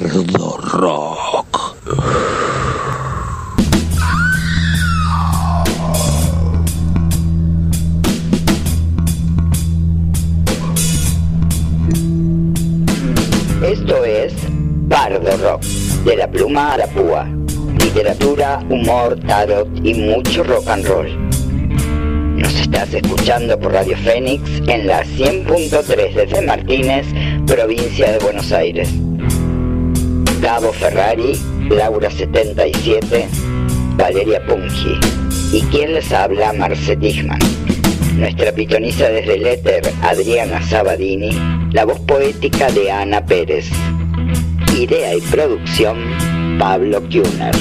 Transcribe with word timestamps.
Bardo 0.00 0.56
Rock. 0.58 1.76
Esto 13.60 14.04
es 14.04 14.34
Bardo 14.86 15.36
Rock, 15.38 15.62
de 16.04 16.16
la 16.16 16.30
pluma 16.30 16.74
a 16.74 16.78
la 16.78 16.86
púa. 16.86 17.26
Literatura, 17.80 18.60
humor, 18.70 19.18
tarot 19.26 19.68
y 19.82 19.94
mucho 19.94 20.44
rock 20.44 20.68
and 20.68 20.86
roll. 20.86 21.28
Nos 22.36 22.54
estás 22.54 22.94
escuchando 22.94 23.58
por 23.58 23.72
Radio 23.72 23.96
Fénix 23.96 24.48
en 24.68 24.86
la 24.86 25.02
100.3 25.02 26.14
desde 26.14 26.42
Martínez, 26.42 27.04
provincia 27.46 28.12
de 28.12 28.18
Buenos 28.20 28.52
Aires. 28.52 28.88
Gabo 30.48 30.72
Ferrari, 30.72 31.38
Laura 31.68 32.10
77, 32.10 33.28
Valeria 33.98 34.40
Pungi. 34.46 34.98
Y 35.52 35.60
quien 35.64 35.92
les 35.92 36.10
habla, 36.10 36.54
Marce. 36.54 36.96
Nuestra 38.16 38.52
pitoniza 38.52 39.10
desde 39.10 39.34
el 39.34 39.46
éter, 39.46 39.82
Adriana 40.00 40.62
Sabadini, 40.62 41.38
la 41.72 41.84
voz 41.84 42.00
poética 42.00 42.70
de 42.70 42.90
Ana 42.90 43.26
Pérez. 43.26 43.68
Idea 44.74 45.14
y 45.14 45.20
producción, 45.20 45.98
Pablo 46.58 47.02
Kuhner. 47.02 47.54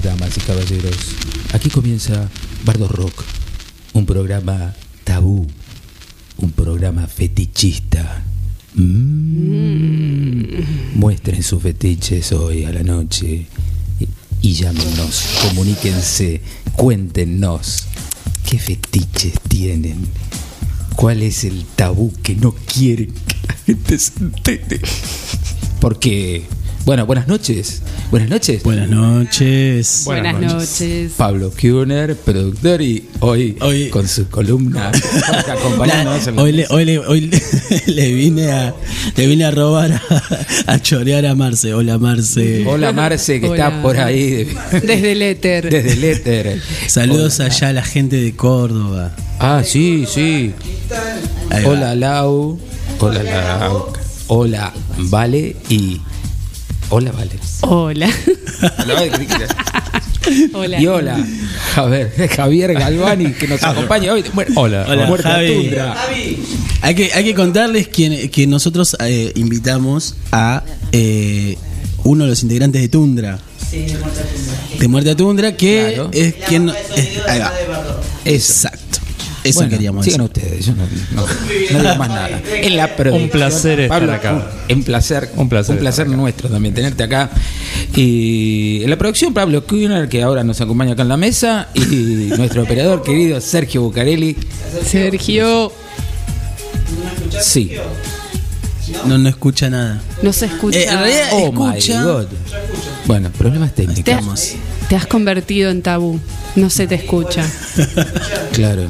Damas 0.00 0.36
y 0.36 0.40
caballeros. 0.40 0.96
Aquí 1.52 1.68
comienza 1.68 2.28
Bardo 2.64 2.88
Rock, 2.88 3.24
un 3.92 4.06
programa 4.06 4.74
tabú, 5.04 5.46
un 6.38 6.52
programa 6.52 7.06
fetichista. 7.06 8.24
Mm. 8.74 10.94
Muestren 10.94 11.42
sus 11.42 11.62
fetiches 11.62 12.32
hoy 12.32 12.64
a 12.64 12.72
la 12.72 12.82
noche 12.82 13.46
y 14.40 14.52
llámenos, 14.54 15.24
comuníquense, 15.42 16.40
cuéntenos 16.72 17.84
qué 18.48 18.58
fetiches 18.58 19.34
tienen. 19.48 20.06
¿Cuál 20.96 21.22
es 21.22 21.44
el 21.44 21.64
tabú 21.76 22.12
que 22.22 22.36
no 22.36 22.52
quieren 22.52 23.12
que 23.12 23.48
la 23.48 23.54
gente 23.54 23.98
se 23.98 24.12
entere? 24.20 24.80
Porque, 25.80 26.44
bueno, 26.84 27.06
buenas 27.06 27.28
noches. 27.28 27.80
Buenas 28.10 28.28
noches. 28.28 28.62
Buenas 28.64 28.88
noches. 28.88 30.02
Buenas, 30.04 30.40
noches. 30.40 31.12
Pablo 31.16 31.52
Kuhner, 31.52 32.16
productor, 32.16 32.82
y 32.82 33.08
hoy, 33.20 33.56
Hoy- 33.60 33.88
con 33.90 34.08
su 34.08 34.28
columna 34.28 34.90
acompañándonos 35.48 36.26
en 36.26 36.36
la 36.36 36.42
Hoy, 36.42 36.52
le, 36.52 36.66
hoy, 36.70 36.84
le, 36.84 36.98
hoy 36.98 37.20
le- 37.22 37.82
le 37.86 38.12
vine 38.12 38.50
a 38.50 38.74
le 39.16 39.26
vine 39.28 39.44
a 39.44 39.50
robar 39.52 39.92
a, 39.92 40.72
a 40.72 40.82
chorear 40.82 41.24
a 41.26 41.34
Marce. 41.36 41.72
Hola 41.72 41.98
Marce. 41.98 42.64
Hola 42.66 42.92
Marce, 42.92 43.40
que 43.40 43.48
Hola. 43.48 43.68
está 43.68 43.82
por 43.82 43.96
ahí 43.98 44.30
de- 44.44 44.56
Desde 44.80 45.12
el 45.12 45.22
éter. 45.22 45.70
desde 45.70 45.92
el 45.92 46.04
éter. 46.04 46.60
Saludos 46.88 47.38
Hola. 47.38 47.46
allá 47.54 47.68
a 47.68 47.72
la 47.74 47.82
gente 47.84 48.16
de 48.16 48.34
Córdoba. 48.34 49.14
Ah, 49.38 49.62
sí, 49.64 50.04
sí. 50.12 50.52
Hola 51.64 51.94
Lau. 51.94 52.58
Hola 52.98 53.22
Lau. 53.22 53.92
Hola 54.26 54.72
Vale 54.98 55.56
y. 55.68 56.00
Hola 56.94 57.10
Vale. 57.10 57.30
Hola. 57.62 58.06
Hola. 60.52 60.80
Y 60.80 60.86
hola 60.86 61.26
Javier, 61.74 62.12
Javier 62.28 62.74
Galvani 62.74 63.32
que 63.32 63.48
nos 63.48 63.62
acompaña 63.62 64.12
hoy. 64.12 64.22
Bueno, 64.34 64.52
hola, 64.60 64.84
Hola, 64.88 65.06
Muerte 65.06 65.28
a 65.28 65.32
Javi. 65.32 65.54
Tundra. 65.54 65.96
Hay 66.82 66.94
que, 66.94 67.10
hay 67.14 67.24
que 67.24 67.34
contarles 67.34 67.88
que, 67.88 68.30
que 68.30 68.46
nosotros 68.46 68.94
eh, 69.00 69.32
invitamos 69.36 70.16
a 70.32 70.62
eh, 70.92 71.56
uno 72.04 72.24
de 72.24 72.30
los 72.30 72.42
integrantes 72.42 72.82
de 72.82 72.88
Tundra. 72.88 73.38
de 74.78 74.88
Muerte 74.88 75.10
a 75.10 75.16
Tundra, 75.16 75.56
que 75.56 75.92
Claro. 75.94 76.10
es 76.12 76.34
quien. 76.46 76.68
es- 76.68 77.26
ahí 77.26 77.40
va. 77.40 77.52
Eso. 78.24 78.68
Eso 79.44 79.58
Bueno, 79.60 79.70
queríamos 79.70 80.04
sigan 80.04 80.28
decir. 80.28 80.44
ustedes, 80.44 80.66
yo 80.66 80.72
no, 80.74 80.82
no- 81.14 81.26
no 81.72 81.78
digo 81.82 81.96
más 81.96 82.08
nada. 82.08 82.40
En 82.54 82.76
la 82.76 82.94
producción, 82.94 83.24
Un 83.24 83.28
placer 83.30 83.80
estar 83.80 84.10
acá. 84.10 84.32
Un, 84.68 84.76
un 84.76 84.84
placer, 84.84 85.30
Un 85.36 85.48
placer 85.48 86.06
acá. 86.06 86.16
nuestro 86.16 86.48
también 86.48 86.74
tenerte 86.74 87.02
acá. 87.02 87.28
Y 87.96 88.82
en 88.84 88.90
la 88.90 88.96
producción, 88.96 89.34
Pablo 89.34 89.64
Kuhner, 89.66 90.08
que 90.08 90.22
ahora 90.22 90.44
nos 90.44 90.60
acompaña 90.60 90.92
acá 90.92 91.02
en 91.02 91.08
la 91.08 91.16
mesa, 91.16 91.68
y 91.74 91.80
nuestro 92.38 92.62
operador 92.62 93.02
querido 93.02 93.40
Sergio 93.40 93.82
Bucarelli. 93.82 94.36
Sergio 94.86 95.72
Sí. 97.40 97.72
No, 99.06 99.16
no 99.18 99.28
escucha 99.28 99.70
nada. 99.70 100.00
no 100.22 100.32
se 100.32 100.46
escucha. 100.46 100.78
Eh, 100.78 100.84
en 100.88 100.98
realidad- 100.98 101.28
Oh 101.32 101.46
Escucha. 101.48 101.98
my 102.00 102.04
God. 102.04 102.26
Bueno, 103.06 103.30
problemas 103.30 103.74
te, 103.74 103.86
técnicos. 103.86 104.28
has, 104.32 104.54
te 104.88 104.96
has 104.96 105.06
convertido 105.06 105.70
en 105.70 105.82
tabú. 105.82 106.20
No 106.56 106.68
se 106.70 106.86
te 106.86 106.94
escucha. 106.96 107.44
Claro. 108.52 108.82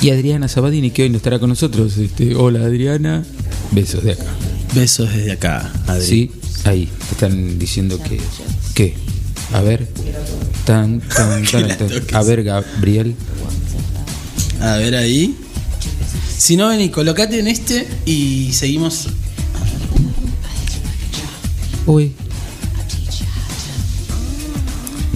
Y 0.00 0.10
Adriana 0.10 0.48
Sabadini, 0.48 0.90
que 0.90 1.02
hoy 1.02 1.10
no 1.10 1.16
estará 1.16 1.38
con 1.38 1.48
nosotros. 1.48 1.96
Este, 1.96 2.34
hola 2.34 2.60
Adriana. 2.60 3.24
Besos 3.72 4.04
de 4.04 4.12
acá. 4.12 4.24
Besos 4.74 5.12
desde 5.12 5.32
acá, 5.32 5.72
Adri. 5.86 6.06
Sí, 6.06 6.30
ahí. 6.64 6.88
Están 7.10 7.58
diciendo 7.58 8.00
que. 8.02 8.20
¿Qué? 8.74 8.94
A 9.52 9.60
ver. 9.62 9.88
Tan, 10.64 11.00
tan, 11.00 11.44
tan, 11.50 11.68
la. 11.68 11.76
A 12.12 12.22
ver, 12.22 12.44
Gabriel. 12.44 13.14
A 14.60 14.76
ver 14.76 14.94
ahí. 14.94 15.36
Si 16.36 16.56
no, 16.56 16.68
vení, 16.68 16.90
colocate 16.90 17.40
en 17.40 17.48
este 17.48 17.86
y 18.06 18.52
seguimos. 18.52 19.08
Uy. 21.86 22.12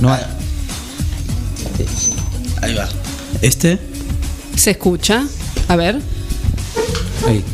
No 0.02 0.12
hay- 0.12 0.20
Ahí 2.60 2.74
va. 2.74 2.88
Este. 3.41 3.78
¿Se 4.56 4.72
escucha? 4.72 5.24
A 5.68 5.77
ver. 5.77 6.00
Ahí. 7.28 7.44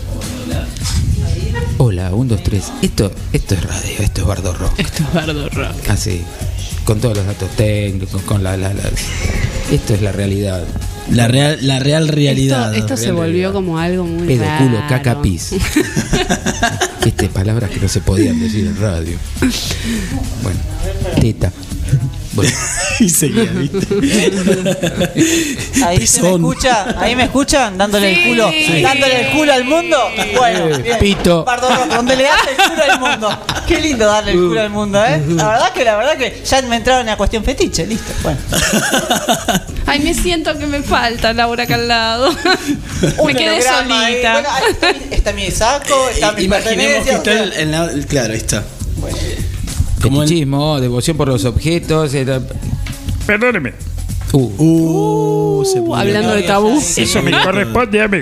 Hola, 1.76 2.14
un, 2.14 2.26
dos, 2.26 2.42
tres. 2.42 2.64
Esto, 2.80 3.12
esto 3.34 3.54
es 3.54 3.62
radio, 3.64 3.90
esto 4.00 4.22
es 4.22 4.26
Bardo 4.26 4.54
Rock. 4.54 4.72
Esto 4.78 5.02
es 5.02 5.12
Bardo 5.12 5.48
Rock. 5.50 5.88
Así. 5.90 6.22
Con 6.84 7.00
todos 7.00 7.18
los 7.18 7.26
datos 7.26 7.50
técnicos, 7.50 8.22
con 8.22 8.42
la, 8.42 8.56
la, 8.56 8.72
la- 8.72 8.90
Esto 9.70 9.92
es 9.94 10.00
la 10.00 10.10
realidad. 10.12 10.64
La 11.10 11.28
real, 11.28 11.58
la 11.60 11.78
real 11.80 12.08
realidad. 12.08 12.72
Esto, 12.74 12.86
esto 12.94 12.96
se 12.96 13.12
volvió 13.12 13.24
realidad. 13.24 13.52
como 13.52 13.78
algo 13.78 14.04
muy 14.04 14.26
Pedo, 14.26 14.44
raro. 14.44 14.64
culo, 14.66 14.80
caca, 14.88 15.20
pis. 15.20 15.52
Estas 17.04 17.28
palabras 17.28 17.70
que 17.70 17.78
no 17.80 17.88
se 17.88 18.00
podían 18.00 18.40
decir 18.40 18.66
en 18.66 18.76
radio. 18.80 19.18
Bueno, 20.42 20.58
teta. 21.20 21.52
Bueno, 22.38 22.56
y 23.00 23.08
seguía, 23.08 23.50
¿viste? 23.52 23.84
Ahí 25.84 26.06
se 26.06 26.22
me 26.22 26.30
escucha, 26.34 26.94
ahí 27.00 27.16
me 27.16 27.24
escuchan 27.24 27.76
dándole 27.76 28.14
Sí. 28.14 28.20
el 28.20 28.28
culo, 28.28 28.50
Sí. 28.52 28.80
dándole 28.82 29.20
el 29.28 29.36
culo 29.36 29.52
al 29.52 29.64
mundo. 29.64 29.96
Bueno, 30.36 30.78
bien. 30.78 30.98
Pito. 31.00 31.44
Bardo 31.44 31.68
Rock, 31.68 31.86
donde 31.94 32.14
le 32.16 32.22
das 32.22 32.40
el 32.48 32.70
culo 32.70 32.82
al 32.92 33.00
mundo. 33.00 33.42
Qué 33.66 33.80
lindo 33.80 34.06
darle 34.06 34.32
el 34.32 34.36
culo 34.38 34.60
al 34.60 34.70
mundo, 34.70 35.04
¿eh? 35.04 35.20
La 35.30 35.48
verdad 35.48 35.72
que 35.72 35.84
la 35.84 35.96
verdad 35.96 36.16
que 36.16 36.40
ya 36.44 36.62
me 36.62 36.76
entraron 36.76 37.00
en 37.00 37.06
la 37.08 37.16
cuestión 37.16 37.42
fetiche, 37.42 37.86
listo. 37.86 38.12
Bueno. 38.22 38.38
Ay, 39.86 39.98
me 40.00 40.14
siento 40.14 40.56
que 40.56 40.66
me 40.66 40.82
falta 40.82 41.32
Laura 41.32 41.64
acá 41.64 41.74
al 41.74 41.88
lado. 41.88 42.30
Me 43.26 43.34
quedé 43.34 43.50
holograma 43.50 44.04
ahí. 44.06 44.12
solita. 44.12 44.32
Bueno, 44.32 44.48
ahí 44.52 44.62
está, 44.70 44.92
mi- 44.92 45.14
está 45.16 45.32
mi 45.32 45.50
saco, 45.50 46.08
está 46.10 46.32
mi 46.32 46.44
Imaginemos 46.44 47.04
que 47.04 47.12
pertenencia, 47.12 47.16
está 47.16 47.32
el, 47.42 47.52
en 47.54 47.70
la- 47.72 47.84
el- 47.90 48.06
claro, 48.06 48.32
ahí 48.32 48.38
está. 48.38 48.62
Como 48.94 49.08
Fetichismo, 50.00 50.80
devoción 50.80 51.16
por 51.16 51.28
los 51.28 51.44
objetos. 51.44 52.14
era- 52.14 52.40
Perdóneme, 53.26 53.72
Uh, 54.32 54.38
Uh, 54.58 55.64
se 55.64 55.78
pudrió. 55.80 55.94
Hablando 55.96 56.34
de 56.34 56.42
tabú. 56.42 56.78
eso 56.96 57.22
me 57.22 57.30
corresponde 57.30 58.02
a 58.02 58.08
mí. 58.08 58.18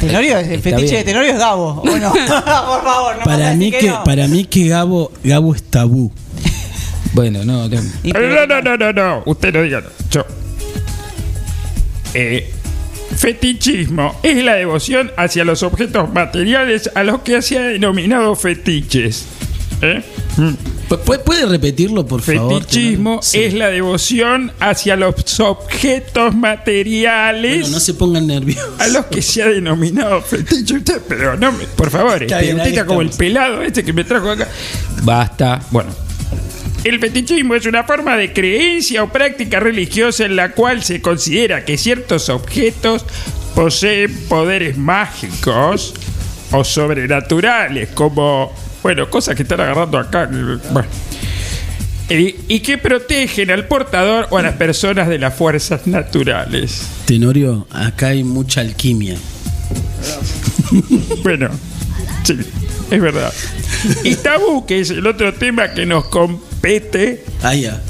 Tenorio, 0.00 0.38
el 0.38 0.50
Está 0.52 0.70
fetiche 0.70 0.82
bien. 0.82 0.96
de 0.96 1.04
Tenorio 1.04 1.32
es 1.32 1.38
Gabo. 1.38 1.82
¿o 1.82 1.84
no? 1.98 2.12
por 2.12 2.82
favor, 2.82 3.16
no 3.18 3.24
Para 3.24 3.54
mí 3.54 3.70
que, 3.70 3.88
no. 3.88 4.02
para 4.04 4.26
mí 4.28 4.44
que 4.44 4.66
Gabo, 4.68 5.12
Gabo 5.22 5.54
es 5.54 5.62
tabú. 5.62 6.12
bueno, 7.12 7.44
no, 7.44 7.68
no. 7.68 7.80
No, 8.02 8.46
no, 8.46 8.60
no, 8.62 8.76
no, 8.76 8.92
no, 8.92 9.22
usted 9.26 9.52
no 9.54 9.62
diga. 9.62 9.82
Yo. 10.10 10.24
Eh, 12.14 12.50
fetichismo 13.16 14.16
es 14.22 14.42
la 14.44 14.54
devoción 14.54 15.12
hacia 15.16 15.44
los 15.44 15.62
objetos 15.62 16.12
materiales 16.12 16.90
a 16.94 17.04
los 17.04 17.20
que 17.20 17.40
se 17.42 17.58
ha 17.58 17.62
denominado 17.62 18.34
fetiches. 18.34 19.26
¿Eh? 19.82 20.02
Mm. 20.36 20.50
¿Pu- 20.88 20.98
pu- 21.02 21.22
¿Puede 21.22 21.46
repetirlo, 21.46 22.06
por 22.06 22.20
favor? 22.22 22.62
Fetichismo 22.62 23.20
Sí. 23.22 23.42
es 23.44 23.54
la 23.54 23.68
devoción 23.68 24.52
hacia 24.60 24.94
los 24.96 25.40
objetos 25.40 26.34
materiales 26.34 27.60
Bueno, 27.62 27.74
no 27.76 27.80
se 27.80 27.94
pongan 27.94 28.26
nerviosos. 28.26 28.78
a 28.80 28.86
los 28.88 29.06
que 29.06 29.22
se 29.22 29.42
ha 29.42 29.48
denominado 29.48 30.20
fetiche. 30.22 30.74
Usted, 30.76 31.00
pero 31.08 31.36
no, 31.36 31.52
me- 31.52 31.64
por 31.64 31.90
favor, 31.90 32.22
Está 32.22 32.36
este, 32.36 32.44
bien, 32.46 32.56
usted 32.56 32.66
ahí 32.68 32.74
está 32.74 32.86
como 32.86 33.00
el 33.00 33.10
pelado 33.10 33.62
este 33.62 33.82
que 33.84 33.92
me 33.92 34.04
trajo 34.04 34.30
acá. 34.30 34.46
Basta. 35.02 35.60
Bueno. 35.70 35.90
El 36.84 37.00
fetichismo 37.00 37.54
es 37.56 37.66
una 37.66 37.82
forma 37.82 38.16
de 38.16 38.32
creencia 38.32 39.02
o 39.02 39.08
práctica 39.08 39.58
religiosa 39.58 40.24
en 40.24 40.36
la 40.36 40.52
cual 40.52 40.84
se 40.84 41.00
considera 41.02 41.64
que 41.64 41.78
ciertos 41.78 42.28
objetos 42.28 43.04
poseen 43.56 44.14
poderes 44.28 44.76
mágicos 44.76 45.94
o 46.52 46.62
sobrenaturales, 46.62 47.88
como, 47.94 48.52
bueno, 48.86 49.10
cosas 49.10 49.34
que 49.34 49.42
están 49.42 49.60
agarrando 49.60 49.98
acá. 49.98 50.30
Bueno. 50.70 50.88
Y, 52.08 52.36
y 52.46 52.60
que 52.60 52.78
protegen 52.78 53.50
al 53.50 53.66
portador 53.66 54.28
o 54.30 54.38
a 54.38 54.42
las 54.42 54.54
personas 54.54 55.08
de 55.08 55.18
las 55.18 55.34
fuerzas 55.34 55.88
naturales. 55.88 56.86
Tenorio, 57.04 57.66
acá 57.72 58.08
hay 58.08 58.22
mucha 58.22 58.60
alquimia. 58.60 59.16
Bueno, 61.24 61.48
sí, 62.22 62.36
es 62.92 63.00
verdad. 63.00 63.32
Y 64.04 64.14
tabú, 64.14 64.66
que 64.66 64.80
es 64.80 64.90
el 64.90 65.04
otro 65.06 65.34
tema 65.34 65.72
que 65.72 65.84
nos 65.84 66.06
compete, 66.06 67.24
Ah, 67.42 67.54
ya. 67.54 67.80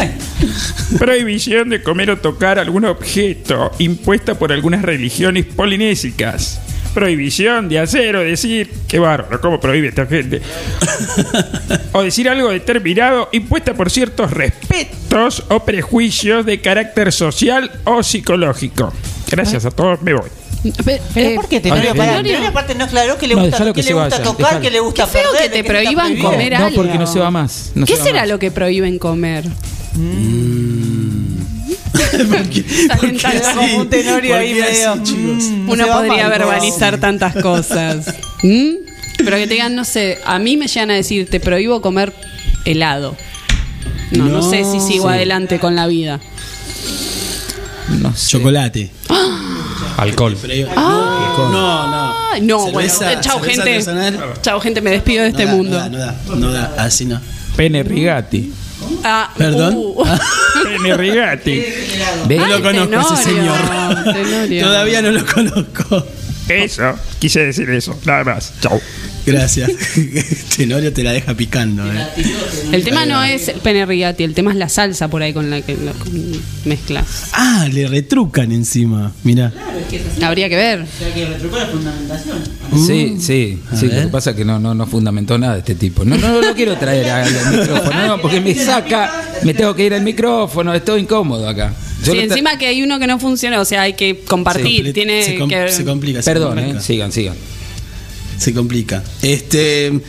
Prohibición 0.98 1.68
de 1.68 1.82
comer 1.82 2.10
o 2.10 2.18
tocar 2.18 2.58
algún 2.58 2.86
objeto 2.86 3.70
impuesta 3.78 4.38
por 4.38 4.50
algunas 4.52 4.80
religiones 4.80 5.44
polinésicas. 5.44 6.60
Prohibición 6.94 7.68
de 7.68 7.78
hacer 7.78 8.16
o 8.16 8.20
decir, 8.20 8.72
qué 8.88 8.98
bárbaro, 8.98 9.40
¿cómo 9.40 9.60
prohíbe 9.60 9.88
esta 9.88 10.06
gente? 10.06 10.40
o 11.92 12.02
decir 12.02 12.28
algo 12.28 12.48
determinado 12.50 13.28
impuesta 13.32 13.74
por 13.74 13.90
ciertos 13.90 14.30
respetos 14.30 15.44
o 15.48 15.60
prejuicios 15.64 16.44
de 16.46 16.60
carácter 16.60 17.12
social 17.12 17.70
o 17.84 18.02
psicológico. 18.02 18.92
Gracias 19.30 19.64
a 19.64 19.70
todos, 19.70 20.00
me 20.02 20.14
voy. 20.14 20.28
Pe- 20.84 21.00
¿Pero 21.14 21.30
eh, 21.30 21.34
por 21.36 21.48
qué 21.48 21.60
Tenorio, 21.60 21.92
Tenorio 21.92 22.48
aparte 22.48 22.74
no 22.74 22.84
aclaró 22.84 23.16
que 23.16 23.28
le 23.28 23.36
No, 23.36 23.42
gusta, 23.42 23.58
que 23.58 23.72
que 23.74 23.82
le 23.84 23.92
gusta 23.92 24.08
vaya, 24.18 24.22
tocar, 24.24 24.36
déjalo. 24.46 24.60
que 24.60 24.70
le 24.72 24.80
gusta 24.80 25.04
Qué 25.04 25.10
feo 25.12 25.30
perder, 25.30 25.50
que 25.52 25.56
te 25.62 25.64
prohíban 25.68 26.16
comer 26.18 26.52
no, 26.58 26.64
algo. 26.66 26.76
porque 26.82 26.98
no 26.98 27.06
se 27.06 27.20
va 27.20 27.30
más. 27.30 27.70
no 27.76 27.86
¿Qué 27.86 27.92
se 27.94 27.98
va 28.00 28.04
será 28.06 28.20
más. 28.22 28.28
lo 28.28 28.38
que 28.40 28.50
prohíben 28.50 28.98
comer? 28.98 29.44
¿Por 29.44 29.52
qué- 32.50 32.64
Salen 32.88 32.96
por 32.98 33.12
qué 33.12 33.18
tan- 33.18 33.36
así? 33.36 33.54
Como 33.56 33.76
un 33.78 33.88
mm, 33.88 35.70
Uno 35.70 35.86
podría 35.86 36.28
mal, 36.28 36.30
verbalizar 36.38 36.98
tantas 36.98 37.34
cosas. 37.36 38.06
¿Mm? 38.42 38.70
Pero 39.18 39.36
que 39.36 39.46
te 39.46 39.54
digan, 39.54 39.74
no 39.74 39.84
sé, 39.84 40.18
a 40.24 40.38
mí 40.38 40.56
me 40.56 40.68
llegan 40.68 40.90
a 40.90 40.94
decir, 40.94 41.28
te 41.28 41.40
prohíbo 41.40 41.80
comer 41.82 42.12
helado. 42.64 43.16
No, 44.12 44.24
no, 44.26 44.38
No. 44.40 44.50
sé 44.50 44.64
si 44.64 44.80
sigo 44.80 45.08
Sí. 45.08 45.14
adelante 45.14 45.58
con 45.58 45.74
la 45.76 45.86
vida. 45.86 46.20
No 48.00 48.14
sé. 48.14 48.28
Chocolate. 48.30 48.90
Alcohol. 49.96 50.36
Ah. 50.76 51.34
No, 51.50 51.90
no. 51.90 52.18
No, 52.40 52.66
Cerveza- 52.66 53.04
bueno, 53.06 53.20
chao 53.20 53.38
cerveza 53.40 53.62
gente. 53.64 53.70
artesanal. 53.90 54.34
Chao 54.42 54.60
gente, 54.60 54.80
me 54.80 54.90
despido 54.90 55.24
de 55.24 55.30
No 55.32 55.36
este 55.38 55.46
da, 55.50 55.54
mundo. 55.56 55.70
No 55.70 55.78
da, 55.78 55.88
no 55.88 55.98
da, 55.98 56.36
no 56.36 56.52
da, 56.52 56.74
así 56.78 57.04
no. 57.04 57.20
Pene 57.56 57.82
Rigati. 57.82 58.52
Ah, 59.04 59.32
¿Perdón? 59.36 59.74
uh. 59.76 60.04
Ve- 62.26 62.36
No 62.36 62.46
lo 62.46 62.54
Ay, 62.56 62.62
conozco 62.62 63.14
ese 63.14 63.22
señor. 63.24 63.56
Tenorio. 64.12 64.64
Todavía 64.64 65.02
no 65.02 65.10
lo 65.12 65.26
conozco. 65.26 66.04
Eso, 66.48 66.94
quise 67.18 67.44
decir 67.46 67.68
eso, 67.70 67.98
nada 68.04 68.24
más. 68.24 68.52
Chau. 68.60 68.80
Gracias. 69.32 69.70
Tenorio 70.56 70.92
te 70.92 71.02
la 71.02 71.12
deja 71.12 71.34
picando. 71.34 71.84
eh. 71.86 72.06
El 72.72 72.84
tema 72.84 73.04
no 73.06 73.22
es 73.22 73.48
el 73.48 73.60
pene 73.60 73.84
rigati, 73.86 74.24
el 74.24 74.34
tema 74.34 74.50
es 74.52 74.56
la 74.56 74.68
salsa 74.68 75.08
por 75.08 75.22
ahí 75.22 75.32
con 75.32 75.50
la 75.50 75.60
que 75.62 75.74
lo 75.74 75.92
mezclas. 76.64 77.06
Ah, 77.32 77.68
le 77.72 77.86
retrucan 77.88 78.52
encima. 78.52 79.12
Mira. 79.24 79.52
Habría 80.22 80.48
que 80.48 80.56
ver. 80.56 80.80
O 80.82 80.86
sea 80.98 81.14
que 81.14 81.26
retrucó 81.26 81.58
la 81.58 81.66
fundamentación. 81.66 82.38
Sí, 82.86 83.16
sí, 83.20 83.58
A 83.70 83.76
sí. 83.76 83.86
Lo 83.86 84.02
que 84.02 84.08
pasa 84.08 84.30
es 84.30 84.36
que 84.36 84.44
no, 84.44 84.58
no, 84.58 84.74
no 84.74 84.86
fundamentó 84.86 85.38
nada 85.38 85.58
este 85.58 85.74
tipo. 85.74 86.04
No, 86.04 86.16
no, 86.16 86.28
no 86.28 86.40
lo 86.42 86.54
quiero 86.54 86.76
traer 86.76 87.08
al 87.10 87.30
micrófono, 87.58 88.06
no, 88.06 88.20
porque 88.20 88.40
me 88.40 88.54
saca, 88.54 89.22
me 89.42 89.54
tengo 89.54 89.74
que 89.74 89.84
ir 89.86 89.94
al 89.94 90.02
micrófono, 90.02 90.74
estoy 90.74 91.02
incómodo 91.02 91.48
acá. 91.48 91.72
Yo 92.04 92.12
Sí, 92.12 92.18
encima 92.20 92.56
que 92.58 92.66
hay 92.68 92.82
uno 92.82 92.98
que 93.00 93.06
no 93.06 93.18
funciona, 93.18 93.60
o 93.60 93.64
sea, 93.64 93.82
hay 93.82 93.94
que 93.94 94.20
compartir. 94.20 94.86
Se, 94.86 94.92
tiene 94.92 95.22
se 95.22 95.38
com- 95.38 95.48
que. 95.48 95.68
se 95.70 95.84
complica. 95.84 96.22
se 96.22 96.30
Perdón, 96.30 96.54
complica. 96.56 96.78
eh, 96.78 96.82
sigan, 96.82 97.10
sigan. 97.12 97.34
Se 98.38 98.52
complica. 98.54 99.02
Este. 99.22 100.00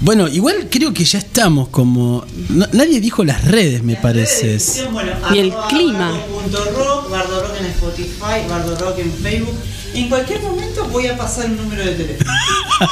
Bueno, 0.00 0.28
igual 0.28 0.68
creo 0.70 0.94
que 0.94 1.04
ya 1.04 1.18
estamos 1.18 1.68
como. 1.68 2.24
no- 2.50 2.68
nadie 2.72 3.00
dijo 3.00 3.24
las 3.24 3.44
redes, 3.44 3.82
me 3.82 3.96
parece. 3.96 4.58
Bueno, 4.92 5.12
Y 5.34 5.38
el 5.38 5.52
clima. 5.68 6.12
bardo.rock, 6.12 7.10
Bardo 7.10 7.42
Rock 7.42 7.56
en 7.60 7.66
Spotify, 7.66 8.48
Bardo 8.48 8.76
Rock 8.78 8.98
en 9.00 9.12
Facebook. 9.12 9.54
En 9.94 10.08
cualquier 10.08 10.40
momento 10.42 10.84
voy 10.88 11.06
a 11.08 11.16
pasar 11.16 11.46
un 11.46 11.56
número 11.56 11.84
de 11.84 11.92
teléfono. 11.92 12.30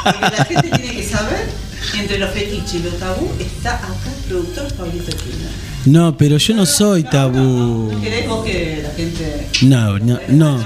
Porque 0.05 0.21
la 0.37 0.45
gente 0.45 0.69
tiene 0.79 0.97
que 0.97 1.09
saber 1.09 1.47
que 1.93 1.99
entre 2.01 2.19
los 2.19 2.31
fetiches 2.33 2.75
y 2.75 2.79
los 2.81 2.99
tabú 2.99 3.31
está 3.39 3.77
acá 3.77 3.89
el 4.19 4.25
productor 4.29 4.73
Pablito 4.75 5.17
Quina. 5.17 5.49
No, 5.87 6.17
pero 6.17 6.37
yo 6.37 6.55
no 6.55 6.67
soy 6.67 7.05
tabú. 7.05 7.91
¿No 7.93 8.01
querés 8.03 8.29
vos 8.29 8.45
que 8.45 8.81
la 8.83 8.91
gente.? 8.91 9.47
No, 9.63 9.99
no, 9.99 10.19
no. 10.29 10.65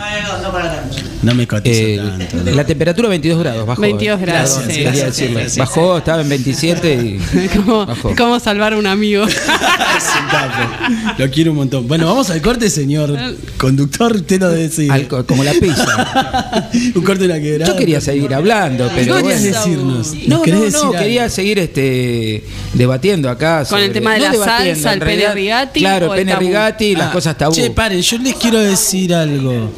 Me 1.35 1.47
cotizo 1.47 1.79
Eh, 1.81 2.01
tanto. 2.29 2.51
la 2.51 2.65
temperatura 2.65 3.09
22 3.09 3.39
grados, 3.39 3.67
bajó. 3.67 3.83
22 3.83 4.19
eh. 4.21 4.25
grados, 4.25 4.61
sí. 4.69 4.81
Gracias, 4.83 5.21
gracias. 5.31 5.57
Bajó, 5.59 5.99
estaba 5.99 6.23
en 6.23 6.29
27 6.31 6.95
y 6.95 7.49
¿Cómo, 7.57 7.87
bajó. 7.87 8.15
cómo 8.17 8.41
salvar 8.41 8.73
a 8.73 8.79
un 8.79 8.87
amigo? 8.87 9.27
Lo 11.19 11.31
quiero 11.31 11.51
un 11.51 11.59
montón. 11.59 11.87
Bueno, 11.87 12.07
vamos 12.07 12.31
al 12.31 12.41
corte, 12.41 12.71
señor 12.71 13.17
conductor. 13.59 14.17
Usted 14.17 14.41
lo 14.41 14.49
debe 14.49 14.63
decir. 14.69 14.91
Como 15.27 15.45
la 15.45 15.53
pizza. 15.53 16.71
un 16.95 17.03
corte 17.03 17.23
de 17.27 17.29
la 17.29 17.41
quebrada. 17.41 17.73
Yo 17.73 17.79
quería 17.79 18.01
seguir 18.01 18.35
hablando, 18.35 18.91
pero 18.95 19.17
¿Qué 19.17 19.23
querías 19.23 19.43
bueno. 19.43 19.57
decirnos? 19.59 20.15
¿Nos 20.15 20.29
No, 20.29 20.47
no, 20.47 20.61
decir 20.63 20.91
quería 20.99 21.29
seguir 21.29 21.59
este 21.59 22.45
debatiendo 22.75 23.29
acá. 23.29 23.65
Con 23.69 23.81
el 23.81 23.93
tema 23.93 24.15
de 24.15 24.21
la 24.21 24.33
salsa, 24.35 24.95
el 24.95 25.01
pene 25.17 25.35
rigati 25.35 25.81
Claro, 25.81 26.11
pene 26.11 26.33
tabú. 26.33 26.45
rigati, 26.47 26.95
las 26.95 27.09
Ah, 27.09 27.13
cosas 27.13 27.37
tabú. 27.37 27.55
Che, 27.55 27.71
paren, 27.71 28.01
yo 28.03 28.19
les 28.19 28.35
quiero 28.35 28.59
decir 28.59 29.15
algo. 29.15 29.71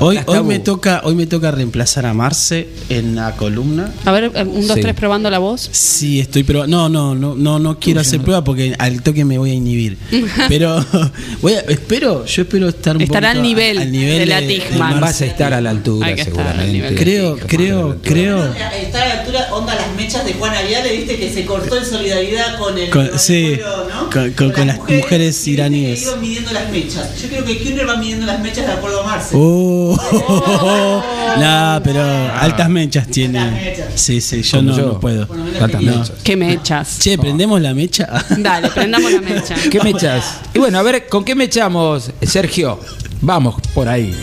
Hoy, 0.00 0.16
hoy 0.26 0.44
me 0.44 0.60
toca, 0.60 1.00
hoy 1.02 1.16
me 1.16 1.26
toca 1.26 1.50
reemplazar 1.50 2.06
a 2.06 2.14
Marce 2.14 2.68
en 2.88 3.16
la 3.16 3.34
columna. 3.34 3.92
A 4.04 4.12
ver, 4.12 4.30
eh, 4.32 4.44
un, 4.44 4.64
dos, 4.68 4.76
Sí. 4.76 4.80
tres, 4.82 4.94
probando 4.94 5.28
la 5.28 5.40
voz. 5.40 5.68
Sí, 5.72 6.20
estoy 6.20 6.44
probando. 6.44 6.76
No, 6.76 6.88
no, 6.88 7.14
no, 7.16 7.34
no, 7.34 7.58
no 7.58 7.80
quiero 7.80 8.00
hacer 8.00 8.20
prueba 8.20 8.44
porque 8.44 8.76
al 8.78 9.02
toque 9.02 9.24
me 9.24 9.38
voy 9.38 9.50
a 9.50 9.54
inhibir. 9.54 9.98
Pero 10.48 10.84
voy 11.42 11.54
a- 11.54 11.60
espero, 11.62 12.24
yo 12.26 12.42
espero 12.42 12.68
estar 12.68 12.94
un 12.94 13.02
Estará 13.02 13.32
poquito 13.34 13.48
al 13.80 13.90
nivel 13.90 14.18
de 14.20 14.26
la 14.26 14.38
Tigman. 14.38 14.78
Marce. 14.78 15.00
Vas 15.00 15.20
a 15.22 15.26
estar 15.26 15.52
a 15.54 15.60
la 15.60 15.70
altura, 15.70 16.06
Hay 16.06 16.14
que 16.14 16.20
estar 16.22 16.46
al 16.46 16.52
seguramente. 16.52 16.72
nivel. 16.72 16.94
Creo, 16.94 17.36
creo, 17.48 17.96
creo. 18.00 18.44
Está 18.44 19.02
a 19.02 19.08
la 19.08 19.20
altura, 19.20 19.48
onda 19.52 19.74
las 19.74 19.96
mechas 19.96 20.24
de 20.24 20.32
Juan 20.34 20.54
Aviale, 20.54 20.96
viste 20.96 21.16
que 21.16 21.32
se 21.34 21.44
cortó 21.44 21.76
en 21.76 21.84
solidaridad 21.84 22.56
con 22.56 22.78
el. 22.78 22.88
Con- 22.90 23.04
con 23.06 23.14
el 23.14 23.18
sí, 23.18 23.56
pueblo, 23.56 23.88
¿no? 23.92 24.10
con- 24.10 24.30
con- 24.32 24.52
con 24.52 24.66
las 24.68 24.78
mujeres 24.78 25.40
que 25.44 25.50
iraníes. 25.50 26.02
Iban 26.02 26.20
midiendo 26.20 26.52
las 26.52 26.70
mechas. 26.70 27.20
Yo 27.20 27.28
creo 27.28 27.44
que 27.44 27.58
Kuhner 27.58 27.88
va 27.88 27.96
midiendo 27.96 28.26
las 28.26 28.38
mechas 28.40 28.64
de 28.64 28.72
acuerdo 28.74 29.02
a 29.02 29.06
Marce. 29.06 29.34
Oh, 29.36 29.87
no, 31.38 31.80
pero 31.84 32.02
altas 32.34 32.68
mechas 32.68 33.06
tiene. 33.08 33.50
mechas. 33.50 33.86
Sí, 33.94 34.20
sí, 34.20 34.42
yo 34.42 34.58
Como 34.58 34.70
no, 34.70 34.76
yo. 34.76 34.86
no 34.86 35.00
puedo. 35.00 35.26
Tantas 35.58 35.82
No. 35.82 35.92
mechas. 35.98 36.12
¿Qué 36.24 36.36
me 36.36 36.52
echas? 36.52 36.98
Che, 36.98 37.18
prendemos 37.18 37.60
la 37.60 37.74
mecha. 37.74 38.08
Dale, 38.38 38.68
prendamos 38.70 39.12
la 39.12 39.20
mecha. 39.20 39.54
¿Qué 39.70 39.80
me 39.82 39.90
echas? 39.90 40.38
Y 40.54 40.58
bueno, 40.58 40.78
a 40.78 40.82
ver, 40.82 41.06
¿con 41.08 41.24
qué 41.24 41.34
me 41.34 41.44
echamos, 41.44 42.10
Sergio? 42.22 42.78
Vamos 43.20 43.56
por 43.74 43.88
ahí. 43.88 44.14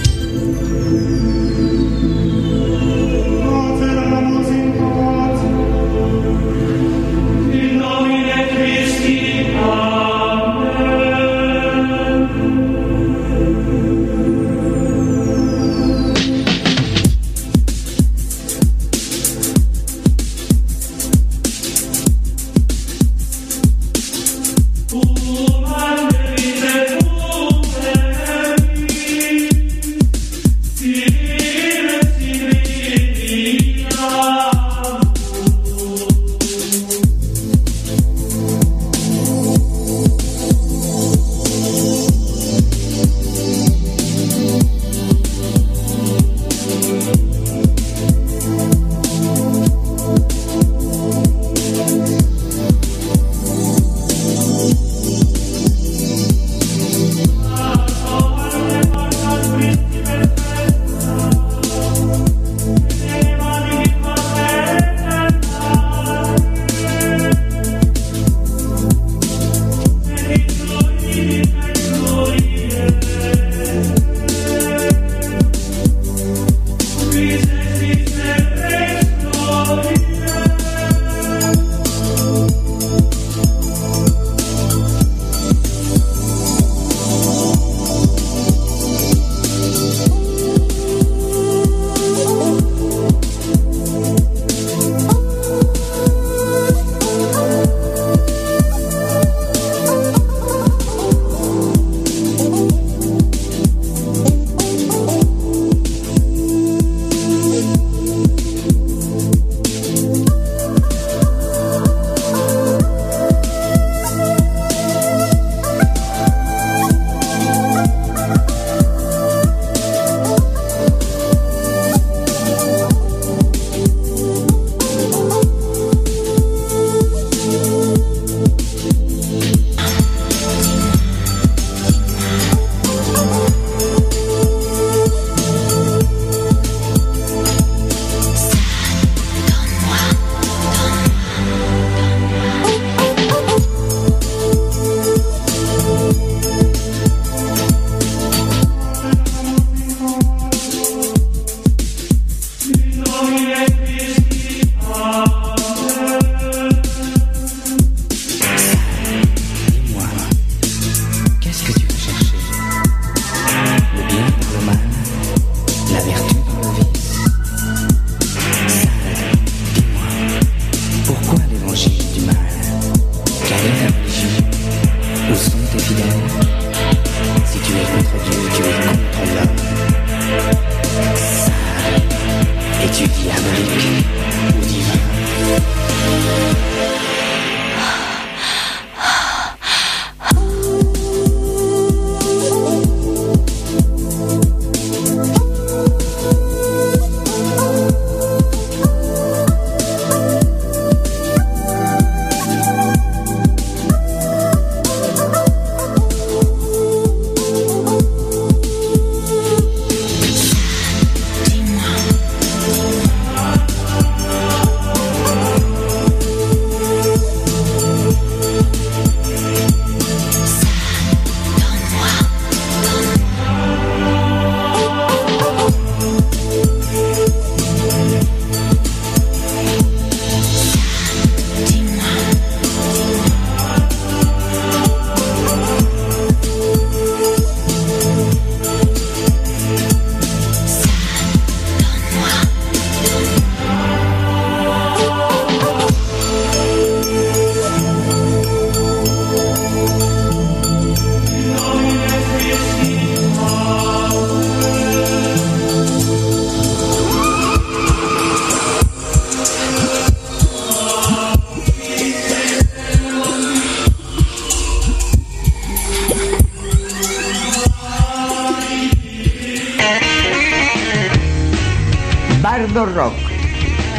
Rock, 272.93 273.13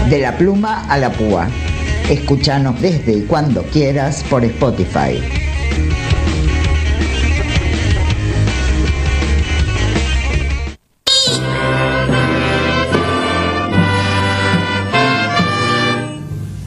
de 0.09 0.21
la 0.21 0.37
pluma 0.37 0.85
a 0.89 0.99
la 0.99 1.11
púa. 1.11 1.49
Escúchanos 2.09 2.81
desde 2.81 3.13
y 3.13 3.23
cuando 3.23 3.63
quieras 3.65 4.25
por 4.31 4.45
Spotify. 4.45 5.21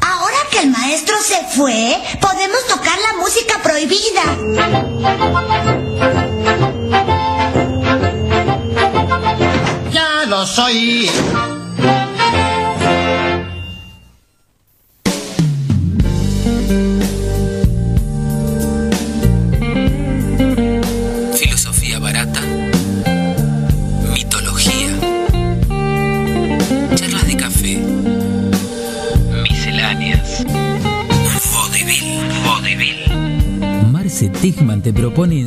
Ahora 0.02 0.38
que 0.52 0.60
el 0.60 0.72
maestro 0.72 1.16
se 1.22 1.42
fue, 1.56 1.98
podemos 2.20 2.68
tocar 2.68 2.98
la 3.00 3.18
música 3.18 3.60
prohibida. 3.64 4.24
Ya 9.92 10.26
lo 10.28 10.46
soy. 10.46 11.10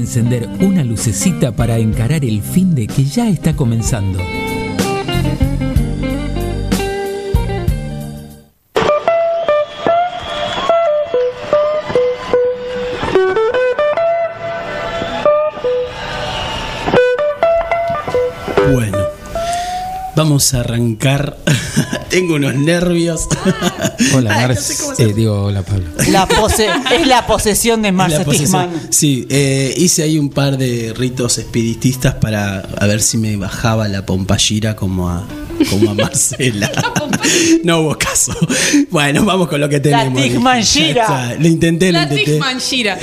Encender 0.03 0.49
una 0.61 0.85
lucecita 0.85 1.53
para 1.53 1.79
encarar 1.79 2.25
el 2.25 2.43
fin 2.43 2.75
de 2.75 2.87
que 2.87 3.05
ya 3.05 3.29
está 3.29 3.55
comenzando. 3.55 4.19
Vamos 20.23 20.55
a 20.55 20.61
arrancar. 20.61 21.37
Tengo 22.09 22.35
unos 22.37 22.55
nervios. 22.55 23.27
Hola, 24.15 24.37
Ay, 24.39 24.55
no 24.55 24.61
sé 24.61 24.77
cómo 24.81 24.95
se- 24.95 25.03
Eh, 25.03 25.13
digo, 25.15 25.43
hola, 25.45 25.63
Pablo. 25.63 25.85
La 26.11 26.29
pose- 26.29 26.69
es 26.95 27.07
la 27.09 27.27
posesión 27.27 27.83
de 27.83 27.91
Marce 27.91 28.19
La 28.19 28.25
posesión. 28.25 28.71
Sí, 28.91 29.27
eh, 29.31 29.75
hice 29.77 30.05
ahí 30.05 30.19
un 30.19 30.31
par 30.31 30.59
de 30.59 30.95
ritos 30.97 31.39
espiritistas 31.39 32.15
para 32.17 32.61
a 32.61 32.87
ver 32.87 33.03
si 33.03 33.19
me 33.19 33.37
bajaba 33.37 33.89
la 33.89 34.07
pompallira 34.07 34.77
como 34.77 35.09
a, 35.11 35.27
como 35.69 35.91
a 35.91 35.95
Marcela. 35.95 36.71
no 37.65 37.81
hubo 37.81 37.99
caso. 37.99 38.33
Bueno, 38.91 39.25
vamos 39.25 39.49
con 39.49 39.61
lo 39.61 39.69
que 39.69 39.81
tenemos. 39.81 40.23
Tigmanshira. 40.23 40.95
Ya 41.09 41.31
está, 41.33 41.35
Lo 41.43 41.49
intenté, 41.49 41.87
lo 41.91 41.99
La 41.99 42.03
intenté. 42.05 42.25
Tigmanshira. 42.33 42.99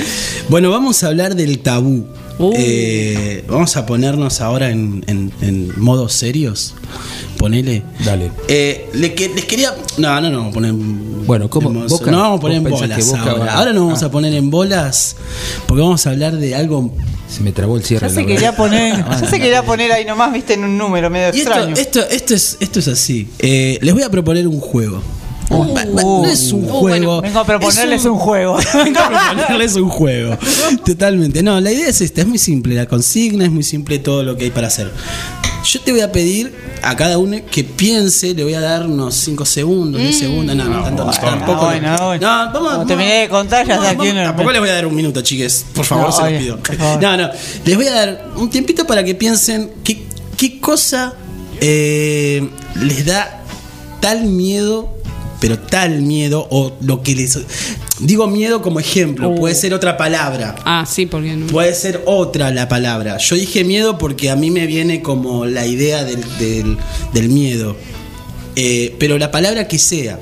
Bueno, 0.48 0.70
vamos 0.70 1.02
a 1.04 1.08
hablar 1.08 1.34
del 1.34 1.58
tabú. 1.58 2.06
Uh. 2.38 2.54
Eh, 2.56 3.44
vamos 3.48 3.76
a 3.76 3.84
ponernos 3.84 4.40
ahora 4.40 4.70
en, 4.70 5.04
en- 5.06 5.30
en 5.42 5.72
modos 5.78 6.14
serios. 6.14 6.74
Ponele. 7.40 7.82
Dale. 8.04 8.30
Eh, 8.48 8.90
le 8.92 9.14
que- 9.14 9.30
les 9.30 9.46
quería. 9.46 9.74
No, 9.96 10.20
no, 10.20 10.28
no, 10.28 10.50
poner. 10.50 10.74
Bueno, 10.74 11.48
¿cómo? 11.48 11.70
en 11.70 11.74
modos- 11.76 11.90
Boca- 11.92 12.10
no 12.10 12.18
vamos 12.20 12.36
a 12.38 12.40
poner 12.42 12.58
en 12.58 12.64
bolas. 12.64 13.12
ahora. 13.14 13.32
va- 13.34 13.52
ahora 13.54 13.72
no 13.72 13.86
vamos 13.86 14.02
Ah. 14.02 14.06
a 14.06 14.10
poner 14.10 14.34
en 14.34 14.50
bolas. 14.50 15.16
Porque 15.66 15.80
vamos 15.82 16.06
a 16.06 16.10
hablar 16.10 16.36
de 16.36 16.54
algo. 16.54 16.92
Se 17.34 17.40
me 17.42 17.52
trabó 17.52 17.78
el 17.78 17.82
cierre. 17.84 18.08
Ya 18.08 18.14
la 18.14 18.20
se 18.20 18.26
quería 18.26 18.54
poner, 18.56 19.04
Ah, 19.08 19.18
ya 19.22 19.26
se 19.30 19.38
quería 19.40 19.62
poner 19.64 19.90
ahí 19.90 20.04
nomás, 20.04 20.32
viste, 20.34 20.52
en 20.54 20.64
un 20.64 20.76
número 20.76 21.08
medio 21.08 21.28
Y 21.32 21.40
extraño. 21.40 21.74
esto, 21.76 22.00
esto, 22.10 22.34
es, 22.34 22.58
esto 22.60 22.78
es 22.80 22.88
así. 22.88 23.28
Eh, 23.38 23.78
les 23.80 23.94
voy 23.94 24.02
a 24.02 24.10
proponer 24.10 24.46
un 24.46 24.60
juego. 24.60 25.00
Va- 25.50 25.84
no 25.84 26.24
es 26.26 26.52
un 26.52 26.64
Uh, 26.64 26.68
juego. 26.68 26.80
bueno, 26.80 27.20
vengo 27.22 27.40
a 27.40 27.44
proponerles 27.44 28.00
es 28.02 28.06
un 28.06 28.18
juego. 28.18 28.56
Vengo 28.84 29.00
a 29.00 29.30
proponerles 29.32 29.74
un 29.76 29.88
juego. 29.88 30.36
Totalmente. 30.84 31.42
No, 31.42 31.60
la 31.60 31.72
idea 31.72 31.88
es 31.88 32.00
esta, 32.02 32.20
es 32.20 32.26
muy 32.28 32.38
simple. 32.38 32.74
La 32.76 32.86
consigna 32.86 33.44
es 33.46 33.50
muy 33.50 33.64
simple 33.64 33.98
todo 33.98 34.22
lo 34.22 34.36
que 34.36 34.44
hay 34.44 34.50
para 34.50 34.68
hacer. 34.68 34.92
Yo 35.64 35.80
te 35.82 35.92
voy 35.92 36.00
a 36.00 36.10
pedir 36.10 36.52
a 36.82 36.96
cada 36.96 37.18
uno 37.18 37.36
que 37.50 37.62
piense, 37.64 38.34
le 38.34 38.42
voy 38.44 38.54
a 38.54 38.60
dar 38.60 38.86
unos 38.86 39.14
5 39.14 39.44
segundos, 39.44 40.00
10 40.00 40.18
segundos. 40.18 40.56
No, 40.56 40.64
no, 40.64 40.82
tanto, 40.82 41.04
tampoco. 41.10 41.66
Ah, 41.66 41.70
bueno, 41.78 42.06
bueno. 42.06 42.44
No, 42.52 42.60
vamos, 42.62 42.86
terminé 42.86 43.20
de 43.22 43.28
contar, 43.28 43.66
ya 43.66 43.76
vamos, 43.76 43.96
vamos. 43.96 44.12
uno- 44.12 44.22
Tampoco 44.24 44.50
les 44.52 44.60
voy 44.60 44.70
a 44.70 44.74
dar 44.74 44.86
un 44.86 44.94
minuto, 44.94 45.20
chiques. 45.20 45.66
Por 45.74 45.84
favor, 45.84 46.06
No, 46.06 46.12
se 46.12 46.22
los 46.30 46.40
pido. 46.40 46.58
No, 47.00 47.16
no. 47.16 47.30
Les 47.64 47.76
voy 47.76 47.86
a 47.86 47.92
dar 47.92 48.24
un 48.36 48.48
tiempito 48.48 48.86
para 48.86 49.04
que 49.04 49.14
piensen 49.14 49.70
qué, 49.84 50.02
qué 50.36 50.58
cosa 50.60 51.14
eh, 51.60 52.48
les 52.82 53.04
da 53.04 53.42
tal 54.00 54.24
miedo, 54.24 54.96
pero 55.40 55.58
tal 55.58 56.02
miedo, 56.02 56.46
o 56.50 56.72
lo 56.82 57.02
que 57.02 57.14
les. 57.14 57.38
Digo 57.98 58.26
miedo 58.26 58.62
como 58.62 58.78
ejemplo, 58.80 59.30
Uh. 59.30 59.34
puede 59.36 59.54
ser 59.54 59.74
otra 59.74 59.96
palabra. 59.96 60.54
Ah, 60.64 60.86
sí, 60.88 61.06
porque 61.06 61.34
no. 61.34 61.46
Puede 61.46 61.74
ser 61.74 62.02
otra 62.06 62.50
la 62.50 62.68
palabra. 62.68 63.16
Yo 63.18 63.36
dije 63.36 63.64
miedo 63.64 63.98
porque 63.98 64.30
a 64.30 64.36
mí 64.36 64.50
me 64.50 64.66
viene 64.66 65.02
como 65.02 65.46
la 65.46 65.66
idea 65.66 66.04
del, 66.04 66.22
del- 66.38 66.76
del 67.14 67.28
miedo. 67.28 67.76
Eh, 68.56 68.94
pero 68.98 69.16
la 69.18 69.30
palabra 69.30 69.66
que 69.68 69.78
sea. 69.78 70.18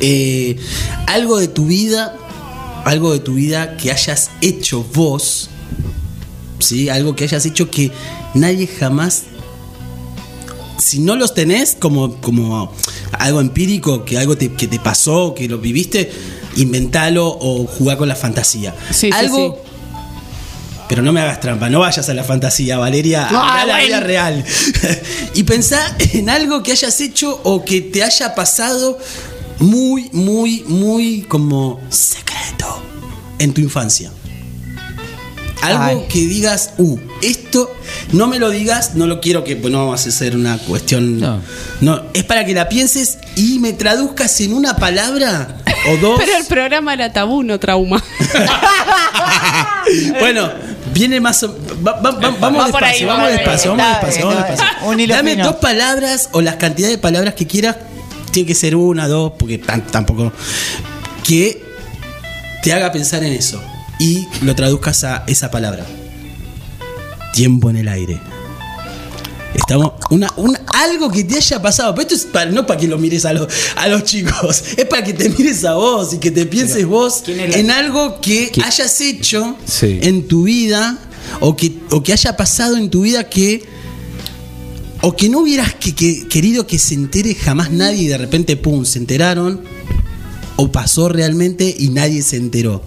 Eh, 0.00 0.56
algo 1.06 1.38
de 1.38 1.48
tu 1.48 1.66
vida, 1.66 2.16
algo 2.84 3.12
de 3.12 3.18
tu 3.18 3.34
vida 3.34 3.76
que 3.76 3.90
hayas 3.90 4.30
hecho 4.40 4.84
vos, 4.94 5.50
¿sí? 6.60 6.88
Algo 6.88 7.16
que 7.16 7.24
hayas 7.24 7.44
hecho 7.46 7.70
que 7.70 7.90
nadie 8.34 8.66
jamás 8.68 9.24
si 10.78 11.00
no 11.00 11.16
los 11.16 11.34
tenés 11.34 11.76
como, 11.78 12.16
como 12.20 12.72
algo 13.18 13.40
empírico, 13.40 14.04
que 14.04 14.16
algo 14.18 14.36
te- 14.36 14.52
que 14.52 14.66
te 14.68 14.78
pasó, 14.78 15.34
que 15.34 15.48
lo 15.48 15.58
viviste, 15.58 16.10
inventalo 16.56 17.26
o 17.28 17.66
jugá 17.66 17.96
con 17.98 18.08
la 18.08 18.14
fantasía. 18.16 18.74
Sí, 18.90 18.94
sí, 19.08 19.10
algo, 19.12 19.62
pero 20.88 21.02
no 21.02 21.12
me 21.12 21.20
hagas 21.20 21.40
trampa, 21.40 21.68
no 21.68 21.80
vayas 21.80 22.08
a 22.08 22.14
la 22.14 22.24
fantasía, 22.24 22.78
Valeria, 22.78 23.28
Ah, 23.30 23.60
a 23.62 23.66
la 23.66 23.78
vida 23.80 24.00
real. 24.00 24.44
y 25.34 25.42
pensá 25.42 25.96
en 26.14 26.30
algo 26.30 26.62
que 26.62 26.72
hayas 26.72 27.00
hecho 27.00 27.40
o 27.44 27.64
que 27.64 27.80
te 27.82 28.02
haya 28.02 28.34
pasado 28.34 28.98
muy, 29.58 30.08
muy, 30.12 30.64
muy 30.66 31.22
como 31.22 31.80
secreto 31.90 32.82
en 33.38 33.52
tu 33.52 33.60
infancia. 33.60 34.12
Algo 35.62 35.82
Ay. 35.84 36.06
que 36.08 36.20
digas, 36.20 36.70
uh, 36.78 36.98
esto 37.20 37.74
no 38.12 38.26
me 38.28 38.38
lo 38.38 38.50
digas, 38.50 38.94
no 38.94 39.06
lo 39.06 39.20
quiero 39.20 39.42
que, 39.44 39.56
pues 39.56 39.72
no 39.72 39.78
vamos 39.84 40.06
a 40.06 40.08
hacer 40.08 40.36
una 40.36 40.56
cuestión. 40.58 41.18
No. 41.18 41.40
No. 41.80 42.02
es 42.14 42.24
para 42.24 42.44
que 42.44 42.54
la 42.54 42.68
pienses 42.68 43.18
y 43.36 43.58
me 43.58 43.72
traduzcas 43.72 44.40
en 44.40 44.52
una 44.52 44.76
palabra 44.76 45.56
o 45.90 45.96
dos. 45.96 46.18
Pero 46.18 46.36
el 46.38 46.44
programa 46.46 46.94
era 46.94 47.12
tabú, 47.12 47.42
no 47.42 47.58
trauma. 47.58 48.02
bueno, 50.20 50.50
viene 50.92 51.20
más. 51.20 51.42
o- 51.42 51.56
va- 51.86 52.00
va- 52.00 52.10
va- 52.12 52.36
vamos 52.40 52.64
ahí, 52.64 52.70
despacio, 52.72 53.06
va 53.08 53.12
vamos 53.14 53.28
ahí. 53.28 53.36
despacio, 53.36 53.70
vamos 53.76 53.86
despacio, 54.00 54.26
vamos 54.26 54.48
despacio. 54.48 55.06
Dame 55.08 55.30
fino. 55.32 55.44
dos 55.44 55.56
palabras 55.56 56.28
o 56.32 56.40
las 56.40 56.56
cantidades 56.56 56.96
de 56.96 57.00
palabras 57.00 57.34
que 57.34 57.46
quieras. 57.46 57.76
Tiene 58.30 58.46
que 58.46 58.54
ser 58.54 58.76
una, 58.76 59.08
dos, 59.08 59.32
porque 59.38 59.58
tampoco. 59.58 60.32
Que 61.24 61.62
te 62.62 62.72
haga 62.72 62.92
pensar 62.92 63.22
en 63.24 63.32
eso 63.32 63.60
y 63.98 64.26
lo 64.42 64.54
traduzcas 64.54 65.04
a 65.04 65.24
esa 65.26 65.50
palabra. 65.50 65.86
Tiempo 67.32 67.70
en 67.70 67.76
el 67.76 67.88
aire. 67.88 68.20
Estamos. 69.54 69.92
Una, 70.10 70.28
una- 70.36 70.60
algo 70.74 71.10
que 71.10 71.24
te 71.24 71.36
haya 71.36 71.60
pasado. 71.60 71.94
Pero 71.94 72.02
esto 72.02 72.14
es 72.14 72.24
para, 72.26 72.50
no 72.50 72.66
para 72.66 72.78
que 72.78 72.86
lo 72.86 72.98
mires 72.98 73.24
a, 73.24 73.32
los 73.32 73.48
a 73.76 73.88
los 73.88 74.04
chicos. 74.04 74.62
Es 74.76 74.84
para 74.86 75.02
que 75.02 75.12
te 75.14 75.28
mires 75.30 75.64
a 75.64 75.74
vos 75.74 76.14
y 76.14 76.18
que 76.18 76.30
te 76.30 76.46
pienses 76.46 76.86
vos 76.86 77.22
en 77.26 77.70
algo 77.70 78.20
que 78.20 78.50
¿Qué? 78.50 78.62
hayas 78.62 79.00
hecho 79.00 79.56
Sí. 79.64 79.98
en 80.02 80.28
tu 80.28 80.44
vida 80.44 80.98
o 81.40 81.56
que, 81.56 81.72
o 81.90 82.02
que 82.02 82.12
haya 82.12 82.36
pasado 82.36 82.76
en 82.76 82.90
tu 82.90 83.02
vida 83.02 83.28
que. 83.28 83.64
O 85.00 85.14
que 85.14 85.28
no 85.28 85.40
hubieras 85.40 85.74
que, 85.74 85.94
que- 85.94 86.26
querido 86.28 86.66
que 86.66 86.78
se 86.78 86.94
entere 86.94 87.34
jamás 87.34 87.70
nadie 87.70 88.02
y 88.02 88.06
de 88.08 88.18
repente, 88.18 88.56
pum, 88.56 88.84
se 88.84 88.98
enteraron. 88.98 89.60
O 90.60 90.72
pasó 90.72 91.08
realmente 91.08 91.72
y 91.78 91.90
nadie 91.90 92.20
se 92.22 92.36
enteró. 92.36 92.82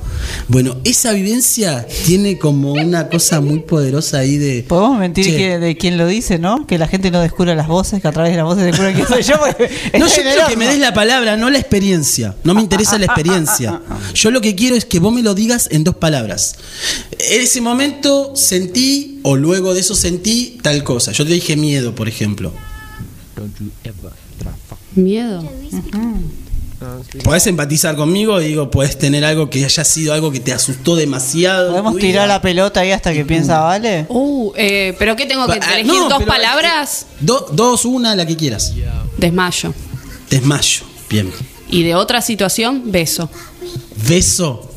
Bueno, 0.49 0.75
esa 0.83 1.13
vivencia 1.13 1.87
tiene 2.05 2.37
como 2.37 2.73
una 2.73 3.07
cosa 3.07 3.39
muy 3.39 3.59
poderosa 3.59 4.17
ahí 4.17 4.35
de. 4.37 4.63
Podemos 4.63 4.99
mentir 4.99 5.23
Che, 5.25 5.37
que- 5.37 5.57
de 5.57 5.77
quién 5.77 5.97
lo 5.97 6.05
dice, 6.05 6.37
¿no? 6.37 6.67
Que 6.67 6.77
la 6.77 6.89
gente 6.89 7.11
no 7.11 7.21
descubra 7.21 7.55
las 7.55 7.67
voces, 7.69 8.01
que 8.01 8.09
a 8.09 8.11
través 8.11 8.31
de 8.33 8.37
las 8.37 8.45
voces 8.45 8.65
descubra 8.65 8.93
quién 8.93 9.07
soy 9.07 9.23
yo. 9.23 9.35
No, 9.99 10.07
yo 10.07 10.13
quiero 10.21 10.47
que 10.49 10.57
me 10.57 10.67
des 10.67 10.79
la 10.79 10.93
palabra, 10.93 11.37
no 11.37 11.49
la 11.49 11.59
experiencia. 11.59 12.35
No 12.43 12.53
me 12.53 12.61
interesa 12.61 12.97
la 12.97 13.05
experiencia. 13.05 13.81
Yo 14.15 14.31
lo 14.31 14.41
que 14.41 14.53
quiero 14.53 14.75
es 14.75 14.83
que 14.83 14.99
vos 14.99 15.13
me 15.13 15.21
lo 15.23 15.33
digas 15.33 15.69
en 15.71 15.85
dos 15.85 15.95
palabras. 15.95 16.55
En 17.19 17.41
ese 17.41 17.61
momento 17.61 18.35
sentí, 18.35 19.19
o 19.23 19.37
luego 19.37 19.73
de 19.73 19.79
eso 19.79 19.95
sentí 19.95 20.57
tal 20.61 20.83
cosa. 20.83 21.13
Yo 21.13 21.25
te 21.25 21.31
dije 21.31 21.55
miedo, 21.55 21.95
por 21.95 22.09
ejemplo. 22.09 22.51
Miedo. 24.95 25.41
Podés 27.23 27.45
empatizar 27.47 27.95
conmigo 27.95 28.41
y 28.41 28.45
digo, 28.47 28.71
podés 28.71 28.97
tener 28.97 29.23
algo 29.23 29.49
que 29.49 29.63
haya 29.65 29.83
sido 29.83 30.13
algo 30.13 30.31
que 30.31 30.39
te 30.39 30.51
asustó 30.53 30.95
demasiado. 30.95 31.69
¿Podemos 31.71 31.97
tirar 31.97 32.27
la 32.27 32.41
pelota 32.41 32.79
ahí 32.79 32.91
hasta 32.91 33.13
que 33.13 33.23
piensa, 33.25 33.59
¿vale? 33.59 34.05
Uh, 34.09 34.51
eh, 34.55 34.95
¿pero 34.97 35.15
qué 35.15 35.25
tengo 35.25 35.45
que 35.47 35.59
Ah, 35.61 35.73
elegir? 35.79 35.93
no, 35.93 36.09
¿Dos 36.09 36.23
palabras? 36.23 37.03
eh, 37.03 37.15
do- 37.19 37.47
dos, 37.51 37.85
una, 37.85 38.15
la 38.15 38.25
que 38.25 38.35
quieras. 38.35 38.73
Desmayo. 39.17 39.73
Desmayo. 40.29 40.81
Bien. 41.09 41.31
Y 41.69 41.83
de 41.83 41.95
otra 41.95 42.21
situación, 42.21 42.83
beso. 42.91 43.29
Beso. 44.07 44.67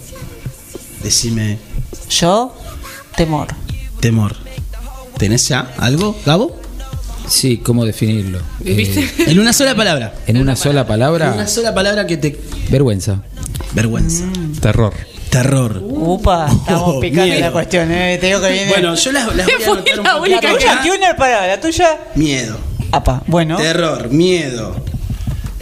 Decime 1.02 1.58
Yo, 2.10 2.54
temor. 3.16 3.48
temor. 4.00 4.36
¿Tenés 5.18 5.48
ya 5.48 5.72
algo, 5.78 6.16
Gabo? 6.26 6.56
Sí, 7.28 7.58
¿cómo 7.58 7.84
definirlo? 7.84 8.40
¿Viste? 8.60 9.00
Eh, 9.00 9.10
En 9.28 9.38
una 9.38 9.52
sola 9.52 9.74
palabra. 9.74 10.14
en 10.26 10.37
una 10.37 10.56
sola 10.56 10.82
En 10.82 10.87
palabra, 10.87 11.32
una 11.32 11.46
sola 11.46 11.74
palabra 11.74 12.06
que 12.06 12.16
te. 12.18 12.38
vergüenza. 12.70 13.22
Vergüenza. 13.72 14.24
Terror. 14.60 14.92
Terror. 15.30 15.80
Upa, 15.82 16.46
estamos 16.52 16.96
Oh, 16.96 17.00
picando 17.00 17.24
miedo. 17.26 17.40
la 17.40 17.50
cuestión, 17.52 17.90
eh. 17.90 18.18
Te 18.20 18.26
digo 18.26 18.40
que 18.40 18.50
viene. 18.52 18.68
Bueno, 18.70 18.94
yo 18.94 19.12
las, 19.12 19.34
las 19.34 19.46
voy 19.46 19.54
a 19.64 19.70
anotar 19.72 19.98
un 19.98 20.04
la 20.04 20.16
única 20.16 20.40
tuya 20.52 20.80
una 20.96 21.16
palabra, 21.16 21.46
la 21.48 21.60
tuya. 21.60 21.98
Miedo. 22.14 22.56
Apa, 22.92 23.22
bueno. 23.26 23.56
Terror, 23.56 24.10
miedo. 24.10 24.76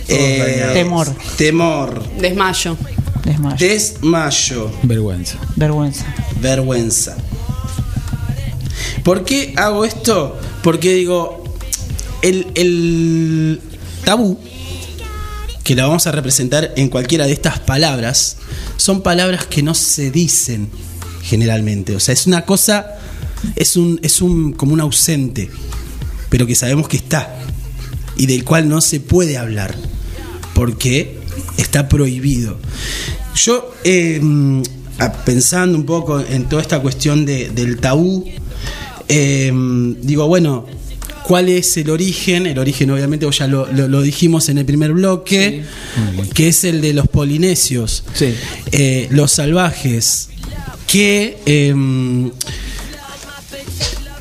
Eh, 0.08 0.70
Temor. 0.74 1.08
Temor. 1.38 2.02
Desmayo. 2.18 2.76
Desmayo. 3.24 3.56
Desmayo. 3.56 4.70
Vergüenza. 4.82 5.38
Vergüenza. 5.56 6.04
Vergüenza. 6.40 7.16
¿Por 9.04 9.24
qué 9.24 9.54
hago 9.56 9.84
esto? 9.84 10.38
Porque 10.62 10.92
digo, 10.92 11.41
el, 12.22 13.60
tabú, 14.04 14.38
que 15.64 15.74
la 15.74 15.86
vamos 15.86 16.06
a 16.06 16.12
representar 16.12 16.72
en 16.76 16.88
cualquiera 16.88 17.26
de 17.26 17.32
estas 17.32 17.60
palabras, 17.60 18.36
son 18.76 19.02
palabras 19.02 19.46
que 19.46 19.62
no 19.62 19.74
se 19.74 20.10
dicen 20.10 20.68
generalmente. 21.22 21.94
O 21.94 22.00
sea, 22.00 22.12
es 22.14 22.26
una 22.26 22.44
cosa, 22.44 22.98
es 23.56 23.76
un, 23.76 24.00
es 24.02 24.20
un 24.22 24.52
como 24.52 24.72
un 24.72 24.80
ausente, 24.80 25.50
pero 26.30 26.46
que 26.46 26.54
sabemos 26.54 26.88
que 26.88 26.96
está 26.96 27.38
y 28.16 28.26
del 28.26 28.44
cual 28.44 28.68
no 28.68 28.80
se 28.80 29.00
puede 29.00 29.38
hablar 29.38 29.74
porque 30.54 31.18
está 31.56 31.88
prohibido. 31.88 32.58
Yo, 33.36 33.72
a- 34.98 35.12
pensando 35.24 35.78
un 35.78 35.86
poco 35.86 36.20
en 36.20 36.48
toda 36.48 36.60
esta 36.62 36.80
cuestión 36.80 37.24
de- 37.24 37.50
del 37.50 37.78
tabú, 37.78 38.24
eh, 39.08 39.50
digo, 40.02 40.26
bueno, 40.26 40.66
¿cuál 41.26 41.48
es 41.48 41.76
el 41.76 41.90
origen? 41.90 42.46
El 42.46 42.58
origen, 42.58 42.90
obviamente, 42.90 43.26
ya 43.30 43.46
lo, 43.46 43.66
lo- 43.72 43.88
lo 43.88 44.02
dijimos 44.02 44.48
en 44.48 44.58
el 44.58 44.64
primer 44.64 44.92
bloque, 44.92 45.64
que 46.34 46.48
es 46.48 46.64
el 46.64 46.80
de 46.80 46.92
los 46.92 47.08
polinesios, 47.08 48.04
Sí. 48.14 48.34
eh, 48.72 49.08
los 49.10 49.32
salvajes, 49.32 50.28
que. 50.86 51.38
em, 51.46 52.30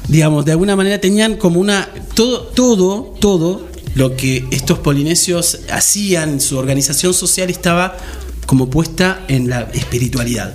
digamos, 0.08 0.46
de 0.46 0.52
alguna 0.52 0.76
manera 0.76 1.00
tenían 1.00 1.36
como 1.38 1.60
una. 1.60 1.90
Todo, 2.14 2.42
todo, 2.48 3.16
todo 3.20 3.68
lo 3.96 4.16
que 4.16 4.46
estos 4.52 4.80
polinesios 4.80 5.60
hacían, 5.72 6.40
su 6.42 6.58
organización 6.58 7.14
social 7.14 7.50
estaba 7.50 7.98
como 8.46 8.70
puesta 8.70 9.24
en 9.28 9.50
la 9.50 9.62
espiritualidad. 9.74 10.54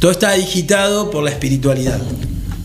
Todo 0.00 0.10
estaba 0.10 0.34
digitado 0.34 1.10
por 1.10 1.22
la 1.24 1.30
espiritualidad. 1.30 2.00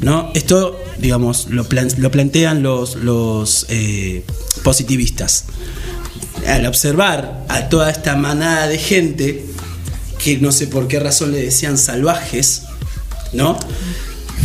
¿no? 0.01 0.31
Esto, 0.33 0.79
digamos, 1.01 1.47
lo, 1.49 1.63
plan- 1.67 1.91
lo 1.97 2.11
plantean 2.11 2.63
los, 2.63 2.95
los 2.95 3.65
eh, 3.69 4.23
positivistas. 4.63 5.45
Al 6.47 6.65
observar 6.65 7.45
a 7.49 7.69
toda 7.69 7.89
esta 7.91 8.15
manada 8.15 8.67
de 8.67 8.77
gente, 8.77 9.45
que 10.23 10.37
no 10.37 10.51
sé 10.51 10.67
por 10.67 10.87
qué 10.87 10.99
razón 10.99 11.31
le 11.31 11.41
decían 11.41 11.77
salvajes, 11.77 12.63
¿no? 13.33 13.57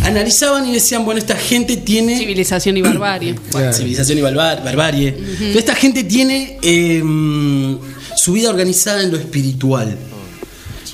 Analizaban 0.02 0.66
y 0.68 0.72
decían, 0.72 1.04
bueno, 1.04 1.18
esta 1.18 1.36
gente 1.36 1.76
tiene 1.78 2.18
Civilización 2.18 2.76
y 2.76 2.82
barbarie. 2.82 3.34
bueno, 3.52 3.72
civilización 3.72 4.18
y 4.18 4.20
barbar- 4.22 4.62
barbarie. 4.64 5.16
Esta 5.54 5.74
gente 5.74 6.04
tiene 6.04 6.58
eh, 6.62 7.02
su 8.16 8.32
vida 8.32 8.50
organizada 8.50 9.02
en 9.02 9.10
lo 9.10 9.18
espiritual, 9.18 9.96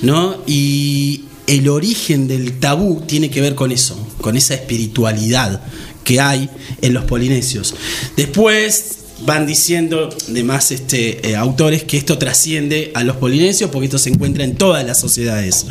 ¿no? 0.01 0.41
Y 0.47 1.25
el 1.47 1.69
origen 1.69 2.27
del 2.27 2.59
tabú 2.59 3.01
tiene 3.05 3.29
que 3.29 3.41
ver 3.41 3.55
con 3.55 3.71
eso, 3.71 3.97
con 4.21 4.37
esa 4.37 4.53
espiritualidad 4.53 5.61
que 6.03 6.19
hay 6.19 6.49
en 6.81 6.93
los 6.93 7.05
polinesios. 7.05 7.73
Después 8.15 8.97
van 9.25 9.45
diciendo 9.45 10.09
demás 10.27 10.71
este, 10.71 11.29
eh, 11.29 11.35
autores 11.35 11.83
que 11.83 11.97
esto 11.97 12.17
trasciende 12.17 12.91
a 12.93 13.03
los 13.03 13.15
polinesios 13.17 13.69
porque 13.69 13.85
esto 13.85 13.97
se 13.97 14.09
encuentra 14.09 14.43
en 14.43 14.55
todas 14.55 14.85
las 14.85 14.99
sociedades. 14.99 15.65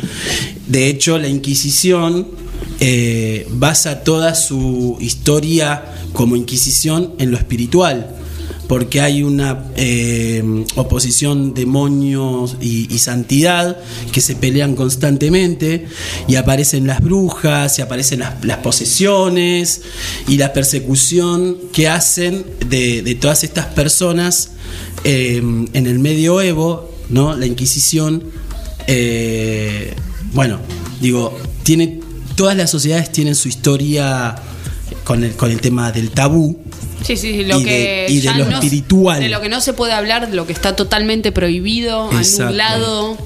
De 0.67 0.87
hecho, 0.87 1.17
la 1.17 1.27
Inquisición 1.27 2.27
eh, 2.79 3.47
basa 3.51 4.03
toda 4.03 4.35
su 4.35 4.97
historia 4.99 5.85
como 6.13 6.35
Inquisición 6.35 7.13
en 7.19 7.31
lo 7.31 7.37
espiritual, 7.37 8.15
porque 8.73 9.01
hay 9.01 9.21
una 9.21 9.65
eh, 9.75 10.65
oposición 10.73 11.53
demonios 11.53 12.57
y, 12.59 12.97
santidad 12.97 13.77
que 14.11 14.19
se 14.19 14.35
pelean 14.35 14.75
constantemente 14.75 15.85
y 16.27 16.37
aparecen 16.37 16.87
las 16.87 16.99
brujas 16.99 17.77
y 17.77 17.83
aparecen 17.83 18.21
las, 18.21 18.57
posesiones 18.63 19.83
y 20.27 20.37
la 20.37 20.53
persecución 20.53 21.55
que 21.71 21.87
hacen 21.87 22.47
de, 22.67 23.03
de 23.03 23.13
todas 23.13 23.43
estas 23.43 23.67
personas 23.67 24.53
eh, 25.03 25.37
en 25.37 25.85
el 25.85 25.99
medioevo, 25.99 26.89
¿no? 27.09 27.35
La 27.35 27.45
Inquisición, 27.45 28.23
eh, 28.87 29.93
bueno, 30.33 30.57
digo, 30.99 31.37
tiene 31.61 31.99
todas 32.35 32.57
las 32.57 32.71
sociedades 32.71 33.11
tienen 33.11 33.35
su 33.35 33.49
historia 33.49 34.35
con 35.03 35.23
el, 35.23 35.33
con 35.33 35.51
el 35.51 35.59
tema 35.61 35.91
del 35.91 36.11
tabú. 36.11 36.57
Sí, 37.03 37.17
sí, 37.17 37.43
lo 37.43 37.59
Y 37.59 37.63
de- 37.63 37.69
que 37.69 38.05
y 38.09 38.19
de 38.21 38.33
lo 38.35 38.45
no- 38.45 38.51
espiritual. 38.55 39.19
de 39.19 39.29
lo 39.29 39.41
que 39.41 39.49
no 39.49 39.59
se 39.61 39.73
puede 39.73 39.93
hablar, 39.93 40.29
de 40.29 40.35
lo 40.35 40.47
que 40.47 40.53
está 40.53 40.75
totalmente 40.75 41.31
prohibido, 41.31 42.09
Exacto. 42.13 42.43
anulado. 42.47 43.17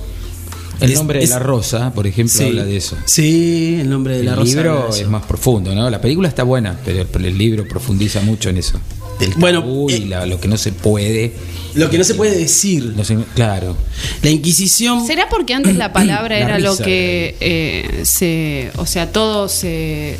El 0.80 0.92
Es- 0.92 0.98
nombre 0.98 1.24
es- 1.24 1.30
de 1.30 1.36
la 1.36 1.40
rosa, 1.40 1.92
por 1.94 2.06
ejemplo, 2.08 2.36
Sí. 2.38 2.44
habla 2.46 2.64
de 2.66 2.78
eso. 2.78 2.96
Sí, 3.06 3.78
el 3.82 3.90
nombre 3.90 4.18
de 4.18 4.24
la 4.24 4.32
el 4.32 4.38
rosa. 4.38 4.60
habla 4.60 4.72
libro 4.74 4.94
de 4.94 5.02
es 5.02 5.08
más 5.08 5.26
profundo, 5.26 5.74
¿no? 5.74 5.90
La 5.90 6.00
película 6.02 6.28
está 6.28 6.44
buena, 6.44 6.78
pero 6.86 7.02
el, 7.02 7.26
el 7.26 7.38
libro 7.38 7.68
profundiza 7.68 8.22
mucho 8.22 8.50
en 8.50 8.58
eso. 8.58 8.80
Del 9.20 9.32
Bueno, 9.38 9.62
tabú 9.62 9.90
y 9.90 9.94
eh, 9.96 10.06
la- 10.08 10.26
lo 10.28 10.40
que 10.40 10.48
no 10.48 10.58
se 10.58 10.72
puede. 10.72 11.34
Lo 11.74 11.90
que 11.90 11.98
no 11.98 12.04
se 12.04 12.14
puede 12.14 12.38
decir. 12.38 12.94
no 12.96 13.04
se- 13.04 13.18
claro. 13.34 13.76
La 14.22 14.30
Inquisición. 14.30 15.06
¿Será 15.08 15.28
porque 15.30 15.56
antes 15.56 15.76
la 15.76 15.92
palabra 15.94 16.36
La 16.40 16.46
era 16.46 16.60
lo 16.60 16.78
que 16.78 17.36
eh, 17.40 18.02
se. 18.06 18.70
O 18.78 18.86
sea, 18.86 19.12
todo 19.12 19.50
se, 19.50 20.18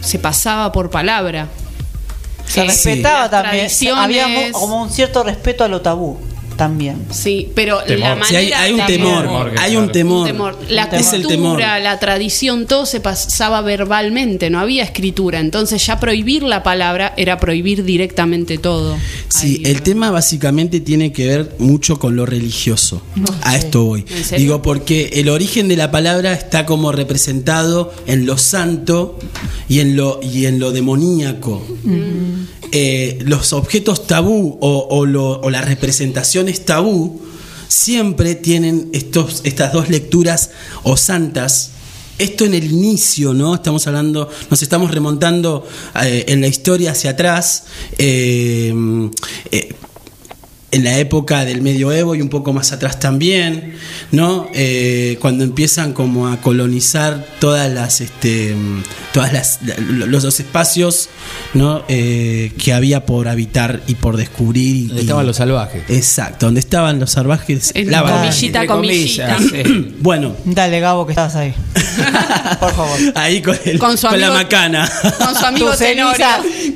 se 0.00 0.18
pasaba 0.18 0.72
por 0.72 0.90
palabra? 0.90 1.48
Se 2.46 2.62
Eh, 2.62 2.64
respetaba 2.64 3.30
también. 3.30 3.68
Había 3.96 4.52
como 4.52 4.82
un 4.82 4.90
cierto 4.90 5.22
respeto 5.22 5.64
a 5.64 5.68
lo 5.68 5.80
tabú 5.80 6.18
también. 6.60 7.06
Sí, 7.10 7.48
pero 7.54 7.80
la 7.86 8.16
manera. 8.16 8.26
Sí, 8.26 8.36
hay, 8.36 8.52
hay 8.52 8.72
un 8.74 8.86
temor. 8.86 9.22
Temor, 9.22 9.52
Hay 9.56 9.76
un 9.76 9.92
temor. 9.92 10.20
Un 10.20 10.26
temor. 10.26 10.58
La 10.68 10.84
es 10.92 11.14
el 11.14 11.26
temor. 11.26 11.52
cultura, 11.52 11.78
la 11.78 11.98
tradición, 11.98 12.66
todo 12.66 12.84
se 12.84 13.00
pasaba 13.00 13.62
verbalmente, 13.62 14.50
no 14.50 14.60
había 14.60 14.84
escritura. 14.84 15.40
Entonces 15.40 15.86
ya 15.86 15.98
prohibir 15.98 16.42
la 16.42 16.62
palabra 16.62 17.14
era 17.16 17.38
prohibir 17.38 17.82
directamente 17.82 18.58
todo. 18.58 18.98
Sí, 19.28 19.62
Ahí, 19.64 19.72
el 19.72 19.80
tema 19.80 20.10
básicamente 20.10 20.80
tiene 20.80 21.12
que 21.12 21.28
ver 21.28 21.56
mucho 21.58 21.98
con 21.98 22.14
lo 22.14 22.26
religioso. 22.26 23.00
A 23.40 23.56
esto 23.56 23.84
voy. 23.84 24.04
Digo, 24.36 24.60
porque 24.60 25.12
el 25.14 25.30
origen 25.30 25.66
de 25.66 25.78
la 25.78 25.90
palabra 25.90 26.34
está 26.34 26.66
como 26.66 26.92
representado 26.92 27.90
en 28.06 28.26
lo 28.26 28.36
santo 28.36 29.18
y 29.66 29.80
en 29.80 29.96
lo, 29.96 30.20
y 30.22 30.44
en 30.44 30.58
lo 30.58 30.72
demoníaco. 30.72 31.66
Eh, 32.72 33.18
los 33.22 33.52
objetos 33.52 34.06
tabú 34.06 34.58
o, 34.60 35.06
las 35.50 35.64
representaciones 35.64 36.64
tabú 36.64 37.20
siempre 37.68 38.34
tienen 38.34 38.90
estos, 38.92 39.40
estas 39.44 39.72
dos 39.72 39.88
lecturas 39.88 40.50
o 40.82 40.96
santas. 40.96 41.72
Esto 42.18 42.44
en 42.44 42.54
el 42.54 42.70
inicio, 42.70 43.32
¿no? 43.32 43.54
Estamos 43.54 43.86
hablando, 43.86 44.28
nos 44.50 44.62
estamos 44.62 44.90
remontando 44.90 45.66
eh, 46.02 46.26
en 46.28 46.42
la 46.42 46.48
historia 46.48 46.92
hacia 46.92 47.12
atrás. 47.12 47.64
eh, 47.98 48.72
en 50.72 50.84
la 50.84 50.98
época 50.98 51.44
del 51.44 51.62
medioevo 51.62 52.14
y 52.14 52.22
un 52.22 52.28
poco 52.28 52.52
más 52.52 52.70
atrás 52.72 53.00
también, 53.00 53.74
¿no? 54.12 54.48
Eh, 54.54 55.18
cuando 55.20 55.42
empiezan 55.44 55.92
como 55.92 56.28
a 56.28 56.40
colonizar 56.40 57.26
todas 57.40 57.68
las, 57.72 58.00
este, 58.00 58.54
todas 59.12 59.32
las, 59.32 59.58
la- 59.62 60.06
los 60.06 60.24
espacios, 60.40 61.08
¿no? 61.54 61.82
Eh, 61.88 62.52
que 62.56 62.72
había 62.72 63.04
por 63.04 63.26
habitar 63.28 63.80
y 63.88 63.96
por 63.96 64.16
descubrir. 64.16 64.76
y- 64.76 64.86
Donde 64.86 65.00
estaban 65.02 65.26
los 65.26 65.36
salvajes. 65.36 65.82
Exacto, 65.88 66.46
donde 66.46 66.60
estaban 66.60 67.00
los 67.00 67.10
salvajes. 67.10 67.72
En 67.74 67.90
la 67.90 68.02
comillita, 68.02 68.66
comillita. 68.66 69.38
sí. 69.38 69.94
Bueno, 70.00 70.34
Dale, 70.44 70.80
Gabo, 70.80 71.04
que 71.04 71.12
estabas 71.12 71.34
ahí. 71.36 71.52
Por 72.60 72.72
favor. 72.72 72.98
ahí 73.16 73.42
con, 73.42 73.56
el- 73.64 73.78
Con 73.78 73.98
su 73.98 74.06
con 74.06 74.20
la 74.20 74.30
macana. 74.30 74.88
Con 75.18 75.34
su 75.34 75.44
amigo. 75.44 75.70
Tenorio. 75.76 76.26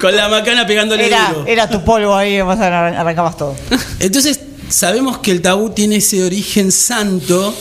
con 0.00 0.14
la 0.16 0.28
macana 0.28 0.66
pegándole 0.66 1.06
Era, 1.06 1.28
duro. 1.32 1.46
era 1.46 1.68
tu 1.68 1.82
polvo 1.84 2.14
ahí, 2.14 2.40
vas 2.42 2.58
a 2.60 2.66
arran- 2.68 2.96
arrancabas 2.96 3.36
todo. 3.36 3.54
Entonces, 4.00 4.40
sabemos 4.68 5.18
que 5.18 5.30
el 5.30 5.40
tabú 5.40 5.70
tiene 5.70 5.96
ese 5.96 6.24
origen 6.24 6.72
santo, 6.72 7.54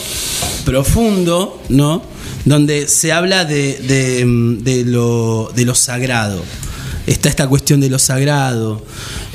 profundo, 0.66 1.62
¿no? 1.70 2.02
Donde 2.46 2.88
se 2.88 3.12
habla 3.12 3.46
de, 3.46 3.78
de, 3.78 4.26
de 4.62 4.86
lo, 4.86 5.52
de 5.56 5.66
lo 5.66 5.76
sagrado, 5.76 6.44
está 7.08 7.30
esta 7.30 7.48
cuestión 7.48 7.80
de 7.80 7.90
lo 7.90 8.00
sagrado. 8.00 8.86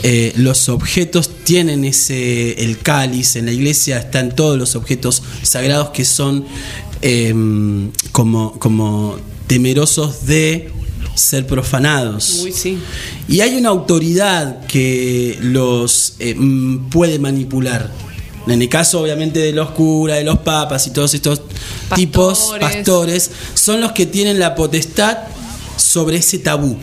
Eh, 0.03 0.33
los 0.37 0.69
objetos 0.69 1.31
tienen 1.45 1.85
ese 1.85 2.65
el 2.65 2.79
cáliz. 2.79 3.37
En 3.37 3.47
la 3.47 3.53
iglesia 3.53 3.99
están 3.99 4.35
todos 4.35 4.59
los 4.59 4.77
objetos 4.77 5.23
sagrados 5.43 5.91
que 5.91 6.05
son 6.05 6.45
eh, 7.03 7.35
como, 8.13 8.59
como 8.59 9.17
temerosos 9.47 10.27
de 10.27 10.71
ser 11.19 11.47
profanados. 11.47 12.41
Uy, 12.45 12.53
sí. 12.53 12.79
Y 13.29 13.41
hay 13.41 13.57
una 13.57 13.69
autoridad 13.71 14.65
que 14.67 15.39
los 15.41 16.15
eh, 16.19 16.35
mm, 16.37 16.89
puede 16.91 17.19
manipular. 17.19 17.91
En 18.47 18.63
el 18.63 18.69
caso, 18.69 19.03
obviamente, 19.03 19.41
de 19.41 19.53
los 19.53 19.71
curas, 19.71 20.19
de 20.19 20.25
los 20.25 20.39
papas 20.39 20.87
y 20.87 20.91
todos 20.91 21.13
estos 21.13 21.43
tipos, 21.95 22.55
pastores, 22.59 23.31
son 23.55 23.81
los 23.81 23.93
que 23.93 24.07
tienen 24.07 24.39
la 24.39 24.55
potestad 24.55 25.19
sobre 25.77 26.17
ese 26.17 26.39
tabú. 26.39 26.77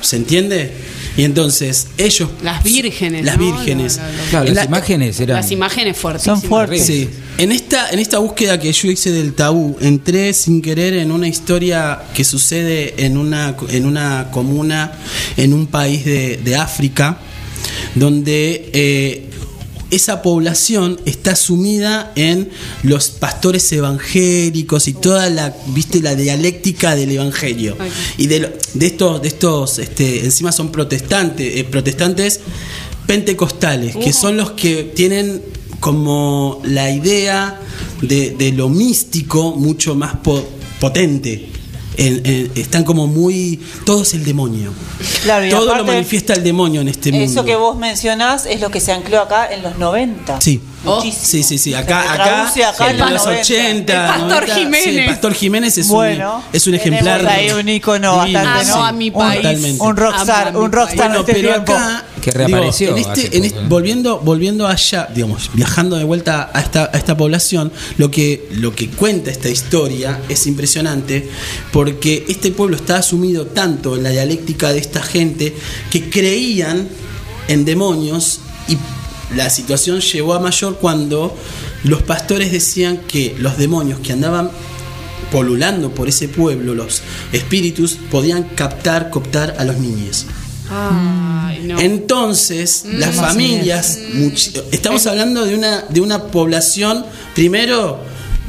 ¿Se 0.00 0.16
entiende? 0.16 0.72
Y 1.18 1.24
entonces 1.24 1.88
ellos... 1.98 2.30
Las 2.42 2.62
vírgenes. 2.64 3.24
Las 3.24 3.36
¿no? 3.36 3.44
vírgenes. 3.44 3.96
Lo- 3.98 4.02
lo- 4.04 4.12
lo- 4.12 4.22
Claro, 4.30 4.44
las 4.46 4.54
la- 4.54 4.64
imágenes 4.64 5.20
eran. 5.20 5.36
Las 5.36 5.50
imágenes 5.50 5.96
fuertes. 5.98 6.86
Sí. 6.86 7.08
En 7.36 7.52
esta, 7.52 7.90
en 7.90 7.98
esta 7.98 8.18
búsqueda 8.18 8.58
que 8.58 8.72
yo 8.72 8.88
hice 8.90 9.10
del 9.10 9.34
tabú, 9.34 9.76
entré 9.80 10.32
sin 10.32 10.62
querer 10.62 10.94
en 10.94 11.10
una 11.12 11.28
historia 11.28 12.00
que 12.14 12.24
sucede 12.24 13.04
en 13.04 13.16
una, 13.18 13.54
en 13.70 13.84
una 13.84 14.28
comuna, 14.30 14.92
en 15.36 15.52
un 15.52 15.66
país 15.66 16.04
de, 16.04 16.36
de 16.38 16.56
África, 16.56 17.18
donde 17.94 18.70
eh, 18.72 19.24
esa 19.90 20.20
población 20.22 21.00
está 21.06 21.34
sumida 21.34 22.12
en 22.14 22.50
los 22.82 23.08
pastores 23.08 23.72
evangélicos 23.72 24.86
y 24.88 24.92
toda 24.92 25.30
la, 25.30 25.56
viste, 25.68 26.00
la 26.02 26.14
dialéctica 26.14 26.94
del 26.94 27.10
evangelio. 27.12 27.76
Y 28.18 28.26
de, 28.26 28.58
de 28.74 28.86
estos, 28.86 29.22
de 29.22 29.28
estos, 29.28 29.78
este, 29.78 30.24
encima 30.24 30.52
son 30.52 30.70
protestantes, 30.70 31.56
eh, 31.56 31.64
protestantes 31.64 32.40
pentecostales, 33.06 33.96
que 33.96 34.12
son 34.12 34.36
los 34.36 34.50
que 34.52 34.84
tienen 34.94 35.42
como 35.80 36.60
la 36.64 36.90
idea 36.90 37.60
de, 38.02 38.30
de 38.30 38.52
lo 38.52 38.68
místico 38.68 39.52
mucho 39.56 39.94
más 39.94 40.16
po- 40.16 40.46
potente. 40.80 41.48
En- 41.98 42.22
en- 42.24 42.52
están 42.54 42.84
como 42.84 43.06
muy. 43.08 43.60
Todo 43.84 44.02
es 44.02 44.14
el 44.14 44.24
demonio. 44.24 44.72
Claro, 45.24 45.44
y 45.46 45.50
Todo 45.50 45.74
lo 45.74 45.84
manifiesta 45.84 46.32
el 46.32 46.44
demonio 46.44 46.80
en 46.80 46.88
este 46.88 47.10
mundo. 47.12 47.26
Eso 47.30 47.44
que 47.44 47.56
vos 47.56 47.76
mencionás 47.76 48.46
es 48.46 48.60
lo 48.60 48.70
que 48.70 48.80
se 48.80 48.92
ancló 48.92 49.20
acá 49.20 49.52
en 49.52 49.62
los 49.62 49.76
90. 49.78 50.40
Sí. 50.40 50.60
Muchísimo. 50.84 51.24
Sí, 51.24 51.42
sí, 51.42 51.58
sí. 51.58 51.74
Acá, 51.74 52.00
acá, 52.12 52.46
acá 52.68 52.90
en 52.90 52.98
los 52.98 53.10
los 53.10 53.24
90. 53.24 53.40
80. 53.42 53.92
El 53.92 54.08
Pastor 54.08 54.28
90, 54.28 54.54
sí, 54.54 54.60
Jiménez. 54.60 54.86
el 54.96 55.06
Pastor 55.06 55.34
Jiménez 55.34 55.78
es 55.78 55.88
Bueno, 55.88 56.36
un, 56.36 56.42
es 56.52 56.66
un 56.68 56.74
ejemplar. 56.74 57.26
ahí 57.26 57.50
un 57.50 57.68
ícono 57.68 58.16
bastante, 58.16 58.64
sí, 58.64 58.70
¿no? 58.70 58.84
A 58.84 58.92
mi 58.92 59.10
país. 59.10 59.36
totalmente. 59.42 59.82
Un 59.82 59.96
rockstar, 59.96 60.56
un 60.56 60.70
rockstar 60.72 60.96
Bueno, 61.08 61.14
en 61.16 61.20
este 61.20 61.32
pero 61.34 61.48
tiempo. 61.48 61.72
acá 61.72 62.04
Que 62.30 62.38
reapareció 62.38 62.94
digo, 62.94 63.12
en 63.12 63.18
este, 63.18 63.58
en 63.58 63.68
volviendo, 63.68 64.20
volviendo 64.20 64.66
allá, 64.66 65.08
digamos, 65.14 65.50
viajando 65.54 65.96
de 65.96 66.04
vuelta 66.04 66.50
a 66.52 66.60
esta, 66.60 66.90
a 66.92 66.96
esta 66.96 67.16
población, 67.16 67.72
lo 67.96 68.10
que, 68.10 68.48
lo 68.52 68.74
que 68.74 68.88
cuenta 68.88 69.30
esta 69.30 69.48
historia 69.48 70.20
es 70.28 70.46
impresionante 70.46 71.28
porque 71.72 72.24
este 72.28 72.50
pueblo 72.50 72.76
está 72.76 72.96
asumido 72.96 73.46
tanto 73.46 73.96
en 73.96 74.02
la 74.02 74.10
dialéctica 74.10 74.72
de 74.72 74.78
esta 74.78 75.02
gente 75.02 75.54
que 75.90 76.10
creían 76.10 76.88
en 77.48 77.64
demonios 77.64 78.40
y 78.68 78.76
la 79.34 79.50
situación 79.50 80.00
llegó 80.00 80.34
a 80.34 80.40
mayor 80.40 80.78
cuando 80.78 81.36
los 81.84 82.02
pastores 82.02 82.52
decían 82.52 82.98
que 83.06 83.34
los 83.38 83.58
demonios 83.58 84.00
que 84.00 84.12
andaban 84.12 84.50
polulando 85.30 85.90
por 85.90 86.08
ese 86.08 86.28
pueblo, 86.28 86.74
los 86.74 87.02
espíritus, 87.32 87.98
podían 88.10 88.44
captar, 88.44 89.10
cooptar 89.10 89.56
a 89.58 89.64
los 89.64 89.76
niños. 89.76 90.26
Ay, 90.70 91.62
no. 91.64 91.78
Entonces, 91.78 92.84
Mm. 92.86 92.98
las 92.98 93.14
familias, 93.16 93.98
much- 94.14 94.62
estamos 94.72 95.06
hablando 95.06 95.44
de 95.46 95.54
una, 95.54 95.82
de 95.88 96.00
una 96.00 96.24
población, 96.24 97.04
primero, 97.34 98.00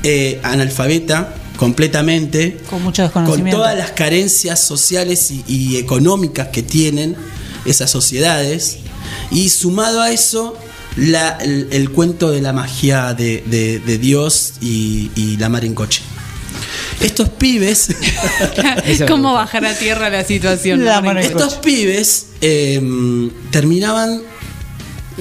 eh, 0.03 0.39
analfabeta 0.43 1.34
completamente, 1.58 2.58
Con 2.69 2.84
mucho 2.84 3.12
con 3.12 3.25
todas 3.51 3.77
las 3.77 3.91
carencias 3.91 4.60
sociales 4.60 5.32
y, 5.32 5.43
y 5.47 5.77
económicas 5.77 6.47
que 6.49 6.63
tienen 6.63 7.15
esas 7.65 7.91
sociedades, 7.91 8.77
y 9.32 9.49
sumado 9.49 10.01
a 10.01 10.12
eso, 10.12 10.55
la- 10.95 11.38
el, 11.41 11.67
el 11.71 11.91
cuento 11.91 12.32
de 12.32 12.41
la 12.41 12.53
magia 12.53 13.13
de, 13.13 13.43
de- 13.45 13.79
de 13.79 13.97
Dios 13.97 14.53
y, 14.62 15.12
y 15.15 15.38
la 15.38 15.49
mar 15.49 15.65
en 15.65 15.73
coche. 15.75 16.01
Estos 17.01 17.29
pibes... 17.29 17.95
¿Cómo 19.07 19.33
bajar 19.33 19.65
a 19.65 19.73
tierra 19.73 20.09
la 20.09 20.23
situación? 20.23 20.83
La 20.83 21.01
No, 21.01 21.17
Estos 21.19 21.55
pibes 21.55 22.27
eh, 22.41 22.81
terminaban 23.51 24.21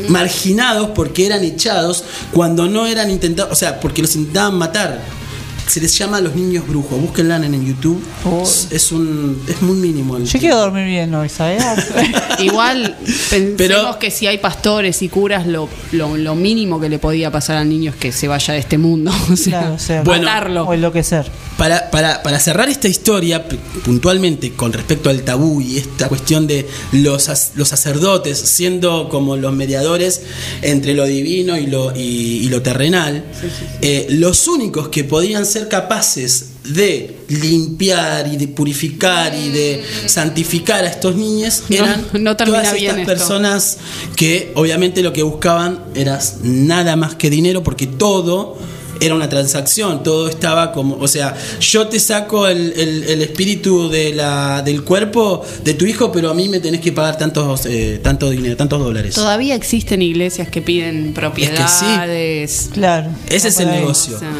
marginados 0.09 0.91
porque 0.95 1.27
eran 1.27 1.43
echados 1.45 2.05
cuando 2.33 2.69
no 2.69 2.87
eran 2.87 3.11
intentados, 3.11 3.53
o 3.53 3.57
sea, 3.57 3.81
porque 3.81 4.03
los 4.03 4.15
intentaban 4.15 4.55
matar. 4.55 5.03
Se 5.69 5.81
les 5.81 5.97
llama 5.97 6.17
a 6.17 6.21
los 6.21 6.35
niños 6.35 6.67
brujos. 6.67 7.01
Búsquenla 7.01 7.37
en, 7.37 7.55
en 7.55 7.67
YouTube. 7.67 8.03
Es, 8.43 8.69
es 8.71 8.91
un 8.93 9.41
es 9.47 9.61
muy 9.63 9.77
mínimo. 9.77 10.17
el 10.17 10.25
Yo 10.25 10.39
quiero 10.39 10.57
dormir 10.57 10.87
bien 10.87 11.15
hoy, 11.15 11.29
¿sabes? 11.29 11.63
Igual 12.41 12.97
pensemos 13.31 13.97
que 13.97 14.11
si 14.11 14.27
hay 14.27 14.39
pastores 14.39 15.03
y 15.03 15.09
curas, 15.09 15.47
lo, 15.47 15.69
lo, 15.93 16.17
lo 16.17 16.35
mínimo 16.35 16.81
que 16.81 16.89
le 16.89 16.99
podía 16.99 17.31
pasar 17.31 17.57
al 17.59 17.69
niño 17.69 17.91
es 17.91 17.97
que 17.97 18.13
se 18.13 18.29
vaya 18.29 18.55
de 18.55 18.61
este 18.61 18.79
mundo. 18.79 19.13
O 19.31 19.37
sea, 19.37 19.61
Claro, 19.61 19.75
o 19.75 19.79
sea, 19.79 20.03
Bueno, 20.03 20.25
matarlo. 20.25 20.65
o 20.65 20.73
enloquecer. 20.75 21.31
Para, 21.59 21.91
para, 21.91 22.23
para 22.23 22.39
cerrar 22.39 22.69
esta 22.69 22.87
historia, 22.89 23.45
puntualmente 23.85 24.53
con 24.53 24.73
respecto 24.73 25.11
al 25.11 25.23
tabú 25.23 25.61
y 25.61 25.79
esta 25.79 26.09
cuestión 26.09 26.47
de 26.47 26.69
los, 26.93 27.29
los 27.57 27.69
sacerdotes 27.69 28.39
siendo 28.39 29.09
como 29.09 29.37
los 29.37 29.53
mediadores 29.53 30.23
entre 30.63 30.95
lo 30.95 31.05
divino 31.05 31.57
y 31.59 31.67
lo, 31.67 31.95
y, 31.97 32.01
y 32.45 32.49
lo 32.49 32.63
terrenal, 32.63 33.25
eh, 33.83 34.07
los 34.11 34.47
únicos 34.47 34.89
que 34.89 35.03
podían 35.05 35.45
ser 35.47 35.58
capaces 35.67 36.51
de 36.65 37.17
limpiar 37.29 38.29
y 38.33 38.37
de 38.37 38.47
purificar 38.49 39.35
y 39.35 39.49
de 39.49 39.83
santificar 40.07 40.85
a 40.85 40.89
estos 40.89 41.17
niños 41.17 41.63
eran 41.71 42.07
no 42.21 42.37
todas 42.37 42.73
estas 42.75 42.99
esto. 42.99 43.05
personas 43.07 43.79
que 44.15 44.53
obviamente 44.55 45.03
lo 45.03 45.13
que 45.13 45.23
buscaban 45.23 45.81
era 45.95 46.21
nada 46.43 46.95
más 46.97 47.15
que 47.17 47.31
dinero 47.31 47.63
porque 47.63 47.87
todo 47.87 48.57
era 49.01 49.15
una 49.15 49.29
transacción, 49.29 50.03
todo 50.03 50.29
estaba 50.29 50.73
como, 50.73 50.97
o 50.97 51.07
sea, 51.07 51.37
yo 51.61 51.87
te 51.87 52.01
saco 52.01 52.49
el, 52.49 52.73
el- 52.77 53.05
el 53.05 53.23
espíritu 53.23 53.89
de 53.89 54.13
la, 54.13 54.61
del 54.63 54.83
cuerpo 54.83 55.45
de 55.63 55.75
tu 55.75 55.87
hijo, 55.87 56.11
pero 56.11 56.31
a 56.31 56.35
mí 56.35 56.49
me 56.49 56.59
tenés 56.59 56.81
que 56.81 56.91
pagar 56.91 57.17
tantos, 57.17 57.65
eh, 57.67 58.01
tanto 58.03 58.29
dinero, 58.29 58.57
tantos 58.57 58.81
dólares. 58.81 59.15
Todavía 59.15 59.55
existen 59.55 60.03
iglesias 60.03 60.49
que 60.49 60.63
piden 60.63 61.15
propiedades. 61.15 62.71
Claro. 62.73 63.11
Ese 63.31 63.49
es 63.49 63.61
el 63.61 63.69
negocio. 63.71 64.17
O 64.17 64.19
sea, 64.19 64.33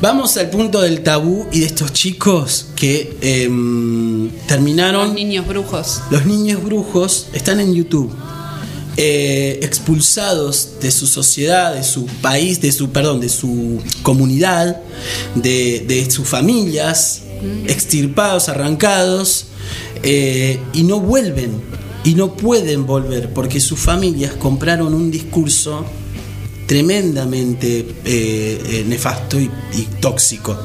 Vamos 0.00 0.38
al 0.38 0.48
punto 0.48 0.80
del 0.80 1.02
tabú 1.02 1.46
y 1.52 1.60
de 1.60 1.66
estos 1.66 1.92
chicos 1.92 2.68
que 2.74 3.18
em, 3.20 4.30
terminaron... 4.48 5.08
los 5.08 5.14
niños 5.14 5.46
brujos. 5.46 6.00
Los 6.10 6.24
niños 6.24 6.64
brujos 6.64 7.28
están 7.34 7.60
en 7.60 7.74
YouTube. 7.74 8.10
eh, 8.96 9.60
expulsados 9.62 10.80
de 10.80 10.90
su 10.90 11.06
sociedad, 11.06 11.74
de 11.74 11.84
su 11.84 12.06
país, 12.06 12.60
de 12.60 12.72
su, 12.72 12.90
perdón, 12.90 13.20
de 13.20 13.28
su 13.28 13.78
comunidad, 14.02 14.80
de, 15.34 15.84
de 15.86 16.10
sus 16.10 16.26
familias, 16.26 17.22
extirpados, 17.66 18.48
arrancados, 18.48 19.46
eh, 20.02 20.58
y 20.72 20.82
no 20.82 21.00
vuelven, 21.00 21.62
y 22.04 22.14
no 22.14 22.36
pueden 22.36 22.86
volver, 22.86 23.32
porque 23.32 23.60
sus 23.60 23.78
familias 23.78 24.32
compraron 24.34 24.92
un 24.92 25.10
discurso 25.10 25.84
tremendamente 26.70 27.80
eh, 28.04 28.62
eh, 28.64 28.84
nefasto 28.86 29.40
y, 29.40 29.50
y 29.72 29.88
tóxico 30.00 30.56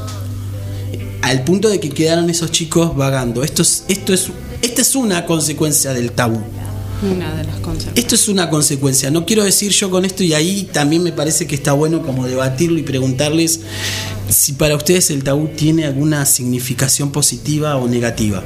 al 1.24 1.44
punto 1.44 1.68
de 1.68 1.80
que 1.80 1.89
quedaron 1.89 2.30
esos 2.30 2.52
chicos 2.52 2.96
vagando. 2.96 3.44
Esto 3.44 3.63
es, 3.63 3.86
esto 3.88 4.13
es, 4.13 4.28
esta 4.62 4.84
es 4.84 4.96
una 4.96 5.26
consecuencia 5.26 5.96
del 5.96 6.12
tabú. 6.12 6.44
Una 7.02 7.34
de 7.34 7.46
las 7.46 7.56
consecuencias. 7.56 7.94
Esto 7.96 8.13
es 8.13 8.28
una 8.28 8.52
consecuencia. 8.52 9.10
No 9.10 9.26
quiero 9.26 9.44
decir 9.44 9.72
yo 9.72 9.89
con 9.89 10.06
esto 10.06 10.22
y 10.22 10.36
ahí 10.36 10.70
también 10.72 11.02
me 11.02 11.12
parece 11.12 11.48
que 11.48 11.56
está 11.56 11.74
bueno 11.74 12.04
como 12.04 12.28
debatirlo 12.28 12.78
y 12.78 12.84
preguntarles 12.84 13.62
si 14.30 14.54
para 14.54 14.76
ustedes 14.76 15.10
el 15.10 15.24
tabú 15.24 15.48
tiene 15.56 15.86
alguna 15.86 16.24
significación 16.28 17.12
positiva 17.12 17.78
o 17.78 17.88
negativa. 17.88 18.44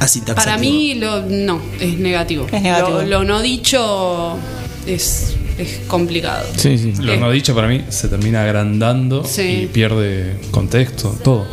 Así 0.00 0.20
taxativo. 0.20 0.44
Para 0.44 0.58
mí, 0.58 0.96
lo, 0.96 1.22
no, 1.22 1.62
es 1.80 1.98
negativo. 1.98 2.46
Es 2.52 2.60
negativo. 2.60 3.00
Lo, 3.00 3.06
lo 3.06 3.24
no 3.24 3.40
dicho 3.40 4.38
es, 4.86 5.34
es 5.58 5.80
complicado. 5.86 6.46
Sí, 6.56 6.78
sí. 6.78 6.92
Lo 7.00 7.12
Eh. 7.12 7.16
no 7.16 7.30
dicho 7.30 7.54
para 7.54 7.68
mí 7.68 7.82
se 7.88 8.08
termina 8.08 8.42
agrandando 8.44 9.24
Sí. 9.24 9.62
y 9.62 9.66
pierde 9.66 10.36
contexto, 10.50 11.16
todo. 11.22 11.46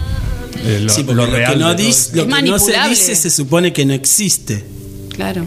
Eh, 0.66 0.80
lo, 0.82 0.90
Sí, 0.94 1.04
porque 1.04 1.16
lo 1.16 1.26
lo, 1.28 1.32
real 1.36 1.54
que, 1.54 1.60
no, 1.60 1.70
de 1.70 1.76
todo 1.76 1.86
dis- 1.86 1.90
eso. 1.90 2.10
lo 2.16 2.22
Es 2.24 2.36
que 2.36 2.50
no 2.50 2.60
se 2.60 2.74
dice 2.90 3.16
se 3.16 3.30
supone 3.30 3.74
que 3.74 3.86
no 3.86 3.94
existe. 3.94 4.64
Claro. 5.16 5.44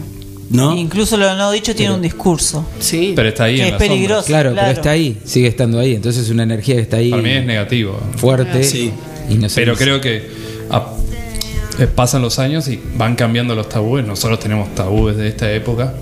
¿No? 0.49 0.77
Incluso 0.77 1.17
lo 1.17 1.33
no 1.35 1.51
dicho 1.51 1.73
tiene 1.73 1.93
un 1.95 2.01
discurso. 2.01 2.67
Sí. 2.79 3.13
Pero 3.15 3.29
está 3.29 3.45
ahí 3.45 3.55
Que 3.55 3.61
en 3.61 3.65
es 3.67 3.71
la 3.73 3.77
peligroso. 3.79 4.25
Claro, 4.27 4.51
Claro. 4.51 4.67
pero 4.67 4.79
está 4.79 4.91
ahí, 4.91 5.17
sigue 5.25 5.47
estando 5.47 5.79
ahí. 5.79 5.95
Entonces 5.95 6.23
es 6.25 6.29
una 6.29 6.43
energía 6.43 6.75
que 6.75 6.81
está 6.81 6.97
ahí 6.97 7.09
Para 7.09 7.21
mí 7.23 7.31
es 7.31 7.45
negativo. 7.45 7.99
fuerte 8.17 8.63
Sí. 8.63 8.91
y 9.29 9.35
no 9.35 9.49
se 9.49 9.55
Pero 9.55 9.71
dice. 9.71 9.83
creo 9.83 10.01
que 10.01 10.23
a- 10.69 10.91
eh, 11.79 11.87
pasan 11.87 12.21
los 12.21 12.37
años 12.39 12.67
y 12.67 12.79
van 12.95 13.15
cambiando 13.15 13.55
los 13.55 13.67
tabúes. 13.69 14.05
Nosotros 14.05 14.39
tenemos 14.39 14.73
tabúes 14.75 15.17
de 15.17 15.27
esta 15.29 15.51
época. 15.51 15.93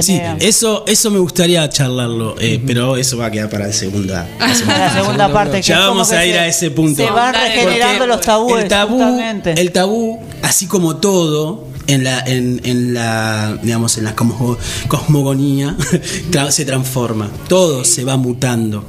Sí, 0.00 0.20
eso, 0.40 0.84
eso 0.86 1.10
me 1.10 1.18
gustaría 1.18 1.68
charlarlo, 1.68 2.34
eh, 2.40 2.60
pero 2.66 2.96
eso 2.96 3.16
va 3.16 3.26
a 3.26 3.30
quedar 3.30 3.48
para 3.48 3.66
la 3.68 3.72
segunda. 3.72 4.28
la 4.38 4.46
La 4.78 4.92
segunda 4.94 5.32
parte. 5.32 5.56
que 5.58 5.62
Ya 5.62 5.80
vamos 5.80 6.08
que 6.10 6.16
a 6.16 6.26
ir 6.26 6.32
se- 6.34 6.38
a 6.38 6.46
ese 6.48 6.70
punto. 6.70 7.04
Se 7.04 7.10
van 7.10 7.32
Porque 7.34 7.54
regenerando 7.64 8.06
los 8.06 8.20
tabúes. 8.20 8.62
el 8.64 8.68
tabú, 8.68 8.94
justamente. 8.98 9.54
el 9.60 9.72
tabú, 9.72 10.20
así 10.42 10.66
como 10.66 10.96
todo 10.96 11.66
en 11.86 12.02
la, 12.04 12.20
en, 12.20 12.60
en 12.64 12.94
la, 12.94 13.58
digamos, 13.62 13.96
en 13.98 14.04
la 14.04 14.16
cosmo- 14.16 14.58
cosmogonía, 14.88 15.76
tra- 16.32 16.50
se 16.50 16.64
transforma. 16.64 17.30
Todo 17.48 17.84
se 17.84 18.04
va 18.04 18.16
mutando. 18.16 18.84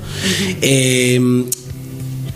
Eh, 0.61 1.19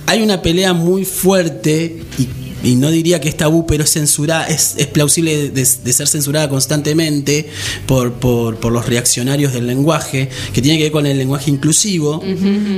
hay 0.07 0.21
una 0.21 0.41
pelea 0.41 0.73
muy 0.73 1.05
fuerte 1.05 2.03
y, 2.19 2.27
y 2.63 2.75
no 2.75 2.91
diría 2.91 3.19
que 3.21 3.29
es 3.29 3.37
tabú, 3.37 3.65
pero 3.65 3.83
es 3.83 3.91
censurada, 3.91 4.47
es, 4.47 4.75
es 4.77 4.87
plausible 4.87 5.49
de, 5.49 5.67
de 5.83 5.93
ser 5.93 6.07
censurada 6.07 6.49
constantemente 6.49 7.47
por, 7.85 8.13
por, 8.13 8.57
por 8.57 8.71
los 8.71 8.85
reaccionarios 8.87 9.53
del 9.53 9.67
lenguaje, 9.67 10.29
que 10.53 10.61
tiene 10.61 10.77
que 10.77 10.83
ver 10.85 10.91
con 10.91 11.05
el 11.05 11.17
lenguaje 11.17 11.49
inclusivo. 11.51 12.23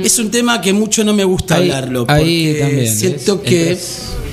Es 0.02 0.18
un 0.18 0.30
tema 0.30 0.60
que 0.60 0.72
mucho 0.72 1.04
no 1.04 1.12
me 1.14 1.24
gusta 1.24 1.56
Ahí- 1.56 1.62
hablarlo, 1.70 2.04
ahí 2.08 2.46
porque 2.52 2.60
también, 2.60 2.96
siento 2.96 3.38
¿ves? 3.38 3.48
que... 3.48 4.23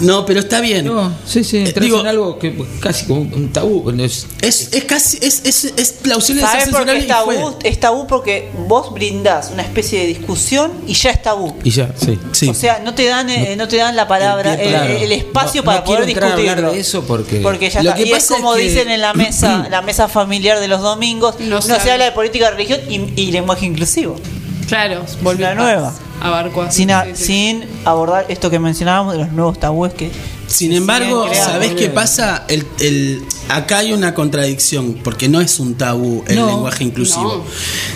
No, 0.00 0.24
pero 0.26 0.40
está 0.40 0.60
bien. 0.60 0.86
No, 0.86 1.12
sí, 1.26 1.44
sí, 1.44 1.58
entras 1.58 1.84
digo- 1.84 2.00
en 2.00 2.06
algo 2.06 2.38
que 2.38 2.54
casi 2.80 3.06
como 3.06 3.20
un 3.22 3.52
tabú. 3.52 3.90
no 3.92 4.04
es- 4.04 4.26
Es, 4.42 4.72
es 4.72 4.84
casi, 4.84 5.18
es, 5.22 5.42
es, 5.44 5.64
es 5.76 5.92
plausible 5.92 6.42
¿Sabes 6.42 6.68
por 6.70 6.84
qué 6.86 6.98
es 6.98 7.06
tabú? 7.06 7.56
Es 7.62 7.80
tabú 7.80 8.06
porque 8.06 8.50
vos 8.66 8.92
brindás 8.92 9.50
una 9.52 9.62
especie 9.62 10.00
de 10.00 10.06
discusión 10.06 10.72
y 10.86 10.94
ya 10.94 11.10
es 11.10 11.22
tabú. 11.22 11.54
Y 11.64 11.70
ya, 11.70 11.92
sí. 11.96 12.18
Sí. 12.32 12.48
O 12.48 12.54
sea, 12.54 12.80
no 12.84 12.94
te 12.94 13.04
dan, 13.06 13.28
eh, 13.30 13.54
no 13.56 13.68
te 13.68 13.76
dan 13.76 13.94
la 13.96 14.06
palabra, 14.08 14.54
El 14.54 14.60
el, 14.60 14.72
para- 14.72 14.92
el 14.92 15.12
espacio 15.12 15.60
No- 15.62 15.66
para 15.66 15.78
no 15.80 15.84
quiero 15.84 16.00
poder 16.02 16.10
entrar 16.10 16.30
a 16.30 16.34
hablar 16.34 16.46
discutirlo. 16.56 16.72
de 16.72 16.80
eso 16.80 17.02
porque- 17.06 17.40
porque 17.40 17.70
ya 17.70 17.82
Lo 17.82 17.90
está. 17.90 18.02
que 18.02 18.08
y 18.08 18.12
es 18.12 18.18
pasa 18.18 18.34
es 18.34 18.40
como 18.40 18.54
que- 18.54 18.62
dicen 18.62 18.90
en 18.90 19.00
la 19.00 19.12
mesa, 19.14 19.66
la 19.70 19.82
mesa 19.82 20.08
familiar 20.08 20.60
de 20.60 20.68
los 20.68 20.80
domingos, 20.80 21.36
No 21.40 21.56
no, 21.56 21.62
se 21.62 21.72
habla 21.90 22.04
de 22.06 22.12
política 22.12 22.46
de 22.46 22.50
religión 22.56 22.80
y, 22.88 23.20
y 23.20 23.30
lenguaje 23.32 23.66
inclusivo. 23.66 24.16
Claro, 24.70 25.04
volvió 25.22 25.46
La 25.46 25.54
nueva. 25.54 25.94
Abarcó 26.22 26.62
así, 26.62 26.78
Sin, 26.78 26.90
a- 26.90 27.04
sí, 27.04 27.10
sí. 27.14 27.24
sin 27.24 27.64
abordar 27.84 28.26
esto 28.28 28.50
que 28.50 28.58
mencionábamos 28.58 29.12
de 29.14 29.20
los 29.20 29.32
nuevos 29.32 29.58
tabúes 29.58 29.94
que 29.94 30.10
Sin 30.46 30.72
embargo. 30.72 31.26
¿sabés 31.32 31.72
qué 31.74 31.88
pasa? 31.88 32.44
El, 32.48 32.66
el- 32.80 33.22
acá 33.48 33.78
hay 33.78 33.92
una 33.94 34.12
contradicción, 34.14 34.98
porque 35.02 35.28
no 35.28 35.40
es 35.40 35.58
un 35.60 35.76
tabú 35.76 36.22
el 36.28 36.36
No, 36.36 36.46
lenguaje 36.46 36.84
inclusivo. 36.84 37.22
no. 37.38 37.44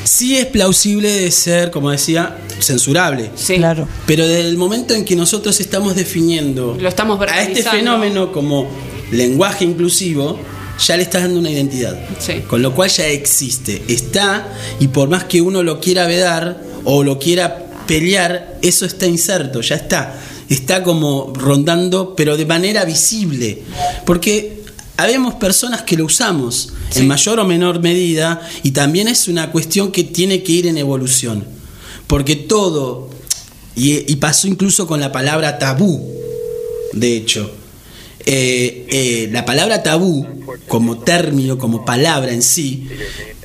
Sí 0.05 0.37
es 0.39 0.47
plausible 0.47 1.11
de 1.11 1.31
ser, 1.31 1.71
como 1.71 1.91
decía, 1.91 2.39
censurable. 2.61 3.31
Sí. 3.35 3.57
Claro. 3.57 3.87
Pero 4.07 4.27
desde 4.27 4.49
el 4.49 4.57
momento 4.57 4.95
en 4.95 5.05
que 5.05 5.17
nosotros 5.17 5.61
estamos 5.61 5.95
definiendo 5.95 6.77
Lo 6.81 6.89
estamos 6.89 7.21
a 7.29 7.43
este 7.43 7.63
fenómeno 7.63 8.33
como 8.33 8.69
lenguaje 9.11 9.65
inclusivo, 9.65 10.39
ya 10.79 10.97
le 10.97 11.03
estás 11.03 11.23
dando 11.23 11.41
una 11.41 11.51
identidad. 11.51 11.99
Sí. 12.19 12.43
Con 12.47 12.63
lo 12.63 12.75
cual 12.75 12.91
ya 12.91 13.07
existe, 13.07 13.83
está, 13.89 14.49
y 14.81 14.89
por 14.89 15.09
más 15.09 15.25
que 15.25 15.41
uno 15.41 15.63
lo 15.63 15.81
quiera 15.81 16.07
vedar 16.07 16.63
o 16.85 17.03
lo 17.03 17.19
quiera 17.19 17.67
pelear, 17.87 18.59
eso 18.63 18.85
está 18.87 19.07
inserto, 19.07 19.61
ya 19.61 19.77
está. 19.77 20.21
Está 20.49 20.83
como 20.83 21.33
rondando, 21.35 22.15
pero 22.15 22.37
de 22.37 22.47
manera 22.47 22.85
visible. 22.85 23.63
Porque 24.05 24.63
habemos 24.97 25.35
personas 25.35 25.83
que 25.83 25.97
lo 25.97 26.05
usamos 26.05 26.73
en 26.95 27.09
mayor 27.09 27.41
o 27.41 27.45
menor 27.45 27.81
medida, 27.81 28.47
y 28.63 28.71
también 28.71 29.09
es 29.09 29.29
una 29.29 29.51
cuestión 29.51 29.91
que 29.91 30.05
tiene 30.05 30.43
que 30.43 30.53
ir 30.53 30.67
en 30.67 30.79
evolución. 30.79 31.45
Porque 32.07 32.37
todo, 32.37 33.11
y, 33.75 34.11
y 34.13 34.17
pasó 34.17 34.47
incluso 34.47 34.87
con 34.87 35.01
la 35.01 35.11
palabra 35.11 35.59
tabú, 35.59 36.13
de 36.93 37.17
hecho. 37.17 37.51
Eh, 38.27 38.87
eh, 38.89 39.29
la 39.33 39.45
palabra 39.45 39.83
tabú, 39.83 40.27
como 40.67 40.99
término, 40.99 41.59
como 41.59 41.85
palabra 41.85 42.33
en 42.33 42.43
sí, 42.43 42.89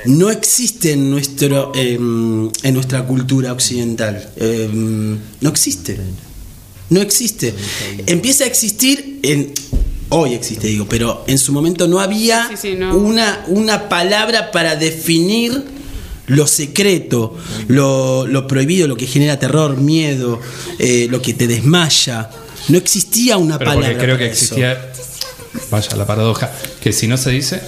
no 0.05 0.29
existe 0.29 0.93
en, 0.93 1.09
nuestro, 1.09 1.73
em, 1.75 2.49
en 2.63 2.73
nuestra 2.73 3.05
cultura 3.05 3.51
occidental. 3.51 4.31
Em, 4.37 5.17
no 5.41 5.49
existe. 5.49 5.97
No 6.89 7.01
existe. 7.01 7.53
Empieza 8.05 8.45
a 8.45 8.47
existir 8.47 9.19
en. 9.23 9.53
Hoy 10.11 10.33
existe, 10.33 10.67
digo, 10.67 10.87
pero 10.89 11.23
en 11.27 11.37
su 11.37 11.53
momento 11.53 11.87
no 11.87 11.99
había 11.99 12.47
Sí, 12.49 12.57
sí, 12.57 12.75
no. 12.75 12.95
Una, 12.97 13.45
una 13.47 13.89
palabra 13.89 14.49
para 14.49 14.75
definir 14.75 15.63
lo 16.29 16.47
secreto, 16.47 17.35
lo, 17.67 18.25
lo 18.25 18.47
prohibido, 18.47 18.87
lo 18.87 18.95
que 18.95 19.07
genera 19.07 19.37
terror, 19.37 19.77
miedo, 19.77 20.39
eh, 20.77 21.07
lo 21.09 21.21
que 21.21 21.33
te 21.33 21.47
desmaya. 21.47 22.29
No 22.69 22.77
existía 22.77 23.37
una 23.37 23.57
Pero 23.57 23.71
palabra. 23.71 23.89
porque 23.89 24.03
creo 24.05 24.17
que 24.17 24.25
eso. 24.27 24.33
existía, 24.55 24.91
vaya 25.71 25.95
la 25.95 26.05
paradoja, 26.05 26.51
que 26.81 26.91
si 26.93 27.07
no 27.07 27.17
se 27.17 27.31
dice, 27.31 27.61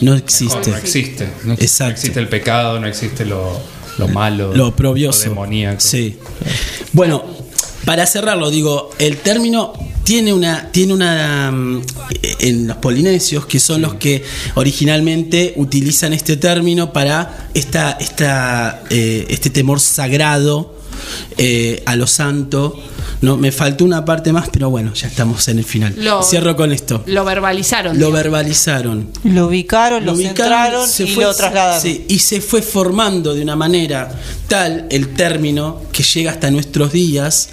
No 0.00 0.14
existe. 0.14 0.70
no 0.70 0.76
existe. 0.76 1.24
No, 1.44 1.48
no 1.48 1.54
Exacto. 1.54 1.92
existe 1.92 2.20
el 2.20 2.28
pecado, 2.28 2.80
no 2.80 2.86
existe 2.86 3.24
lo, 3.24 3.60
lo 3.98 4.08
malo, 4.08 4.54
Lo 4.54 4.68
oprobioso. 4.68 5.24
lo 5.24 5.30
demoníaco. 5.30 5.80
Sí. 5.80 6.18
Bueno, 6.92 7.24
para 7.84 8.06
cerrarlo, 8.06 8.50
digo, 8.50 8.90
el 8.98 9.18
término 9.18 9.72
tiene 10.04 10.32
una, 10.34 10.70
tiene 10.70 10.92
una 10.94 11.50
mm, 11.50 11.82
en 12.40 12.66
los 12.66 12.76
polinesios, 12.78 13.46
que 13.46 13.60
son 13.60 13.82
los 13.82 13.94
que 13.94 14.22
originalmente 14.54 15.52
utilizan 15.56 16.12
este 16.12 16.36
término 16.36 16.92
para 16.92 17.48
esta, 17.54 17.92
esta, 18.00 18.82
eh, 18.90 19.26
este 19.28 19.50
temor 19.50 19.80
sagrado 19.80 20.73
eh, 21.38 21.82
a 21.86 21.96
lo 21.96 22.06
santo. 22.06 22.80
No, 23.20 23.36
me 23.38 23.52
faltó 23.52 23.84
una 23.84 24.04
parte 24.04 24.32
más, 24.32 24.48
pero 24.52 24.68
bueno, 24.70 24.92
ya 24.92 25.08
estamos 25.08 25.46
en 25.48 25.58
el 25.58 25.64
final. 25.64 25.94
Lo- 25.98 26.22
Cierro 26.22 26.56
con 26.56 26.72
esto. 26.72 27.02
Lo 27.06 27.24
verbalizaron. 27.24 27.92
Lo 27.98 28.06
digamos. 28.06 28.22
verbalizaron. 28.22 29.08
lo 29.24 29.46
ubicaron, 29.46 30.04
lo, 30.04 30.12
ubicaron, 30.12 30.36
centraron 30.36 30.88
se 30.88 31.04
y 31.04 31.14
fue- 31.14 31.24
lo 31.24 31.34
trasladaron. 31.34 31.80
sí, 31.82 32.04
y 32.08 32.18
se 32.18 32.40
fue 32.40 32.60
formando 32.60 33.34
de 33.34 33.42
una 33.42 33.56
manera 33.56 34.10
tal 34.48 34.86
el 34.90 35.14
término 35.14 35.80
que 35.92 36.02
llega 36.02 36.32
hasta 36.32 36.50
nuestros 36.50 36.92
días 36.92 37.48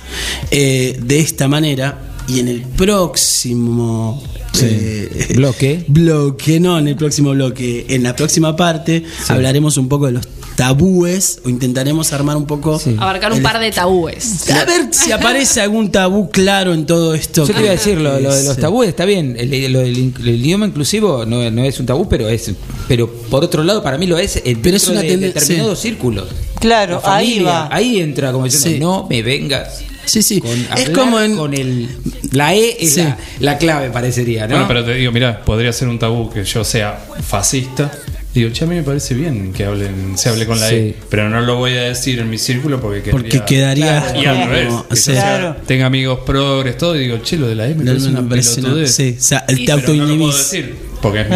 eh, 0.51 0.97
de 1.01 1.19
esta 1.19 1.47
manera. 1.47 2.07
Y 2.27 2.39
en 2.39 2.47
el 2.49 2.61
próximo 2.61 4.21
eh, 4.61 5.33
Bloque. 5.35 5.85
bloque, 5.87 6.59
no, 6.59 6.77
en 6.79 6.87
el 6.89 6.95
próximo 6.95 7.31
bloque, 7.31 7.85
en 7.89 8.03
la 8.03 8.15
próxima 8.15 8.55
parte 8.55 9.03
hablaremos 9.27 9.77
un 9.77 9.87
poco 9.89 10.05
de 10.07 10.13
los 10.13 10.27
tabúes 10.55 11.39
o 11.45 11.49
intentaremos 11.49 12.13
armar 12.13 12.37
un 12.37 12.45
poco. 12.45 12.79
Abarcar 12.97 13.31
un 13.31 13.37
el- 13.37 13.43
par 13.43 13.59
de 13.59 13.71
tabúes. 13.71 14.49
A 14.51 14.65
ver 14.65 14.87
si 14.91 15.11
aparece 15.11 15.61
algún 15.61 15.91
tabú 15.91 16.29
claro 16.29 16.73
en 16.73 16.85
todo 16.85 17.13
esto. 17.15 17.45
Yo 17.47 17.53
te 17.53 17.59
iba 17.61 17.69
a 17.69 17.73
decir, 17.73 17.99
lo, 17.99 18.19
lo 18.19 18.33
de 18.35 18.43
los 18.43 18.57
tabúes 18.57 18.89
está 18.89 19.05
bien. 19.05 19.35
El, 19.37 19.71
lo 19.73 19.79
del 19.79 19.97
in- 19.97 20.13
el 20.19 20.29
idioma 20.29 20.65
inclusivo 20.65 21.25
no, 21.25 21.49
no 21.51 21.63
es 21.63 21.79
un 21.79 21.85
tabú, 21.85 22.07
pero 22.07 22.27
es 22.29 22.51
pero 22.87 23.09
por 23.11 23.43
otro 23.43 23.63
lado, 23.63 23.81
para 23.81 23.97
mí 23.97 24.05
lo 24.07 24.17
es 24.17 24.37
en 24.43 24.61
Pero 24.61 24.75
es 24.77 24.85
dentro 24.85 24.91
una 24.91 25.01
de 25.01 25.17
determinados 25.17 25.79
sí. 25.79 25.89
círculos. 25.89 26.27
Claro, 26.59 27.01
La 27.03 27.15
ahí 27.15 27.39
va. 27.39 27.67
Ahí 27.71 27.99
entra 27.99 28.31
como 28.31 28.45
diciendo, 28.45 28.69
Sí. 28.69 28.79
no 28.79 29.07
me 29.09 29.23
vengas. 29.23 29.81
Sí, 30.05 30.21
sí. 30.23 30.41
Con 30.41 30.67
es 30.77 30.89
como 30.89 31.19
en. 31.19 31.37
con 31.37 31.53
el 31.53 31.87
la 32.31 32.53
E 32.55 32.77
es 32.83 32.95
Sí. 32.95 33.01
la, 33.01 33.17
la 33.39 33.57
clave 33.57 33.89
parecería, 33.91 34.43
¿no? 34.47 34.55
Bueno, 34.55 34.67
pero 34.67 34.83
te 34.85 34.95
digo, 34.95 35.11
mira, 35.11 35.41
podría 35.45 35.71
ser 35.71 35.87
un 35.87 35.99
tabú 35.99 36.29
que 36.29 36.43
yo 36.43 36.63
sea 36.63 36.99
fascista. 37.25 37.91
Digo, 38.33 38.49
che, 38.53 38.63
a 38.63 38.67
mí 38.67 38.75
me 38.75 38.83
parece 38.83 39.13
bien 39.13 39.51
que 39.51 39.65
hablen, 39.65 40.17
se 40.17 40.29
hable 40.29 40.45
con 40.45 40.57
la 40.57 40.69
Sí. 40.69 40.75
E, 40.75 40.95
pero 41.09 41.29
no 41.29 41.41
lo 41.41 41.57
voy 41.57 41.71
a 41.73 41.81
decir 41.83 42.17
en 42.19 42.29
mi 42.29 42.37
círculo 42.37 42.79
porque 42.79 43.11
Porque 43.11 43.41
quedaría 43.45 44.13
Y 44.15 44.25
al 44.25 44.35
como- 44.37 44.47
revés, 44.47 44.73
o 44.73 44.87
que 44.87 44.95
yo 44.95 45.01
sea, 45.01 45.21
Claro. 45.37 45.55
tenga 45.67 45.85
amigos 45.87 46.19
progres, 46.25 46.77
todo, 46.77 46.95
y 46.95 46.99
digo, 46.99 47.17
che, 47.21 47.35
lo 47.37 47.47
de 47.47 47.55
la 47.55 47.67
E 47.67 47.75
me 47.75 47.83
No, 47.83 47.91
parece 47.91 48.05
no, 48.05 48.11
una 48.11 48.21
me 48.21 48.29
parece 48.29 48.51
una- 48.61 48.69
pelotudez. 48.69 48.95
sí, 48.95 49.15
o 49.19 49.21
sea, 49.21 49.45
el 49.49 49.57
te 49.57 49.65
pero 49.65 49.75
no 49.75 49.81
lo 49.81 49.85
puedo 49.85 50.01
autoinhibís. 50.03 50.37
decir, 50.37 50.75
porque 51.01 51.21
es 51.21 51.29
mi 51.29 51.35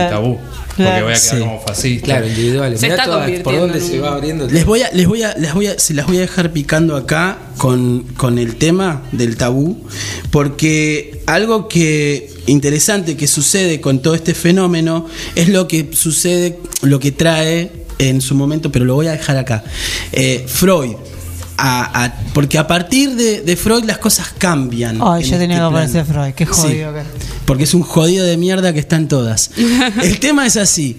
Claro. 0.75 0.91
Porque 0.91 1.03
voy 1.03 1.13
a 1.13 1.15
quedar 1.15 1.35
Sí. 1.35 1.39
como 1.39 1.61
fascista. 1.61 2.05
claro, 2.05 2.27
individuales. 2.27 2.79
Se 2.79 2.85
Mirá 2.87 2.95
está 2.95 3.05
todas- 3.11 3.39
por 3.41 3.55
dónde 3.59 3.79
se 3.81 3.99
va 3.99 4.13
abriendo. 4.13 4.47
Les 4.47 4.65
voy 4.65 4.81
a, 4.81 4.91
les 4.91 5.07
voy 5.07 5.23
a, 5.23 5.33
les 5.37 5.53
voy 5.53 5.67
a, 5.67 5.79
se 5.79 5.93
las 5.93 6.05
voy 6.07 6.17
a 6.17 6.21
dejar 6.21 6.51
picando 6.51 6.95
acá 6.97 7.37
con, 7.57 8.03
con 8.17 8.37
el 8.39 8.55
tema 8.57 9.03
del 9.11 9.37
tabú, 9.37 9.85
porque 10.31 11.21
algo 11.27 11.67
que 11.67 12.29
interesante 12.47 13.15
que 13.15 13.27
sucede 13.27 13.79
con 13.81 14.01
todo 14.01 14.15
este 14.15 14.33
fenómeno 14.33 15.07
es 15.35 15.49
lo 15.49 15.67
que 15.67 15.89
sucede, 15.93 16.59
lo 16.81 16.99
que 16.99 17.11
trae 17.11 17.71
en 17.97 18.19
su 18.21 18.35
momento, 18.35 18.71
pero 18.71 18.83
lo 18.85 18.95
voy 18.95 19.07
a 19.07 19.11
dejar 19.13 19.37
acá. 19.37 19.63
Eh, 20.11 20.43
Freud. 20.47 20.95
A- 21.57 22.03
a- 22.05 22.13
porque 22.33 22.57
a 22.57 22.67
partir 22.67 23.15
de, 23.15 23.41
de 23.41 23.55
Freud 23.55 23.83
las 23.85 23.97
cosas 23.97 24.27
cambian. 24.37 24.99
Ay, 25.01 25.23
yo 25.23 25.37
tenía 25.37 25.57
que 25.57 25.63
aparecer. 25.63 26.05
Freud, 26.05 26.33
qué 26.33 26.45
Sí. 26.45 26.51
jodido 26.51 26.93
que- 26.93 27.01
Porque 27.45 27.63
es 27.63 27.73
un 27.73 27.83
jodido 27.83 28.25
de 28.25 28.37
mierda 28.37 28.73
que 28.73 28.79
están 28.79 29.07
todas. 29.07 29.51
El 30.03 30.19
tema 30.19 30.45
es 30.45 30.57
así. 30.57 30.97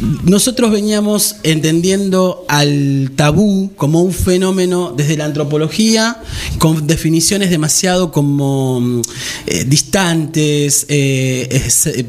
Nosotros 0.00 0.70
veníamos 0.70 1.36
entendiendo 1.42 2.44
al 2.48 3.10
tabú 3.16 3.72
como 3.76 4.00
un 4.00 4.12
fenómeno 4.12 4.94
desde 4.96 5.16
la 5.16 5.24
antropología, 5.24 6.22
con 6.58 6.86
definiciones 6.86 7.50
demasiado 7.50 8.12
como 8.12 8.80
mm, 8.80 9.02
eh, 9.46 9.64
distantes, 9.64 10.86
eh, 10.88 11.48
eh, 11.50 12.06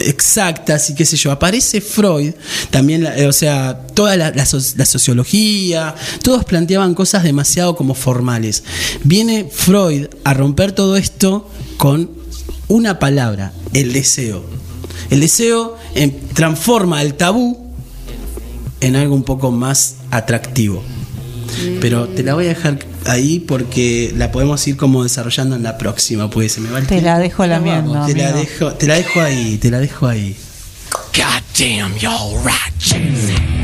exactas 0.00 0.90
y 0.90 0.94
qué 0.94 1.04
sé 1.04 1.16
yo. 1.16 1.32
Aparece 1.32 1.80
Freud, 1.80 2.32
también, 2.70 3.06
o 3.06 3.32
sea, 3.32 3.86
toda 3.94 4.16
la, 4.16 4.30
la 4.30 4.86
sociología, 4.86 5.96
todos 6.22 6.44
planteaban 6.44 6.94
cosas 6.94 7.24
demasiado 7.24 7.74
como 7.74 7.94
formales. 7.94 8.62
Viene 9.02 9.48
Freud 9.50 10.06
a 10.22 10.32
romper 10.34 10.72
todo 10.72 10.96
esto 10.96 11.48
con 11.76 12.10
una 12.68 13.00
palabra, 13.00 13.52
el 13.72 13.92
deseo. 13.92 14.44
El 15.10 15.20
deseo 15.20 15.76
em, 15.94 16.10
transforma 16.34 17.02
el 17.02 17.14
tabú 17.14 17.70
en 18.80 18.96
algo 18.96 19.14
un 19.14 19.22
poco 19.24 19.50
más 19.50 19.96
atractivo. 20.10 20.82
Pero 21.80 22.08
te 22.08 22.22
la 22.22 22.34
voy 22.34 22.46
a 22.46 22.48
dejar 22.48 22.78
ahí 23.06 23.38
porque 23.38 24.12
la 24.16 24.32
podemos 24.32 24.66
ir 24.66 24.76
como 24.76 25.02
desarrollando 25.04 25.54
en 25.56 25.62
la 25.62 25.76
próxima, 25.78 26.30
pues 26.30 26.52
se 26.52 26.60
me 26.60 26.70
va 26.70 26.78
el 26.78 26.84
Te 26.86 26.94
tiempo. 26.94 27.06
la 27.06 27.18
dejo 27.18 27.46
la 27.46 27.60
mierda, 27.60 28.06
te 28.06 28.14
la 28.14 28.32
dejo, 28.32 28.72
te 28.72 28.86
la 28.86 28.94
dejo 28.94 29.20
ahí, 29.20 29.58
te 29.58 29.70
la 29.70 29.78
dejo 29.78 30.06
ahí. 30.06 30.34
God 31.14 31.42
damn, 31.58 31.94
y'all 31.98 32.38
right. 32.44 33.61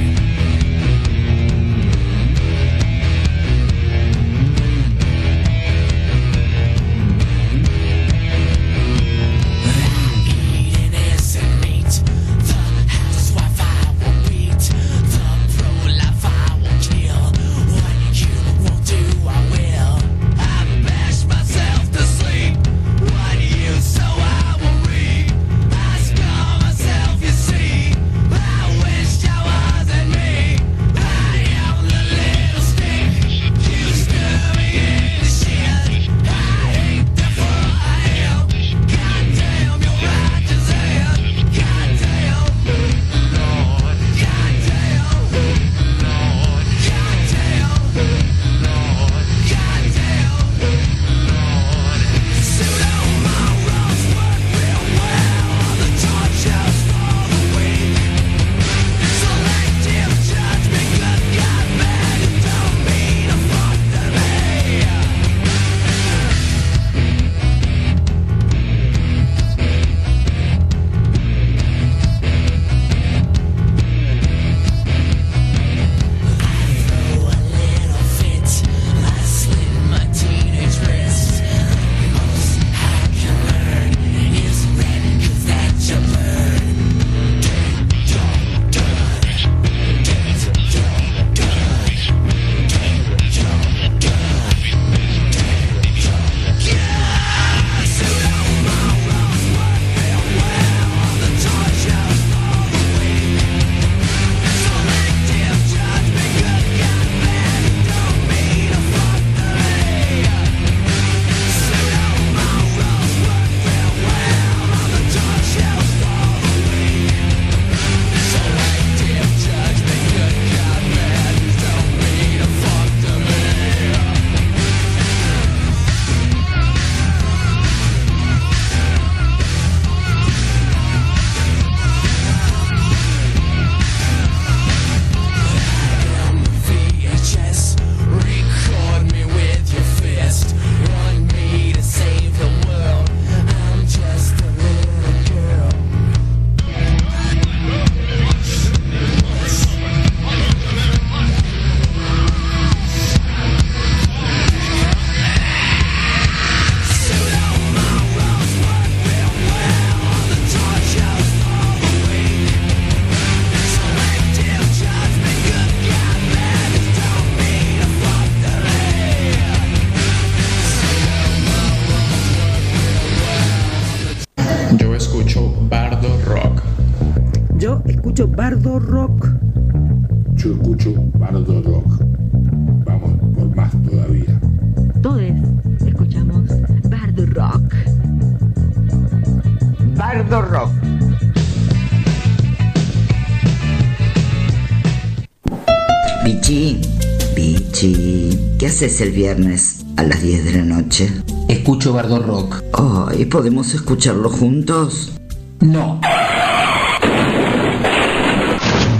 Haces 198.78 199.00
el 199.00 199.10
viernes 199.10 199.84
a 199.96 200.04
las 200.04 200.22
10 200.22 200.44
de 200.44 200.52
la 200.52 200.64
noche? 200.64 201.10
Escucho 201.48 201.92
Bardo 201.92 202.20
Rock. 202.20 202.62
Oh, 202.74 203.08
¿y 203.12 203.24
podemos 203.24 203.74
escucharlo 203.74 204.30
juntos? 204.30 205.14
No. 205.58 206.00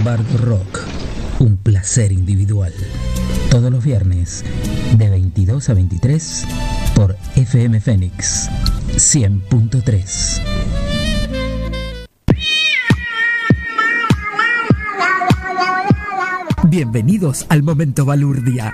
Bardo 0.03 0.37
Rock, 0.39 0.81
un 1.39 1.55
placer 1.55 2.11
individual. 2.11 2.73
Todos 3.49 3.71
los 3.71 3.81
viernes, 3.81 4.43
de 4.97 5.09
22 5.09 5.69
a 5.69 5.73
23, 5.73 6.45
por 6.93 7.15
FM 7.37 7.79
Fénix 7.79 8.49
100.3. 8.95 10.41
Bienvenidos 16.65 17.45
al 17.47 17.63
momento 17.63 18.03
balurdia. 18.03 18.73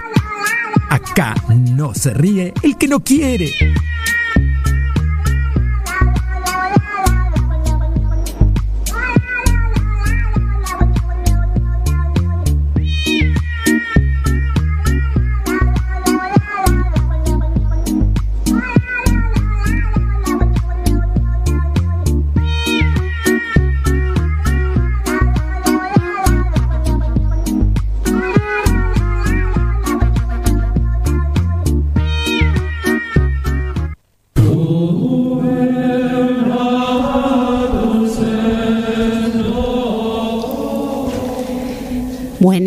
Acá 0.90 1.36
no 1.50 1.94
se 1.94 2.14
ríe 2.14 2.54
el 2.64 2.78
que 2.78 2.88
no 2.88 3.00
quiere. 3.00 3.52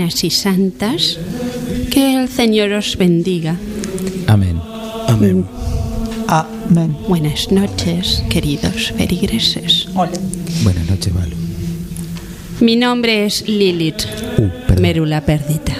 Buenas 0.08 0.24
y 0.24 0.30
santas, 0.30 1.18
que 1.90 2.14
el 2.14 2.30
Señor 2.30 2.72
os 2.72 2.96
bendiga. 2.96 3.56
Amén. 4.26 4.58
Amén. 5.06 5.44
Buenas 7.06 7.52
noches, 7.52 8.24
queridos 8.30 8.94
feligreses. 8.96 9.86
Buenas 9.92 10.88
noches, 10.88 11.12
Balu. 11.12 11.36
Mi 12.60 12.76
nombre 12.76 13.26
es 13.26 13.46
Lilith 13.46 14.06
Merula 14.80 15.26
Perdita 15.26 15.76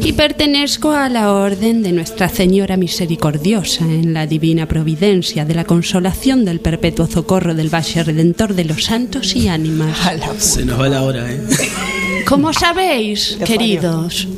y 0.00 0.14
pertenezco 0.14 0.90
a 0.90 1.08
la 1.08 1.32
Orden 1.32 1.84
de 1.84 1.92
Nuestra 1.92 2.28
Señora 2.28 2.76
Misericordiosa 2.76 3.84
en 3.84 4.14
la 4.14 4.26
Divina 4.26 4.66
Providencia 4.66 5.44
de 5.44 5.54
la 5.54 5.62
Consolación 5.62 6.44
del 6.44 6.58
Perpetuo 6.58 7.06
Socorro 7.06 7.54
del 7.54 7.72
Valle 7.72 8.02
Redentor 8.02 8.54
de 8.54 8.64
los 8.64 8.82
Santos 8.82 9.36
y 9.36 9.46
Ánimas. 9.46 9.96
Se 10.38 10.64
nos 10.64 10.80
va 10.80 10.88
la 10.88 11.04
hora, 11.04 11.30
¿eh? 11.30 11.40
Como 12.26 12.52
sabéis, 12.52 13.38
queridos, 13.44 14.28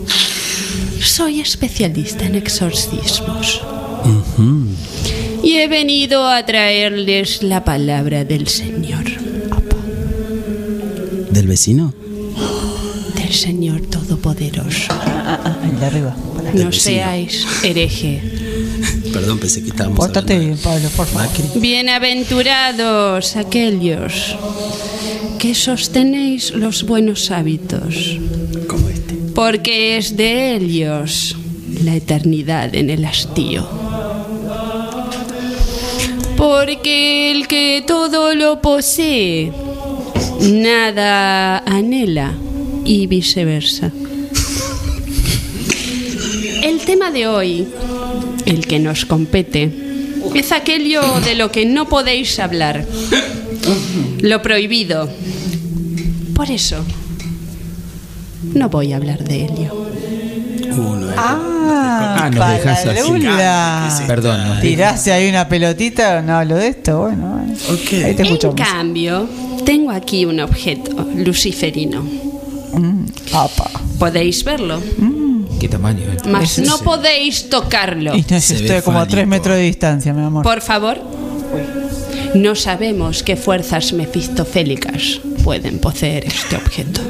soy 1.01 1.41
especialista 1.41 2.25
en 2.25 2.35
exorcismos 2.37 3.63
y 5.43 5.57
he 5.59 5.69
venido 5.69 6.29
a 6.29 6.45
traerles 6.45 7.43
la 7.43 7.65
palabra 7.65 8.25
del 8.25 8.49
Señor, 8.49 9.05
¿Del 11.31 11.47
vecino? 11.47 11.93
del 13.17 13.33
Señor 13.33 13.81
Todopoderoso. 13.83 14.93
El 15.65 15.81
de 15.81 15.87
arriba. 15.87 16.17
No 16.55 16.71
seáis 16.73 17.47
hereje. 17.63 18.21
Perdón, 19.13 19.39
pensé 19.39 19.63
que 19.63 19.71
estábamos 19.71 19.99
Pórtate 19.99 20.39
bien, 20.39 20.59
Pablo, 20.59 20.89
por 20.97 21.07
favor. 21.07 21.29
Bienaventurados 21.57 23.37
aquellos 23.37 24.37
que 25.45 25.55
sostenéis 25.55 26.55
los 26.55 26.85
buenos 26.85 27.31
hábitos. 27.31 28.19
Porque 29.35 29.99
es 29.99 30.17
de 30.17 30.55
ellos 30.57 31.37
la 31.85 31.97
eternidad 31.97 32.75
en 32.75 32.89
el 32.89 33.05
hastío. 33.05 33.69
Porque 36.39 37.31
el 37.31 37.47
que 37.47 37.85
todo 37.87 38.35
lo 38.35 38.63
posee, 38.63 39.53
nada 40.41 41.59
anhela 41.59 42.33
y 42.87 43.07
viceversa. 43.07 43.93
El 46.63 46.81
tema 46.87 47.11
de 47.11 47.27
hoy, 47.27 47.69
el 48.47 48.67
que 48.67 48.79
nos 48.79 49.05
compete, 49.05 49.71
es 50.35 50.53
aquello 50.53 51.03
de 51.21 51.35
lo 51.35 51.53
que 51.53 51.67
no 51.67 51.87
podéis 51.87 52.39
hablar, 52.39 52.87
lo 54.23 54.41
prohibido. 54.41 55.11
Por 56.35 56.51
eso, 56.51 56.85
no 58.55 58.69
voy 58.69 58.93
a 58.93 58.97
hablar 58.97 59.23
de 59.25 59.45
ello. 59.45 59.87
Ah, 61.17 61.51
Ah, 61.67 62.31
nos 62.31 62.49
dejas 62.49 62.87
así. 62.87 63.11
Palabra. 63.13 64.05
Perdón. 64.07 64.49
nos 64.49 64.61
Tiraste 64.61 65.13
ahí 65.13 65.29
una 65.29 65.49
pelotita, 65.49 66.21
no 66.23 66.37
hablo 66.37 66.57
de 66.57 66.69
esto, 66.69 67.01
bueno. 67.03 67.29
bueno. 67.37 67.55
Ahí 67.69 68.15
te 68.15 68.23
En 68.23 68.27
escuchamos. 68.27 68.57
cambio, 68.57 69.29
tengo 69.65 69.91
aquí 69.91 70.25
un 70.25 70.41
objeto 70.41 71.07
luciferino. 71.17 72.03
Mm, 72.03 73.05
apa. 73.33 73.71
¿Podéis 73.99 74.43
verlo? 74.45 74.81
¿Qué 75.61 75.69
tamaño? 75.69 76.01
eh? 76.03 76.17
Mas 76.29 76.59
no 76.59 76.79
podéis 76.79 77.49
tocarlo. 77.49 78.15
Y 78.17 78.25
no, 78.29 78.37
estoy 78.37 78.81
como 78.83 78.99
a 78.99 79.07
tres 79.07 79.27
metros 79.27 79.57
de 79.57 79.63
distancia, 79.63 80.13
mi 80.13 80.23
amor. 80.25 80.43
Por 80.43 80.61
favor. 80.61 81.01
No 82.35 82.57
sabemos 82.57 83.23
qué 83.23 83.37
fuerzas 83.37 83.93
mefistofélicas 83.93 85.21
pueden 85.45 85.79
poseer 85.79 86.25
este 86.27 86.57
objeto. 86.57 87.01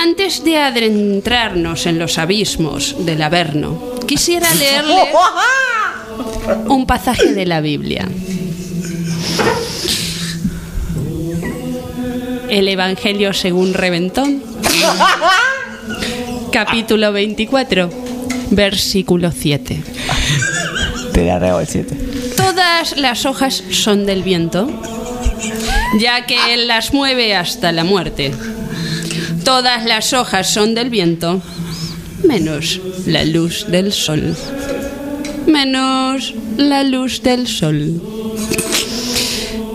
Antes 0.00 0.44
de 0.44 0.58
adentrarnos 0.58 1.86
en 1.86 1.98
los 1.98 2.18
abismos 2.18 3.04
del 3.04 3.20
Averno, 3.22 3.96
quisiera 4.06 4.52
leerle 4.54 5.12
un 6.68 6.86
pasaje 6.86 7.34
de 7.34 7.46
la 7.46 7.60
Biblia. 7.60 8.08
El 12.48 12.68
Evangelio 12.68 13.32
según 13.32 13.74
Reventón, 13.74 14.40
capítulo 16.52 17.10
24, 17.10 17.90
versículo 18.50 19.32
7. 19.32 19.82
Te 21.12 21.38
rego 21.38 21.58
el 21.58 21.66
7. 21.66 21.96
Todas 22.46 22.96
las 22.96 23.26
hojas 23.26 23.64
son 23.72 24.06
del 24.06 24.22
viento, 24.22 24.70
ya 25.98 26.26
que 26.26 26.54
él 26.54 26.68
las 26.68 26.94
mueve 26.94 27.34
hasta 27.34 27.72
la 27.72 27.82
muerte. 27.82 28.30
Todas 29.42 29.84
las 29.84 30.12
hojas 30.12 30.48
son 30.48 30.76
del 30.76 30.88
viento, 30.88 31.42
menos 32.22 32.80
la 33.04 33.24
luz 33.24 33.66
del 33.66 33.92
sol. 33.92 34.36
Menos 35.48 36.34
la 36.56 36.84
luz 36.84 37.20
del 37.20 37.48
sol. 37.48 38.00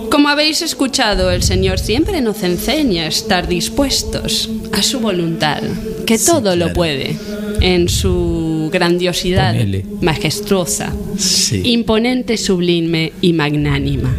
Como 0.09 0.29
habéis 0.29 0.61
escuchado, 0.61 1.29
el 1.29 1.43
Señor 1.43 1.77
siempre 1.77 2.21
nos 2.21 2.41
enseña 2.41 3.03
a 3.03 3.07
estar 3.07 3.49
dispuestos 3.49 4.49
a 4.71 4.81
su 4.81 5.01
voluntad, 5.01 5.61
que 6.05 6.17
todo 6.17 6.55
lo 6.55 6.71
puede, 6.71 7.19
en 7.59 7.89
su 7.89 8.40
grandiosidad 8.71 9.53
Ponele. 9.53 9.85
majestuosa, 10.01 10.91
Sí. 11.17 11.61
imponente, 11.65 12.37
sublime 12.37 13.11
y 13.21 13.33
magnánima. 13.33 14.15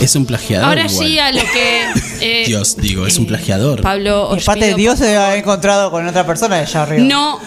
Es 0.00 0.14
un 0.16 0.26
plagiador. 0.26 0.68
Ahora 0.68 0.86
igual. 0.86 1.06
sí 1.08 1.18
a 1.18 1.32
lo 1.32 1.40
que 1.42 1.82
eh, 2.20 2.44
Dios, 2.46 2.76
digo, 2.76 3.06
es 3.06 3.16
un 3.18 3.26
plagiador. 3.26 3.82
Pablo 3.82 4.28
Y 4.32 4.36
os 4.36 4.42
aparte, 4.48 4.74
Dios 4.74 4.98
se 4.98 5.06
debe 5.06 5.18
haber 5.18 5.38
encontrado 5.38 5.90
con 5.90 6.06
otra 6.06 6.26
persona 6.26 6.56
allá 6.56 6.82
arriba. 6.82 7.04
No, 7.04 7.40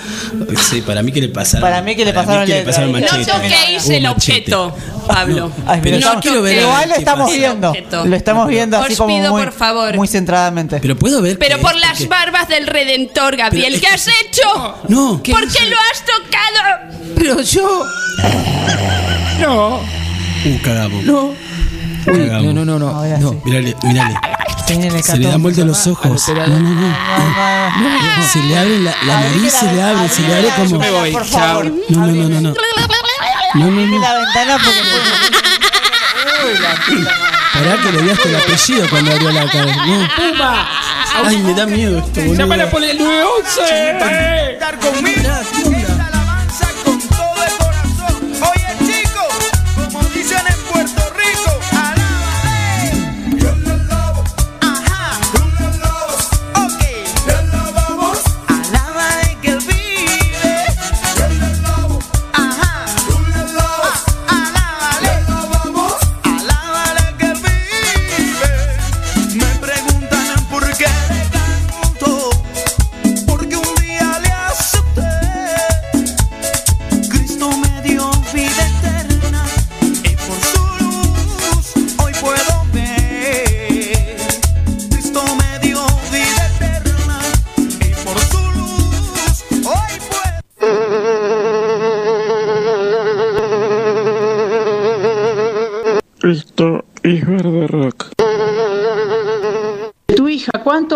Sí, 0.69 0.81
para 0.81 1.01
mí 1.03 1.11
que 1.11 1.21
le 1.21 1.29
pasaron. 1.29 1.61
Para 1.61 1.81
mí 1.81 1.95
que 1.95 2.05
le 2.05 2.13
pasaron 2.13 2.45
que 2.45 2.53
le 2.53 2.61
pasaron 2.63 2.91
No 2.91 2.99
no 2.99 3.05
machete. 3.05 3.31
toquéis 3.31 3.85
Un 3.85 3.91
el 3.93 4.05
objeto, 4.07 4.75
Pablo. 5.07 5.51
Ay, 5.65 5.79
pero 5.83 5.97
estamos- 5.97 6.15
yo 6.15 6.21
quiero 6.21 6.41
ver 6.41 6.61
igual 6.61 6.89
lo 6.89 6.95
estamos 6.95 7.31
viendo. 7.31 7.73
Lo 8.05 8.15
estamos 8.15 8.47
viendo 8.47 8.77
así 8.77 8.93
Os 8.93 8.97
como 8.99 9.15
pido, 9.17 9.31
muy, 9.31 9.43
por 9.43 9.51
favor. 9.53 9.95
muy 9.95 10.07
centradamente. 10.07 10.79
Pero 10.81 10.95
puedo 10.95 11.21
ver. 11.21 11.37
Pero 11.37 11.59
por 11.59 11.75
las 11.75 11.97
que- 11.97 12.07
barbas 12.07 12.47
del 12.47 12.67
Redentor, 12.67 13.35
Gabriel, 13.35 13.73
Pero 13.79 13.89
¿qué 13.89 13.95
es 13.95 14.07
has 14.07 14.13
hecho? 14.23 14.75
No, 14.87 15.21
¿Por 15.23 15.51
qué 15.51 15.65
lo 15.69 15.75
has 15.91 16.03
tocado? 16.05 17.01
Pero 17.15 17.41
yo. 17.41 17.85
No. 19.39 19.77
Uh, 19.77 20.61
cagamos. 20.63 21.03
No. 21.03 21.33
Uy, 22.07 22.17
no, 22.29 22.53
no, 22.53 22.65
no, 22.65 22.79
no. 22.79 22.87
Ahora 22.89 23.17
no. 23.17 23.31
sí. 23.31 23.37
Mirale, 23.45 23.75
mirale. 23.83 24.15
Se 25.03 25.17
le 25.17 25.27
dan 25.27 25.41
vuelta 25.41 25.65
los 25.65 25.85
ojos. 25.87 26.27
No, 26.29 26.47
No, 26.47 26.59
no, 26.59 26.69
no. 26.69 26.95
Se 28.31 28.41
le 28.43 28.57
abre 28.57 28.79
la, 28.79 28.95
la 29.05 29.19
nariz, 29.21 29.51
se 29.53 29.71
le 29.73 29.81
abre, 29.81 30.07
se 30.09 30.21
le 30.21 30.33
abre 30.35 30.49
como. 30.55 30.69
Yo 30.69 30.79
me 30.79 30.91
voy, 30.91 31.17
chao. 31.29 31.63
No, 31.63 31.71
no, 31.89 32.07
no, 32.07 32.29
no, 32.29 32.41
no. 32.41 32.53
No, 33.53 33.65
no, 33.71 33.99
la 33.99 34.13
ventana 34.17 34.57
porque. 34.63 34.81
Pará 37.53 37.77
que 37.83 37.91
le 37.91 38.01
dio 38.01 38.13
hasta 38.13 38.29
el 38.29 38.35
apellido 38.37 38.89
cuando 38.89 39.11
abrió 39.11 39.31
la 39.31 39.45
cabeza. 39.51 39.85
No. 39.85 40.07
¡Puma! 40.15 40.69
Ay, 41.25 41.37
me 41.39 41.53
da 41.53 41.65
miedo 41.65 41.99
esto, 41.99 42.21
boludo. 42.21 42.35
¡Llámala 42.35 42.69
por 42.69 42.83
el 42.83 42.97
911! 42.97 43.61
eh. 43.69 44.53
Estar 44.53 44.79
conmigo. 44.79 45.21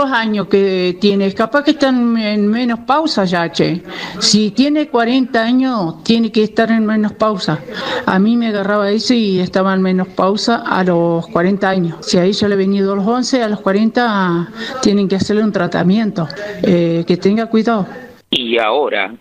¿Cuántos 0.06 0.12
años 0.12 0.48
que 0.48 0.98
tienes? 1.00 1.34
Capaz 1.34 1.64
que 1.64 1.72
están 1.72 2.18
en 2.18 2.48
menos 2.48 2.80
pausa 2.80 3.26
ya, 3.26 3.52
che. 3.52 3.82
Si 4.20 4.52
tiene 4.52 4.88
40 4.88 5.42
años, 5.42 6.04
tiene 6.04 6.32
que 6.32 6.44
estar 6.44 6.70
en 6.72 6.86
menos 6.86 7.14
pausa. 7.14 7.60
A 8.06 8.20
mí 8.20 8.36
me 8.38 8.48
agarraba 8.48 8.90
eso 8.90 9.14
y 9.14 9.40
estaba 9.40 9.74
en 9.74 9.82
menos 9.82 10.08
pausa 10.10 10.64
a 10.66 10.84
los 10.84 11.28
40 11.28 11.70
años. 11.70 12.06
Si 12.06 12.18
a 12.18 12.24
ella 12.24 12.48
le 12.48 12.56
he 12.56 12.58
venido 12.58 12.94
a 12.94 12.96
los 12.96 13.08
11, 13.08 13.44
a 13.44 13.50
los 13.50 13.62
40 13.62 14.48
tienen 14.82 15.08
que 15.08 15.16
hacerle 15.16 15.44
un 15.44 15.52
tratamiento. 15.52 16.28
Eh, 16.62 17.04
que 17.08 17.18
tenga 17.18 17.48
cuidado. 17.48 17.88
Y 18.30 18.58
ahora, 18.58 19.14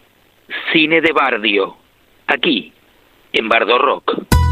cine 0.72 1.00
de 1.00 1.12
barrio. 1.12 1.76
Aquí, 2.26 2.72
en 3.32 3.48
Bardo 3.48 3.78
Rock. 3.78 4.43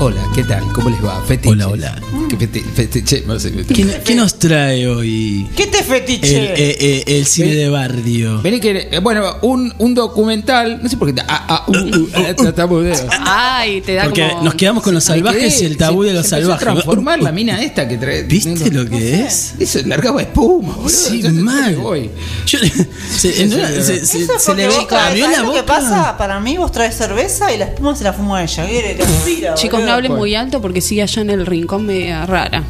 Hola, 0.00 0.22
¿qué 0.32 0.44
tal? 0.44 0.62
¿Cómo 0.72 0.90
les 0.90 1.04
va? 1.04 1.20
Fetiches. 1.26 1.50
Hola, 1.52 1.68
hola. 1.68 2.00
¿Qué 2.28 2.38
feti- 2.38 2.62
fetiche? 2.62 3.24
No 3.26 3.36
sé. 3.40 3.50
¿Qué, 3.50 4.00
qué 4.04 4.14
nos 4.14 4.38
trae 4.38 4.86
hoy 4.86 5.48
¿Qué 5.56 5.66
te 5.66 5.78
el, 5.78 5.84
fetiche? 5.84 6.44
eh, 6.54 6.76
eh, 6.78 7.04
el 7.18 7.26
cine 7.26 7.52
de 7.56 7.68
Bardio? 7.68 8.40
Vení 8.40 8.60
que, 8.60 8.88
eh, 8.92 9.00
bueno, 9.00 9.38
un, 9.42 9.74
un 9.78 9.94
documental, 9.94 10.78
no 10.80 10.88
sé 10.88 10.96
por 10.98 11.12
qué, 11.12 11.20
ah, 11.26 11.46
ah, 11.48 11.64
uh, 11.66 11.72
uh, 11.72 12.08
ah, 12.14 12.34
tartamudeo. 12.36 12.94
Ay, 13.26 13.80
te 13.80 13.94
da 13.94 14.04
Porque 14.04 14.28
como... 14.28 14.42
nos 14.44 14.54
quedamos 14.54 14.84
con 14.84 14.94
los 14.94 15.02
salvajes 15.02 15.60
y 15.62 15.64
el 15.64 15.76
tabú 15.76 16.04
de 16.04 16.12
los 16.12 16.22
se 16.24 16.30
salvajes. 16.30 16.62
transformar 16.64 17.20
la 17.20 17.32
mina 17.32 17.60
esta 17.60 17.88
que 17.88 17.96
trae. 17.96 18.22
¿Viste 18.22 18.70
lo 18.70 18.88
que 18.88 19.22
es? 19.24 19.54
Eso 19.58 19.80
largaba 19.84 20.22
espuma, 20.22 20.74
boludo. 20.76 20.88
Sí, 20.90 21.22
Yo- 21.22 21.32
mal. 21.32 21.74
yo 21.74 21.80
voy. 21.82 22.08
Yo- 22.46 22.58
se, 23.16 23.44
una- 23.46 23.68
se- 23.68 24.06
se- 24.06 24.22
Eso 24.22 24.34
es 24.36 24.42
se 24.44 24.54
le 24.54 24.66
porque 24.66 24.68
ve, 24.68 24.68
vos 24.68 24.86
traes- 24.88 25.08
abrió 25.08 25.24
¿sabés 25.24 25.38
la 25.40 25.44
lo 25.44 25.52
que 25.54 25.62
pasa? 25.64 26.16
Para 26.16 26.38
mí 26.38 26.56
vos 26.56 26.70
traes 26.70 26.94
cerveza 26.96 27.52
y 27.52 27.58
la 27.58 27.64
espuma 27.64 27.96
se 27.96 28.04
la 28.04 28.12
fuma 28.12 28.44
ella. 28.44 28.64
¿Qué 28.64 28.94
te 28.96 29.02
aspira, 29.02 29.54
Chicos? 29.54 29.87
No 29.88 29.94
hablen 29.94 30.14
muy 30.14 30.34
alto 30.34 30.60
porque 30.60 30.80
sigue 30.80 31.02
allá 31.02 31.22
en 31.22 31.30
el 31.30 31.46
rincón 31.46 31.84
media 31.86 32.24
rara. 32.26 32.62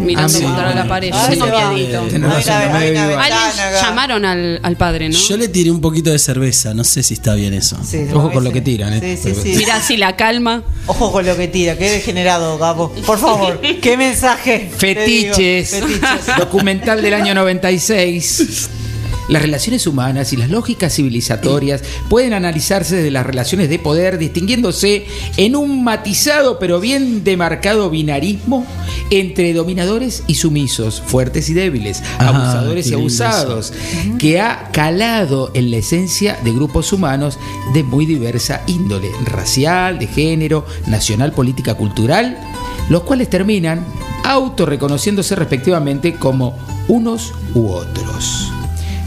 Mirando 0.00 0.38
Ah, 0.38 0.42
contra 0.42 0.74
la 0.74 0.88
pared. 0.88 1.12
Llamaron 3.82 4.24
al, 4.24 4.60
al 4.62 4.76
padre, 4.76 5.08
¿no? 5.08 5.18
Yo 5.18 5.36
le 5.36 5.48
tiré 5.48 5.70
un 5.70 5.80
poquito 5.80 6.10
de 6.10 6.18
cerveza, 6.18 6.74
no 6.74 6.84
sé 6.84 7.02
si 7.02 7.14
está 7.14 7.34
bien 7.34 7.54
eso. 7.54 7.76
Sí, 7.84 8.06
Ojo 8.12 8.30
con 8.32 8.44
lo 8.44 8.52
que 8.52 8.60
tiran, 8.60 8.92
¿eh? 8.94 9.00
Sí, 9.00 9.16
sí, 9.16 9.22
Pero- 9.30 9.42
sí. 9.42 9.54
Mira 9.56 9.80
si 9.80 9.96
la 9.96 10.16
calma. 10.16 10.62
Ojo 10.86 11.12
con 11.12 11.26
lo 11.26 11.36
que 11.36 11.48
tira, 11.48 11.76
qué 11.76 11.90
degenerado, 11.90 12.56
Gabo. 12.58 12.92
Por 13.06 13.18
favor, 13.18 13.60
qué 13.82 13.96
mensaje. 13.96 14.70
Fetiches. 14.76 15.70
Fetiches. 15.70 16.36
Documental 16.38 17.02
del 17.02 17.14
año 17.14 17.34
96. 17.34 18.70
Las 19.28 19.42
relaciones 19.42 19.86
humanas 19.86 20.32
y 20.32 20.36
las 20.36 20.50
lógicas 20.50 20.94
civilizatorias 20.94 21.82
pueden 22.08 22.32
analizarse 22.32 22.96
desde 22.96 23.10
las 23.10 23.24
relaciones 23.24 23.68
de 23.68 23.78
poder, 23.78 24.18
distinguiéndose 24.18 25.06
en 25.36 25.56
un 25.56 25.82
matizado 25.84 26.58
pero 26.58 26.80
bien 26.80 27.24
demarcado 27.24 27.90
binarismo 27.90 28.66
entre 29.10 29.52
dominadores 29.52 30.22
y 30.26 30.34
sumisos, 30.34 31.02
fuertes 31.04 31.48
y 31.48 31.54
débiles, 31.54 32.02
Ah, 32.18 32.28
abusadores 32.28 32.86
y 32.88 32.94
abusados, 32.94 33.72
que 34.18 34.40
ha 34.40 34.70
calado 34.72 35.50
en 35.54 35.70
la 35.70 35.78
esencia 35.78 36.38
de 36.44 36.52
grupos 36.52 36.92
humanos 36.92 37.38
de 37.72 37.82
muy 37.82 38.06
diversa 38.06 38.62
índole, 38.66 39.10
racial, 39.24 39.98
de 39.98 40.06
género, 40.06 40.66
nacional, 40.86 41.32
política, 41.32 41.74
cultural, 41.74 42.38
los 42.88 43.02
cuales 43.02 43.28
terminan 43.30 43.84
autorreconociéndose 44.24 45.34
respectivamente 45.36 46.14
como 46.14 46.56
unos 46.88 47.32
u 47.54 47.68
otros. 47.68 48.53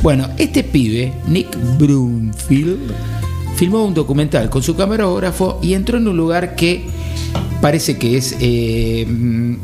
Bueno, 0.01 0.29
este 0.37 0.63
pibe, 0.63 1.13
Nick 1.27 1.57
Broomfield, 1.77 2.91
filmó 3.55 3.83
un 3.83 3.93
documental 3.93 4.49
con 4.49 4.61
su 4.61 4.75
camarógrafo 4.75 5.59
y 5.61 5.73
entró 5.73 5.97
en 5.97 6.07
un 6.07 6.15
lugar 6.17 6.55
que 6.55 6.85
parece 7.61 7.97
que 7.97 8.17
es 8.17 8.35
eh, 8.39 9.05
mm, 9.07 9.55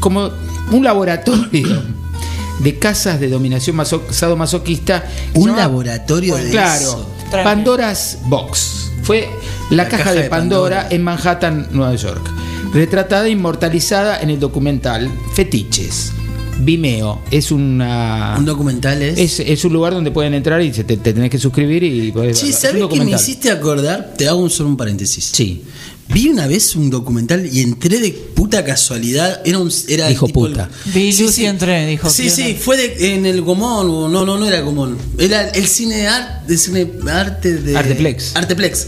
como 0.00 0.28
un 0.72 0.82
laboratorio 0.84 1.82
de 2.60 2.78
casas 2.78 3.20
de 3.20 3.28
dominación 3.28 3.76
maso- 3.76 4.02
sadomasoquista. 4.10 5.04
Un 5.34 5.50
llama- 5.50 5.58
laboratorio 5.62 6.36
de 6.36 6.50
Claro, 6.50 6.80
eso. 6.82 7.10
Pandora's 7.44 8.18
Box. 8.26 8.90
Fue 9.02 9.28
la, 9.70 9.88
caja, 9.88 10.12
de, 10.12 10.24
Pandora, 10.24 10.88
en 10.90 11.04
Manhattan, 11.04 11.68
Nueva 11.70 11.94
York. 11.94 12.28
Retratada 12.72 13.26
e 13.26 13.30
inmortalizada 13.30 14.20
en 14.20 14.30
el 14.30 14.40
documental 14.40 15.08
Fetiches. 15.34 16.12
Vimeo 16.58 17.20
es 17.30 17.50
una. 17.50 18.34
Un 18.38 18.44
documental 18.46 19.02
es. 19.02 19.18
Es, 19.18 19.40
es 19.40 19.64
un 19.64 19.72
lugar 19.74 19.92
donde 19.92 20.10
pueden 20.10 20.32
entrar 20.34 20.62
y 20.62 20.72
se 20.72 20.84
te, 20.84 20.96
te 20.96 21.12
tenés 21.12 21.30
que 21.30 21.38
suscribir 21.38 21.82
y 21.82 22.10
podés 22.12 22.38
Sí, 22.38 22.52
¿sabes 22.52 22.82
qué 22.90 23.00
me 23.04 23.10
hiciste 23.12 23.50
acordar? 23.50 24.14
Te 24.16 24.26
hago 24.28 24.40
un, 24.40 24.50
solo 24.50 24.70
un 24.70 24.76
paréntesis. 24.76 25.30
Sí. 25.32 25.62
Vi 26.08 26.28
una 26.28 26.46
vez 26.46 26.76
un 26.76 26.88
documental 26.88 27.48
y 27.52 27.62
entré 27.62 27.98
de 27.98 28.10
puta 28.12 28.64
casualidad. 28.64 29.42
Era 29.44 29.58
un. 29.58 29.70
Era 29.88 30.08
Dijo 30.08 30.26
tipo- 30.26 30.46
puta. 30.46 30.70
Vi 30.94 31.12
Sí, 31.12 31.24
Lucy 31.24 31.34
sí. 31.34 31.44
entré, 31.46 31.84
dijo. 31.86 32.08
Sí, 32.08 32.22
que 32.24 32.30
sí, 32.30 32.52
no. 32.54 32.58
fue 32.60 32.76
de- 32.76 33.14
en 33.16 33.26
el 33.26 33.42
Gomón. 33.42 33.90
o 33.90 34.08
No, 34.08 34.24
no, 34.24 34.38
no 34.38 34.46
era 34.46 34.60
Gomón. 34.60 34.96
Era 35.18 35.48
el 35.50 35.66
cine 35.66 36.06
arte, 36.06 36.52
de 36.52 36.58
cine 36.58 36.86
arte 37.10 37.54
de. 37.58 37.76
Arteplex. 37.76 38.34
Arteplex. 38.36 38.86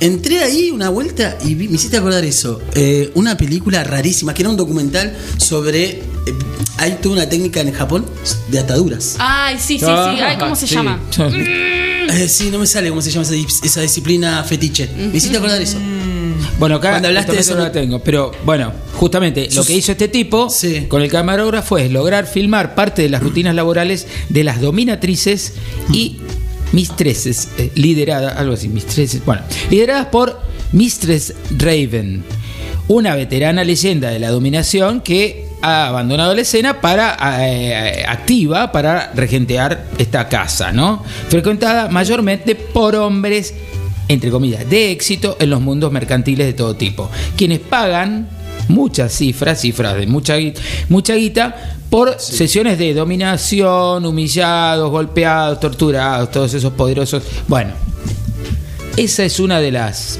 Entré 0.00 0.40
ahí 0.42 0.70
una 0.70 0.88
vuelta 0.90 1.38
y 1.44 1.54
vi- 1.54 1.68
me 1.68 1.76
hiciste 1.76 1.96
acordar 1.98 2.24
eso. 2.24 2.60
Eh, 2.74 3.10
una 3.14 3.36
película 3.36 3.84
rarísima, 3.84 4.34
que 4.34 4.42
era 4.42 4.50
un 4.50 4.56
documental 4.56 5.16
sobre. 5.38 5.84
eh, 5.90 6.02
hay 6.80 6.98
toda 7.02 7.14
una 7.16 7.28
técnica 7.28 7.60
en 7.60 7.72
Japón 7.72 8.04
de 8.48 8.58
ataduras. 8.58 9.16
Ay, 9.18 9.56
sí, 9.58 9.78
sí, 9.78 9.84
sí. 9.86 9.86
Ay, 9.86 10.36
¿cómo 10.38 10.56
se 10.56 10.66
sí. 10.66 10.74
llama? 10.74 11.00
Eh, 12.12 12.28
sí, 12.28 12.50
no 12.50 12.58
me 12.58 12.66
sale 12.66 12.88
cómo 12.88 13.00
se 13.02 13.10
llama 13.12 13.22
esa, 13.22 13.34
dis- 13.34 13.60
esa 13.64 13.82
disciplina 13.82 14.42
fetiche. 14.42 14.88
Me 14.96 15.16
hiciste 15.16 15.36
acordar 15.36 15.62
eso. 15.62 15.78
Bueno, 16.58 16.76
acá 16.76 16.90
Cuando 16.90 17.06
hablaste 17.08 17.32
de 17.32 17.38
justamente 17.38 17.40
eso, 17.40 17.54
no 17.56 17.62
la 17.62 17.70
tengo, 17.72 17.98
pero 18.02 18.32
bueno, 18.44 18.72
justamente 18.94 19.48
lo 19.54 19.62
que 19.64 19.74
hizo 19.74 19.92
este 19.92 20.08
tipo 20.08 20.48
con 20.88 21.02
el 21.02 21.08
camarógrafo 21.10 21.78
es 21.78 21.88
lograr 21.92 22.26
filmar 22.26 22.74
parte 22.74 23.02
de 23.02 23.10
las 23.10 23.22
rutinas 23.22 23.54
laborales 23.54 24.08
de 24.28 24.42
las 24.42 24.60
dominatrices 24.60 25.52
y 25.92 26.16
mistresses, 26.72 27.48
eh, 27.58 27.70
lideradas, 27.76 28.36
algo 28.38 28.54
así, 28.54 28.68
mistresses, 28.68 29.24
bueno, 29.24 29.42
lideradas 29.70 30.06
por 30.06 30.40
Mistress 30.72 31.34
Raven, 31.56 32.24
una 32.88 33.14
veterana 33.14 33.62
leyenda 33.62 34.10
de 34.10 34.18
la 34.18 34.30
dominación 34.30 35.00
que 35.00 35.46
ha 35.62 35.88
abandonado 35.88 36.34
la 36.34 36.40
escena 36.40 36.80
para 36.80 37.16
eh, 37.46 38.04
activa 38.06 38.72
para 38.72 39.12
regentear 39.14 39.86
esta 39.98 40.28
casa, 40.28 40.72
¿no? 40.72 41.02
Frecuentada 41.28 41.88
mayormente 41.88 42.54
por 42.54 42.96
hombres 42.96 43.54
entre 44.10 44.30
comillas, 44.30 44.68
de 44.68 44.90
éxito 44.90 45.36
en 45.38 45.50
los 45.50 45.60
mundos 45.60 45.92
mercantiles 45.92 46.44
de 46.44 46.52
todo 46.52 46.74
tipo, 46.74 47.08
quienes 47.36 47.60
pagan 47.60 48.28
muchas 48.66 49.12
cifras, 49.12 49.60
cifras 49.60 49.94
de 49.94 50.08
mucha, 50.08 50.34
mucha 50.88 51.14
guita, 51.14 51.78
por 51.88 52.18
sesiones 52.18 52.76
de 52.76 52.92
dominación, 52.92 54.04
humillados, 54.04 54.90
golpeados, 54.90 55.60
torturados, 55.60 56.30
todos 56.32 56.52
esos 56.54 56.72
poderosos. 56.72 57.22
Bueno, 57.46 57.72
esa 58.96 59.24
es 59.24 59.38
una 59.38 59.60
de 59.60 59.70
las 59.70 60.18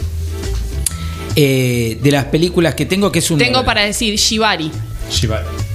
eh, 1.34 1.99
de 2.01 2.11
las 2.11 2.26
películas 2.26 2.74
que 2.74 2.86
tengo, 2.86 3.11
que 3.11 3.18
es 3.18 3.30
un 3.30 3.38
Tengo 3.38 3.64
para 3.64 3.82
decir 3.82 4.14
Shibari. 4.16 4.70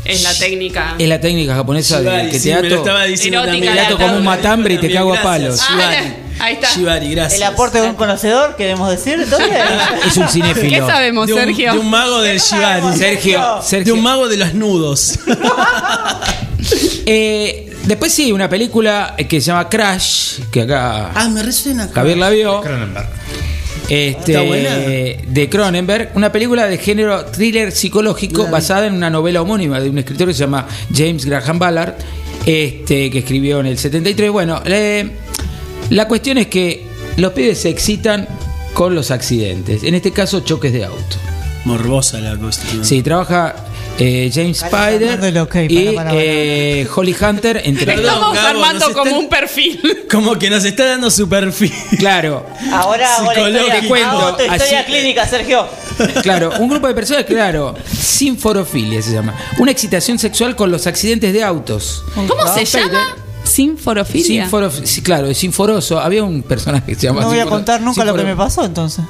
Es 0.06 0.24
la 0.24 0.34
técnica. 0.34 0.96
es 0.98 1.10
la 1.10 1.20
técnica 1.20 1.56
japonesa 1.56 2.00
de 2.00 2.06
Shibari, 2.10 2.30
que 2.32 2.40
sí, 2.40 2.50
te 2.50 2.56
me 2.62 2.70
lo 2.70 2.76
ato, 2.76 2.84
estaba 2.86 3.04
diciendo 3.06 3.40
Erótica 3.44 3.54
también. 3.66 3.74
te 3.74 3.80
ato 3.94 3.98
como 3.98 4.18
un 4.18 4.24
matambre 4.24 4.74
y 4.76 4.78
te 4.78 4.92
cago 4.94 5.14
a 5.16 5.22
palos. 5.22 5.60
Ah, 5.70 5.92
ahí 6.40 6.54
está. 6.56 6.70
Shibari, 6.76 7.12
gracias. 7.12 7.34
El 7.42 7.44
aporte 7.44 7.82
de 7.82 7.88
un 7.90 7.96
conocedor, 7.96 8.56
queremos 8.56 8.90
decir. 8.90 9.20
Entonces, 9.22 9.50
Es 10.08 10.18
un 10.18 10.28
cinéfilo. 10.30 10.70
¿Qué 10.70 10.78
sabemos, 10.80 11.28
de 11.28 11.34
un, 11.34 11.40
Sergio? 11.40 11.74
de 11.74 11.80
un 11.80 11.90
mago 11.90 12.22
del 12.22 12.40
Shibari. 12.40 12.98
Sergio, 12.98 13.56
De 13.58 13.64
Sergio. 13.64 13.94
un 13.96 14.04
mago 14.04 14.28
de 14.28 14.38
los 14.38 14.54
nudos. 14.54 15.20
Eh, 17.06 17.72
después 17.84 18.12
sí, 18.12 18.32
una 18.32 18.50
película 18.50 19.16
que 19.30 19.40
se 19.40 19.48
llama 19.48 19.70
Crash, 19.70 20.40
que 20.52 20.62
acá 20.64 21.12
Ah, 21.14 21.28
me 21.30 21.44
resuena. 21.44 21.88
Javier 21.94 22.18
la 22.18 22.30
vio. 22.32 22.64
Este, 23.90 25.20
de 25.28 25.50
Cronenberg, 25.50 26.12
una 26.16 26.32
película 26.32 26.68
de 26.68 26.78
género 26.78 27.26
thriller 27.26 27.72
psicológico 27.72 28.48
basada 28.48 28.88
en 28.88 28.94
una 28.94 29.10
novela 29.10 29.42
homónima 29.42 29.80
de 29.80 29.90
un 29.90 29.98
escritor 29.98 30.28
que 30.28 30.34
se 30.34 30.40
llama 30.40 30.68
James 30.94 31.26
Graham 31.26 31.60
Ballard, 31.60 31.96
este, 32.46 33.12
que 33.12 33.20
escribió 33.20 33.60
en 33.60 33.68
el 33.68 33.78
73. 33.78 34.32
Bueno, 34.32 34.62
eh, 34.66 35.10
la 35.92 36.08
cuestión 36.08 36.38
es 36.38 36.48
que 36.48 36.84
los 37.18 37.34
pibes 37.34 37.60
se 37.60 37.70
excitan 37.70 38.28
con 38.74 38.96
los 38.96 39.12
accidentes, 39.12 39.84
en 39.84 39.94
este 39.94 40.12
caso 40.12 40.40
choques 40.40 40.74
de 40.74 40.86
auto. 40.86 41.18
Morbosa 41.66 42.20
la 42.20 42.36
cuestión. 42.36 42.84
Sí, 42.84 43.02
trabaja 43.02 43.56
eh, 43.98 44.30
James 44.34 44.62
Spider 44.62 45.08
Dándole 45.08 45.42
ok, 45.42 45.56
y 45.70 45.86
para, 45.86 45.96
para, 45.96 46.10
para. 46.12 46.22
eh, 46.22 46.88
Holly 46.94 47.16
Hunter 47.20 47.62
entre 47.64 47.86
Perdón, 47.86 48.06
Estamos 48.06 48.34
Gabo, 48.36 48.48
armando 48.48 48.94
como 48.94 49.18
un 49.20 49.30
perfil. 49.30 49.82
Como 50.12 50.38
que 50.40 50.50
nos 50.50 50.64
está 50.64 50.86
dando 50.86 51.10
su 51.12 51.28
perfil. 51.28 51.74
Claro, 51.98 52.46
ahora 52.72 53.08
historia, 53.22 53.82
Te 53.82 53.88
cuento, 53.88 54.10
hago 54.10 54.38
tu 54.38 54.44
historia 54.44 54.80
así- 54.82 54.92
clínica, 54.92 55.28
Sergio. 55.28 55.68
Claro, 56.24 56.52
un 56.60 56.70
grupo 56.70 56.88
de 56.88 56.94
personas, 56.94 57.26
claro, 57.26 57.76
sinforofilia 57.98 59.02
se 59.02 59.12
llama. 59.14 59.36
Una 59.60 59.72
excitación 59.72 60.20
sexual 60.20 60.56
con 60.56 60.72
los 60.72 60.88
accidentes 60.88 61.34
de 61.34 61.44
autos. 61.44 62.04
¿Cómo 62.16 62.48
se 62.54 62.66
llama? 62.66 63.16
Sinforofilia. 63.44 64.50
Sinforo- 64.50 64.72
sí, 64.84 65.02
claro, 65.02 65.28
es 65.28 65.38
sinforoso. 65.38 66.00
Había 66.00 66.24
un 66.24 66.42
personaje 66.44 66.86
que 66.88 66.96
se 66.96 67.08
llama 67.08 67.22
No 67.22 67.28
voy 67.28 67.40
a 67.40 67.46
contar 67.46 67.82
nunca 67.82 68.04
lo 68.06 68.16
que 68.16 68.24
me 68.24 68.36
pasó 68.36 68.66
entonces. 68.66 69.04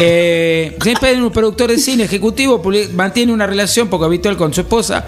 Eh, 0.00 0.76
James 0.80 0.94
Spider, 1.02 1.22
un 1.22 1.32
productor 1.32 1.70
de 1.70 1.78
cine 1.78 2.04
ejecutivo, 2.04 2.62
mantiene 2.94 3.32
una 3.32 3.46
relación 3.46 3.88
poco 3.88 4.04
habitual 4.04 4.36
con 4.36 4.52
su 4.54 4.60
esposa. 4.62 5.06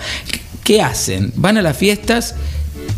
¿Qué 0.65 0.83
hacen? 0.83 1.33
Van 1.37 1.57
a 1.59 1.63
las 1.63 1.77
fiestas, 1.77 2.35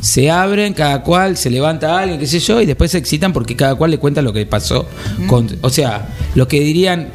se 0.00 0.30
abren, 0.30 0.74
cada 0.74 1.02
cual 1.02 1.36
se 1.36 1.50
levanta 1.50 1.96
a 1.96 2.00
alguien, 2.02 2.18
qué 2.20 2.26
sé 2.26 2.40
yo, 2.40 2.60
y 2.60 2.66
después 2.66 2.90
se 2.90 2.98
excitan 2.98 3.32
porque 3.32 3.56
cada 3.56 3.74
cual 3.74 3.90
le 3.90 3.98
cuenta 3.98 4.20
lo 4.22 4.32
que 4.32 4.44
pasó. 4.46 4.86
con- 5.28 5.58
o 5.62 5.70
sea, 5.70 6.08
lo 6.34 6.48
que 6.48 6.60
dirían 6.60 7.08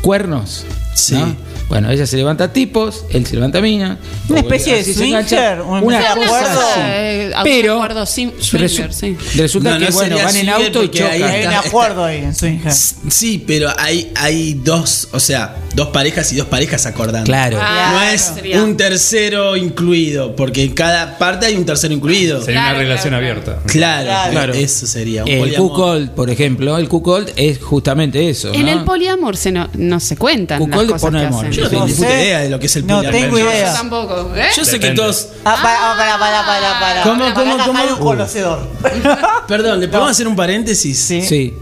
cuernos. 0.00 0.64
Sí. 0.94 1.14
¿no? 1.14 1.36
Bueno, 1.74 1.90
ella 1.90 2.06
se 2.06 2.16
levanta 2.16 2.44
a 2.44 2.52
tipos, 2.52 3.04
él 3.10 3.26
se 3.26 3.34
levanta 3.34 3.58
a 3.58 3.60
mina. 3.60 3.98
Una 4.28 4.38
especie 4.38 4.76
de 4.76 4.84
swinger, 4.94 5.60
una 5.60 5.82
Una 5.82 6.00
especie 6.00 6.22
de 6.22 6.28
cosa. 6.28 6.74
Eh, 6.86 7.32
Pero 7.42 7.74
acuerdo 7.82 8.06
swinger, 8.06 8.38
resu- 8.60 8.92
sí. 8.92 9.16
resulta 9.34 9.70
No, 9.70 9.78
no 9.80 9.86
que 9.88 9.92
bueno, 9.92 10.16
van 10.18 10.36
en 10.36 10.48
auto 10.50 10.84
y 10.84 10.88
chocan. 10.92 11.10
Hay 11.24 11.46
un 11.46 11.52
acuerdo 11.52 12.04
ahí 12.04 12.18
en 12.18 12.32
Swinger. 12.32 12.70
Sí, 12.72 13.42
pero 13.44 13.70
hay, 13.76 14.12
hay 14.14 14.54
dos, 14.54 15.08
o 15.10 15.18
sea, 15.18 15.56
dos 15.74 15.88
parejas 15.88 16.32
y 16.32 16.36
dos 16.36 16.46
parejas 16.46 16.86
acordando. 16.86 17.24
Claro. 17.26 17.58
Ah, 17.60 17.90
no 17.92 18.02
es 18.12 18.20
sería- 18.20 18.62
un 18.62 18.76
tercero 18.76 19.56
incluido, 19.56 20.36
porque 20.36 20.62
en 20.62 20.74
cada 20.74 21.18
parte 21.18 21.46
hay 21.46 21.56
un 21.56 21.64
tercero 21.66 21.92
incluido. 21.92 22.38
Sería 22.40 22.60
Claro, 22.60 22.76
una 22.76 22.84
relación 22.84 23.08
claro, 23.10 23.16
abierta. 23.26 23.58
Claro, 23.66 24.30
Claro. 24.30 24.52
eso 24.54 24.86
sería 24.86 25.24
un 25.24 25.28
El 25.28 25.54
cuckold, 25.54 26.10
por 26.10 26.30
ejemplo, 26.30 26.78
el 26.78 26.88
cuckold 26.88 27.32
es 27.34 27.58
justamente 27.60 28.28
eso. 28.30 28.54
En 28.54 28.66
¿no? 28.66 28.70
el 28.72 28.84
poliamor 28.84 29.36
se 29.36 29.50
no, 29.50 29.68
no 29.76 29.98
se 29.98 30.16
cuentan 30.16 30.60
las 30.60 30.68
Cuckold 30.68 30.90
cosas 30.92 31.10
que 31.10 31.16
hacen. 31.26 31.63
Yo 31.70 31.70
no 31.70 31.70
tengo 31.70 31.82
No 31.82 31.86
ni 31.88 31.94
puta 31.94 32.20
idea 32.22 32.38
de 32.40 32.48
lo 32.50 32.58
que 32.58 32.66
es 32.66 32.76
el 32.76 32.86
No 32.86 32.96
poliamor. 32.96 33.20
tengo 33.20 33.38
Yo 33.38 33.50
idea. 33.50 33.72
tampoco. 33.72 34.32
¿eh? 34.36 34.46
Yo 34.56 34.64
sé 34.64 34.72
que 34.72 34.86
Depende. 34.90 35.02
todos. 35.02 35.28
Ah, 35.44 35.58
para, 35.62 35.96
para, 35.96 36.18
para, 36.18 36.46
para, 36.46 36.80
para. 36.80 37.02
¿Cómo, 37.02 37.20
Para, 37.20 37.34
cómo, 37.34 37.58
cómo? 37.66 37.78
hay 37.78 37.88
un 37.88 37.98
conocedor. 37.98 38.68
Perdón, 39.48 39.80
¿le 39.80 39.88
podemos 39.88 40.10
hacer 40.12 40.28
un 40.28 40.36
paréntesis? 40.36 40.98
Sí. 40.98 41.22
Sí. 41.22 41.54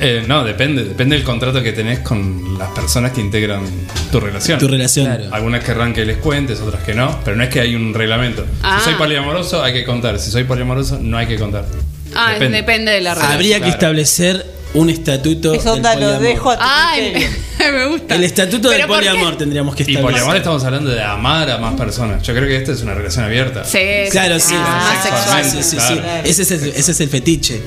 Eh, 0.00 0.24
no, 0.26 0.42
depende. 0.42 0.82
Depende 0.84 1.14
del 1.14 1.24
contrato 1.24 1.62
que 1.62 1.72
tenés 1.72 2.00
con 2.00 2.58
las 2.58 2.70
personas 2.70 3.12
que 3.12 3.20
integran 3.20 3.62
tu 4.10 4.18
relación. 4.18 4.58
Tu 4.58 4.66
relación. 4.66 5.06
Claro. 5.06 5.24
Algunas 5.30 5.62
querrán 5.62 5.92
que 5.92 6.04
les 6.04 6.16
cuentes, 6.16 6.60
otras 6.60 6.82
que 6.82 6.92
no. 6.94 7.20
Pero 7.24 7.36
no 7.36 7.44
es 7.44 7.50
que 7.50 7.60
hay 7.60 7.76
un 7.76 7.94
reglamento. 7.94 8.44
Ah. 8.64 8.78
Si 8.80 8.86
soy 8.86 8.94
poliamoroso, 8.94 9.62
hay 9.62 9.72
que 9.72 9.84
contar. 9.84 10.18
Si 10.18 10.30
soy 10.32 10.42
poliamoroso, 10.44 10.98
no 11.00 11.18
hay 11.18 11.26
que 11.26 11.36
contar. 11.38 11.64
Ah, 12.16 12.32
depende, 12.38 12.90
de 12.90 13.00
la 13.00 13.14
relación. 13.14 13.32
Habría 13.34 13.56
que 13.56 13.60
Claro. 13.62 13.74
establecer 13.74 14.46
un 14.74 14.90
estatuto. 14.90 15.54
Eso 15.54 15.70
del 15.70 15.76
onda, 15.76 15.94
lo 15.94 16.00
poliamor. 16.00 16.22
dejo 16.22 16.50
a 16.50 16.56
tu 16.56 16.64
Ay. 16.66 17.26
me 17.72 17.86
gusta. 17.86 18.14
El 18.14 18.24
estatuto 18.24 18.70
del 18.70 18.86
poliamor 18.86 19.36
tendríamos 19.36 19.74
que 19.74 19.82
Y 19.82 19.94
establecer. 19.94 20.10
poliamor 20.12 20.36
estamos 20.36 20.64
hablando 20.64 20.90
de 20.90 21.02
amar 21.02 21.50
a 21.50 21.58
más 21.58 21.74
personas. 21.74 22.22
Yo 22.22 22.34
creo 22.34 22.46
que 22.46 22.56
esta 22.56 22.72
es 22.72 22.82
una 22.82 22.94
relación 22.94 23.24
abierta. 23.24 23.64
Sí, 23.64 23.78
Claro, 24.10 24.38
sí. 24.40 24.54
Ah, 24.56 25.00
sexual. 25.02 25.44
Sí, 25.44 25.62
sí, 25.62 25.76
sí. 25.80 25.94
Claro. 25.94 26.24
Ese, 26.24 26.42
es 26.42 26.50
el, 26.50 26.68
ese 26.70 26.92
es 26.92 27.00
el 27.00 27.08
fetiche. 27.08 27.62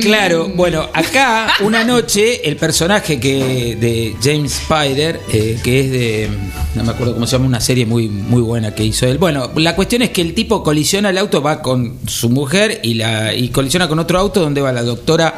Claro, 0.00 0.48
bueno, 0.54 0.88
acá 0.94 1.54
una 1.60 1.84
noche 1.84 2.48
el 2.48 2.56
personaje 2.56 3.20
que 3.20 3.76
de 3.78 4.16
James 4.22 4.60
Spider, 4.62 5.20
eh, 5.30 5.58
que 5.62 5.80
es 5.80 5.90
de, 5.92 6.30
no 6.74 6.84
me 6.84 6.92
acuerdo 6.92 7.12
cómo 7.12 7.26
se 7.26 7.32
llama, 7.32 7.48
una 7.48 7.60
serie 7.60 7.84
muy, 7.84 8.08
muy 8.08 8.40
buena 8.40 8.74
que 8.74 8.82
hizo 8.82 9.06
él. 9.06 9.18
Bueno, 9.18 9.50
la 9.56 9.76
cuestión 9.76 10.00
es 10.00 10.10
que 10.10 10.22
el 10.22 10.32
tipo 10.32 10.62
colisiona 10.62 11.10
el 11.10 11.18
auto, 11.18 11.42
va 11.42 11.60
con 11.60 11.98
su 12.06 12.30
mujer 12.30 12.80
y, 12.82 12.94
la, 12.94 13.34
y 13.34 13.50
colisiona 13.50 13.88
con 13.88 13.98
otro 13.98 14.18
auto 14.18 14.40
donde 14.40 14.62
va 14.62 14.72
la 14.72 14.82
doctora 14.82 15.34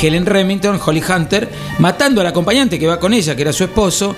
Helen 0.00 0.26
Remington, 0.26 0.78
Holly 0.84 1.02
Hunter, 1.08 1.48
matando 1.78 2.20
al 2.20 2.26
acompañante 2.44 2.78
que 2.78 2.86
va 2.86 3.00
con 3.00 3.12
ella, 3.14 3.34
que 3.34 3.42
era 3.42 3.52
su 3.52 3.64
esposo. 3.64 4.14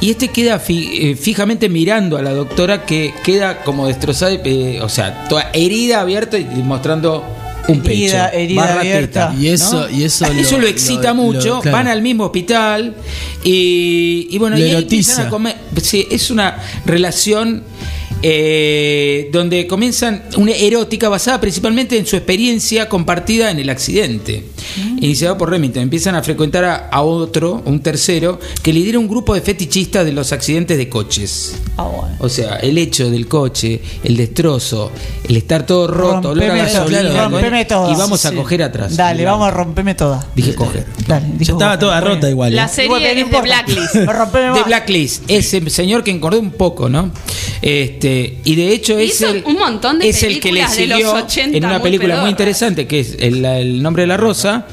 Y 0.00 0.10
este 0.10 0.28
queda 0.28 0.58
fi- 0.58 1.10
eh, 1.10 1.16
fijamente 1.16 1.68
mirando 1.68 2.16
a 2.16 2.22
la 2.22 2.32
doctora 2.32 2.84
que 2.86 3.12
queda 3.24 3.62
como 3.62 3.86
destrozada, 3.86 4.32
eh, 4.44 4.78
o 4.82 4.88
sea, 4.88 5.26
toda 5.28 5.50
herida 5.52 6.00
abierta 6.00 6.38
y 6.38 6.44
mostrando 6.62 7.24
un 7.68 7.80
pecho. 7.80 7.94
Herida- 8.14 8.28
herida 8.28 8.60
barra 8.62 8.80
abierta. 8.80 9.30
teta, 9.30 9.40
Y 9.42 9.48
eso- 9.48 9.88
¿no? 9.88 9.90
y 9.90 10.04
eso 10.04 10.26
lo- 10.56 10.58
lo 10.60 10.66
excita 10.66 11.08
lo- 11.08 11.14
mucho. 11.14 11.48
lo- 11.56 11.60
claro. 11.62 11.76
Van 11.78 11.88
al 11.88 12.02
mismo 12.02 12.24
hospital 12.24 12.94
y, 13.42 14.28
y 14.30 14.38
bueno, 14.38 14.56
Lo 14.58 14.66
y 14.66 14.70
empiezan 14.72 15.26
a 15.26 15.30
comer. 15.30 15.56
Sí, 15.82 16.06
es 16.10 16.30
una 16.30 16.58
relación 16.84 17.62
eh, 18.26 19.28
donde 19.32 19.66
comienzan 19.66 20.22
una 20.38 20.52
erótica 20.52 21.10
basada 21.10 21.38
principalmente 21.42 21.98
en 21.98 22.06
su 22.06 22.16
experiencia 22.16 22.88
compartida 22.88 23.50
en 23.50 23.58
el 23.58 23.68
accidente. 23.68 24.44
Iniciado 24.98 25.36
por 25.36 25.50
Remington, 25.50 25.82
empiezan 25.82 26.14
a 26.14 26.22
frecuentar 26.22 26.64
a, 26.64 26.74
a 26.88 27.02
otro, 27.02 27.60
un 27.66 27.80
tercero, 27.80 28.40
que 28.62 28.72
lidera 28.72 28.98
un 28.98 29.08
grupo 29.08 29.34
de 29.34 29.42
fetichistas 29.42 30.06
de 30.06 30.12
los 30.12 30.32
accidentes 30.32 30.78
de 30.78 30.88
coches. 30.88 31.54
Ah, 31.76 31.82
bueno. 31.82 32.16
O 32.18 32.30
sea, 32.30 32.56
el 32.56 32.78
hecho 32.78 33.10
del 33.10 33.28
coche, 33.28 33.82
el 34.02 34.16
destrozo, 34.16 34.90
el 35.28 35.36
estar 35.36 35.66
todo 35.66 35.86
roto, 35.86 36.30
a 36.30 36.34
Rompeme 36.34 36.64
todo, 36.70 37.28
rompeme 37.28 37.64
toda. 37.66 37.92
y 37.92 37.96
vamos 37.96 38.24
a 38.24 38.32
coger 38.32 38.62
atrás. 38.62 38.96
Dale, 38.96 39.18
Digamos. 39.18 39.40
vamos 39.40 39.52
a 39.52 39.56
romperme 39.58 39.94
toda. 39.94 40.26
Dije 40.34 40.54
coger. 40.54 40.86
Dale, 41.06 41.26
dijo 41.36 41.52
estaba 41.52 41.72
coger. 41.72 41.78
toda 41.80 42.00
rota 42.00 42.30
igual. 42.30 42.54
¿eh? 42.54 42.56
La 42.56 42.68
serie 42.68 42.86
Igual, 42.86 43.04
es 43.04 43.30
de. 43.30 43.40
Blacklist. 43.42 43.94
Rompeme 44.06 44.58
De. 44.58 44.62
Blacklist, 44.64 45.24
ese 45.28 45.68
señor 45.68 46.02
que 46.02 46.10
engordó 46.10 46.40
un 46.40 46.52
poco, 46.52 46.88
¿no? 46.88 47.10
Este, 47.60 48.13
y 48.44 48.54
de 48.54 48.72
hecho 48.72 48.98
es 48.98 49.14
Hizo 49.14 49.30
el, 49.30 49.44
un 49.44 49.54
montón 49.54 49.98
de 49.98 50.08
es 50.08 50.22
el 50.22 50.40
que 50.40 50.52
le 50.52 50.64
películas 50.64 50.76
de 50.76 50.86
los 50.86 50.98
siguió 50.98 51.12
80 51.14 51.56
en 51.56 51.64
una 51.64 51.78
muy 51.78 51.82
película 51.82 52.20
muy 52.20 52.30
interesante 52.30 52.86
que 52.86 53.00
es 53.00 53.16
el, 53.18 53.44
el 53.44 53.82
nombre 53.82 54.02
de 54.02 54.06
la 54.06 54.16
rosa, 54.16 54.66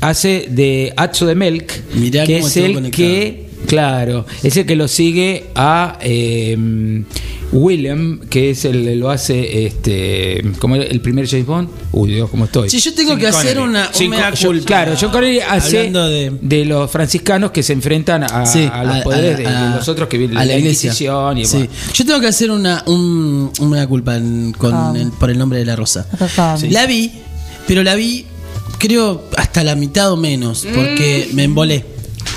hace 0.00 0.46
de 0.48 0.92
Atzo 0.96 1.26
de 1.26 1.34
Melk, 1.34 1.94
Mirá 1.94 2.24
que 2.24 2.38
es 2.38 2.56
el 2.56 2.74
conectado. 2.74 2.96
que, 2.96 3.49
claro, 3.66 4.26
es 4.42 4.56
el 4.56 4.66
que 4.66 4.76
lo 4.76 4.88
sigue 4.88 5.46
a 5.54 5.98
eh, 6.00 6.56
William, 7.52 8.20
que 8.30 8.50
es 8.50 8.64
el 8.64 8.98
lo 9.00 9.10
hace 9.10 9.66
este 9.66 10.42
como 10.60 10.76
el 10.76 11.00
primer 11.00 11.26
James 11.28 11.46
Bond. 11.46 11.68
Uy, 11.92 12.12
Dios, 12.12 12.30
cómo 12.30 12.44
estoy. 12.44 12.70
Si 12.70 12.78
yo 12.78 12.94
tengo 12.94 13.16
que 13.16 13.26
hacer 13.26 13.58
una, 13.58 13.88
un 13.88 13.94
Sean 13.94 14.10
mea 14.10 14.30
Con- 14.30 14.38
yo- 14.38 14.48
culpa. 14.48 14.66
claro, 14.66 14.94
John 15.00 15.10
Connery 15.10 15.40
hace 15.40 15.78
Hablando 15.78 16.08
de- 16.08 16.32
de... 16.40 16.64
los 16.64 16.88
franciscanos 16.90 17.50
que 17.50 17.62
se 17.64 17.72
enfrentan 17.72 18.22
a, 18.22 18.46
Sí, 18.46 18.68
a 18.72 18.84
los 18.84 18.96
a- 18.96 19.02
poderes 19.02 19.34
a- 19.34 19.38
de, 19.38 19.46
a- 19.46 19.70
de 19.70 19.76
los 19.76 19.88
otros 19.88 20.08
que 20.08 20.18
viven 20.18 20.36
a 20.38 20.44
la 20.44 20.56
iglesia. 20.56 20.88
Inquisición 20.90 21.38
y 21.38 21.44
Sí. 21.44 21.68
Yo 21.94 22.04
tengo 22.06 22.20
que 22.20 22.28
hacer 22.28 22.50
una, 22.52 22.84
un, 22.86 23.50
un 23.58 23.70
mea 23.70 23.86
culpa 23.88 24.16
en- 24.16 24.52
con 24.56 24.72
Ah. 24.72 24.92
el- 24.96 25.10
por 25.10 25.30
el 25.30 25.36
nombre 25.38 25.58
de 25.58 25.64
la 25.64 25.74
rosa. 25.74 26.06
La 26.70 26.86
vi, 26.86 27.10
pero 27.66 27.82
la 27.82 27.96
vi, 27.96 28.26
creo, 28.78 29.24
hasta 29.36 29.64
la 29.64 29.74
mitad 29.74 30.12
o 30.12 30.16
menos, 30.16 30.64
porque 30.72 31.28
me 31.32 31.42
embolé. 31.44 31.84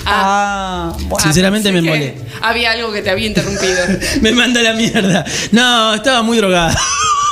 Ah, 0.05 0.93
bueno. 1.07 1.23
Sinceramente 1.23 1.71
me 1.71 1.79
embolé. 1.79 2.15
Había 2.41 2.71
algo 2.71 2.91
que 2.91 3.01
te 3.01 3.09
había 3.09 3.27
interrumpido. 3.27 3.77
me 4.21 4.31
manda 4.33 4.61
la 4.61 4.73
mierda. 4.73 5.25
No, 5.51 5.93
estaba 5.93 6.21
muy 6.23 6.37
drogada. 6.37 6.75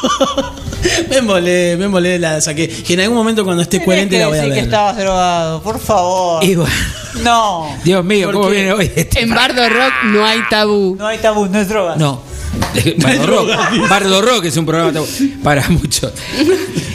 me 1.09 1.17
embolé, 1.17 1.75
me 1.77 1.85
embolé, 1.85 2.17
la 2.19 2.39
saqué. 2.41 2.67
Que 2.67 2.93
en 2.93 3.01
algún 3.01 3.17
momento 3.17 3.43
cuando 3.43 3.61
esté 3.63 3.83
coherente 3.83 4.17
la 4.19 4.27
voy 4.27 4.37
a 4.37 4.41
decir 4.41 4.53
que 4.53 4.59
ver. 4.61 4.65
estabas 4.65 4.97
drogado, 4.97 5.61
por 5.61 5.79
favor. 5.79 6.43
Y 6.43 6.55
bueno, 6.55 6.73
No, 7.21 7.77
Dios 7.83 8.03
mío, 8.05 8.27
¿Por 8.27 8.35
¿cómo 8.35 8.47
qué? 8.47 8.53
viene 8.55 8.73
hoy 8.73 8.91
este? 8.95 9.21
en 9.21 9.29
Bardo 9.29 9.67
Rock 9.67 9.93
no 10.05 10.25
hay 10.25 10.39
tabú. 10.49 10.95
no 10.97 11.07
hay 11.07 11.17
tabú, 11.19 11.47
no 11.47 11.59
es 11.59 11.67
droga. 11.67 11.95
No. 11.97 12.21
Bardo 12.97 13.27
Rock. 13.27 13.49
Bardo 13.89 14.21
Rock 14.21 14.45
es 14.45 14.57
un 14.57 14.65
programa 14.65 14.91
tabú 14.93 15.07
para 15.43 15.67
muchos. 15.69 16.11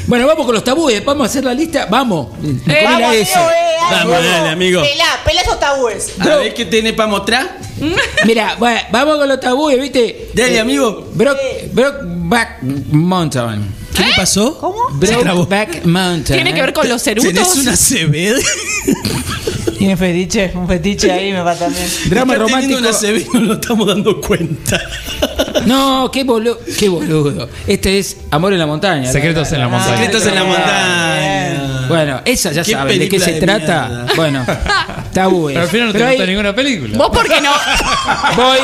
Bueno, 0.06 0.26
vamos 0.26 0.46
con 0.46 0.54
los 0.54 0.64
tabúes. 0.64 1.04
Vamos 1.04 1.26
a 1.26 1.30
hacer 1.30 1.44
la 1.44 1.54
lista. 1.54 1.86
Vamos. 1.90 2.28
Nicolás, 2.40 2.84
Vamos, 2.84 3.14
eso. 3.16 3.38
amigo, 3.38 3.50
eh, 3.50 3.76
Vamos, 3.90 4.12
dale, 4.12 4.48
amigo. 4.50 4.82
Pelá, 4.82 5.04
pelá 5.24 5.40
esos 5.42 5.58
tabúes. 5.60 6.12
A 6.18 6.36
ver 6.36 6.54
qué 6.54 6.64
tiene 6.66 6.92
para 6.92 7.08
mostrar. 7.08 7.58
Mira, 8.26 8.56
bueno, 8.58 8.80
vamos 8.90 9.18
con 9.18 9.28
los 9.28 9.40
tabúes, 9.40 9.80
¿viste? 9.80 10.30
Dale, 10.34 10.56
Eh, 10.56 10.60
amigo. 10.60 11.08
Brock, 11.14 11.38
Brockback 11.72 12.62
Mountain. 12.62 13.74
¿Qué 13.94 14.04
le 14.04 14.12
pasó? 14.14 14.58
¿Cómo? 14.58 14.76
Se 15.00 15.06
trabó. 15.16 15.46
Brockback 15.46 15.84
Mountain. 15.86 16.36
¿Tiene 16.36 16.52
que 16.54 16.60
ver 16.60 16.72
con 16.72 16.88
los 16.88 17.06
erutos? 17.06 17.32
¿Tenés 17.32 17.54
una 17.56 17.76
CB? 17.76 18.42
Tiene 19.78 19.96
fetiche, 19.96 20.52
un 20.54 20.66
fetiche 20.66 21.10
ahí 21.12 21.32
me 21.32 21.40
va 21.42 21.54
también. 21.54 21.86
Drama 22.06 22.32
Está 22.34 22.44
romántico. 22.44 22.78
una 22.78 22.92
CB 22.92 23.34
no 23.34 23.40
lo 23.40 23.54
estamos 23.54 23.86
dando 23.86 24.20
cuenta. 24.20 24.80
No, 25.66 26.10
qué 26.12 26.22
boludo. 26.22 26.60
Qué 26.78 26.88
boludo. 26.88 27.48
Este 27.66 27.98
es 27.98 28.18
Amor 28.30 28.52
en 28.52 28.60
la 28.60 28.66
montaña. 28.66 29.10
Secretos 29.10 29.50
en 29.50 29.58
la 29.60 29.68
montaña. 29.68 29.96
Secretos 29.96 30.26
en 30.26 30.34
la 30.36 30.44
montaña. 30.44 31.86
Bueno, 31.88 32.20
esa 32.24 32.52
ya 32.52 32.62
Qué 32.62 32.70
saben 32.72 32.98
de 33.00 33.08
qué 33.08 33.18
se 33.18 33.32
de 33.32 33.40
trata. 33.40 33.88
mierda. 33.88 34.06
Bueno, 34.14 34.46
tabúes. 35.12 35.54
Pero 35.54 35.64
al 35.64 35.70
final 35.70 35.86
no 35.88 35.92
te 35.94 35.98
gusta 36.06 36.22
hay- 36.22 36.28
ninguna 36.28 36.54
película. 36.54 36.96
Vos 36.96 37.10
porque 37.12 37.40
no. 37.40 37.50
Boys. 38.36 38.62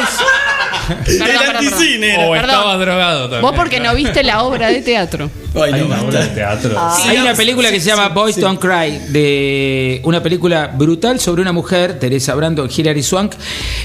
Perdón, 0.88 1.04
El 1.06 1.18
perdón, 1.18 1.56
anticine 1.56 2.06
perdón. 2.08 2.24
O 2.26 2.32
Perdón. 2.32 2.50
estabas 2.50 2.80
drogado 2.80 3.20
también. 3.22 3.42
Vos 3.42 3.52
porque 3.54 3.80
no 3.80 3.94
viste 3.94 4.22
la 4.22 4.42
obra 4.42 4.68
de 4.68 4.80
teatro. 4.82 5.30
Ay, 5.54 5.72
Hay 5.72 5.80
no, 5.80 5.86
una 5.86 6.02
obra 6.02 6.20
de 6.22 6.28
teatro. 6.28 6.78
Hay 6.78 7.18
una 7.18 7.34
película 7.34 7.70
que 7.70 7.80
se 7.80 7.86
llama 7.90 8.08
Boys 8.08 8.40
Don't 8.40 8.60
Cry, 8.60 8.98
de 9.12 10.00
una 10.04 10.22
película 10.22 10.66
brutal 10.68 11.20
sobre 11.20 11.42
una 11.42 11.52
mujer, 11.52 11.98
Teresa 11.98 12.34
Brandon, 12.34 12.68
Hilary 12.74 13.02
Swank, 13.02 13.32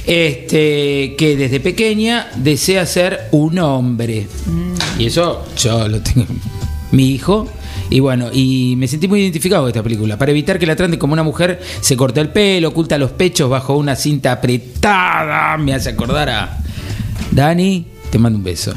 este, 0.05 1.15
que 1.17 1.35
desde 1.37 1.59
pequeña 1.59 2.27
desea 2.35 2.85
ser 2.85 3.27
un 3.31 3.59
hombre. 3.59 4.27
Y 4.97 5.07
eso 5.07 5.45
yo 5.57 5.87
lo 5.87 5.99
tengo, 6.01 6.25
mi 6.91 7.11
hijo. 7.11 7.47
Y 7.89 8.01
bueno, 8.01 8.29
y 8.33 8.75
me 8.77 8.87
sentí 8.87 9.07
muy 9.07 9.21
identificado 9.21 9.63
con 9.63 9.69
esta 9.69 9.83
película. 9.83 10.17
Para 10.17 10.31
evitar 10.31 10.59
que 10.59 10.65
la 10.65 10.75
traten 10.75 10.99
como 10.99 11.13
una 11.13 11.23
mujer, 11.23 11.61
se 11.79 11.95
corta 11.95 12.19
el 12.19 12.29
pelo, 12.29 12.69
oculta 12.69 12.97
los 12.97 13.11
pechos 13.11 13.49
bajo 13.49 13.77
una 13.77 13.95
cinta 13.95 14.33
apretada. 14.33 15.55
Me 15.57 15.73
hace 15.73 15.89
acordar 15.89 16.29
a 16.29 16.57
Dani, 17.31 17.85
te 18.09 18.17
mando 18.19 18.37
un 18.37 18.43
beso. 18.43 18.73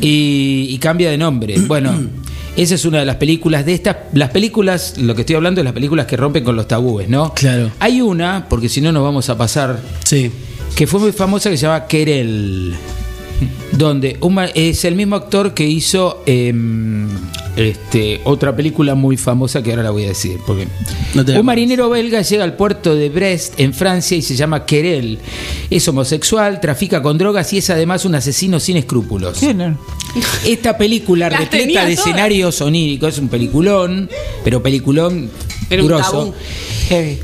Y, 0.00 0.66
y 0.70 0.78
cambia 0.78 1.10
de 1.10 1.18
nombre. 1.18 1.54
Bueno, 1.66 1.92
esa 2.56 2.74
es 2.74 2.84
una 2.84 2.98
de 2.98 3.04
las 3.06 3.16
películas 3.16 3.64
de 3.64 3.74
estas. 3.74 3.96
Las 4.12 4.30
películas, 4.30 4.94
lo 4.98 5.14
que 5.14 5.22
estoy 5.22 5.36
hablando 5.36 5.60
es 5.60 5.64
las 5.64 5.72
películas 5.72 6.06
que 6.06 6.16
rompen 6.16 6.44
con 6.44 6.54
los 6.56 6.68
tabúes, 6.68 7.08
¿no? 7.08 7.32
Claro. 7.34 7.70
Hay 7.78 8.00
una, 8.00 8.46
porque 8.48 8.68
si 8.68 8.80
no 8.80 8.92
nos 8.92 9.02
vamos 9.02 9.28
a 9.30 9.38
pasar, 9.38 9.80
Sí. 10.04 10.30
que 10.76 10.86
fue 10.86 11.00
muy 11.00 11.12
famosa 11.12 11.48
que 11.50 11.56
se 11.56 11.62
llama 11.62 11.86
Querel. 11.86 12.74
Donde 13.72 14.16
un 14.20 14.34
ma- 14.34 14.46
es 14.46 14.84
el 14.84 14.94
mismo 14.94 15.16
actor 15.16 15.54
que 15.54 15.66
hizo 15.66 16.22
em, 16.26 17.08
este, 17.56 18.20
otra 18.24 18.54
película 18.56 18.94
muy 18.94 19.16
famosa 19.16 19.62
que 19.62 19.70
ahora 19.70 19.82
la 19.82 19.90
voy 19.90 20.04
a 20.04 20.08
decir. 20.08 20.38
Porque 20.46 20.66
un 21.38 21.46
marinero 21.46 21.90
belga 21.90 22.22
llega 22.22 22.44
al 22.44 22.56
puerto 22.56 22.94
de 22.94 23.08
Brest 23.10 23.58
en 23.60 23.74
Francia 23.74 24.16
y 24.16 24.22
se 24.22 24.34
llama 24.36 24.64
Querel. 24.64 25.18
Es 25.70 25.86
homosexual, 25.88 26.60
trafica 26.60 27.02
con 27.02 27.18
drogas 27.18 27.52
y 27.52 27.58
es 27.58 27.70
además 27.70 28.04
un 28.04 28.14
asesino 28.14 28.58
sin 28.60 28.76
escrúpulos. 28.78 29.38
Esta 30.46 30.76
película 30.76 31.30
Las 31.30 31.40
repleta 31.40 31.84
de 31.86 31.94
todas. 31.94 32.06
escenarios 32.06 32.60
oníricos, 32.60 33.14
es 33.14 33.18
un 33.20 33.28
peliculón, 33.28 34.08
pero 34.44 34.62
peliculón 34.62 35.30
un 35.70 36.34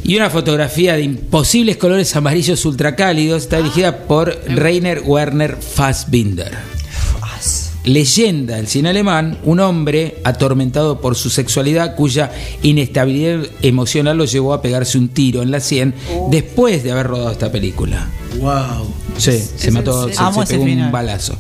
Y 0.05 0.17
una 0.17 0.31
fotografía 0.31 0.95
de 0.95 1.03
imposibles 1.03 1.77
colores 1.77 2.15
amarillos 2.17 2.65
ultracálidos 2.65 3.43
está 3.43 3.59
dirigida 3.59 4.05
por 4.07 4.39
Rainer 4.47 5.03
Werner 5.05 5.57
Fassbinder. 5.57 6.79
Leyenda 7.85 8.57
del 8.57 8.67
cine 8.67 8.91
alemán, 8.91 9.39
un 9.45 9.61
hombre 9.61 10.19
atormentado 10.25 11.01
por 11.01 11.17
su 11.17 11.31
sexualidad 11.31 11.97
cuya 11.97 12.31
inestabilidad 12.63 13.47
emocional 13.63 14.19
lo 14.19 14.27
llevó 14.27 14.53
a 14.53 14.61
pegarse 14.61 14.99
un 14.99 15.09
tiro 15.09 15.43
en 15.43 15.51
la 15.51 15.61
sien 15.61 15.95
después 16.31 16.83
de 16.85 16.93
haber 16.93 17.07
rodado 17.07 17.33
esta 17.33 17.51
película. 17.51 18.09
Wow. 18.41 18.93
Sí, 19.17 19.43
se 19.57 19.71
mató, 19.71 20.09
se, 20.09 20.15
se 20.15 20.47
pegó 20.47 20.65
un 20.65 20.93
balazo. 20.93 21.35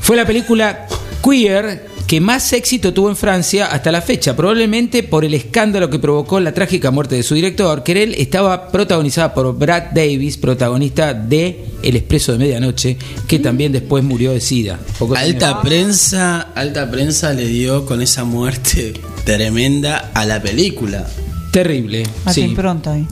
Fue 0.00 0.16
la 0.16 0.26
película 0.26 0.88
queer 1.22 1.93
que 2.06 2.20
más 2.20 2.52
éxito 2.52 2.92
tuvo 2.92 3.08
en 3.08 3.16
Francia 3.16 3.66
hasta 3.66 3.90
la 3.90 4.02
fecha, 4.02 4.36
probablemente 4.36 5.02
por 5.02 5.24
el 5.24 5.32
escándalo 5.32 5.88
que 5.88 5.98
provocó 5.98 6.38
la 6.38 6.52
trágica 6.52 6.90
muerte 6.90 7.14
de 7.16 7.22
su 7.22 7.34
director. 7.34 7.82
Querel 7.82 8.14
estaba 8.14 8.68
protagonizada 8.70 9.32
por 9.32 9.56
Brad 9.56 9.84
Davis, 9.94 10.36
protagonista 10.36 11.14
de 11.14 11.64
El 11.82 11.96
Expreso 11.96 12.32
de 12.32 12.38
Medianoche, 12.38 12.98
que 13.26 13.38
también 13.38 13.72
después 13.72 14.04
murió 14.04 14.32
de 14.32 14.40
SIDA. 14.40 14.78
Pocos 14.98 15.16
Alta 15.18 15.48
años- 15.48 15.60
prensa, 15.62 16.40
alta 16.54 16.90
prensa 16.90 17.32
le 17.32 17.46
dio 17.46 17.86
con 17.86 18.02
esa 18.02 18.24
muerte 18.24 18.92
tremenda 19.24 20.10
a 20.12 20.26
la 20.26 20.42
película. 20.42 21.08
Terrible. 21.52 22.02
Más 22.26 22.34
sí. 22.34 22.42
impronta 22.42 22.92
ahí. 22.92 23.06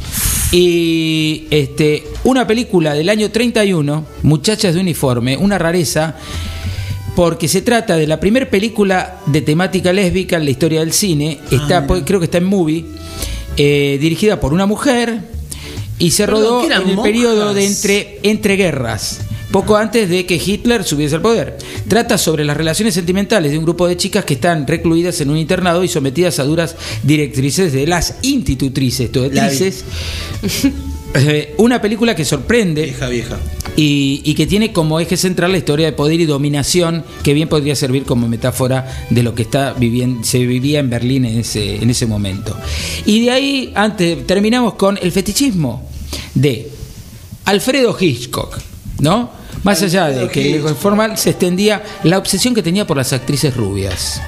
Y 0.53 1.47
este, 1.51 2.05
una 2.25 2.47
película 2.47 2.93
del 2.93 3.09
año 3.09 3.31
31, 3.31 4.05
Muchachas 4.23 4.75
de 4.75 4.81
Uniforme, 4.81 5.37
una 5.39 5.57
rareza, 5.57 6.17
porque 7.15 7.49
se 7.49 7.63
trata 7.63 7.97
de 7.97 8.07
la 8.07 8.19
primera 8.19 8.49
película 8.49 9.21
de 9.27 9.43
temática 9.43 9.93
lésbica 9.93 10.37
en 10.37 10.45
la 10.45 10.51
historia 10.51 10.81
del 10.81 10.93
cine. 10.93 11.39
Está, 11.51 11.87
pues, 11.87 12.03
creo 12.07 12.19
que 12.21 12.25
está 12.25 12.39
en 12.39 12.45
movie, 12.45 12.85
eh, 13.57 13.99
dirigida 14.01 14.41
por 14.41 14.53
una 14.53 14.67
mujer 14.67 15.21
y 15.99 16.11
se 16.11 16.27
rodó 16.27 16.67
¿que 16.67 16.75
en 16.75 16.89
el 16.89 16.99
periodo 17.01 17.47
monjas? 17.47 17.55
de 17.55 17.67
entre, 17.67 18.21
entre 18.23 18.57
guerras. 18.57 19.21
Poco 19.51 19.77
antes 19.77 20.09
de 20.09 20.25
que 20.25 20.37
Hitler 20.37 20.83
subiese 20.83 21.17
al 21.17 21.21
poder. 21.21 21.59
Trata 21.87 22.17
sobre 22.17 22.43
las 22.43 22.57
relaciones 22.57 22.95
sentimentales 22.95 23.53
de 23.53 23.59
un 23.59 23.65
grupo 23.65 23.87
de 23.87 23.99
chicas 23.99 24.25
que 24.25 24.35
están 24.35 24.67
recluidas 24.67 25.21
en 25.21 25.29
un 25.29 25.37
internado 25.37 25.85
y 25.85 25.89
sometidas 25.89 26.39
a 26.39 26.45
duras 26.45 26.75
directrices 27.03 27.75
de 27.75 27.87
las 27.87 28.17
institutrices. 28.23 29.11
Eh, 31.15 31.55
una 31.59 31.81
película 31.83 32.15
que 32.17 32.25
sorprende 32.25 32.85
Vieja, 32.85 33.09
vieja. 33.09 33.39
y, 33.77 34.23
y 34.25 34.35
que 34.35 34.47
tiene 34.47 34.73
como 34.73 34.99
eje 34.99 35.17
central 35.19 35.53
la 35.53 35.59
historia 35.59 35.85
de 35.87 35.93
poder 35.93 36.19
y 36.21 36.25
dominación 36.25 37.05
que 37.23 37.35
bien 37.35 37.49
podría 37.49 37.77
servir 37.77 38.05
como 38.05 38.29
metáfora 38.29 39.07
de 39.11 39.23
lo 39.23 39.35
que 39.35 39.43
está 39.43 39.75
viviendo, 39.75 40.25
se 40.25 40.39
vivía 40.47 40.79
en 40.81 40.89
Berlín 40.89 41.27
en 41.27 41.41
ese, 41.41 41.77
en 41.83 41.91
ese 41.91 42.07
momento. 42.07 42.57
Y 43.05 43.21
de 43.25 43.31
ahí 43.31 43.73
antes 43.75 44.27
terminamos 44.27 44.75
con 44.75 44.99
el 45.03 45.13
fetichismo 45.13 45.87
de 46.35 46.71
Alfredo 47.45 47.95
Hitchcock, 47.99 48.59
¿no? 49.01 49.31
Más 49.65 49.83
allá 49.83 50.09
de 50.09 50.29
que 50.29 50.57
el 50.57 50.63
formal 50.75 51.19
se 51.19 51.31
extendía 51.31 51.83
la 52.05 52.19
obsesión 52.19 52.55
que 52.55 52.63
tenía 52.63 52.87
por 52.87 52.97
las 52.97 53.13
actrices 53.13 53.55
rubias. 53.55 54.23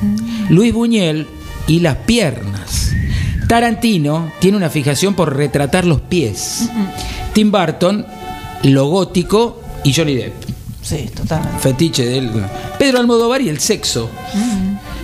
Luis 0.51 0.73
Buñuel 0.73 1.27
y 1.67 1.81
las 1.81 1.97
piernas. 1.97 2.93
Tarantino 3.49 4.33
tiene 4.41 4.57
una 4.57 4.71
fijación 4.71 5.15
por 5.15 5.37
retratar 5.37 5.85
los 5.85 6.01
pies. 6.01 6.69
Tim 7.33 7.51
Burton, 7.51 8.07
lo 8.65 8.87
gótico 8.87 9.61
y 9.83 9.93
Johnny 9.93 10.15
Depp. 10.15 10.35
Sí, 10.83 11.11
totalmente. 11.15 11.59
Fetiche 11.61 12.05
de 12.05 12.19
él. 12.19 12.31
Pedro 12.79 12.99
Almodóvar 12.99 13.41
y 13.41 13.49
el 13.49 13.59
sexo. 13.61 14.11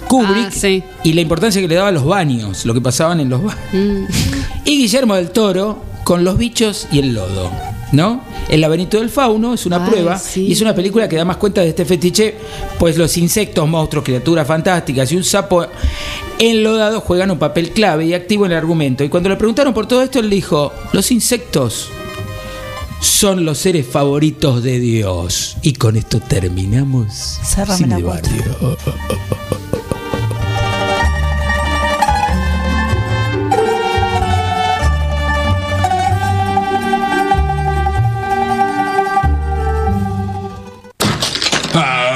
Kubrick 0.09 0.84
y 1.05 1.12
la 1.12 1.20
importancia 1.20 1.61
que 1.61 1.68
le 1.68 1.76
daba 1.76 1.88
a 1.88 1.93
los 1.93 2.05
baños, 2.05 2.66
lo 2.66 2.74
que 2.74 2.80
pasaban 2.80 3.20
en 3.20 3.30
los 3.30 3.43
baños. 3.43 4.11
Y 4.64 4.78
Guillermo 4.78 5.14
del 5.14 5.30
Toro 5.30 5.82
con 6.05 6.24
los 6.24 6.36
bichos 6.36 6.88
y 6.91 6.99
el 6.99 7.14
lodo. 7.14 7.51
¿No? 7.93 8.22
El 8.49 8.61
laberinto 8.61 8.99
del 8.99 9.11
fauno 9.11 9.53
es 9.55 9.66
una 9.66 9.84
Ay, 9.84 9.91
prueba 9.91 10.18
sí. 10.18 10.47
y 10.47 10.53
es 10.53 10.61
una 10.61 10.74
película 10.74 11.09
que 11.09 11.16
da 11.16 11.24
más 11.24 11.38
cuenta 11.38 11.61
de 11.61 11.68
este 11.70 11.84
fetiche, 11.84 12.36
pues 12.78 12.97
los 12.97 13.16
insectos, 13.16 13.68
monstruos, 13.68 14.05
criaturas 14.05 14.47
fantásticas 14.47 15.11
y 15.11 15.16
un 15.16 15.24
sapo 15.24 15.66
enlodado 16.38 17.01
juegan 17.01 17.30
un 17.32 17.38
papel 17.38 17.70
clave 17.70 18.07
y 18.07 18.14
activo 18.14 18.47
en 18.47 18.53
el 18.53 18.59
argumento. 18.59 19.03
Y 19.03 19.09
cuando 19.09 19.28
le 19.28 19.36
preguntaron 19.36 19.74
por 19.74 19.86
todo 19.86 20.03
esto, 20.03 20.20
él 20.20 20.30
dijo, 20.30 20.72
los 20.93 21.11
insectos 21.11 21.88
son 23.01 23.45
los 23.45 23.59
seres 23.59 23.86
favoritos 23.86 24.62
de 24.62 24.78
Dios. 24.78 25.57
Y 25.62 25.72
con 25.72 25.97
esto 25.97 26.20
terminamos. 26.20 27.38
Cérrame 27.43 27.86
la 27.88 27.99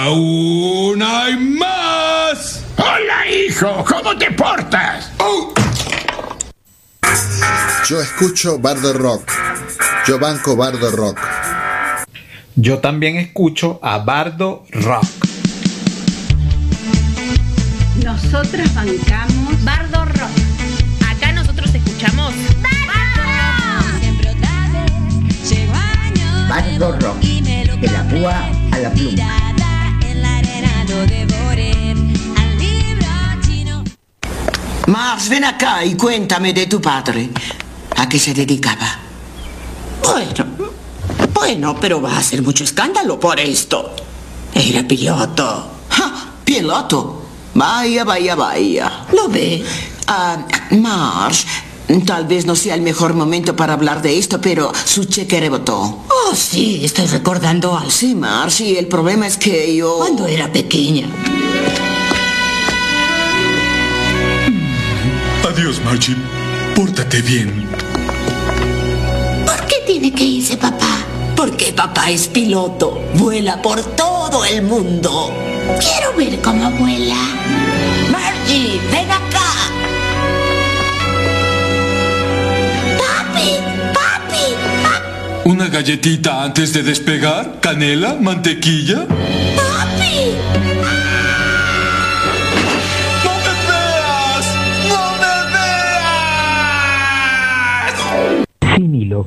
¡Aún 0.05 1.03
hay 1.03 1.35
más! 1.35 2.63
¡Hola, 2.77 3.27
hijo! 3.27 3.83
¿Cómo 3.89 4.15
te 4.19 4.31
portas? 4.33 5.11
Yo 7.89 8.03
escucho 8.03 8.59
Bardo 8.59 8.93
Rock. 8.93 9.33
Yo 10.07 10.19
banco 10.19 10.57
Bardo 10.57 10.91
Rock. 10.91 11.19
Yo 12.55 12.81
también 12.81 13.17
escucho 13.17 13.81
a 13.83 13.97
Bardo 13.97 14.67
Rock. 14.73 15.07
Nosotras 18.05 18.75
bancamos 18.75 19.65
Bardo 19.65 20.05
Rock. 20.05 21.17
Acá 21.17 21.33
nosotros 21.33 21.75
escuchamos 21.75 22.35
Bardo 26.47 26.93
Rock, 27.01 27.21
de 27.23 27.91
la 27.91 28.03
púa 28.11 28.51
a 28.71 28.79
la 28.79 28.91
pluma. 28.91 29.44
Mars, 34.87 35.29
ven 35.29 35.45
acá 35.45 35.85
y 35.85 35.95
cuéntame 35.95 36.53
de 36.53 36.67
tu 36.67 36.81
padre. 36.81 37.31
¿A 37.97 38.09
qué 38.09 38.19
se 38.19 38.35
dedicaba? 38.35 38.99
Bueno, 40.03 40.45
bueno, 41.33 41.77
pero 41.81 42.03
va 42.03 42.13
a 42.13 42.19
hacer 42.19 42.43
mucho 42.43 42.65
escándalo 42.65 43.19
por 43.19 43.41
esto. 43.41 43.95
Era 44.55 44.87
piloto. 44.87 45.71
¡Ja! 45.89 46.33
¿Piloto? 46.45 47.23
Vaya, 47.55 48.05
vaya, 48.05 48.35
vaya. 48.35 49.07
¿Lo 49.13 49.29
ve? 49.29 49.65
Ah, 50.07 50.47
Mars, 50.73 51.47
tal 52.07 52.26
vez 52.26 52.47
no 52.47 52.57
sea 52.57 52.74
el 52.74 52.80
mejor 52.80 53.14
momento 53.14 53.57
para 53.57 53.74
hablar 53.74 54.03
de 54.03 54.18
esto, 54.18 54.41
pero 54.41 54.72
su 54.85 55.05
cheque 55.05 55.41
rebotó. 55.41 56.05
Oh, 56.09 56.35
sí, 56.35 56.80
estoy 56.85 57.07
recordando 57.07 57.76
algo. 57.76 57.91
Sí, 57.91 58.14
Mars, 58.14 58.61
y 58.61 58.76
el 58.76 58.87
problema 58.87 59.26
es 59.26 59.37
que 59.37 59.74
yo... 59.76 59.99
Cuando 59.99 60.26
era 60.26 60.51
pequeña. 60.53 61.09
Adiós, 65.49 65.80
Margie. 65.85 66.16
Pórtate 66.74 67.22
bien. 67.22 67.68
¿Por 69.47 69.66
qué 69.66 69.76
tiene 69.87 70.12
que 70.12 70.24
irse 70.24 70.57
papá? 70.57 71.05
Porque 71.37 71.72
papá 71.72 72.11
es 72.11 72.26
piloto. 72.26 73.01
Vuela 73.14 73.62
por 73.62 73.80
todo 73.95 74.45
el 74.45 74.62
mundo. 74.62 75.30
Quiero 75.78 76.16
ver 76.16 76.41
cómo 76.43 76.70
vuela. 76.72 77.16
Margie, 78.11 78.80
ven 78.91 79.11
acá. 79.11 79.84
¿Una 85.47 85.69
galletita 85.69 86.43
antes 86.43 86.73
de 86.73 86.83
despegar? 86.83 87.61
¿Canela? 87.61 88.17
¿Mantequilla? 88.19 89.07
papi. 89.07 90.33
Sin 98.75 98.95
hilo, 98.95 99.27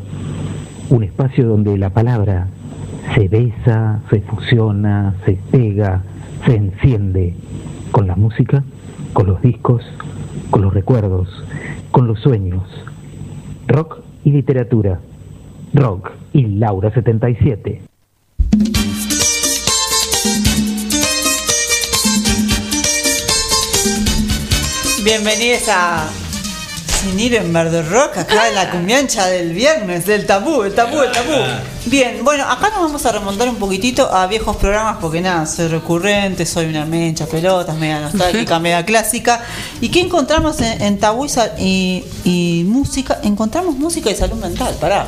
un 0.89 1.03
espacio 1.03 1.47
donde 1.47 1.77
la 1.77 1.91
palabra 1.91 2.47
se 3.13 3.27
besa, 3.27 4.01
se 4.09 4.21
fusiona, 4.21 5.13
se 5.23 5.37
pega, 5.51 6.01
se 6.47 6.55
enciende 6.55 7.35
con 7.91 8.07
la 8.07 8.15
música, 8.15 8.63
con 9.13 9.27
los 9.27 9.39
discos, 9.43 9.83
con 10.49 10.63
los 10.63 10.73
recuerdos, 10.73 11.29
con 11.91 12.07
los 12.07 12.19
sueños. 12.21 12.63
Rock 13.67 13.99
y 14.23 14.31
literatura. 14.31 14.99
Rock 15.77 16.11
y 16.33 16.43
Laura 16.43 16.91
77. 16.91 17.81
Bienvenidos 25.03 25.69
a 25.69 26.09
sin 27.01 27.19
ir 27.19 27.35
en 27.35 27.53
de 27.53 27.83
Rock, 27.83 28.17
acá 28.17 28.49
en 28.49 28.55
la 28.55 28.61
ah. 28.61 28.71
cumbiancha 28.71 29.27
del 29.27 29.53
viernes, 29.53 30.07
del 30.07 30.25
tabú, 30.25 30.63
el 30.63 30.73
tabú, 30.73 30.99
el 30.99 31.11
tabú. 31.11 31.33
Ah. 31.35 31.59
Bien, 31.85 32.23
bueno, 32.23 32.43
acá 32.49 32.69
nos 32.69 32.79
vamos 32.79 33.05
a 33.05 33.11
remontar 33.11 33.47
un 33.47 33.57
poquitito 33.57 34.11
a 34.11 34.25
viejos 34.25 34.57
programas 34.57 34.97
porque 34.99 35.21
nada, 35.21 35.45
soy 35.45 35.67
recurrente, 35.67 36.47
soy 36.47 36.65
una 36.65 36.85
mencha, 36.85 37.27
pelotas, 37.27 37.77
media 37.77 37.99
nostálgica, 37.99 38.57
media 38.59 38.83
clásica. 38.83 39.43
¿Y 39.79 39.89
qué 39.89 40.01
encontramos 40.01 40.59
en, 40.59 40.81
en 40.81 40.97
tabú 40.97 41.27
y, 41.59 42.03
y, 42.25 42.63
música? 42.67 43.19
Encontramos 43.21 43.75
música 43.75 44.09
y 44.09 44.15
salud 44.15 44.37
mental, 44.37 44.75
pará. 44.81 45.05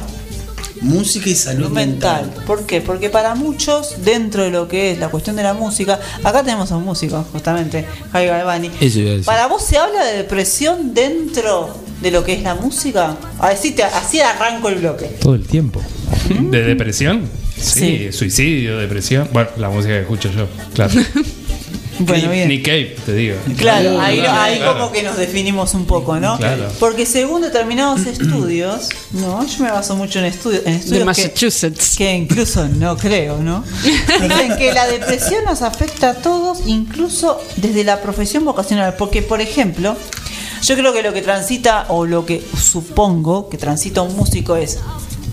Música 0.82 1.30
y 1.30 1.36
salud 1.36 1.70
mental. 1.70 2.34
¿Por 2.46 2.66
qué? 2.66 2.82
Porque 2.82 3.10
para 3.10 3.36
muchos, 3.36 4.04
dentro 4.04 4.44
de 4.44 4.52
lo 4.52 4.68
que 4.68 4.92
es 4.92 5.00
la 5.00 5.10
cuestión 5.10 5.36
de 5.36 5.44
la 5.44 5.54
música, 5.54 6.00
acá 6.24 6.44
tenemos 6.44 6.72
a 6.72 6.78
un 6.78 6.86
músico, 6.86 7.26
justamente, 7.32 7.86
Javi 8.12 8.28
Galvani. 8.28 8.72
Eso 8.80 9.00
iba 9.00 9.10
a 9.10 9.12
decir. 9.12 9.26
¿Para 9.26 9.48
vos 9.48 9.64
se 9.64 9.78
habla 9.78 10.06
de 10.06 10.18
depresión 10.18 10.94
dentro 10.94 11.76
de 12.02 12.12
lo 12.12 12.24
que 12.24 12.34
es 12.34 12.44
la 12.44 12.56
música? 12.56 13.18
Así, 13.40 13.72
te, 13.72 13.84
así 13.84 14.20
arranco 14.20 14.70
el 14.70 14.76
bloque. 14.76 15.06
Todo 15.20 15.36
el 15.36 15.46
tiempo. 15.46 15.82
¿De 16.30 16.64
depresión? 16.64 17.30
Sí, 17.58 18.12
suicidio, 18.12 18.78
depresión. 18.78 19.28
Bueno, 19.34 19.50
la 19.58 19.70
música 19.70 19.94
que 19.94 20.02
escucho 20.02 20.32
yo, 20.32 20.48
claro. 20.74 20.94
Bueno, 22.00 22.32
bien. 22.32 22.48
Nick 22.48 22.66
Cave, 22.66 22.96
te 23.06 23.14
digo. 23.14 23.36
Claro, 23.58 24.00
ahí, 24.00 24.20
ahí 24.22 24.58
Claro. 24.58 24.74
como 24.80 24.92
que 24.92 25.04
nos 25.04 25.18
definimos 25.18 25.74
un 25.74 25.86
poco, 25.86 26.20
¿no? 26.20 26.38
Claro. 26.38 26.68
Porque 26.80 27.06
según 27.06 27.42
determinados 27.42 28.06
estudios, 28.06 28.90
no, 29.12 29.46
yo 29.46 29.64
me 29.64 29.72
baso 29.72 29.96
mucho 29.96 30.20
en 30.20 30.26
estudios, 30.26 30.64
en 30.66 30.74
estudios 30.76 30.92
De 30.92 31.00
que- 31.00 31.06
Massachusetts. 31.06 31.96
Que, 31.98 32.14
incluso 32.16 32.68
no 32.68 32.96
creo, 32.98 33.38
¿no? 33.40 33.64
Dicen 33.84 34.58
que 34.58 34.74
la 34.74 34.88
depresión 34.88 35.44
nos 35.46 35.62
afecta 35.62 36.12
a 36.12 36.14
todos, 36.16 36.60
incluso 36.66 37.42
desde 37.58 37.84
la 37.84 38.02
profesión 38.02 38.46
vocacional, 38.46 38.96
porque 38.98 39.22
por 39.22 39.42
ejemplo, 39.42 39.96
yo 40.64 40.76
creo 40.76 40.94
que 40.94 41.04
lo 41.04 41.14
que 41.14 41.22
transita 41.22 41.86
o 41.90 42.06
lo 42.06 42.26
que 42.26 42.42
supongo 42.58 43.50
que 43.50 43.58
transita 43.58 44.02
un 44.02 44.16
músico 44.16 44.56
es 44.56 44.78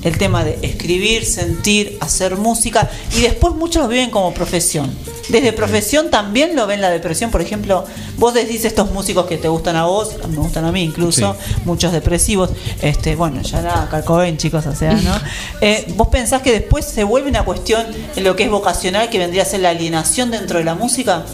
el 0.06 0.18
tema 0.18 0.44
de 0.44 0.56
escribir, 0.62 1.24
sentir, 1.24 1.98
hacer 2.00 2.36
música 2.36 2.88
y 3.16 3.22
después 3.22 3.54
muchos 3.54 3.82
lo 3.82 3.88
viven 3.88 4.10
como 4.10 4.32
profesión. 4.32 4.88
Desde 5.28 5.52
profesión 5.52 6.10
también 6.10 6.54
lo 6.54 6.68
ven 6.68 6.80
la 6.80 6.90
depresión, 6.90 7.32
por 7.32 7.42
ejemplo, 7.42 7.84
vos 8.16 8.32
decís 8.32 8.64
estos 8.64 8.92
músicos 8.92 9.26
que 9.26 9.36
te 9.36 9.48
gustan 9.48 9.74
a 9.74 9.86
vos, 9.86 10.14
me 10.28 10.36
gustan 10.36 10.64
a 10.64 10.70
mí 10.70 10.82
incluso, 10.82 11.36
muchos 11.64 11.90
depresivos, 11.90 12.50
este, 12.80 13.16
bueno, 13.16 13.42
ya 13.42 13.62
nada, 13.62 13.88
Calcoben 13.90 14.36
chicos, 14.36 14.64
o 14.66 14.74
sea, 14.74 14.94
¿no? 14.94 15.16
Eh, 15.60 15.86
vos 15.96 16.08
pensás 16.08 16.42
que 16.42 16.52
después 16.52 16.84
se 16.84 17.02
vuelve 17.02 17.30
una 17.30 17.44
cuestión 17.44 17.84
en 18.14 18.24
lo 18.24 18.36
que 18.36 18.44
es 18.44 18.50
vocacional, 18.50 19.08
que 19.08 19.18
vendría 19.18 19.42
a 19.42 19.46
ser 19.46 19.60
la 19.60 19.70
alienación 19.70 20.30
dentro 20.30 20.58
de 20.58 20.64
la 20.64 20.74
música. 20.74 21.24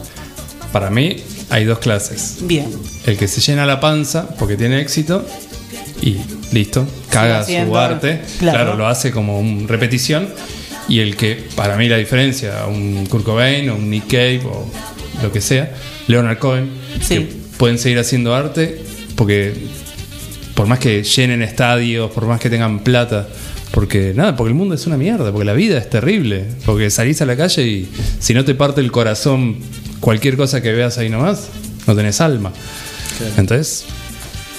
Para 0.73 0.91
mí 0.91 1.17
hay 1.51 1.65
dos 1.65 1.81
clases. 1.81 2.37
Bien, 2.41 2.71
El 3.05 3.19
que 3.19 3.29
se 3.29 3.41
llena 3.41 3.67
la 3.67 3.81
panza 3.81 4.29
porque 4.39 4.57
tiene 4.57 4.81
éxito 4.81 5.27
y 6.03 6.19
listo, 6.53 6.87
caga 7.09 7.45
su 7.45 7.77
arte. 7.77 8.21
claro. 8.39 8.59
Claro. 8.59 8.77
lo 8.77 8.87
hace 8.87 9.11
como 9.11 9.41
un 9.41 9.67
repetición. 9.69 10.29
Y 10.89 10.99
el 10.99 11.17
que, 11.17 11.45
para 11.55 11.77
mí 11.77 11.89
la 11.89 11.97
diferencia, 11.97 12.67
un 12.67 13.07
Kurt 13.07 13.25
Cobain 13.25 13.71
o 13.71 13.77
un 13.77 13.89
Nick 13.89 14.09
Cave 14.09 14.43
o 14.45 14.69
lo 15.23 15.33
que 15.33 15.41
sea, 15.41 15.73
Leonard 16.09 16.39
Cohen, 16.39 16.71
que 17.09 17.21
pueden 17.57 17.79
seguir 17.79 18.01
haciendo 18.01 18.35
arte 18.35 18.83
porque 19.15 19.55
por 20.55 20.67
más 20.67 20.81
que 20.81 21.03
llenen 21.05 21.43
estadios, 21.43 22.11
por 22.11 22.27
más 22.27 22.41
que 22.41 22.51
tengan 22.51 22.81
plata, 22.81 23.29
porque 23.71 24.13
nada, 24.15 24.37
porque 24.37 24.49
el 24.49 24.55
mundo 24.55 24.75
es 24.75 24.87
una 24.87 24.97
mierda, 24.97 25.31
porque 25.31 25.45
la 25.45 25.55
vida 25.55 25.79
es 25.79 25.89
terrible, 25.89 26.45
porque 26.67 26.91
salís 26.91 27.23
a 27.23 27.27
la 27.27 27.37
calle 27.37 27.63
y 27.63 27.89
si 28.19 28.35
no 28.35 28.45
te 28.45 28.55
parte 28.55 28.81
el 28.81 28.93
corazón 28.93 29.59
cualquier 30.01 30.37
cosa 30.37 30.61
que 30.61 30.73
veas 30.73 30.99
ahí 30.99 31.09
nomás, 31.09 31.49
no 31.87 31.95
tenés 31.95 32.21
alma. 32.21 32.53
Entonces, 33.37 33.85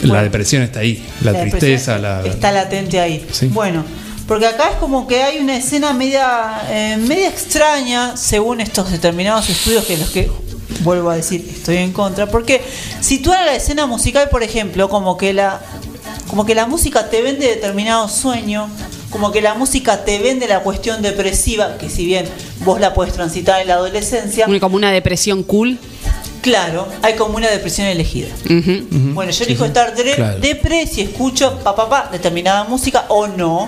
la 0.04 0.24
depresión 0.24 0.62
está 0.62 0.80
ahí, 0.80 1.06
la, 1.22 1.32
La 1.32 1.41
tristeza, 1.41 1.97
la... 1.97 2.22
está 2.26 2.51
latente 2.51 2.99
ahí. 2.99 3.26
Sí. 3.32 3.47
Bueno, 3.47 3.84
porque 4.28 4.47
acá 4.47 4.70
es 4.72 4.76
como 4.78 5.08
que 5.08 5.24
hay 5.24 5.39
una 5.39 5.58
escena 5.58 5.93
media, 5.93 6.62
eh, 6.70 6.97
media 6.97 7.28
extraña 7.28 8.16
según 8.16 8.62
estos 8.62 8.91
determinados 8.91 9.49
estudios 9.49 9.86
que 9.86 9.97
los 9.97 10.10
que 10.10 10.30
vuelvo 10.82 11.10
a 11.10 11.16
decir 11.16 11.47
estoy 11.49 11.78
en 11.78 11.91
contra, 11.91 12.28
porque 12.28 12.62
sitúan 13.01 13.39
a 13.39 13.45
la 13.45 13.56
escena 13.56 13.86
musical, 13.86 14.30
por 14.30 14.43
ejemplo, 14.43 14.89
como 14.89 15.18
que 15.18 15.34
la 15.34 15.62
como 16.28 16.45
que 16.45 16.56
la 16.56 16.66
música 16.66 17.10
te 17.10 17.22
vende 17.22 17.47
determinado 17.47 18.08
sueño, 18.08 18.68
como 19.12 19.32
que 19.32 19.41
la 19.41 19.54
música 19.54 20.04
te 20.04 20.18
vende 20.18 20.47
la 20.47 20.62
cuestión 20.62 21.01
depresiva, 21.04 21.78
que 21.78 21.89
si 21.89 22.06
bien 22.06 22.26
vos 22.66 22.80
la 22.80 22.95
puedes 22.95 23.14
transitar 23.14 23.62
en 23.62 23.68
la 23.68 23.76
adolescencia, 23.76 24.47
Como 24.60 24.76
una 24.76 24.91
depresión 24.91 25.43
cool. 25.43 25.78
Claro, 26.44 26.88
hay 27.02 27.16
como 27.16 27.38
una 27.38 27.50
depresión 27.50 27.88
elegida. 27.88 28.28
Bueno, 29.14 29.32
yo 29.32 29.46
elijo 29.46 29.66
estar 29.66 29.94
Claro. 29.96 30.39
depre 30.39 30.86
si 30.86 31.02
escucho 31.02 31.58
pa, 31.64 31.76
pa, 31.76 31.89
pa, 31.89 32.10
determinada 32.12 32.66
música 32.66 33.06
o 33.08 33.26
no. 33.28 33.68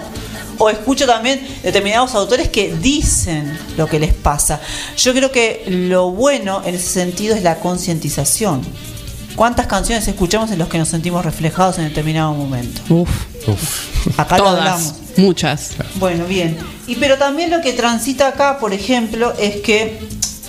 O 0.57 0.69
escucho 0.69 1.05
también 1.05 1.45
determinados 1.63 2.15
autores 2.15 2.47
que 2.47 2.73
dicen 2.76 3.57
lo 3.76 3.88
que 3.88 3.99
les 3.99 4.13
pasa. 4.13 4.61
Yo 4.95 5.13
creo 5.13 5.30
que 5.32 5.63
lo 5.67 6.11
bueno 6.11 6.61
en 6.65 6.76
ese 6.76 6.88
sentido 6.88 7.36
es 7.36 7.43
la 7.43 7.55
concientización. 7.59 8.61
¿Cuántas 9.36 9.67
canciones 9.67 10.07
escuchamos 10.07 10.49
en 10.51 10.59
los 10.59 10.69
que 10.69 10.78
nos 10.78 10.88
sentimos 10.88 11.26
reflejados 11.26 11.78
en 11.78 11.89
determinado 11.89 12.34
momento? 12.34 12.82
Uf. 12.89 13.09
Acá 14.17 14.38
lo 14.38 14.47
hablamos. 14.47 14.93
Muchas. 15.17 15.71
Bueno, 15.95 16.26
bien. 16.26 16.57
Y 16.88 16.95
pero 16.95 17.17
también 17.17 17.49
lo 17.51 17.59
que 17.61 17.73
transita 17.73 18.30
acá, 18.30 18.57
por 18.59 18.71
ejemplo, 18.73 19.34
es 19.38 19.57
que 19.57 19.99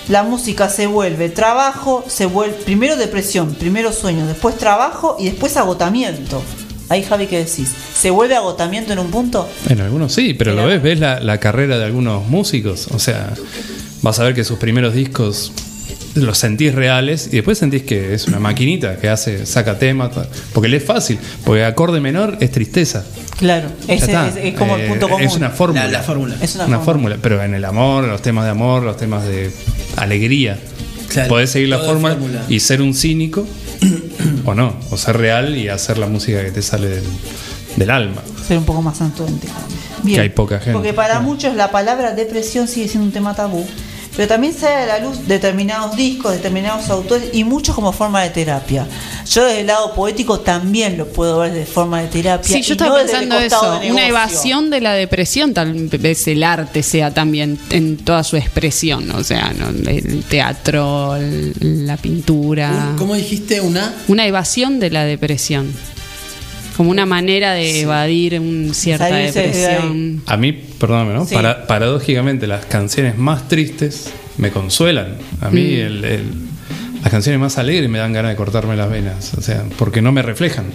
la 0.08 0.22
música 0.22 0.68
se 0.68 0.86
vuelve 0.86 1.28
trabajo, 1.28 2.04
se 2.06 2.26
vuelve 2.26 2.56
primero 2.64 2.96
depresión, 2.96 3.54
primero 3.54 3.92
sueño, 3.92 4.26
después 4.26 4.56
trabajo 4.56 5.16
y 5.18 5.26
después 5.26 5.56
agotamiento. 5.56 6.42
Ahí 6.88 7.02
Javi, 7.02 7.26
¿qué 7.26 7.38
decís? 7.38 7.72
¿Se 7.94 8.10
vuelve 8.10 8.36
agotamiento 8.36 8.92
en 8.92 9.00
un 9.00 9.10
punto? 9.10 9.48
En 9.68 9.80
algunos 9.80 10.12
sí, 10.12 10.34
pero 10.34 10.54
lo 10.54 10.66
ves, 10.66 10.80
ves 10.80 11.00
la, 11.00 11.18
la 11.18 11.38
carrera 11.38 11.78
de 11.78 11.84
algunos 11.84 12.28
músicos. 12.28 12.86
O 12.92 13.00
sea, 13.00 13.34
vas 14.02 14.20
a 14.20 14.24
ver 14.24 14.34
que 14.34 14.44
sus 14.44 14.58
primeros 14.58 14.94
discos 14.94 15.52
los 16.16 16.38
sentís 16.38 16.74
reales 16.74 17.28
y 17.32 17.36
después 17.36 17.58
sentís 17.58 17.82
que 17.82 18.14
es 18.14 18.26
una 18.28 18.38
maquinita 18.38 18.96
que 18.96 19.08
hace, 19.08 19.46
saca 19.46 19.78
temas, 19.78 20.10
porque 20.52 20.68
le 20.68 20.78
es 20.78 20.84
fácil, 20.84 21.18
porque 21.44 21.64
acorde 21.64 22.00
menor 22.00 22.38
es 22.40 22.50
tristeza. 22.50 23.04
Claro, 23.38 23.68
está. 23.86 24.28
es, 24.28 24.36
es 24.36 24.54
como 24.54 24.76
el 24.76 24.82
Eh, 24.82 24.88
punto 24.88 25.08
común. 25.08 25.22
Es 25.26 25.34
una 25.36 25.50
fórmula. 25.50 25.84
La- 25.84 25.90
la 25.92 26.02
fórmula. 26.02 26.36
Es 26.40 26.54
una 26.54 26.64
Una, 26.66 26.78
fórmula. 26.78 27.16
fórmula. 27.16 27.18
Pero 27.22 27.42
en 27.42 27.54
el 27.54 27.64
amor, 27.64 28.04
los 28.04 28.22
temas 28.22 28.44
de 28.44 28.50
amor, 28.50 28.82
los 28.82 28.96
temas 28.96 29.24
de 29.26 29.50
alegría. 29.96 30.58
Claro, 31.08 31.28
Podés 31.28 31.50
seguir 31.50 31.68
la 31.68 31.76
es 31.76 31.82
fórmula 31.84 32.14
fórmula. 32.14 32.42
y 32.48 32.60
ser 32.60 32.82
un 32.82 32.94
cínico 32.94 33.46
o 34.44 34.54
no. 34.54 34.74
O 34.90 34.96
ser 34.96 35.16
real 35.18 35.56
y 35.56 35.68
hacer 35.68 35.98
la 35.98 36.06
música 36.06 36.42
que 36.44 36.50
te 36.50 36.62
sale 36.62 36.88
del, 36.88 37.04
del 37.76 37.90
alma. 37.90 38.22
Ser 38.46 38.58
un 38.58 38.64
poco 38.64 38.82
más 38.82 39.00
auténtico. 39.00 39.52
Que 40.04 40.20
hay 40.20 40.28
poca 40.28 40.58
gente. 40.58 40.72
Porque 40.72 40.92
para 40.92 41.20
muchos 41.20 41.54
la 41.56 41.70
palabra 41.72 42.12
depresión 42.12 42.68
sigue 42.68 42.86
siendo 42.88 43.06
un 43.06 43.12
tema 43.12 43.34
tabú. 43.34 43.66
Pero 44.16 44.28
también 44.28 44.54
sale 44.54 44.74
a 44.74 44.86
la 44.86 44.98
luz 45.00 45.26
determinados 45.28 45.94
discos, 45.94 46.32
determinados 46.32 46.88
autores 46.88 47.30
y 47.34 47.44
muchos 47.44 47.74
como 47.74 47.92
forma 47.92 48.22
de 48.22 48.30
terapia. 48.30 48.86
Yo 49.30 49.44
desde 49.44 49.60
el 49.60 49.66
lado 49.66 49.92
poético 49.94 50.40
también 50.40 50.96
lo 50.96 51.06
puedo 51.08 51.40
ver 51.40 51.52
de 51.52 51.66
forma 51.66 52.00
de 52.00 52.08
terapia. 52.08 52.56
Sí, 52.56 52.62
yo 52.62 52.72
estaba 52.72 52.90
no 52.98 53.04
pensando 53.04 53.38
eso, 53.38 53.80
una 53.90 54.06
evasión 54.08 54.70
de 54.70 54.80
la 54.80 54.94
depresión, 54.94 55.52
tal 55.52 55.72
vez 55.74 56.26
el 56.28 56.42
arte 56.44 56.82
sea 56.82 57.12
también 57.12 57.58
en 57.70 57.98
toda 57.98 58.24
su 58.24 58.36
expresión, 58.36 59.10
o 59.10 59.22
sea, 59.22 59.52
¿no? 59.52 59.68
el 59.88 60.24
teatro, 60.24 61.16
el- 61.16 61.86
la 61.86 61.96
pintura. 61.96 62.94
¿Cómo 62.98 63.14
dijiste? 63.14 63.60
Una. 63.60 63.92
Una 64.08 64.26
evasión 64.26 64.80
de 64.80 64.90
la 64.90 65.04
depresión. 65.04 65.72
Como 66.76 66.90
una 66.90 67.06
manera 67.06 67.52
de 67.54 67.80
evadir 67.80 68.38
un 68.40 68.74
cierta 68.74 69.08
Salirse 69.08 69.40
de 69.40 69.46
depresión. 69.46 70.22
A 70.26 70.36
mí, 70.36 70.52
perdóname, 70.52 71.14
¿no? 71.14 71.24
Sí. 71.24 71.34
Para- 71.34 71.66
paradójicamente, 71.66 72.46
las 72.46 72.66
canciones 72.66 73.16
más 73.16 73.48
tristes 73.48 74.12
me 74.36 74.50
consuelan. 74.50 75.16
A 75.40 75.48
mí, 75.50 75.62
Mm. 75.62 75.80
el- 75.86 76.04
el- 76.04 76.32
las 77.02 77.10
canciones 77.10 77.40
más 77.40 77.56
alegres 77.58 77.88
me 77.88 77.98
dan 77.98 78.12
ganas 78.12 78.32
de 78.32 78.36
cortarme 78.36 78.76
las 78.76 78.90
venas. 78.90 79.32
O 79.34 79.40
sea, 79.40 79.64
porque 79.78 80.02
no 80.02 80.12
me 80.12 80.20
reflejan. 80.22 80.66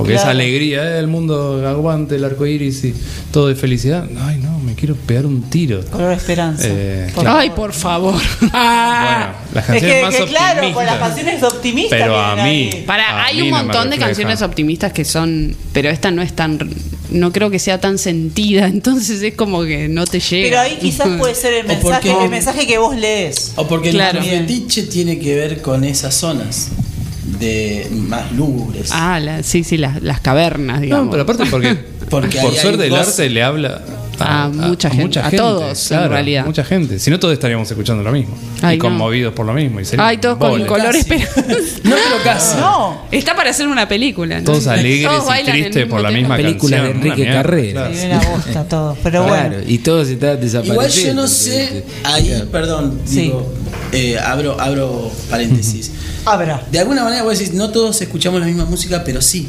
Porque 0.00 0.14
esa 0.14 0.24
Claro. 0.24 0.38
alegría, 0.38 0.96
eh, 0.96 0.98
el 0.98 1.06
mundo 1.06 1.66
aguante, 1.68 2.16
el 2.16 2.24
arco 2.24 2.46
iris 2.46 2.84
y 2.84 2.94
todo 3.32 3.48
de 3.48 3.54
felicidad. 3.54 4.08
Ay, 4.20 4.38
no, 4.42 4.58
me 4.60 4.74
quiero 4.74 4.94
pegar 4.96 5.26
un 5.26 5.42
tiro. 5.42 5.84
Color 5.90 6.12
esperanza. 6.12 6.64
Eh, 6.66 7.10
Por 7.14 7.24
claro. 7.24 7.38
Ay, 7.38 7.50
por 7.50 7.72
favor. 7.72 8.14
Bueno, 8.40 9.32
las 9.54 9.64
Es 9.64 9.66
canciones 9.66 9.94
que, 9.96 10.02
más 10.02 10.14
que 10.14 10.24
claro, 10.26 10.60
con 10.60 10.64
optimistas. 10.68 10.86
las 10.86 10.98
canciones 11.08 11.42
optimistas. 11.42 11.98
Pero 12.00 12.18
a 12.18 12.36
mí. 12.36 12.40
ahí. 12.42 12.84
Para, 12.86 13.08
a 13.10 13.24
hay 13.26 13.36
mí 13.36 13.42
un 13.42 13.50
no 13.50 13.56
montón 13.64 13.90
de 13.90 13.98
canciones 13.98 14.42
optimistas 14.42 14.92
que 14.92 15.04
son, 15.04 15.56
pero 15.72 15.88
esta 15.90 16.10
no 16.10 16.22
es 16.22 16.34
tan, 16.34 16.58
no 17.10 17.32
creo 17.32 17.50
que 17.50 17.58
sea 17.58 17.78
tan 17.80 17.98
sentida, 17.98 18.66
entonces 18.68 19.22
es 19.22 19.34
como 19.34 19.62
que 19.64 19.88
no 19.88 20.04
te 20.06 20.20
llega. 20.20 20.48
Pero 20.48 20.60
ahí 20.60 20.78
quizás 20.80 21.08
puede 21.18 21.34
ser 21.34 21.54
el 21.54 21.66
mensaje, 21.66 22.10
porque- 22.10 22.24
el 22.24 22.30
mensaje 22.30 22.66
que 22.66 22.78
vos 22.78 22.96
lees. 22.96 23.52
O 23.56 23.66
porque 23.66 23.90
Claro. 23.90 24.18
el 24.20 24.24
fetiche 24.24 24.84
tiene 24.84 25.18
que 25.18 25.34
ver 25.34 25.60
con 25.62 25.84
esas 25.84 26.14
zonas 26.14 26.68
de 27.38 27.88
más 27.92 28.32
lúgubres. 28.32 28.90
Ah, 28.92 29.20
la- 29.20 29.42
sí, 29.42 29.62
sí, 29.64 29.76
las, 29.76 30.02
las 30.02 30.20
cavernas, 30.20 30.80
digamos. 30.80 31.06
No, 31.06 31.10
pero 31.10 31.22
aparte 31.22 31.44
porque, 31.50 31.76
Porque 32.10 32.40
por 32.40 32.54
suerte 32.54 32.86
el 32.86 32.94
arte 32.94 33.30
le 33.30 33.42
habla 33.42 33.82
A 34.18 34.48
mucha 34.48 34.90
gente, 34.90 35.20
a 35.20 35.30
todos, 35.30 35.82
en 35.92 35.96
claro, 35.98 36.12
realidad. 36.12 36.44
Mucha 36.44 36.64
gente. 36.64 36.98
Si 36.98 37.08
no, 37.10 37.18
todos 37.20 37.32
estaríamos 37.34 37.70
escuchando 37.70 38.02
lo 38.02 38.10
mismo. 38.12 38.34
Ay, 38.62 38.74
y 38.74 38.78
no. 38.78 38.82
conmovidos 38.84 39.32
por 39.32 39.46
lo 39.46 39.52
mismo. 39.54 39.80
Y 39.80 39.84
Ay, 39.96 40.18
todos 40.18 40.36
con 40.38 40.50
vole. 40.50 40.66
colores, 40.66 41.06
pero. 41.08 41.24
No, 41.84 41.96
pero 41.96 42.22
casi. 42.24 42.56
No. 42.56 43.02
Está 43.12 43.34
para 43.36 43.50
hacer 43.50 43.66
una 43.68 43.86
película. 43.88 44.38
¿no? 44.40 44.44
Todos 44.44 44.66
alegres 44.66 45.08
Todos 45.08 45.32
y 45.40 45.44
tristes 45.50 45.86
por 45.86 46.00
la 46.02 46.10
misma 46.10 46.36
Película 46.36 46.76
de 46.78 46.82
canción. 46.82 46.96
Enrique 47.06 47.22
Una 47.22 47.30
mierda, 47.30 47.42
Carrera. 47.42 47.72
claro. 47.88 47.94
Sí, 47.94 48.06
una 48.06 48.20
bosta 48.36 48.64
todo. 48.68 48.96
Pero 49.02 49.26
Claro, 49.26 49.48
bueno. 49.50 49.64
y 49.68 49.78
todos 49.78 50.08
están 50.08 50.40
desapareciendo. 50.40 50.72
Igual 50.74 50.90
yo 50.90 51.14
no 51.14 51.26
sé, 51.28 51.84
ahí, 52.04 52.42
perdón, 52.50 52.98
Sí. 53.06 53.20
digo, 53.22 53.52
eh, 53.92 54.18
abro, 54.18 54.60
abro 54.60 55.10
paréntesis. 55.30 55.92
Abra. 56.24 56.66
De 56.70 56.78
alguna 56.78 57.04
manera 57.04 57.22
vos 57.22 57.38
decís, 57.38 57.54
no 57.54 57.70
todos 57.70 58.00
escuchamos 58.02 58.40
la 58.40 58.46
misma 58.46 58.64
música, 58.64 59.02
pero 59.04 59.22
sí. 59.22 59.48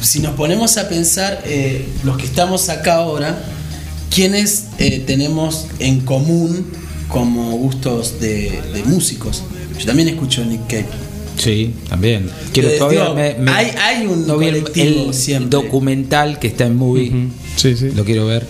Si 0.00 0.20
nos 0.20 0.34
ponemos 0.34 0.76
a 0.78 0.88
pensar, 0.88 1.42
eh, 1.44 1.86
los 2.04 2.16
que 2.16 2.24
estamos 2.24 2.68
acá 2.70 2.96
ahora, 2.96 3.38
¿quiénes 4.14 4.64
eh, 4.78 5.02
tenemos 5.06 5.66
en 5.78 6.00
común 6.00 6.66
como 7.08 7.50
gustos 7.52 8.18
de, 8.20 8.62
de 8.72 8.82
músicos? 8.84 9.42
Yo 9.78 9.86
también 9.86 10.08
escucho 10.08 10.44
Nick 10.44 10.66
Cave. 10.68 10.86
Sí, 11.36 11.74
también. 11.88 12.30
Quiero 12.52 12.68
Eh, 12.70 12.78
todavía 12.78 13.02
digo, 13.02 13.14
me- 13.14 13.34
me- 13.34 13.50
hay- 13.50 13.72
hay 13.78 14.06
un 14.06 14.20
el- 14.22 14.26
colectivo 14.26 15.08
el, 15.08 15.14
siempre. 15.14 15.50
documental 15.50 16.38
que 16.38 16.48
está 16.48 16.64
en 16.66 16.76
movie. 16.76 17.12
Sí, 17.56 17.76
sí. 17.76 17.90
Lo 17.94 18.04
quiero 18.04 18.26
ver. 18.26 18.46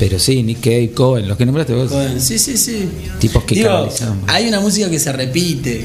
Pero 0.00 0.18
sí, 0.20 0.42
Nick 0.44 0.60
Cave, 0.60 0.92
Cohen, 0.92 1.26
los 1.28 1.36
que 1.36 1.44
nombraste 1.46 1.74
vos. 1.74 1.90
Bueno, 1.90 2.20
sí, 2.20 2.38
sí, 2.38 2.56
sí. 2.56 2.88
Tipos 3.18 3.42
que 3.44 3.56
Digo, 3.56 3.68
canalizamos. 3.68 4.24
hay 4.28 4.46
una 4.48 4.60
música 4.60 4.88
que 4.88 4.98
se 5.00 5.12
repite. 5.12 5.84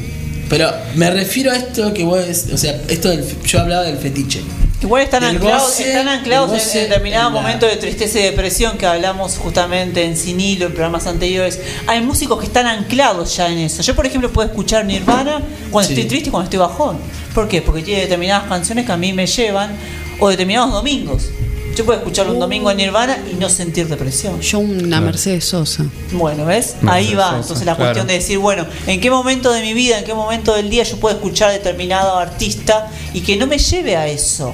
Pero 0.53 0.71
me 0.93 1.09
refiero 1.09 1.51
a 1.51 1.55
esto 1.55 1.91
que 1.95 2.03
vos, 2.03 2.19
o 2.53 2.57
sea, 2.57 2.79
esto 2.87 3.09
del, 3.09 3.25
yo 3.43 3.59
hablaba 3.59 3.81
del 3.81 3.97
fetiche. 3.97 4.41
Igual 4.83 5.01
están 5.01 5.23
anclados, 5.23 5.63
goce, 5.63 5.87
están 5.87 6.07
anclados 6.09 6.51
en- 6.51 6.57
goce 6.59 6.83
en 6.83 6.89
determinados 6.89 7.27
en 7.29 7.33
la- 7.33 7.41
momentos 7.41 7.69
de 7.71 7.77
tristeza 7.77 8.19
y 8.19 8.23
depresión 8.23 8.77
que 8.77 8.85
hablamos 8.85 9.37
justamente 9.37 10.03
en 10.03 10.15
Sinilo, 10.15 10.67
en 10.67 10.73
programas 10.73 11.07
anteriores. 11.07 11.59
Hay 11.87 12.01
músicos 12.01 12.37
que 12.39 12.45
están 12.45 12.67
anclados 12.67 13.35
ya 13.35 13.49
en 13.49 13.57
eso. 13.57 13.81
Yo, 13.81 13.95
por 13.95 14.05
ejemplo, 14.05 14.31
puedo 14.31 14.47
escuchar 14.47 14.85
Nirvana 14.85 15.41
cuando 15.71 15.87
Sí. 15.87 15.93
estoy 15.95 16.07
triste 16.07 16.27
y 16.29 16.31
cuando 16.31 16.43
estoy 16.45 16.59
bajón. 16.59 16.97
¿Por 17.33 17.47
qué? 17.47 17.63
Porque 17.63 17.81
tiene 17.81 18.01
determinadas 18.01 18.47
canciones 18.47 18.85
que 18.85 18.91
a 18.91 18.97
mí 18.97 19.11
me 19.11 19.25
llevan, 19.25 19.71
o 20.19 20.29
determinados 20.29 20.71
domingos. 20.71 21.29
Yo 21.75 21.85
puedo 21.85 21.97
escuchar 21.99 22.29
un 22.29 22.39
domingo 22.39 22.69
en 22.69 22.77
Nirvana 22.77 23.17
y 23.31 23.35
no 23.35 23.49
sentir 23.49 23.87
depresión. 23.87 24.39
Yo 24.41 24.59
una 24.59 25.01
Mercedes 25.01 25.45
Sosa. 25.45 25.85
Bueno, 26.11 26.45
¿ves? 26.45 26.75
Mercedes 26.81 27.09
Ahí 27.09 27.15
va. 27.15 27.25
Sosa, 27.25 27.37
Entonces 27.41 27.65
la 27.65 27.75
claro. 27.75 27.89
cuestión 27.89 28.07
de 28.07 28.13
decir, 28.13 28.37
bueno, 28.37 28.67
¿en 28.85 29.01
qué 29.01 29.09
momento 29.09 29.51
de 29.51 29.61
mi 29.61 29.73
vida, 29.73 29.97
en 29.97 30.05
qué 30.05 30.13
momento 30.13 30.53
del 30.53 30.69
día 30.69 30.83
yo 30.83 30.97
puedo 30.97 31.15
escuchar 31.15 31.51
determinado 31.51 32.17
artista 32.17 32.91
y 33.13 33.21
que 33.21 33.37
no 33.37 33.47
me 33.47 33.57
lleve 33.57 33.95
a 33.95 34.07
eso? 34.07 34.53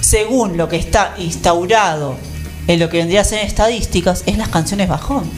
Según 0.00 0.56
lo 0.56 0.68
que 0.68 0.76
está 0.76 1.14
instaurado 1.18 2.16
en 2.66 2.80
lo 2.80 2.88
que 2.88 2.98
vendría 2.98 3.20
a 3.20 3.24
ser 3.24 3.44
estadísticas, 3.44 4.24
es 4.26 4.36
las 4.36 4.48
canciones 4.48 4.88
bajón. 4.88 5.30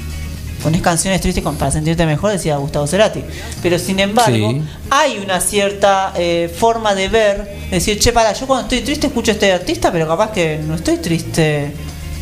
Pones 0.66 0.82
canciones 0.82 1.20
tristes 1.20 1.44
con- 1.44 1.54
para 1.56 1.70
sentirte 1.70 2.04
mejor, 2.06 2.32
decía 2.32 2.56
Gustavo 2.56 2.88
Cerati. 2.88 3.22
Pero 3.62 3.78
sin 3.78 4.00
embargo, 4.00 4.50
Sí. 4.50 4.62
hay 4.90 5.18
una 5.18 5.40
cierta 5.40 6.12
eh, 6.16 6.52
forma 6.52 6.92
de 6.96 7.08
ver, 7.08 7.56
decir, 7.70 8.00
che, 8.00 8.12
para, 8.12 8.32
yo 8.32 8.48
cuando 8.48 8.64
estoy 8.64 8.80
triste 8.80 9.06
escucho 9.06 9.30
a 9.30 9.34
este 9.34 9.52
artista, 9.52 9.92
pero 9.92 10.08
capaz 10.08 10.32
que 10.32 10.58
no 10.66 10.74
estoy 10.74 10.96
triste 10.96 11.70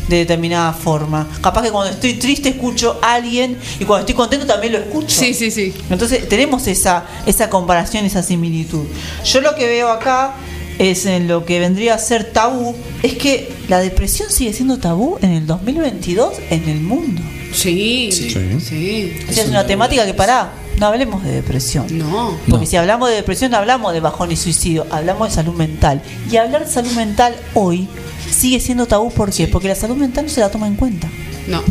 de 0.07 0.17
determinada 0.17 0.73
forma. 0.73 1.27
Capaz 1.41 1.63
que 1.63 1.71
cuando 1.71 1.91
estoy 1.91 2.13
triste 2.13 2.49
escucho 2.49 2.99
a 3.01 3.15
alguien 3.15 3.57
y 3.79 3.85
cuando 3.85 4.01
estoy 4.01 4.13
contento 4.13 4.45
también 4.45 4.73
lo 4.73 4.77
escucho. 4.79 5.19
Sí, 5.19 5.33
sí, 5.33 5.49
sí. 5.49 5.73
Entonces 5.89 6.29
tenemos 6.29 6.67
esa, 6.67 7.03
esa 7.25 7.49
comparación, 7.49 8.05
esa 8.05 8.21
similitud. 8.21 8.85
Yo 9.25 9.41
lo 9.41 9.55
que 9.55 9.65
veo 9.65 9.89
acá 9.89 10.35
es 10.77 11.07
en 11.07 11.27
lo 11.27 11.45
que 11.45 11.59
vendría 11.59 11.95
a 11.95 11.97
ser 11.97 12.25
tabú, 12.31 12.75
es 13.01 13.15
que 13.15 13.51
la 13.69 13.79
depresión 13.79 14.29
sigue 14.29 14.53
siendo 14.53 14.77
tabú 14.77 15.17
en 15.23 15.31
el 15.31 15.47
2022 15.47 16.33
en 16.51 16.69
el 16.69 16.81
mundo. 16.81 17.23
Sí, 17.55 18.09
Sí. 18.11 18.29
sí. 18.59 19.13
Esa 19.29 19.41
es 19.43 19.49
una 19.49 19.65
temática 19.65 20.05
que 20.05 20.13
para, 20.13 20.51
no 20.79 20.87
hablemos 20.87 21.23
de 21.23 21.31
depresión. 21.31 21.85
No. 21.97 22.37
Porque 22.49 22.65
No. 22.65 22.69
si 22.71 22.75
hablamos 22.77 23.09
de 23.09 23.15
depresión 23.15 23.51
no 23.51 23.57
hablamos 23.57 23.93
de 23.93 23.99
bajón 23.99 24.31
y 24.31 24.35
suicidio, 24.35 24.85
hablamos 24.91 25.29
de 25.29 25.35
salud 25.35 25.53
mental. 25.55 26.01
Y 26.31 26.37
hablar 26.37 26.65
de 26.65 26.71
salud 26.71 26.91
mental 26.91 27.35
hoy 27.53 27.87
sigue 28.29 28.59
siendo 28.59 28.85
tabú, 28.85 29.11
¿por 29.11 29.31
qué? 29.31 29.47
Porque 29.47 29.67
la 29.67 29.75
salud 29.75 29.95
mental 29.95 30.25
no 30.25 30.29
se 30.31 30.41
la 30.41 30.49
toma 30.49 30.67
en 30.67 30.75
cuenta. 30.75 31.07
No. 31.47 31.61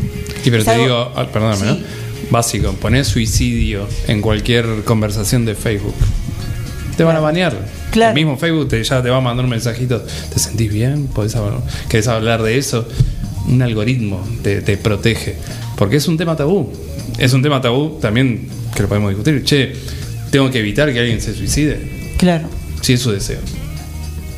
Y 0.45 0.51
pero 0.51 0.59
Es 0.59 0.65
te 0.65 0.71
algo- 0.73 0.85
digo, 0.85 1.13
ah, 1.17 1.27
perdóname, 1.33 1.67
¿no? 1.67 1.75
Sí. 1.77 1.85
Básico, 2.31 2.73
ponés 2.73 3.07
suicidio 3.09 3.87
en 4.09 4.21
cualquier 4.23 4.83
conversación 4.85 5.45
de 5.45 5.55
Facebook. 5.55 5.95
Te 6.97 7.05
van 7.05 7.17
a 7.17 7.21
banear. 7.21 7.55
Claro. 7.91 8.11
El 8.11 8.15
mismo 8.15 8.37
Facebook 8.39 8.69
te, 8.69 8.83
ya 8.83 9.03
te 9.03 9.11
va 9.11 9.19
a 9.19 9.21
mandar 9.21 9.45
un 9.45 9.51
mensajito. 9.51 10.01
¿Te 10.33 10.39
sentís 10.39 10.73
bien? 10.73 11.07
¿Podés 11.09 11.35
hablar? 11.37 11.61
¿Querés 11.89 12.09
hablar 12.09 12.43
de 12.43 12.57
eso? 12.57 12.87
Un 13.47 13.61
algoritmo 13.63 14.21
te, 14.43 14.63
te 14.63 14.77
protege. 14.77 15.37
Porque 15.77 15.97
es 15.97 16.07
un 16.09 16.17
tema 16.17 16.37
tabú. 16.37 16.71
Es 17.19 17.33
un 17.33 17.43
tema 17.43 17.61
tabú 17.61 17.99
también 18.01 18.49
que 18.75 18.83
lo 18.83 18.89
podemos 18.89 19.11
discutir. 19.11 19.43
Che, 19.45 19.73
tengo 20.31 20.51
que 20.51 20.59
evitar 20.61 20.93
que 20.93 20.99
alguien 21.01 21.21
se 21.21 21.35
suicide. 21.35 22.15
Claro. 22.19 22.49
Si 22.81 22.93
es 22.93 23.01
su 23.01 23.11
deseo. 23.13 23.39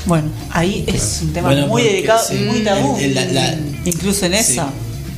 Bueno, 0.07 0.29
ahí 0.51 0.85
es 0.87 1.21
un 1.23 1.33
tema 1.33 1.49
Bueno, 1.49 1.67
muy 1.67 1.83
delicado 1.83 2.21
sí, 2.29 2.37
y 2.37 2.45
muy 2.45 2.61
tabú. 2.61 2.97
el- 2.97 3.05
el- 3.05 3.15
la- 3.15 3.25
la- 3.33 3.59
incluso 3.85 4.25
en 4.27 4.33
sí. 4.35 4.39
esa. 4.53 4.71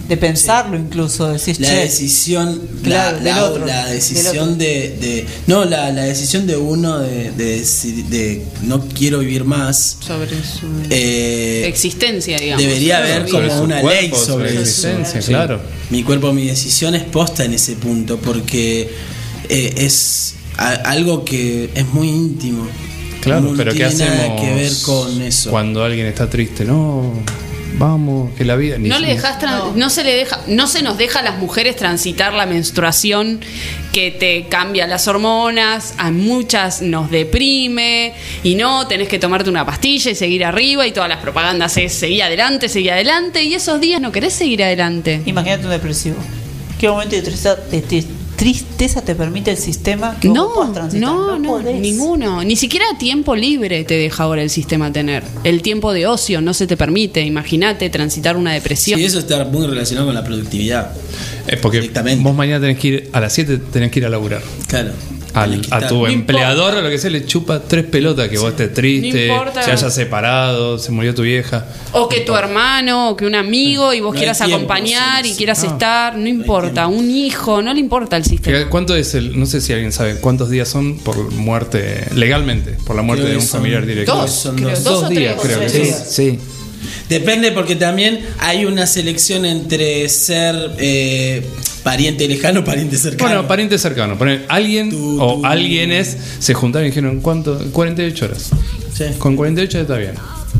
De 0.09 0.17
pensarlo 0.17 0.77
incluso, 0.79 1.29
decís, 1.31 1.61
La 1.61 1.69
che, 1.69 1.75
decisión, 1.81 2.61
Claro, 2.83 3.19
la, 3.19 3.23
del 3.23 3.35
la- 3.35 3.45
otro, 3.45 3.67
la 3.67 3.85
del 3.87 3.97
decisión 3.97 4.39
otro. 4.45 4.57
de, 4.57 4.97
de- 5.01 5.27
no, 5.47 5.65
la, 5.67 5.91
la 5.93 6.03
decisión 6.05 6.47
de 6.47 6.57
uno 6.57 6.99
de, 7.01 7.31
de, 7.33 7.63
de 8.09 8.43
no 8.63 8.81
quiero 8.89 9.19
vivir 9.19 9.45
más. 9.45 9.99
Sobre 10.01 10.31
su 10.31 10.67
eh, 10.89 11.65
existencia, 11.67 12.39
digamos. 12.39 12.65
Debería 12.65 12.99
haber 12.99 13.29
Sobre 13.29 13.49
como 13.49 13.63
una 13.65 13.81
cuerpo, 13.83 14.01
ley 14.01 14.11
sobre 14.11 14.27
sobre 14.27 14.51
su 14.55 14.59
eso. 14.63 14.89
existencia, 14.89 15.21
Sí. 15.23 15.29
claro. 15.29 15.61
Mi 15.91 16.03
cuerpo, 16.03 16.33
mi 16.33 16.47
decisión 16.47 16.95
es 16.95 17.03
posta 17.05 17.45
en 17.45 17.53
ese 17.53 17.77
punto 17.77 18.17
porque 18.19 18.91
eh, 19.51 19.75
es 19.77 20.35
a- 20.57 20.73
algo 20.91 21.23
que 21.25 21.69
es 21.75 21.87
muy 21.93 22.09
íntimo. 22.09 22.67
Claro, 23.21 23.43
No 23.43 23.57
pero 23.59 23.73
¿qué 23.73 23.79
tiene 23.85 23.95
nada 24.07 24.15
hacemos 24.23 24.41
que 24.41 24.55
ver 24.55 24.73
con 24.83 25.21
eso. 25.23 25.51
cuando 25.51 25.85
alguien 25.85 26.07
está 26.07 26.31
triste? 26.31 26.65
No, 26.65 27.13
vamos, 27.77 28.33
que 28.37 28.45
la 28.45 28.57
vida... 28.57 28.79
ni- 28.79 28.89
No 28.89 28.99
le 28.99 29.09
dejas 29.09 29.39
tran- 29.41 29.75
no. 29.75 29.91
se 29.91 30.05
le 30.05 30.15
deja, 30.15 30.41
no 30.47 30.67
se 30.67 30.83
nos 30.83 30.97
deja 30.99 31.21
a 31.21 31.23
las 31.23 31.39
mujeres 31.39 31.77
transitar 31.77 32.33
la 32.33 32.47
menstruación 32.47 33.41
que 33.93 34.11
te 34.11 34.47
cambia 34.49 34.87
las 34.87 35.09
hormonas, 35.09 35.95
a 35.99 36.11
muchas 36.11 36.83
nos 36.83 37.11
deprime 37.11 38.15
y 38.43 38.55
no, 38.55 38.87
tenés 38.87 39.09
que 39.09 39.19
tomarte 39.19 39.51
una 39.51 39.65
pastilla 39.67 40.11
y 40.11 40.15
seguir 40.15 40.45
arriba 40.45 40.87
y 40.87 40.93
todas 40.93 41.09
las 41.09 41.19
propagandas 41.19 41.77
es 41.77 41.93
seguir 41.95 42.23
adelante, 42.23 42.69
seguir 42.69 42.93
adelante 42.93 43.43
y 43.45 43.55
esos 43.55 43.81
días 43.81 44.01
no 44.01 44.13
querés 44.13 44.33
seguir 44.35 44.63
adelante. 44.63 45.23
imagínate 45.27 45.65
un 45.65 45.71
depresivo. 45.71 46.17
¿Qué 46.79 46.89
momento 46.89 47.17
de 47.17 47.23
tristeza, 47.23 47.57
de 47.57 47.83
tristeza 48.39 49.03
te 49.03 49.15
permite 49.17 49.51
el 49.51 49.57
sistema 49.59 50.17
que 50.21 50.29
vos 50.29 50.37
No, 50.37 50.55
puedas 50.55 50.73
transitar? 50.73 51.09
no, 51.11 51.39
no, 51.39 51.49
podés. 51.49 51.81
ninguno. 51.81 52.43
Ni 52.45 52.55
siquiera 52.57 52.87
tiempo 52.99 53.35
libre 53.35 53.83
te 53.85 53.95
deja 53.95 54.23
ahora 54.23 54.43
el 54.43 54.49
sistema 54.49 54.93
tener. 54.93 55.25
El 55.45 55.61
tiempo 55.61 55.93
de 55.93 56.07
ocio 56.07 56.41
no 56.41 56.55
se 56.55 56.67
te 56.69 56.77
permite. 56.77 57.21
Imagínate 57.23 57.91
transitar 57.91 58.37
una 58.37 58.53
depresión. 58.53 58.99
Sí, 59.01 59.05
eso 59.05 59.19
está 59.19 59.45
muy 59.45 59.67
relacionado 59.67 60.07
con 60.07 60.15
la 60.15 60.23
productividad. 60.25 60.93
Es 61.49 61.59
porque 61.59 61.91
vos 62.21 62.35
mañana 62.35 62.61
tenés 62.61 62.79
que 62.79 62.89
ir 62.89 63.11
a 63.13 63.21
las 63.21 63.33
7 63.33 63.59
tenés 63.73 63.91
que 63.91 63.99
ir 63.99 64.07
a 64.07 64.09
laburar. 64.09 64.43
Claro. 64.69 64.93
Al- 65.43 65.63
a 65.71 65.87
tu 65.89 65.99
No 66.03 66.09
empleador 66.09 66.75
o 66.77 66.81
lo 66.83 66.89
que 66.91 66.99
sea 66.99 67.11
le 67.11 67.25
chupa 67.27 67.61
tres 67.61 67.85
pelotas 67.87 68.29
que 68.29 68.39
vos 68.39 68.51
estés 68.51 68.73
triste, 68.75 69.27
No 69.29 69.35
importa. 69.35 69.63
se 69.63 69.71
hayas 69.73 69.95
separado, 69.95 70.79
se 70.79 70.91
murió 70.93 71.15
tu 71.15 71.23
vieja. 71.23 71.67
O 71.93 72.09
que 72.09 72.21
tu 72.21 72.35
hermano, 72.35 73.11
o 73.11 73.17
que 73.17 73.27
un 73.27 73.35
amigo 73.35 73.93
y 73.95 74.01
vos 74.01 74.15
quieras 74.15 74.39
tiempo, 74.39 74.57
acompañar 74.57 75.25
y 75.27 75.35
quieras 75.35 75.63
No. 75.65 75.71
estar, 75.73 76.17
no 76.17 76.27
importa. 76.29 76.87
Un 76.87 77.11
hijo, 77.11 77.63
no 77.63 77.73
le 77.75 77.81
importa 77.81 78.17
el 78.17 78.25
sistema. 78.25 78.69
¿Cuánto 78.69 78.95
es 78.97 79.15
el, 79.15 79.39
no 79.39 79.47
sé 79.47 79.61
si 79.61 79.73
alguien 79.73 79.93
sabe, 79.93 80.17
cuántos 80.17 80.51
días 80.51 80.69
son 80.69 80.99
por 80.99 81.31
muerte, 81.33 82.05
legalmente, 82.15 82.73
por 82.85 82.97
la 82.97 83.03
muerte 83.03 83.25
Creo 83.25 83.33
de 83.39 83.41
un 83.43 83.47
son 83.49 83.61
familiar 83.61 83.87
directo? 83.87 84.15
dos, 84.17 84.31
son 84.31 84.57
creo, 84.57 84.71
dos. 84.71 84.85
dos 84.85 85.05
o 85.05 85.09
días, 85.09 85.37
tres. 85.41 85.57
creo 85.57 85.71
que. 85.73 85.93
Sí. 85.93 86.39
Depende 87.09 87.53
porque 87.53 87.75
también 87.75 88.21
hay 88.39 88.65
una 88.65 88.87
selección 88.87 89.45
entre 89.45 90.09
ser 90.09 90.73
eh, 90.79 91.43
pariente 91.91 92.29
lejano 92.29 92.61
o 92.61 92.65
pariente 92.65 92.97
cercano. 92.99 93.29
Bueno, 93.31 93.49
pariente 93.49 93.79
cercano. 93.79 94.17
Poner 94.19 94.45
alguien 94.49 94.91
o 95.21 95.39
tu- 95.41 95.47
alguienes 95.47 96.17
se 96.39 96.53
juntaron 96.55 96.87
y 96.87 96.91
dijeron, 96.91 97.21
¿cuánto? 97.21 97.59
48 97.73 98.25
horas. 98.27 98.51
Sí. 98.95 99.05
Con 99.19 99.37
48 99.37 99.81
está 99.81 99.97
bien. 99.97 100.15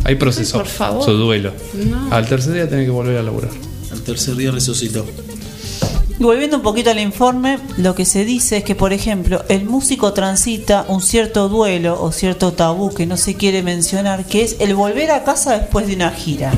Hay 0.05 0.15
proceso, 0.15 0.57
Ay, 0.59 0.63
por 0.63 0.71
favor. 0.73 1.05
su 1.05 1.13
duelo. 1.13 1.53
No. 1.75 2.09
Al 2.15 2.27
tercer 2.27 2.55
día 2.55 2.69
tenés 2.69 2.85
que 2.87 2.91
volver 2.91 3.17
a 3.19 3.23
laburar. 3.23 3.51
Al 3.93 4.01
tercer 4.03 4.37
día 4.37 4.51
resucitó. 4.51 5.05
Y 6.21 6.23
volviendo 6.25 6.57
un 6.57 6.63
poquito 6.63 6.91
al 6.91 6.99
informe, 6.99 7.59
lo 7.77 7.95
que 7.95 8.05
se 8.05 8.25
dice 8.25 8.57
es 8.59 8.65
que, 8.65 8.75
por 8.75 8.93
ejemplo, 8.93 9.45
el 9.49 9.65
músico 9.65 10.13
transita 10.13 10.85
un 10.89 11.01
cierto 11.01 11.49
duelo 11.49 12.01
o 12.03 12.11
cierto 12.11 12.53
tabú 12.53 12.93
que 12.93 13.07
no 13.07 13.17
se 13.17 13.35
quiere 13.35 13.63
mencionar, 13.63 14.25
que 14.25 14.43
es 14.43 14.57
el 14.59 14.75
volver 14.75 15.11
a 15.13 15.23
casa 15.25 15.57
después 15.59 15.87
de 15.87 15.95
una 15.95 16.11
gira. 16.11 16.53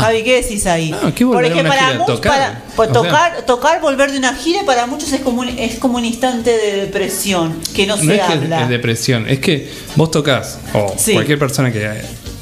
Javi, 0.00 0.22
¿qué 0.22 0.42
decís 0.42 0.66
ahí? 0.66 0.90
No, 0.90 1.14
¿qué 1.14 1.24
Porque 1.26 1.62
para 1.64 1.92
muchos, 1.94 2.16
Tocar. 2.16 2.32
para- 2.32 2.62
pues 2.76 2.90
O 2.90 2.92
sea- 2.92 3.02
tocar, 3.02 3.42
tocar, 3.46 3.80
volver 3.80 4.12
de 4.12 4.18
una 4.18 4.34
gira, 4.34 4.60
para 4.64 4.86
muchos 4.86 5.12
es 5.12 5.20
como 5.20 5.40
un, 5.42 5.48
es 5.48 5.76
como 5.76 5.98
un 5.98 6.04
instante 6.04 6.50
de 6.56 6.76
depresión 6.82 7.60
que 7.74 7.86
no, 7.86 7.96
No 7.96 8.02
se 8.02 8.14
es 8.16 8.22
que 8.22 8.32
habla. 8.32 8.62
es 8.62 8.68
depresión, 8.68 9.28
es 9.28 9.38
que 9.40 9.70
vos 9.96 10.10
tocas, 10.10 10.58
o 10.74 10.94
Sí. 10.98 11.12
cualquier 11.14 11.38
persona 11.38 11.72
que 11.72 11.78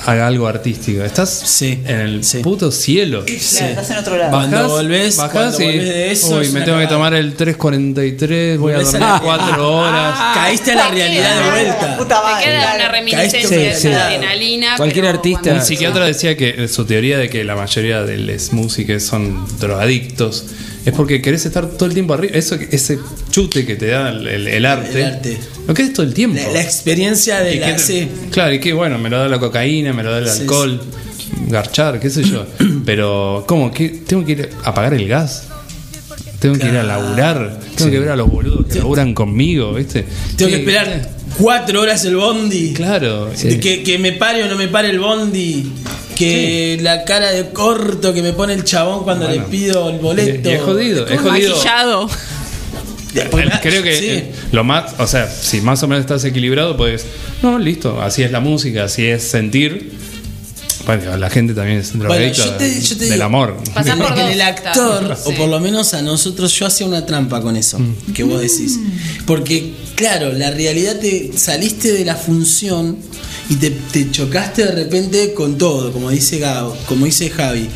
haga 0.06 0.26
algo 0.26 0.47
artístico. 0.47 1.02
Estás 1.02 1.62
en 1.62 1.86
el 1.86 2.20
puto 2.43 2.70
cielo. 2.70 3.24
estás 3.26 3.90
en 3.90 3.97
otro 3.98 4.16
lado. 4.16 4.31
Cuando 4.31 4.56
Bajás, 4.56 4.70
volvés- 4.72 5.16
bajás 5.16 5.32
cuando 5.32 5.60
y, 5.60 5.64
volvés 5.66 5.85
de 5.89 6.12
eso, 6.12 6.36
uy, 6.36 6.47
es 6.47 6.52
me 6.52 6.60
tengo 6.62 6.78
que 6.78 6.86
tomar 6.86 7.14
el 7.14 7.36
3.43, 7.36 8.59
voy 8.59 8.72
a 8.72 8.76
dormir 8.81 9.01
la- 9.01 9.20
4 9.22 9.72
horas. 9.78 10.18
Caíste 10.35 10.72
a 10.72 10.74
la 10.76 10.89
realidad 10.90 11.43
de 11.44 11.51
vuelta. 11.51 11.97
Te 11.98 12.44
queda 12.44 12.74
una 12.76 12.89
reminiscencia 12.89 13.48
Sí, 13.48 13.55
de 13.55 13.74
sí. 13.74 13.89
esa 13.89 14.06
adrenalina. 14.09 14.76
Cualquier 14.76 15.06
artista- 15.06 15.52
Un 15.55 15.62
psiquiatra 15.62 16.05
decía 16.06 16.36
que 16.36 16.68
su 16.68 16.85
teoría 16.85 17.18
de 17.18 17.28
que 17.31 17.44
la 17.44 17.56
mayoría 17.56 18.02
de 18.02 18.18
los 18.18 18.52
músicos 18.52 19.02
son 19.02 19.47
drogadictos 19.59 20.44
es 20.85 20.93
porque 20.93 21.22
querés 21.22 21.47
estar 21.47 21.66
todo 21.66 21.86
el 21.86 21.94
tiempo 21.94 22.12
arriba. 22.12 22.35
Eso, 22.36 22.56
ese 22.70 22.98
chute 23.31 23.64
que 23.64 23.74
te 23.76 23.86
da 23.86 24.10
el, 24.10 24.26
el- 24.28 24.48
el 24.48 24.66
arte, 24.66 25.01
El 25.01 25.05
arte. 25.14 25.39
lo 25.66 25.72
querés 25.72 25.94
todo 25.94 26.05
el 26.05 26.12
tiempo. 26.12 26.39
La, 26.39 26.52
la 26.52 26.60
experiencia 26.62 27.40
de 27.40 27.55
la. 27.56 27.72
que- 27.72 27.78
sí. 27.78 28.06
Claro, 28.31 28.52
y 28.52 28.60
que 28.60 28.74
bueno, 28.74 28.98
me 28.98 29.09
lo 29.09 29.18
da 29.18 29.26
la 29.28 29.39
cocaína, 29.40 29.94
me 29.95 30.03
lo 30.03 30.11
da 30.12 30.19
el 30.19 30.29
Sí, 30.29 30.41
alcohol, 30.43 30.81
garchar, 31.49 32.01
qué 32.01 32.11
sé 32.11 32.23
yo. 32.25 32.45
Pero, 32.85 33.45
¿cómo? 33.47 33.73
¿Qué? 33.73 33.89
¿Tengo 34.07 34.25
que 34.25 34.33
ir 34.33 34.51
a 34.65 34.71
apagar 34.71 34.95
el 34.95 35.09
gas? 35.09 35.45
Tengo 36.41 36.59
que 36.59 36.66
ir 36.69 36.77
a 36.77 36.83
laburar, 36.83 37.59
tengo 37.75 37.91
que 37.91 38.01
ver 38.01 38.11
a 38.11 38.16
los 38.16 38.31
boludos 38.31 38.66
que 38.66 38.79
laburan 38.79 39.15
conmigo, 39.15 39.73
¿viste? 39.73 40.05
Tengo 40.37 40.51
que 40.51 40.59
esperar 40.59 41.09
cuatro 41.39 41.81
horas 41.81 42.05
el 42.05 42.16
bondi. 42.16 42.75
Claro. 42.75 43.31
Que, 43.41 43.83
que 43.83 43.99
me 43.99 44.12
pare 44.12 44.43
o 44.45 44.49
no 44.49 44.57
me 44.57 44.69
pare 44.69 44.91
el 44.91 44.99
bondi. 45.01 45.73
Que 46.15 46.79
la 46.83 47.05
cara 47.05 47.33
de 47.33 47.49
corto 47.51 48.12
que 48.12 48.23
me 48.23 48.33
pone 48.35 48.53
el 48.53 48.62
chabón 48.62 49.05
cuando 49.05 49.27
Bueno. 49.27 49.43
le 49.43 49.49
pido 49.49 49.89
el 49.89 49.99
boleto. 50.01 50.49
Y 50.49 50.53
es 50.53 50.61
jodido, 50.61 51.09
es 51.09 51.21
jodido. 51.21 52.09
Creo 53.62 53.83
que 53.83 53.97
sí. 53.99 54.25
Lo 54.55 54.64
más, 54.64 54.94
o 54.98 55.06
sea, 55.06 55.28
si 55.28 55.60
más 55.60 55.82
o 55.82 55.89
menos 55.89 56.02
estás 56.02 56.24
equilibrado, 56.24 56.76
pues, 56.76 57.05
no, 57.43 57.59
listo, 57.59 58.01
así 58.01 58.22
es 58.22 58.31
la 58.31 58.40
música, 58.40 58.85
así 58.85 59.05
es 59.05 59.22
sentir. 59.24 59.93
Bueno, 60.86 61.16
la 61.16 61.31
gente 61.31 61.55
también 61.55 61.78
es 61.78 61.98
drogadicta 61.98 62.44
yo 62.44 62.51
te- 62.56 62.81
yo 62.81 62.97
te 62.98 63.05
del 63.05 63.12
digo, 63.14 63.24
amor. 63.24 63.56
Pasá 63.72 63.97
por 63.97 64.18
el 64.18 64.40
actor, 64.43 65.16
sí. 65.16 65.22
o 65.31 65.35
por 65.35 65.48
lo 65.48 65.59
menos 65.59 65.94
a 65.94 66.02
nosotros, 66.02 66.52
yo 66.59 66.66
hacía 66.66 66.86
una 66.86 67.06
trampa 67.06 67.40
con 67.40 67.56
eso, 67.56 67.78
Mm. 67.78 68.12
que 68.12 68.22
vos 68.22 68.40
decís. 68.40 68.78
Porque, 69.26 69.72
claro, 69.94 70.32
la 70.32 70.51
realidad 70.51 70.98
te 71.01 71.31
saliste 71.36 71.90
de 71.93 72.05
la 72.05 72.16
función 72.16 72.98
y 73.48 73.55
te, 73.55 73.70
te 73.70 74.10
chocaste 74.10 74.66
de 74.66 74.72
repente 74.72 75.32
con 75.32 75.56
todo, 75.56 75.90
como 75.90 76.10
dice 76.10 76.39
Gabo, 76.39 76.76
como 76.86 77.06
dice 77.06 77.31
Javi. 77.31 77.66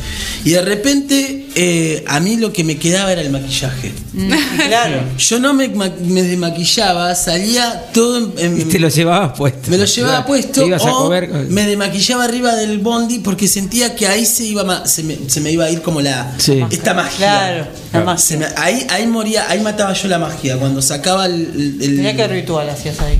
Y 0.45 0.51
de 0.51 0.61
repente, 0.61 1.38
eh, 1.61 2.05
a 2.07 2.21
mí 2.21 2.37
lo 2.37 2.53
que 2.53 2.63
me 2.63 2.77
quedaba 2.77 3.11
era 3.11 3.19
el 3.21 3.29
maquillaje. 3.31 3.91
Claro. 4.69 5.01
Yo 5.17 5.39
no 5.39 5.53
me, 5.53 5.67
me 5.67 6.21
desmaquillaba, 6.23 7.13
salía 7.15 7.85
todo 7.93 8.17
en, 8.17 8.33
en- 8.37 8.61
Y 8.61 8.63
te 8.65 8.79
lo 8.79 8.87
llevabas 8.87 9.37
puesto. 9.37 9.69
me 9.71 9.77
lo 9.77 9.83
llevaba 9.85 10.13
Claro. 10.13 10.27
puesto 10.27 10.61
Te 10.61 10.67
ibas 10.67 10.85
a 10.85 10.91
o 10.93 11.03
comer. 11.05 11.29
me 11.49 11.65
desmaquillaba 11.67 12.23
arriba 12.23 12.55
del 12.55 12.77
bondi 12.79 13.19
porque 13.19 13.47
sentía 13.47 13.93
que 13.95 14.07
ahí 14.07 14.25
se 14.25 14.45
iba 14.45 14.63
ma- 14.63 14.85
se, 14.87 15.03
me, 15.03 15.17
se 15.27 15.41
me 15.41 15.51
iba 15.51 15.65
a 15.65 15.69
ir 15.71 15.81
como 15.81 15.99
la 16.01 16.33
Sí. 16.37 16.63
esta 16.71 16.93
magia. 16.93 17.17
Claro, 17.17 17.67
la 17.93 17.99
magia. 18.03 18.25
Se 18.25 18.37
me- 18.37 18.47
ahí, 18.55 18.85
ahí 18.89 19.05
moría, 19.07 19.49
ahí 19.49 19.59
mataba 19.59 19.91
yo 19.93 20.07
la 20.07 20.19
magia 20.19 20.57
cuando 20.57 20.81
sacaba 20.81 21.25
el, 21.25 21.33
el- 21.33 21.77
el- 21.81 21.95
Tenía 21.97 22.15
que 22.15 22.27
ritual 22.27 22.69
hacías 22.69 22.99
ahí. 23.01 23.19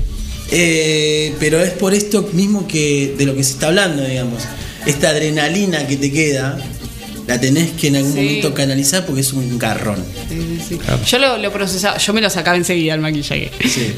eh, 0.50 1.34
pero 1.38 1.60
es 1.62 1.70
por 1.72 1.94
esto 1.94 2.28
mismo 2.32 2.66
que 2.66 3.14
de 3.18 3.26
lo 3.26 3.34
que 3.34 3.44
se 3.44 3.52
está 3.52 3.66
hablando, 3.68 4.02
digamos. 4.02 4.42
Esta 4.86 5.10
adrenalina 5.10 5.86
que 5.86 5.96
te 5.98 6.10
queda, 6.10 6.58
la 7.30 7.40
tenés 7.40 7.70
que 7.72 7.86
en 7.88 7.96
algún 7.96 8.12
Sí. 8.12 8.18
momento 8.20 8.52
canalizar 8.54 9.06
porque 9.06 9.20
es 9.20 9.32
un 9.32 9.58
garrón. 9.58 10.04
Yo 11.06 11.18
lo, 11.18 11.38
lo 11.38 11.52
procesaba, 11.52 11.96
yo 11.98 12.12
me 12.12 12.20
lo 12.20 12.28
sacaba 12.28 12.56
enseguida 12.56 12.94
el 12.94 13.00
maquillaje. 13.00 13.50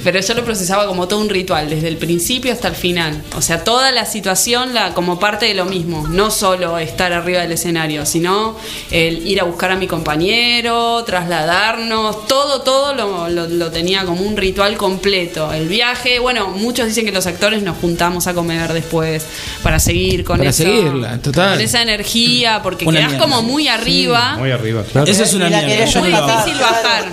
Pero 0.05 0.21
yo 0.21 0.35
lo 0.35 0.45
procesaba 0.45 0.87
como 0.87 1.09
todo 1.09 1.21
un 1.21 1.29
ritual, 1.31 1.71
desde 1.71 1.89
el 1.89 1.97
principio 1.97 2.53
hasta 2.53 2.69
el 2.69 2.75
final. 2.75 3.23
O 3.37 3.41
sea, 3.43 3.65
toda 3.65 3.91
la 3.91 4.05
situación 4.07 4.75
la, 4.75 4.93
como 4.95 5.19
parte 5.19 5.47
de 5.47 5.55
lo 5.55 5.65
mismo. 5.65 6.07
No 6.09 6.31
solo 6.31 6.79
estar 6.79 7.13
arriba 7.13 7.41
del 7.41 7.53
escenario, 7.53 8.05
sino 8.07 8.57
el 8.91 9.27
ir 9.27 9.41
a 9.41 9.45
buscar 9.45 9.71
a 9.71 9.77
mi 9.77 9.87
compañero, 9.87 11.03
trasladarnos, 11.05 12.27
todo, 12.27 12.63
todo 12.63 12.95
lo, 12.95 13.29
lo- 13.29 13.49
lo 13.49 13.71
tenía 13.71 14.05
como 14.05 14.23
un 14.23 14.37
ritual 14.37 14.77
completo. 14.77 15.53
El 15.53 15.69
viaje, 15.69 16.19
bueno, 16.19 16.49
muchos 16.49 16.87
dicen 16.87 17.05
que 17.05 17.13
los 17.13 17.27
actores 17.27 17.63
nos 17.63 17.79
juntamos 17.79 18.27
a 18.27 18.35
comer 18.35 18.73
después 18.73 19.25
para 19.63 19.79
seguir 19.79 20.25
con 20.25 20.39
Para 20.39 20.51
eso. 20.51 20.63
seguirla, 20.65 21.19
total. 21.19 21.55
Con 21.55 21.61
esa 21.63 21.83
energía, 21.83 22.61
porque 22.63 22.85
Una 22.85 22.99
quedás 22.99 23.11
mierda. 23.13 23.22
Como 23.23 23.43
muy 23.43 23.69
arriba. 23.69 24.36
Muy 24.36 24.51
arriba, 24.51 24.82
claro. 24.90 25.11
Eso 25.11 25.23
es 25.24 25.32
una 25.35 25.49
mierda. 25.49 25.86
no 25.94 26.01
muy 26.01 26.11
lo 26.11 26.16
hago. 26.16 26.36
difícil 26.36 26.61
bajar. 26.61 27.05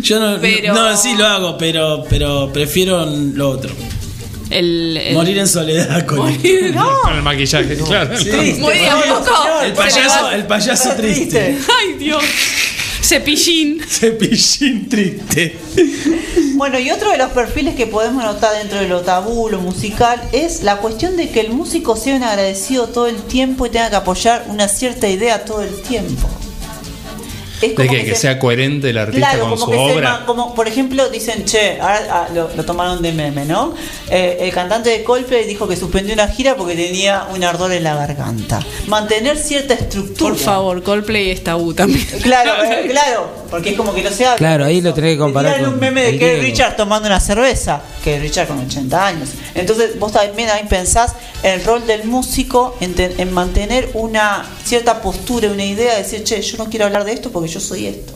Yo 0.00 0.20
no, 0.20 0.40
Pero- 0.40 0.72
no, 0.74 0.96
sí 0.96 1.14
lo 1.16 1.26
hago, 1.26 1.58
pero, 1.58 2.04
pero 2.08 2.50
prefiero 2.52 3.04
lo 3.06 3.50
otro. 3.50 3.70
El, 4.50 4.96
el- 4.96 5.14
Morir 5.14 5.36
en 5.38 5.46
soledad 5.48 6.06
con 6.06 6.18
Morir- 6.20 6.74
Con 7.02 7.16
el 7.16 7.22
maquillaje, 7.22 7.76
claro. 7.76 8.10
Muy 8.58 8.78
de 8.78 8.88
a 8.88 8.96
poco. 9.02 9.60
El 9.62 9.72
payaso, 9.74 10.30
el 10.30 10.46
payaso 10.46 10.90
triste. 10.96 11.58
Ay, 11.80 11.94
Dios. 11.98 12.22
Cepillín. 13.02 13.80
Cepillín 13.86 14.88
triste. 14.88 15.56
Bueno, 16.54 16.78
y 16.78 16.90
otro 16.90 17.10
de 17.12 17.18
los 17.18 17.30
perfiles 17.30 17.76
que 17.76 17.86
podemos 17.86 18.24
notar 18.24 18.56
dentro 18.58 18.80
de 18.80 18.88
lo 18.88 19.02
tabú, 19.02 19.48
lo 19.48 19.60
musical, 19.60 20.20
es 20.32 20.62
la 20.62 20.78
cuestión 20.78 21.16
de 21.16 21.30
que 21.30 21.40
el 21.40 21.52
músico 21.52 21.96
sea 21.96 22.16
un 22.16 22.24
agradecido 22.24 22.88
todo 22.88 23.06
el 23.06 23.22
tiempo 23.22 23.66
y 23.66 23.70
tenga 23.70 23.90
que 23.90 23.96
apoyar 23.96 24.46
una 24.48 24.68
cierta 24.68 25.08
idea 25.08 25.44
todo 25.44 25.62
el 25.62 25.80
tiempo. 25.82 26.28
Es 27.60 27.74
De 27.74 27.88
que, 27.88 28.04
que 28.04 28.14
se- 28.14 28.20
sea 28.22 28.38
coherente 28.38 28.90
el 28.90 28.98
artista 28.98 29.30
Claro, 29.30 29.40
con 29.48 29.50
como 29.58 29.64
su 29.64 29.70
que 29.70 29.76
obra. 29.76 30.10
ma- 30.20 30.26
como 30.26 30.54
por 30.54 30.68
ejemplo 30.68 31.08
dicen, 31.10 31.44
che, 31.44 31.80
ahora 31.80 32.00
ah, 32.10 32.28
lo, 32.34 32.50
lo 32.54 32.64
tomaron 32.64 33.02
de 33.02 33.12
meme, 33.12 33.44
¿no? 33.44 33.74
Eh, 34.10 34.38
el 34.40 34.52
cantante 34.52 34.90
de 34.90 35.02
Coldplay 35.02 35.44
dijo 35.46 35.66
que 35.66 35.76
suspendió 35.76 36.14
una 36.14 36.28
gira 36.28 36.56
porque 36.56 36.74
tenía 36.76 37.26
un 37.34 37.42
ardor 37.42 37.72
en 37.72 37.84
la 37.84 37.94
garganta. 37.96 38.60
Mantener 38.86 39.36
cierta 39.36 39.74
estructura. 39.74 40.30
Por 40.30 40.38
favor, 40.38 40.82
Coldplay 40.82 41.30
es 41.30 41.42
tabú 41.44 41.74
también. 41.74 42.06
Claro, 42.22 42.52
eh, 42.64 42.86
claro, 42.90 43.28
porque 43.50 43.70
es 43.70 43.76
como 43.76 43.92
que 43.94 44.02
no 44.02 44.10
se 44.10 44.24
habla. 44.24 44.36
Claro, 44.36 44.64
ahí 44.64 44.80
lo 44.80 44.94
tenés 44.94 45.14
que 45.14 45.18
comparar 45.18 45.60
con 45.60 45.74
un 45.74 45.80
meme 45.80 46.02
de 46.02 46.12
Diego. 46.12 46.42
Richard 46.42 46.76
tomando 46.76 47.06
una 47.08 47.20
cerveza, 47.20 47.80
que 48.04 48.18
Richard 48.20 48.46
con 48.48 48.58
80 48.58 49.06
años. 49.06 49.30
Entonces 49.54 49.98
vos 49.98 50.12
también 50.12 50.48
ahí 50.50 50.64
pensás 50.68 51.14
el 51.42 51.64
rol 51.64 51.86
del 51.86 52.04
músico 52.04 52.76
en, 52.80 52.94
en 52.98 53.32
mantener 53.32 53.90
una 53.94 54.44
cierta 54.64 55.00
postura, 55.00 55.48
una 55.50 55.64
idea, 55.64 55.92
de 55.96 56.02
decir, 56.02 56.22
che, 56.24 56.40
yo 56.42 56.56
no 56.58 56.66
quiero 56.68 56.86
hablar 56.86 57.04
de 57.04 57.12
esto 57.12 57.30
porque 57.30 57.47
yo 57.48 57.60
soy 57.60 57.86
esto. 57.86 58.14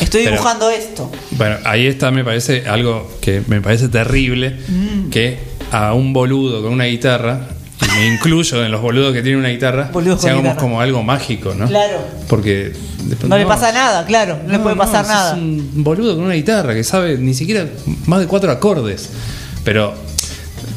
Estoy 0.00 0.24
Pero- 0.24 0.36
dibujando 0.36 0.70
esto. 0.70 1.10
Bueno, 1.32 1.56
ahí 1.64 1.86
está, 1.86 2.10
me 2.10 2.24
parece 2.24 2.66
algo 2.66 3.10
que 3.20 3.42
me 3.46 3.60
parece 3.60 3.88
terrible, 3.88 4.56
Mm. 4.68 5.10
que 5.10 5.38
a 5.70 5.94
un 5.94 6.12
boludo 6.12 6.62
con 6.62 6.72
una 6.72 6.84
guitarra, 6.84 7.48
y 7.80 7.86
me 7.98 8.14
incluyo 8.14 8.64
en 8.64 8.72
los 8.72 8.80
boludos 8.80 9.12
que 9.12 9.22
tienen 9.22 9.40
una 9.40 9.50
guitarra, 9.50 9.90
Boludos 9.92 10.20
con 10.20 10.30
sea 10.42 10.56
como, 10.56 10.80
algo 10.80 11.02
mágico, 11.02 11.54
¿no? 11.54 11.66
Claro. 11.68 11.98
Porque 12.28 12.72
después- 13.04 13.28
No, 13.28 13.36
le 13.38 13.46
pasa 13.46 13.72
nada, 13.72 14.04
claro, 14.06 14.38
no, 14.44 14.52
le 14.52 14.58
puede 14.58 14.76
pasar 14.76 15.02
es 15.04 15.10
nada. 15.10 15.34
un 15.34 15.70
boludo 15.84 16.14
con 16.16 16.24
una 16.24 16.34
guitarra 16.34 16.74
que 16.74 16.82
sabe 16.82 17.18
ni 17.18 17.34
siquiera 17.34 17.66
más 18.06 18.20
de 18.20 18.26
cuatro 18.26 18.50
acordes. 18.50 19.10
Pero 19.64 19.94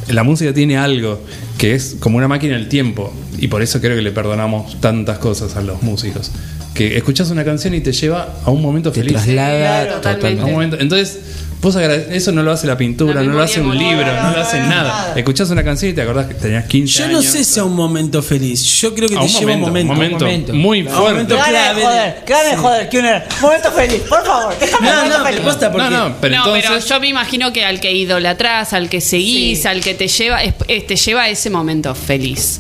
la 0.10 0.24
música 0.24 0.54
tiene 0.54 0.78
algo 0.78 1.20
que 1.58 1.74
es 1.76 1.96
como 2.00 2.18
una 2.18 2.28
máquina 2.28 2.54
del 2.56 2.70
tiempo. 2.70 3.12
Y 3.40 3.48
por 3.50 3.62
eso 3.62 3.80
creo 3.82 3.96
que 3.96 4.02
le 4.02 4.12
perdonamos 4.12 4.80
tantas 4.82 5.18
cosas 5.20 5.56
a 5.56 5.62
los 5.62 5.82
músicos. 5.84 6.32
Que 6.78 6.96
escuchas 6.98 7.30
una 7.32 7.44
canción 7.44 7.74
y 7.74 7.82
te 7.82 7.92
lleva 7.92 8.36
a 8.46 8.52
un 8.52 8.62
momento 8.62 8.92
Te 8.92 9.00
feliz. 9.02 9.14
traslada 9.14 9.84
Claro, 9.86 9.94
totalmente. 9.96 10.42
A 10.42 10.46
un 10.46 10.52
momento- 10.52 10.78
entonces, 10.80 11.20
vos 11.60 11.76
eso 11.76 12.32
no 12.32 12.44
lo 12.44 12.52
hace 12.52 12.68
la 12.68 12.78
pintura, 12.78 13.16
La 13.16 13.24
no 13.24 13.34
lo 13.34 13.42
hace 13.42 13.60
un 13.62 13.76
libro, 13.76 14.06
no 14.06 14.32
lo 14.32 14.42
hace 14.42 14.60
nada. 14.60 15.14
Escuchás 15.16 15.50
una 15.50 15.64
canción 15.64 15.90
y 15.92 15.96
te 15.96 16.04
acordás 16.04 16.28
que 16.28 16.36
tenías 16.36 16.66
15 16.66 17.00
Yo 17.00 17.06
años. 17.06 17.26
no 17.26 17.32
sé 17.32 17.44
si 17.44 17.60
a 17.60 17.64
un 17.64 17.76
momento 17.76 18.22
feliz. 18.22 18.64
Yo 18.80 18.94
creo 18.94 19.10
que 19.10 19.16
A 19.16 19.20
te 19.22 19.26
un 19.26 19.32
lleva 19.32 19.54
un 19.54 19.62
momento, 19.62 19.94
momento. 19.94 20.16
un 20.18 20.22
momento 20.32 20.54
muy 20.54 20.82
Un 20.82 20.88
fuerte. 20.90 21.10
momento 21.14 21.36
Gana 21.36 21.48
de 21.48 21.52
clave. 21.54 21.82
joder, 21.82 22.14
de 22.52 22.58
joder, 22.58 22.90
que 22.90 23.00
una- 23.00 23.24
Momento 23.42 23.72
feliz, 23.72 24.02
por 24.08 24.24
favor, 24.24 24.56
déjame 24.60 24.88
No, 24.88 24.96
momento 24.98 25.18
no, 25.18 25.24
feliz. 25.26 25.40
pero 25.40 25.50
posta 25.52 25.72
porque. 25.72 25.90
No, 25.90 26.10
no, 26.10 26.16
pero 26.22 26.36
no, 26.36 26.42
entonces. 26.58 26.70
pero 26.86 26.86
yo 26.96 27.00
me 27.02 27.08
imagino 27.08 27.52
que 27.54 27.66
al 27.66 27.80
que 27.80 27.92
idolatrás, 27.92 28.74
al 28.74 28.88
que 28.88 29.02
seguís, 29.02 29.64
Sí. 29.64 29.68
al 29.68 29.82
que 29.82 29.96
te 29.96 30.08
lleva, 30.08 30.44
es- 30.44 30.54
es- 30.68 30.86
te 30.86 30.96
lleva 30.96 31.24
a 31.24 31.30
ese 31.30 31.50
momento 31.50 31.96
feliz. 31.96 32.60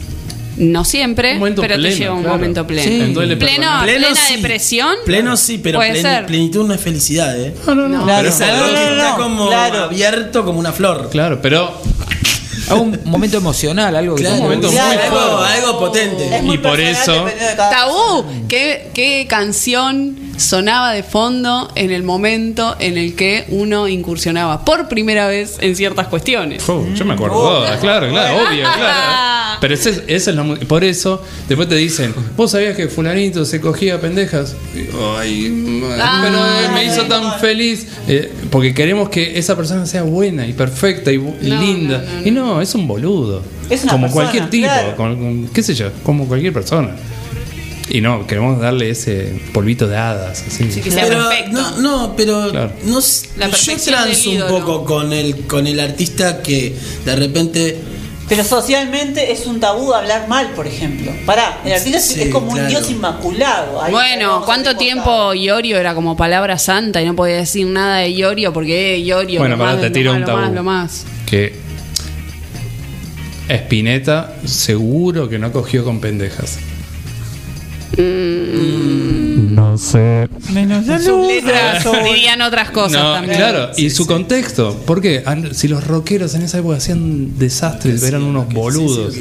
No 0.57 0.84
siempre, 0.85 1.34
Un 1.34 1.39
momento 1.39 1.61
pero 1.61 1.75
pleno, 1.75 1.89
te 1.93 1.99
lleva 1.99 2.13
a 2.13 2.15
un 2.17 2.21
claro. 2.23 2.38
momento 2.38 2.65
pleno. 2.67 2.84
Sí. 2.84 3.13
Pleno. 3.13 3.38
Pleno 3.39 3.81
plena 3.84 4.15
sí. 4.15 4.35
depresión. 4.35 4.95
Pleno 5.05 5.38
sí, 5.38 5.59
pero 5.59 5.79
plen- 5.79 6.25
plenitud 6.25 6.67
no 6.67 6.73
es 6.73 6.81
felicidad, 6.81 7.39
¿eh? 7.39 7.53
No, 7.67 7.75
no, 7.75 7.88
no. 7.88 8.03
Claro. 8.03 8.23
pero 8.23 8.29
Es 8.29 8.41
algo 8.41 8.73
que 8.75 8.84
está 8.97 9.15
como 9.15 9.47
claro. 9.47 9.84
abierto 9.84 10.43
como 10.45 10.59
una 10.59 10.71
flor. 10.71 11.09
Claro, 11.11 11.39
pero 11.41 11.79
A 12.69 12.75
un 12.75 12.99
momento 13.05 13.38
emocional, 13.38 13.95
algo 13.95 14.15
que 14.15 14.23
Claro, 14.23 14.38
te- 14.38 14.41
momento 14.43 14.69
claro, 14.69 14.88
muy 14.99 15.03
algo, 15.05 15.38
fuerte. 15.38 15.53
algo 15.53 15.79
potente. 15.79 16.35
Es 16.35 16.43
muy 16.43 16.55
Y 16.55 16.57
por 16.57 16.79
eso- 16.81 17.25
Tabú, 17.55 18.25
¿Qué, 18.49 18.89
qué 18.93 19.25
canción 19.29 20.17
sonaba 20.38 20.93
de 20.93 21.03
fondo 21.03 21.69
en 21.76 21.91
el 21.91 22.03
momento 22.03 22.76
en 22.80 22.97
el 22.97 23.15
que 23.15 23.45
uno 23.49 23.88
incursionaba 23.88 24.64
por 24.64 24.88
primera 24.88 25.27
vez 25.27 25.57
en 25.59 25.76
ciertas 25.76 26.07
cuestiones. 26.07 26.65
Yo 26.68 27.05
me 27.05 27.14
acuerdo 27.14 27.35
Oh. 27.38 27.47
todas, 27.49 27.80
claro, 27.80 28.09
claro, 28.09 28.38
obvio, 28.38 28.64
claro. 28.64 29.57
Pero 29.61 29.73
ese, 29.73 29.89
ese 30.07 30.30
es 30.30 30.35
la 30.35 30.43
por 30.68 30.84
eso, 30.84 31.23
después 31.49 31.68
te 31.68 31.73
dicen, 31.76 32.14
¿vos 32.35 32.51
sabías 32.51 32.76
que 32.76 32.88
fulanito 32.89 33.43
se 33.43 33.59
cogía 33.59 33.99
pendejas? 33.99 34.55
Ay, 35.18 35.81
Ah. 35.99 36.22
pero 36.23 36.38
eh, 36.38 36.69
me 36.76 36.85
hizo 36.85 37.03
tan 37.05 37.39
feliz. 37.39 37.88
Eh, 38.07 38.31
porque 38.51 38.73
queremos 38.76 39.09
que 39.09 39.38
esa 39.39 39.55
persona 39.55 39.85
sea 39.88 40.03
buena 40.03 40.45
y 40.45 40.53
perfecta 40.53 41.11
y, 41.11 41.18
bu- 41.18 41.34
y 41.41 41.49
No, 41.49 41.59
linda. 41.61 42.03
Y 42.23 42.30
no, 42.31 42.61
es 42.61 42.76
un 42.76 42.88
boludo. 42.88 43.41
Es 43.69 43.84
una 43.84 43.93
como 43.93 44.05
persona, 44.07 44.23
cualquier 44.23 44.49
tipo, 44.49 44.68
claro. 44.68 44.95
con- 44.95 45.15
con- 45.18 45.47
qué 45.47 45.64
sé 45.64 45.73
yo, 45.73 45.89
como 46.03 46.27
cualquier 46.27 46.53
persona. 46.53 46.91
Y 47.89 48.01
no, 48.01 48.27
queremos 48.27 48.59
darle 48.59 48.89
ese 48.89 49.39
polvito 49.53 49.88
de 49.88 49.95
hadas. 49.97 50.43
Así. 50.45 50.81
pero, 50.84 51.30
No, 51.51 51.77
no, 51.80 52.14
pero 52.18 52.51
Claro. 52.51 52.72
no, 52.84 52.99
La 53.38 53.47
yo 53.49 53.77
transo 53.77 54.30
un 54.31 54.47
poco 54.49 54.84
con 54.84 55.14
el, 55.14 55.45
con 55.47 55.68
el 55.68 55.80
artista 55.80 56.41
que 56.41 56.76
de 57.05 57.15
repente. 57.15 57.77
Pero 58.27 58.43
socialmente 58.43 59.31
es 59.31 59.45
un 59.45 59.61
tabú 59.61 59.93
hablar 59.93 60.27
mal, 60.27 60.49
por 60.51 60.68
ejemplo. 60.68 61.14
Pará, 61.26 61.61
el 61.64 61.72
artista 61.72 61.97
es- 61.97 62.05
Sí, 62.07 62.22
es 62.23 62.30
como 62.30 62.51
un 62.51 62.68
dios 62.68 62.89
inmaculado. 62.91 63.81
Ahí 63.81 63.93
Bueno, 63.93 64.41
¿cuánto 64.45 64.76
tiempo 64.76 65.34
Iorio 65.34 65.77
era 65.77 65.95
como 65.95 66.18
palabra 66.18 66.57
santa 66.59 67.01
y 67.01 67.05
no 67.05 67.15
podía 67.15 67.38
decir 67.38 67.68
nada 67.68 67.99
de 67.99 68.09
Iorio 68.11 68.51
porque 68.51 68.95
eh, 68.95 68.99
Iorio 68.99 69.39
Bueno, 69.39 69.55
más, 69.55 69.80
te 69.80 69.89
tiro 69.91 70.11
un 70.11 70.19
lo 70.22 70.26
tabú. 70.26 70.39
más, 70.41 70.51
lo 70.51 70.64
más. 70.64 71.05
Que 71.26 71.55
Spinetta 73.47 74.34
seguro 74.43 75.30
que 75.30 75.39
no 75.39 75.53
cogió 75.53 75.85
con 75.85 76.01
pendejas. 76.01 76.59
No 77.97 79.77
sé. 79.77 80.27
Menos 80.51 80.85
Sus 81.03 81.27
letras 81.27 81.85
dirían 82.05 82.41
otras 82.41 82.72
cosas 82.72 83.01
No, 83.01 83.14
también. 83.14 83.38
claro, 83.38 83.72
y 83.77 83.89
su 83.89 84.05
contexto. 84.05 84.73
¿Por 84.85 85.01
qué? 85.01 85.23
Si 85.53 85.68
los 85.68 85.85
rockeros 85.85 86.34
en 86.35 86.43
esa 86.43 86.59
época 86.59 86.77
hacían 86.77 87.38
desastres, 87.38 88.03
eran 88.03 88.23
unos 88.23 88.47
boludos. 88.53 89.15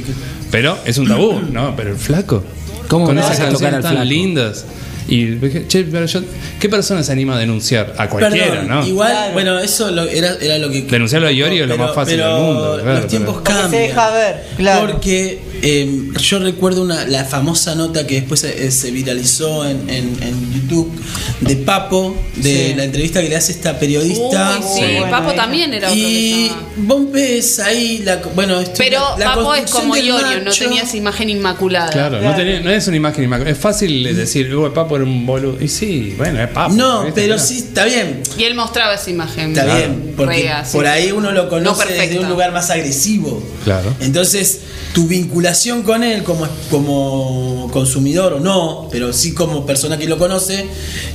Pero 0.51 0.78
es 0.84 0.98
un 0.98 1.09
tabú, 1.09 1.40
¿no? 1.51 1.74
Pero 1.76 1.90
el 1.90 1.97
flaco. 1.97 2.43
¿Cómo 2.88 3.06
con 3.06 3.18
esas 3.18 3.38
canciones 3.38 3.80
tan 3.82 3.93
flaco? 3.93 4.05
lindas. 4.05 4.64
Y 5.09 5.38
che, 5.68 5.84
pero 5.84 6.05
yo, 6.06 6.20
¿qué 6.59 6.68
persona 6.68 7.01
se 7.05 7.12
anima 7.12 7.36
a 7.36 7.38
denunciar? 7.38 7.94
A 7.97 8.09
cualquiera, 8.09 8.51
Perdón, 8.51 8.68
¿no? 8.68 8.84
igual, 8.86 9.30
bueno, 9.34 9.56
eso 9.60 9.93
lo- 9.93 10.02
era, 10.02 10.34
era 10.40 10.59
lo 10.59 10.68
que. 10.68 10.82
Denunciarlo 10.82 11.28
a 11.28 11.32
Iorio 11.32 11.62
es 11.62 11.68
lo 11.68 11.76
Pero- 11.76 11.86
más 11.86 11.94
fácil 11.94 12.16
pero 12.16 12.34
del 12.34 12.43
mundo. 12.44 12.60
claro, 12.62 12.76
los 12.86 12.94
pero- 12.97 13.06
tiempos 13.06 13.34
Porque 13.36 13.52
se 13.52 13.59
cambian. 13.60 13.82
deja 13.82 14.10
ver, 14.10 14.44
claro. 14.56 14.86
Porque 14.90 15.43
eh, 15.62 16.09
yo 16.20 16.39
recuerdo 16.39 16.83
una, 16.83 17.07
la 17.07 17.24
famosa 17.24 17.74
nota 17.74 18.07
que 18.07 18.16
después 18.16 18.41
se, 18.41 18.70
se 18.70 18.91
viralizó 18.91 19.66
en, 19.69 19.89
en- 19.91 20.23
en 20.23 20.53
YouTube 20.53 20.93
de 21.41 21.57
Papo, 21.57 22.16
de 22.37 22.69
Sí. 22.69 22.74
la 22.77 22.85
entrevista 22.85 23.20
que 23.23 23.28
le 23.28 23.37
hace 23.37 23.53
esta 23.53 23.78
periodista. 23.78 24.59
Uy, 24.61 24.66
sí, 24.81 24.83
Papo 25.11 25.33
también 25.33 25.73
era 25.74 25.89
otro 25.89 25.99
Y 25.99 26.51
vos 26.77 27.11
ves 27.12 27.59
ahí, 27.61 28.03
la, 28.05 28.16
bueno, 28.35 28.61
esto- 28.61 28.74
Pero 28.78 29.01
la, 29.19 29.27
la 29.27 29.35
Papo 29.35 29.55
es 29.55 29.70
como 29.70 29.97
Iorio, 29.97 30.41
no 30.45 30.51
tenía 30.53 30.83
esa 30.83 30.97
imagen 30.97 31.31
inmaculada. 31.31 31.91
Claro, 31.91 32.20
No, 32.20 32.35
tenía- 32.35 32.61
no 32.61 32.70
es 32.70 32.87
una 32.89 32.97
imagen 32.97 33.24
inmaculada. 33.24 33.51
Es 33.53 33.59
fácil 33.59 34.03
decir, 34.16 34.55
"Uy, 34.55 34.70
Papo 34.74 34.97
era 34.97 35.05
un 35.05 35.27
boludo. 35.27 35.62
Y 35.62 35.69
sí, 35.69 36.15
bueno, 36.16 36.41
es 36.43 36.49
Papo. 36.49 36.74
No, 36.74 37.05
¿viste? 37.05 37.20
pero 37.23 37.35
Claro. 37.35 37.49
sí, 37.49 37.59
está 37.59 37.85
bien. 37.85 38.23
Y 38.39 38.45
él 38.45 38.55
mostraba 38.55 38.95
esa 38.95 39.11
imagen. 39.11 39.51
Está 39.57 39.77
bien, 39.77 40.12
porque 40.16 40.35
Rea, 40.43 40.65
sí, 40.65 40.77
por 40.77 40.87
ahí 40.87 41.12
uno 41.12 41.33
lo 41.33 41.49
conoce 41.49 41.85
No 41.85 41.91
desde 41.91 42.19
un 42.19 42.28
lugar 42.28 42.53
más 42.53 42.70
agresivo. 42.70 43.43
Claro. 43.65 43.95
Entonces, 44.01 44.61
tu 44.97 45.06
vinculación 45.06 45.82
con 45.82 46.02
él 46.02 46.23
como, 46.23 46.48
como 46.70 47.68
consumidor 47.70 48.32
o 48.32 48.40
no, 48.40 48.89
pero 48.90 49.12
sí 49.12 49.35
como 49.35 49.66
persona 49.66 49.98
que 49.98 50.06
lo 50.06 50.16
conoce, 50.16 50.64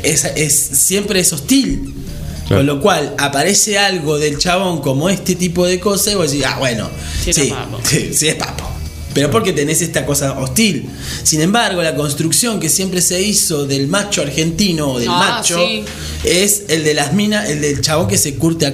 es, 0.03 0.23
es- 0.35 0.53
siempre 0.73 1.19
es 1.19 1.33
hostil. 1.33 1.91
Con 2.47 2.65
lo 2.67 2.79
cual 2.79 3.15
aparece 3.17 3.79
algo 3.79 4.19
del 4.19 4.37
chabón 4.37 4.81
como 4.81 5.09
este 5.09 5.33
tipo 5.35 5.65
de 5.65 5.79
cosas 5.79 6.13
y 6.13 6.15
vos 6.15 6.29
decís, 6.29 6.45
ah, 6.47 6.57
bueno, 6.59 6.89
Sí, 7.23 7.33
sí, 7.33 7.47
era 7.47 7.55
papo. 7.65 7.79
sí, 7.89 8.13
sí 8.13 8.27
es 8.27 8.35
papo. 8.35 8.69
Pero 9.15 9.31
porque 9.31 9.51
tenés 9.51 9.81
esta 9.81 10.05
cosa 10.05 10.37
hostil. 10.39 10.87
Sin 11.23 11.41
embargo, 11.41 11.81
la 11.81 11.95
construcción 11.95 12.59
que 12.59 12.69
siempre 12.69 13.01
se 13.01 13.19
hizo 13.19 13.65
del 13.65 13.87
macho 13.87 14.21
argentino 14.21 14.91
o 14.91 14.99
del 14.99 15.09
Ah, 15.09 15.37
macho 15.37 15.57
sí. 15.57 15.83
es 16.23 16.63
el 16.67 16.83
de 16.83 16.93
las 16.93 17.13
minas, 17.13 17.49
el 17.49 17.61
del 17.61 17.81
chabón 17.81 18.07
que 18.07 18.17
se 18.19 18.35
curte 18.35 18.67
a 18.67 18.73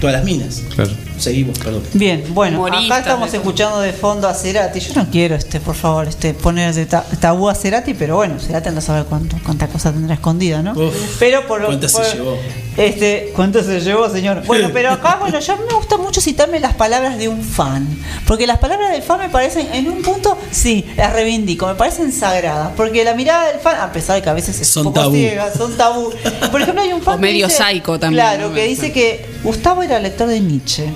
todas 0.00 0.14
las 0.16 0.24
minas. 0.24 0.62
Claro. 0.74 0.92
Seguimos, 1.18 1.58
perdón. 1.58 1.82
Bien, 1.94 2.24
bueno, 2.30 2.66
acá 2.66 2.98
estamos 2.98 3.32
escuchando 3.32 3.80
de 3.80 3.92
fondo 3.92 4.28
a 4.28 4.34
Cerati. 4.34 4.80
Yo 4.80 4.94
no 4.94 5.06
quiero, 5.10 5.34
este, 5.34 5.60
por 5.60 5.74
favor, 5.74 6.06
este, 6.08 6.34
poner 6.34 6.74
de 6.74 6.86
ta- 6.86 7.04
tabú 7.20 7.48
a 7.48 7.54
Cerati, 7.54 7.94
pero 7.94 8.16
bueno, 8.16 8.38
Cerati 8.38 8.68
anda 8.68 8.80
a 8.80 8.82
saber 8.82 9.04
cuánto, 9.04 9.36
cuánta 9.44 9.66
cosa 9.68 9.92
tendrá 9.92 10.14
escondida, 10.14 10.62
¿no? 10.62 10.72
Uf, 10.72 11.16
pero 11.18 11.46
por 11.46 11.60
lo 11.60 11.66
¿cuántas 11.68 11.92
se 11.92 12.16
llevó? 12.16 12.36
Este, 12.76 13.32
¿cuánto 13.34 13.62
se 13.64 13.80
llevó, 13.80 14.08
señor? 14.10 14.42
Bueno, 14.46 14.68
pero 14.72 14.90
acá, 14.90 15.16
bueno, 15.20 15.40
yo 15.40 15.56
me 15.56 15.72
gusta 15.74 15.96
mucho 15.96 16.20
citarme 16.20 16.60
las 16.60 16.74
palabras 16.74 17.16
de 17.18 17.28
un 17.28 17.42
fan. 17.42 17.86
Porque 18.26 18.46
las 18.46 18.58
palabras 18.58 18.90
del 18.92 19.02
fan 19.02 19.18
me 19.20 19.30
parecen, 19.30 19.68
en 19.72 19.88
un 19.88 20.02
punto, 20.02 20.36
sí, 20.50 20.84
las 20.96 21.12
reivindico, 21.14 21.66
me 21.66 21.74
parecen 21.74 22.12
sagradas. 22.12 22.72
Porque 22.76 23.02
la 23.04 23.14
mirada 23.14 23.46
del 23.50 23.60
fan, 23.60 23.80
a 23.80 23.90
pesar 23.92 24.16
de 24.16 24.22
que 24.22 24.28
a 24.28 24.34
veces 24.34 24.60
es 24.60 24.68
Son 24.68 24.86
un 24.86 24.92
poco 24.92 25.04
tabú. 25.06 25.16
ciega, 25.16 25.50
son 25.54 25.74
tabú. 25.76 26.10
Por 26.50 26.60
ejemplo, 26.60 26.82
hay 26.82 26.92
un 26.92 27.00
fan 27.02 27.14
O 27.14 27.18
medio 27.18 27.46
dice- 27.46 27.62
psycho 27.62 27.98
también, 27.98 28.22
Claro, 28.22 28.48
¿no? 28.50 28.54
que 28.54 28.64
dice 28.66 28.92
que 28.92 29.24
Gustavo 29.46 29.84
era 29.84 30.00
lector 30.00 30.26
de 30.26 30.40
Nietzsche 30.40 30.92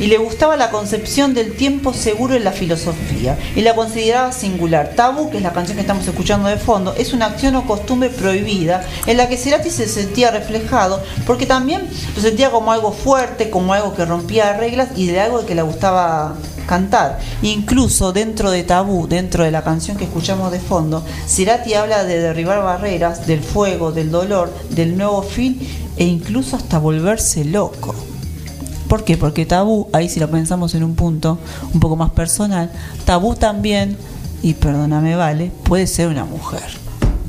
y 0.00 0.08
le 0.08 0.18
gustaba 0.18 0.56
la 0.56 0.70
concepción 0.70 1.34
del 1.34 1.54
tiempo 1.54 1.94
seguro 1.94 2.34
en 2.34 2.42
la 2.42 2.50
filosofía 2.50 3.38
y 3.54 3.60
la 3.60 3.76
consideraba 3.76 4.32
singular. 4.32 4.94
Tabú, 4.96 5.30
que 5.30 5.36
es 5.36 5.42
la 5.44 5.52
canción 5.52 5.76
que 5.76 5.82
estamos 5.82 6.04
escuchando 6.08 6.48
de 6.48 6.56
fondo, 6.56 6.96
es 6.98 7.12
una 7.12 7.26
acción 7.26 7.54
o 7.54 7.64
costumbre 7.64 8.10
prohibida 8.10 8.84
en 9.06 9.18
la 9.18 9.28
que 9.28 9.36
Cerati 9.36 9.70
se 9.70 9.86
sentía 9.86 10.32
reflejado 10.32 11.00
porque 11.28 11.46
también 11.46 11.88
lo 12.16 12.20
sentía 12.20 12.50
como 12.50 12.72
algo 12.72 12.90
fuerte, 12.90 13.50
como 13.50 13.72
algo 13.72 13.94
que 13.94 14.04
rompía 14.04 14.54
reglas 14.54 14.88
y 14.96 15.06
de 15.06 15.20
algo 15.20 15.46
que 15.46 15.54
le 15.54 15.62
gustaba 15.62 16.34
cantar. 16.72 17.18
Incluso 17.42 18.14
dentro 18.14 18.50
de 18.50 18.62
Tabú, 18.62 19.06
dentro 19.06 19.44
de 19.44 19.50
la 19.50 19.62
canción 19.62 19.98
que 19.98 20.04
escuchamos 20.04 20.50
de 20.50 20.58
fondo, 20.58 21.04
Cerati 21.26 21.74
habla 21.74 22.02
de 22.04 22.18
derribar 22.18 22.62
barreras, 22.64 23.26
del 23.26 23.42
fuego, 23.42 23.92
del 23.92 24.10
dolor, 24.10 24.50
del 24.70 24.96
nuevo 24.96 25.20
fin 25.20 25.60
e 25.98 26.04
incluso 26.06 26.56
hasta 26.56 26.78
volverse 26.78 27.44
loco. 27.44 27.94
¿Por 28.88 29.04
qué? 29.04 29.18
Porque 29.18 29.44
tabú, 29.44 29.88
ahí 29.92 30.08
si 30.08 30.18
lo 30.18 30.30
pensamos 30.30 30.74
en 30.74 30.82
un 30.82 30.94
punto 30.94 31.38
un 31.74 31.80
poco 31.80 31.94
más 31.96 32.12
personal, 32.12 32.70
tabú 33.04 33.34
también, 33.34 33.98
y 34.42 34.54
perdóname 34.54 35.14
vale, 35.14 35.52
puede 35.64 35.86
ser 35.86 36.08
una 36.08 36.24
mujer. 36.24 36.81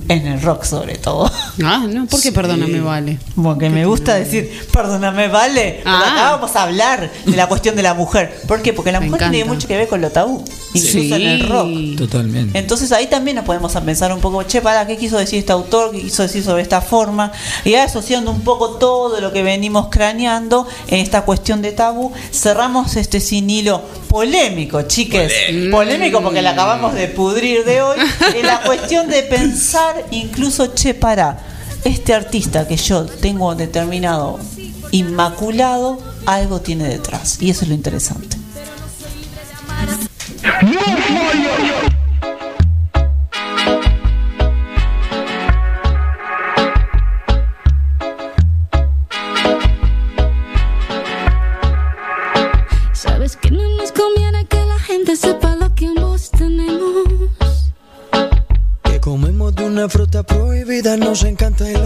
En 0.08 0.28
el 0.28 0.42
rock 0.42 0.64
sobre 0.64 0.98
todo. 0.98 1.32
Ah, 1.64 1.86
no, 1.88 2.08
¿por 2.08 2.22
qué 2.22 2.32
perdóname, 2.32 2.82
vale? 2.82 3.20
Porque 3.42 3.70
me 3.70 3.86
gusta 3.86 4.16
decir, 4.16 4.52
perdóname 4.72 5.28
vale. 5.28 5.82
Ah. 5.86 6.00
acá 6.00 6.32
vamos 6.32 6.56
a 6.56 6.64
hablar 6.64 7.12
de 7.26 7.38
la 7.38 7.48
cuestión 7.48 7.76
de 7.76 7.84
la 7.84 7.94
mujer. 7.94 8.42
¿Por 8.48 8.62
qué? 8.62 8.74
Porque 8.74 8.92
la 8.92 9.00
Me 9.00 9.10
mujer 9.10 9.30
tiene 9.30 9.46
mucho 9.46 9.68
que 9.68 9.78
ver 9.78 9.88
con 9.88 10.02
lo 10.02 10.10
tabú, 10.10 10.44
incluso 10.74 11.16
en 11.16 11.22
el 11.22 11.48
rock. 11.48 11.98
Totalmente. 11.98 12.58
Entonces 12.58 12.92
ahí 12.92 13.08
también 13.08 13.36
nos 13.36 13.46
podemos 13.46 13.74
pensar 13.74 14.12
un 14.14 14.20
poco, 14.20 14.44
che, 14.44 14.62
para, 14.62 14.88
¿qué 14.88 14.98
quiso 14.98 15.18
decir 15.18 15.40
este 15.40 15.52
autor? 15.52 15.92
¿Qué 15.92 16.02
quiso 16.02 16.24
decir 16.24 16.44
sobre 16.44 16.62
esta 16.62 16.82
forma? 16.82 17.32
Y 17.64 17.72
ya 17.72 17.84
asociando 17.84 18.32
un 18.32 18.42
poco 18.42 18.72
todo 18.72 19.20
lo 19.22 19.32
que 19.32 19.44
venimos 19.44 19.88
craneando 19.90 20.68
en 20.88 21.00
esta 21.00 21.24
cuestión 21.24 21.62
de 21.62 21.72
tabú, 21.72 22.12
cerramos 22.32 22.96
este 22.96 23.20
sin 23.20 23.50
hilo 23.50 23.82
polémico, 24.08 24.84
chiques. 24.84 25.34
Polémico 25.72 26.22
porque 26.22 26.42
la 26.42 26.52
acabamos 26.52 26.94
de 26.94 27.08
pudrir 27.08 27.66
de 27.66 27.82
hoy. 27.82 27.98
En 28.36 28.46
la 28.46 28.62
cuestión 28.62 29.08
de 29.10 29.24
pensar 29.24 29.93
incluso, 30.12 30.74
che, 30.74 30.94
para, 30.94 31.40
este 31.84 32.14
artista 32.14 32.68
que 32.68 32.78
yo 32.78 33.06
tengo 33.06 33.56
determinado 33.56 34.40
inmaculado, 34.92 36.00
algo 36.26 36.62
tiene 36.62 36.86
detrás. 36.86 37.42
Y 37.42 37.50
eso 37.50 37.64
es 37.64 37.70
lo 37.70 37.76
interesante. 37.76 38.38
Encanta 61.34 61.68
y 61.68 61.83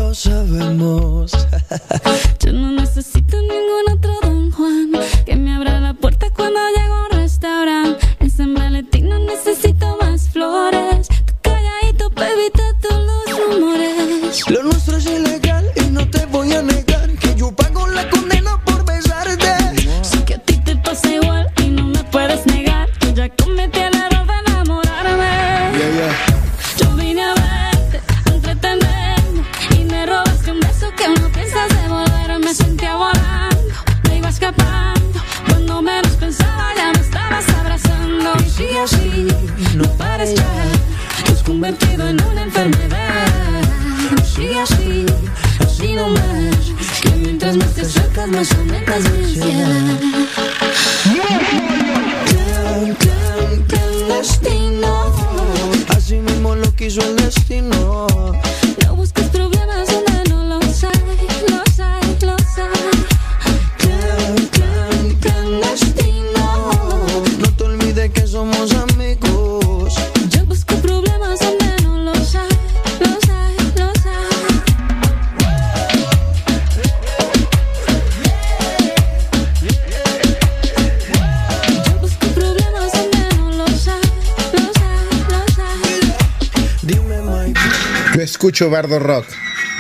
escucho 88.58 88.72
Bardo 88.72 88.98
Rock. 88.98 89.28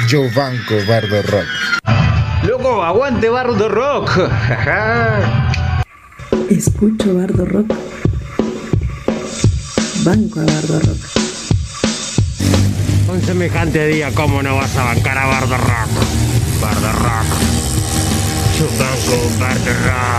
Yo 0.08 0.22
banco 0.36 0.76
Bardo 0.88 1.24
Rock. 1.24 1.48
Loco, 2.44 2.84
aguante 2.84 3.28
Bardo 3.28 3.70
Rock. 3.70 4.20
Escucho 6.52 7.16
Bardo 7.16 7.45
Rock. 7.45 7.74
Banco 10.04 10.41
a 10.41 10.45
Bardo 10.45 10.80
Rock. 10.80 10.98
Un 13.10 13.22
semejante 13.24 13.88
día, 13.88 14.12
¿cómo 14.14 14.44
no 14.44 14.58
vas 14.58 14.78
a 14.78 14.84
bancar 14.84 15.18
a 15.18 15.26
Bardo 15.26 15.58
Rock? 15.58 15.90
Bardo 16.62 16.91
Rock. 16.91 17.26
Yo 18.60 18.68
banco 18.78 19.18
Bardo 19.40 19.74
Rock. 19.88 20.14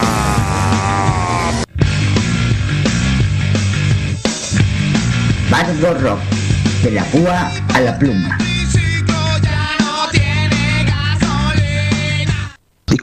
Bardo 5.48 5.94
Rock, 6.00 6.20
de 6.82 6.90
la 6.90 7.04
púa 7.04 7.52
a 7.72 7.80
la 7.80 7.96
pluma. 7.96 8.37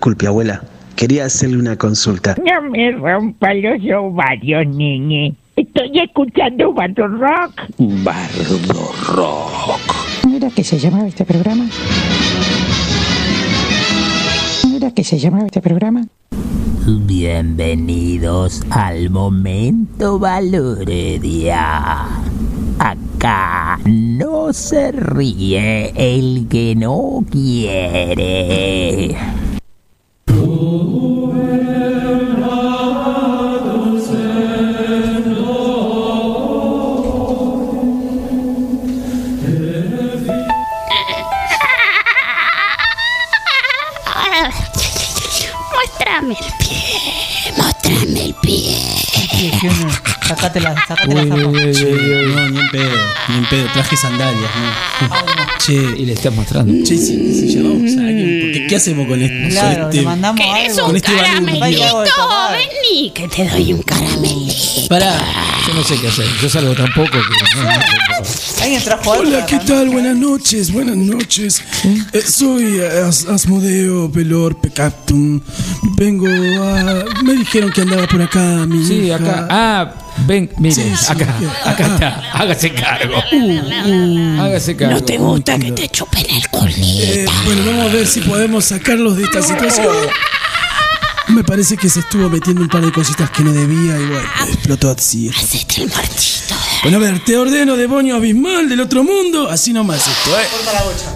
Disculpe, 0.05 0.27
abuela. 0.27 0.61
Quería 0.95 1.25
hacerle 1.25 1.57
una 1.57 1.77
consulta. 1.77 2.35
No 2.37 2.61
me 2.69 2.91
rompa 2.91 3.55
los 3.55 3.81
ovarios, 3.91 4.67
niñe. 4.67 5.33
Estoy 5.55 5.99
escuchando 5.99 6.71
Bardo 6.73 7.07
Rock. 7.07 7.63
Bardo 7.79 8.91
Rock. 9.15 9.81
¿No 10.27 10.37
era 10.37 10.51
que 10.51 10.63
se 10.63 10.77
llamaba 10.77 11.07
este 11.07 11.25
programa? 11.25 11.67
¿No 14.69 14.77
era 14.77 14.91
que 14.91 15.03
se 15.03 15.17
llamaba 15.17 15.47
este 15.47 15.61
programa? 15.61 16.05
Bienvenidos 16.85 18.61
al 18.69 19.09
momento 19.09 20.19
Valoredia. 20.19 21.81
Acá 22.77 23.79
no 23.85 24.53
se 24.53 24.91
ríe 24.91 25.93
el 25.95 26.47
que 26.47 26.75
no 26.75 27.25
quiere. 27.31 29.15
Muéstrame 45.73 46.33
el 46.33 46.53
pie, 46.59 47.53
muéstrame 47.57 48.25
el 48.25 48.33
pie. 48.41 48.75
Sacátela, 50.27 50.73
sacátela, 50.87 51.21
Uy, 51.21 51.29
zapa. 51.29 51.45
uy, 51.47 51.57
uy, 51.57 51.83
uy, 51.83 52.33
No, 52.35 52.49
ni 52.49 52.59
en 52.59 52.69
pedo. 52.71 52.97
Ni 53.29 53.35
en 53.37 53.45
pedo. 53.49 53.67
Traje 53.73 53.95
sandalias, 53.97 54.51
¿no? 54.55 55.09
Che. 55.59 55.73
Y 55.73 56.05
le 56.05 56.13
estás 56.13 56.33
mostrando. 56.33 56.73
Che, 56.83 56.97
si, 56.97 57.33
si 57.33 57.47
llamamos 57.55 57.95
a 57.97 58.01
alguien, 58.07 58.51
¿qué 58.67 58.75
hacemos 58.75 59.07
con 59.07 59.21
esto? 59.21 59.49
Claro, 59.49 59.81
con 59.83 59.91
le 59.91 59.97
este, 59.97 60.01
mandamos 60.01 60.41
¿Querés 60.41 60.69
algo. 60.71 60.81
con 60.81 60.89
un 60.91 60.95
este 60.97 61.11
balón? 61.13 61.25
caramelito? 61.45 62.03
Vení, 62.51 63.11
que 63.11 63.27
te 63.27 63.49
doy 63.49 63.73
un 63.73 63.81
caramelito. 63.83 64.87
Pará, 64.89 65.17
yo 65.67 65.73
no 65.73 65.83
sé 65.83 65.97
qué 65.99 66.07
hacer. 66.07 66.25
Yo 66.41 66.49
salgo 66.49 66.73
tampoco. 66.73 67.11
Que, 67.11 67.17
no, 67.17 67.63
no, 67.63 67.69
no. 67.71 68.25
¿Alguien 68.65 68.83
trajo 68.83 69.13
algo? 69.13 69.27
Hola, 69.27 69.45
¿qué 69.45 69.59
tal? 69.59 69.89
Buenas 69.89 70.15
noches, 70.17 70.71
buenas 70.73 70.97
noches. 70.97 71.61
Eh, 72.13 72.21
soy 72.21 72.79
As- 72.81 73.25
Asmodeo 73.27 74.11
Pelor 74.11 74.59
Pecaptum. 74.59 75.39
Vengo 75.95 76.25
a. 76.27 77.05
Me 77.23 77.33
dijeron 77.33 77.71
que 77.71 77.81
andaba 77.81 78.07
por 78.07 78.21
acá, 78.23 78.39
mi 78.67 78.83
Sí, 78.83 78.93
hija. 79.05 79.17
acá. 79.17 79.47
Ah, 79.51 79.93
ven, 80.25 80.49
mire, 80.57 80.73
Sí, 80.73 80.81
sí, 80.97 81.05
acá, 81.11 81.25
acá. 81.63 81.69
acá 81.69 81.85
está. 81.93 82.31
Hágase 82.33 82.73
cargo. 82.73 83.15
Uh, 83.35 84.41
Hágase 84.41 84.75
cargo. 84.75 84.95
No 84.95 85.03
te 85.03 85.17
gusta 85.19 85.59
que 85.59 85.71
te 85.71 85.87
chupen 85.89 86.25
el 86.27 86.47
culito. 86.49 86.79
Eh, 87.03 87.25
bueno, 87.45 87.61
vamos 87.67 87.91
a 87.91 87.93
ver 87.93 88.07
si 88.07 88.21
podemos 88.21 88.65
sacarlos 88.65 89.15
de 89.17 89.23
esta 89.25 89.41
situación. 89.43 89.87
Me 91.27 91.43
parece 91.43 91.77
que 91.77 91.89
se 91.89 91.99
estuvo 91.99 92.29
metiendo 92.29 92.61
un 92.61 92.67
par 92.69 92.83
de 92.83 92.91
cositas 92.91 93.29
que 93.29 93.43
no 93.43 93.51
debía 93.51 93.99
y 93.99 94.05
bueno, 94.05 94.27
explotó 94.47 94.89
así. 94.91 95.29
Hacete 95.29 95.83
el 95.83 95.89
marchito. 95.89 96.34
Bueno, 96.83 96.97
a 96.97 96.99
ver, 96.99 97.19
te 97.25 97.35
ordeno, 97.35 97.75
demonio 97.75 98.15
abismal 98.17 98.69
del 98.69 98.79
otro 98.81 99.03
mundo, 99.03 99.49
así 99.49 99.73
nomás 99.73 100.07
esto, 100.07 100.39
¿eh? 100.39 100.43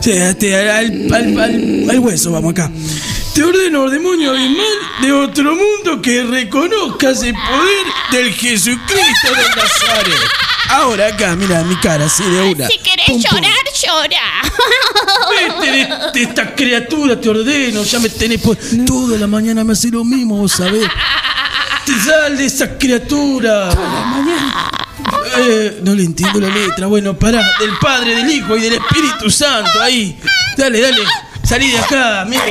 Sí, 0.01 0.11
este, 0.11 0.55
al, 0.55 1.13
al- 1.13 1.39
al- 1.39 1.89
al 1.91 1.99
hueso, 1.99 2.31
vamos 2.31 2.51
acá. 2.53 2.71
Te 3.35 3.43
ordeno, 3.43 3.87
demonio 3.89 4.31
abismal 4.31 4.65
de 5.01 5.11
otro 5.13 5.55
mundo, 5.55 6.01
que 6.01 6.23
reconozcas 6.23 7.21
el 7.21 7.33
poder 7.33 7.85
del 8.11 8.33
Jesucristo 8.33 9.27
de 9.27 9.61
Nazaret. 9.61 10.19
Ahora 10.69 11.07
acá, 11.07 11.35
mira 11.35 11.63
mi 11.63 11.75
cara, 11.75 12.05
así 12.05 12.23
de 12.23 12.41
una. 12.51 12.67
Si 12.67 12.77
querés 12.79 13.05
Pum, 13.05 13.21
pum. 13.21 13.31
llorar, 13.31 13.53
llora. 13.83 15.59
Vete 15.59 15.71
de, 15.71 16.11
de 16.13 16.21
esta 16.23 16.55
criatura, 16.55 17.19
te 17.21 17.29
ordeno, 17.29 17.83
ya 17.83 17.99
me 17.99 18.09
tenés 18.09 18.41
por... 18.41 18.57
Toda 18.87 19.17
la 19.19 19.27
mañana 19.27 19.63
me 19.63 19.73
hace 19.73 19.89
lo 19.89 20.03
mismo, 20.03 20.35
vos 20.37 20.51
sabés. 20.53 20.87
Te 21.85 21.93
sal 21.99 22.37
de 22.37 22.45
esa 22.45 22.75
criatura. 22.77 23.69
Eh, 25.41 25.79
no 25.83 25.93
le 25.95 26.03
entiendo 26.03 26.39
la 26.39 26.49
letra. 26.49 26.87
Bueno, 26.87 27.17
pará, 27.17 27.41
del 27.59 27.71
Padre, 27.79 28.15
del 28.15 28.29
Hijo 28.29 28.57
y 28.57 28.61
del 28.61 28.73
Espíritu 28.73 29.29
Santo, 29.29 29.81
ahí. 29.81 30.19
Dale, 30.57 30.81
dale, 30.81 31.01
salí 31.43 31.71
de 31.71 31.79
acá, 31.79 32.21
amigo. 32.21 32.43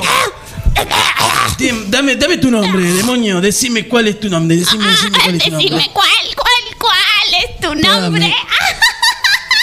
Dame, 1.89 2.17
dame 2.17 2.39
tu 2.39 2.51
nombre, 2.51 2.83
demonio. 2.93 3.41
Decime 3.41 3.89
cuál 3.89 4.09
es 4.09 4.21
tu 4.21 4.29
nombre. 4.31 4.57
Decime, 4.57 4.87
decime 4.87 5.19
cuál 5.23 5.35
es 5.35 5.43
tu 5.45 5.51
nombre. 5.51 5.65
Decime 5.71 5.91
cuál, 5.93 6.09
cuál, 6.37 6.77
cuál 6.79 7.43
es 7.45 7.61
tu 7.61 7.75
nombre. 7.75 8.35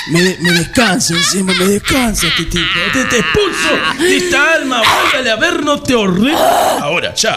Me, 0.08 0.22
de- 0.22 0.38
me 0.40 0.52
descansa 0.52 1.14
encima, 1.16 1.54
me 1.54 1.66
descansa 1.66 2.28
este 2.28 2.44
tipo. 2.46 2.64
Te, 2.94 3.06
te 3.06 3.18
expulso 3.20 3.70
de 3.98 4.18
esta 4.18 4.54
alma. 4.56 4.82
Vuélvale 5.04 5.32
a 5.32 5.36
ver, 5.38 5.64
no 5.64 5.82
te 5.82 5.96
ordeno. 5.96 6.38
Ahora, 6.38 7.14
ya. 7.16 7.36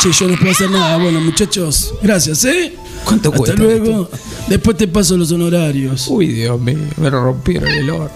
Che, 0.00 0.12
yo 0.12 0.28
no 0.28 0.36
puedo 0.36 0.52
hacer 0.52 0.70
nada. 0.70 0.96
Bueno, 0.96 1.20
muchachos, 1.20 1.92
gracias, 2.00 2.44
¿eh? 2.44 2.72
¿Cuánto 3.04 3.30
Hasta 3.30 3.38
cuesta 3.38 3.56
luego. 3.56 4.08
Después 4.48 4.76
te 4.76 4.86
paso 4.86 5.16
los 5.16 5.32
honorarios. 5.32 6.06
Uy, 6.08 6.28
Dios 6.28 6.60
mío, 6.60 6.78
me 6.98 7.10
lo 7.10 7.20
rompieron 7.22 7.68
el 7.68 7.90
horno. 7.90 8.10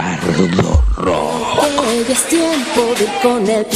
Bardo 0.00 0.82
Rock. 0.96 2.08
Es 2.08 2.26
tiempo 2.28 2.94
de 2.96 3.04
ir 3.04 3.10
con 3.22 3.46
el. 3.46 3.66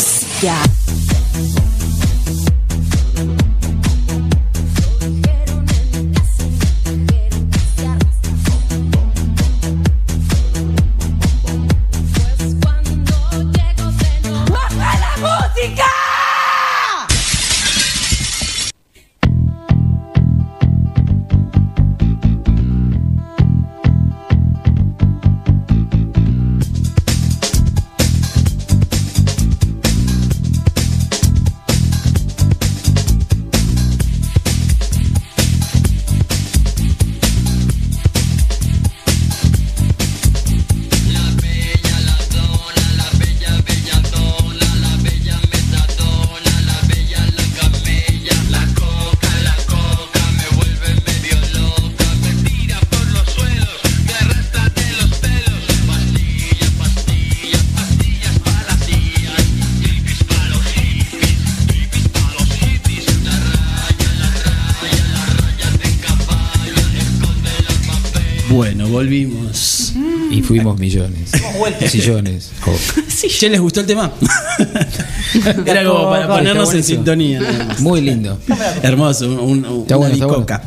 Sillones. 72.01 72.51
Oh. 72.66 73.29
¿Ya 73.41 73.49
les 73.49 73.61
gustó 73.61 73.81
el 73.81 73.87
tema? 73.87 74.12
Era 75.66 75.85
como 75.85 76.11
para 76.11 76.29
ponernos 76.29 76.73
en 76.75 76.83
sintonía. 76.85 77.41
nada 77.41 77.65
más. 77.66 77.81
Muy 77.81 78.01
lindo. 78.01 78.39
Hermoso, 78.83 79.29
un, 79.43 79.65
un- 79.65 79.83
Está 79.83 79.97
una 79.97 80.09
bueno, 80.09 80.15
está 80.15 80.27
bicoca. 80.27 80.62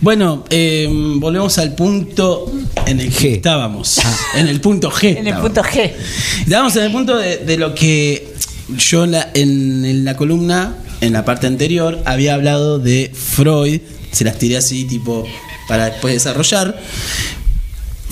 bueno, 0.00 0.44
eh, 0.50 0.88
volvemos 1.16 1.56
al 1.58 1.74
punto 1.74 2.50
en 2.86 3.00
el 3.00 3.12
que 3.12 3.34
estábamos. 3.34 4.00
En 4.34 4.48
el 4.48 4.60
punto 4.60 4.90
G. 4.90 5.16
En 5.18 5.26
el 5.26 5.36
punto 5.36 5.62
G. 5.62 5.92
Estábamos 6.42 6.76
en 6.76 6.84
el 6.84 6.92
punto 6.92 7.16
de, 7.16 7.38
de 7.38 7.56
lo 7.56 7.74
que 7.74 8.34
yo 8.76 9.04
en 9.04 9.12
la, 9.12 9.30
en- 9.34 9.84
en 9.84 10.04
la 10.04 10.16
columna, 10.16 10.76
en 11.00 11.12
la 11.12 11.24
parte 11.24 11.46
anterior, 11.46 12.00
había 12.06 12.34
hablado 12.34 12.78
de 12.78 13.10
Freud. 13.14 13.80
Se 14.12 14.24
las 14.24 14.38
tiré 14.38 14.56
así, 14.56 14.84
tipo, 14.84 15.24
para 15.68 15.86
después 15.90 16.14
desarrollar. 16.14 16.78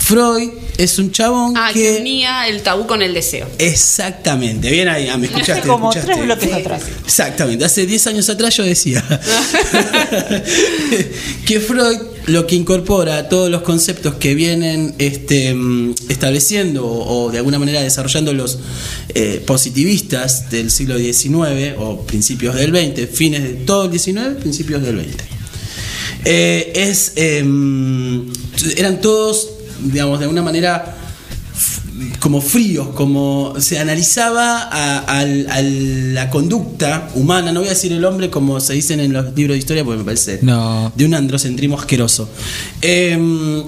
Freud 0.07 0.51
es 0.79 1.01
un 1.01 1.11
chabón 1.11 1.55
Ah, 1.57 1.71
que... 1.73 1.81
que 1.81 1.97
unía 2.01 2.47
el 2.47 2.63
tabú 2.63 2.87
con 2.87 3.03
el 3.03 3.13
deseo. 3.13 3.49
Exactamente, 3.59 4.71
bien 4.71 4.87
ahí, 4.89 5.09
ah, 5.09 5.17
me 5.17 5.27
escuchaste. 5.27 5.53
Hace 5.61 5.69
como 5.69 5.91
escuchaste. 5.91 6.13
tres 6.13 6.25
bloques 6.25 6.53
atrás. 6.53 6.83
Exactamente, 7.05 7.65
hace 7.65 7.87
10 7.87 8.07
años 8.07 8.29
atrás 8.29 8.57
yo 8.57 8.63
decía 8.63 9.03
que 11.47 11.61
Freud 11.61 11.99
lo 12.27 12.47
que 12.47 12.55
incorpora 12.57 13.29
todos 13.29 13.51
los 13.51 13.63
conceptos 13.63 14.15
que 14.15 14.35
vienen 14.35 14.95
este, 14.99 15.55
mm, 15.55 15.95
estableciendo 16.09 16.87
o, 16.87 17.25
o 17.27 17.31
de 17.33 17.39
alguna 17.39 17.59
manera 17.59 17.83
desarrollando 17.83 18.33
los 18.33 18.59
eh, 19.15 19.43
positivistas 19.47 20.51
del 20.51 20.71
siglo 20.71 20.99
XIX 20.99 21.75
o 21.79 22.03
principios 22.07 22.55
del 22.55 22.71
XX, 22.71 23.09
fines 23.13 23.43
de 23.43 23.55
todo 23.55 23.87
el 23.91 23.99
XIX, 23.99 24.37
principios 24.41 24.83
del 24.83 25.01
XX. 25.01 25.25
Eh, 26.25 26.73
es, 26.75 27.13
em, 27.17 28.31
eran 28.77 29.01
todos, 29.01 29.51
digamos, 29.83 30.19
de 30.19 30.25
alguna 30.25 30.43
manera 30.43 30.97
como 32.21 32.41
fríos, 32.43 32.89
como 32.89 33.55
se 33.59 33.79
analizaba 33.79 34.69
a, 34.71 35.25
la 35.25 36.29
conducta 36.29 37.09
humana, 37.15 37.53
no 37.53 37.61
voy 37.61 37.69
a 37.69 37.73
decir 37.73 37.93
el 37.93 38.05
hombre 38.05 38.29
como 38.29 38.61
se 38.61 38.75
dicen 38.75 39.01
en 39.01 39.13
los 39.13 39.35
libros 39.35 39.55
de 39.55 39.59
historia 39.59 39.85
porque 39.85 39.99
me 39.99 40.05
parece 40.05 40.41
No. 40.43 40.93
de 40.95 41.05
un 41.07 41.15
androcentrismo 41.15 41.79
asqueroso. 41.79 42.29
Em, 42.83 43.63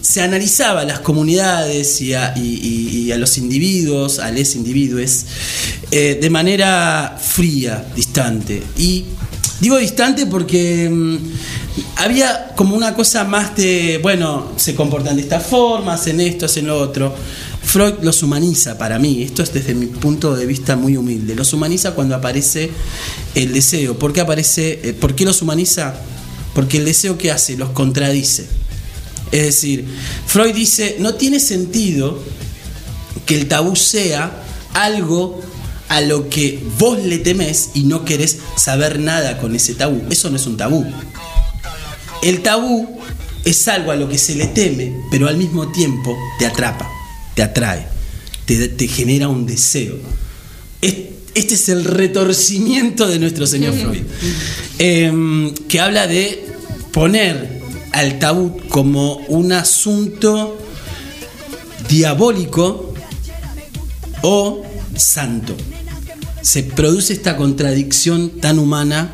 se 0.00 0.20
analizaba 0.20 0.80
a 0.82 0.84
las 0.84 1.00
comunidades 1.00 2.00
y 2.00 2.12
a, 2.14 2.34
y- 2.36 2.40
y- 2.40 2.98
y 3.06 3.12
a 3.12 3.18
los 3.18 3.38
individuos, 3.38 4.18
a 4.20 4.30
les 4.30 4.54
individuos, 4.56 5.24
eh, 5.90 6.18
de 6.20 6.30
manera 6.30 7.16
fría, 7.20 7.84
distante. 7.96 8.62
Y 8.78 9.04
digo 9.62 9.78
distante 9.78 10.26
porque 10.26 10.90
mm, 10.90 11.16
había 11.98 12.48
como 12.56 12.74
una 12.74 12.94
cosa 12.94 13.22
más 13.22 13.54
de, 13.54 14.00
bueno, 14.02 14.50
se 14.56 14.74
comportan 14.74 15.14
de 15.14 15.22
esta 15.22 15.38
forma, 15.38 15.94
hacen 15.94 16.20
esto, 16.20 16.46
hacen 16.46 16.66
lo 16.66 16.80
otro. 16.80 17.14
Freud 17.62 17.94
los 18.02 18.24
humaniza 18.24 18.76
para 18.76 18.98
mí, 18.98 19.22
esto 19.22 19.40
es 19.44 19.54
desde 19.54 19.74
mi 19.74 19.86
punto 19.86 20.34
de 20.34 20.46
vista 20.46 20.74
muy 20.74 20.96
humilde, 20.96 21.36
los 21.36 21.52
humaniza 21.52 21.92
cuando 21.92 22.16
aparece 22.16 22.70
el 23.36 23.52
deseo. 23.52 23.96
¿Por 23.96 24.12
qué 24.12 24.20
aparece? 24.20 24.80
eh, 24.82 24.94
¿Por 24.94 25.14
qué 25.14 25.24
los 25.24 25.40
humaniza? 25.42 25.94
Porque 26.54 26.78
el 26.78 26.84
deseo 26.84 27.16
que 27.16 27.30
hace 27.30 27.56
los 27.56 27.70
contradice. 27.70 28.46
Es 29.30 29.44
decir, 29.44 29.86
Freud 30.26 30.56
dice, 30.56 30.96
no 30.98 31.14
tiene 31.14 31.38
sentido 31.38 32.20
que 33.26 33.36
el 33.36 33.46
tabú 33.46 33.76
sea 33.76 34.42
algo 34.74 35.40
a 35.92 36.00
lo 36.00 36.30
que 36.30 36.58
vos 36.78 36.98
le 37.04 37.18
temés 37.18 37.70
y 37.74 37.82
no 37.84 38.04
querés 38.06 38.38
saber 38.56 38.98
nada 38.98 39.36
con 39.38 39.54
ese 39.54 39.74
tabú. 39.74 40.00
Eso 40.10 40.30
no 40.30 40.36
es 40.36 40.46
un 40.46 40.56
tabú. 40.56 40.86
El 42.22 42.40
tabú 42.40 42.98
es 43.44 43.68
algo 43.68 43.90
a 43.90 43.96
lo 43.96 44.08
que 44.08 44.16
se 44.16 44.34
le 44.34 44.46
teme, 44.46 44.94
pero 45.10 45.28
al 45.28 45.36
mismo 45.36 45.70
tiempo 45.70 46.16
te 46.38 46.46
atrapa, 46.46 46.88
te 47.34 47.42
atrae, 47.42 47.86
te, 48.46 48.68
te 48.68 48.88
genera 48.88 49.28
un 49.28 49.44
deseo. 49.44 49.96
Es- 50.80 51.12
Este 51.34 51.54
es 51.54 51.68
el 51.70 51.84
retorcimiento 51.84 53.06
de 53.08 53.18
nuestro 53.18 53.46
señor 53.46 53.72
Freud, 53.74 54.02
em, 54.78 55.54
que 55.68 55.80
habla 55.80 56.06
de 56.06 56.44
poner 56.92 57.60
al 57.92 58.18
tabú 58.18 58.58
como 58.68 59.16
un 59.28 59.52
asunto 59.52 60.58
diabólico 61.88 62.94
o 64.22 64.62
santo. 64.96 65.54
Se 66.42 66.62
produce 66.62 67.12
esta 67.12 67.36
contradicción 67.36 68.30
tan 68.40 68.58
humana 68.58 69.12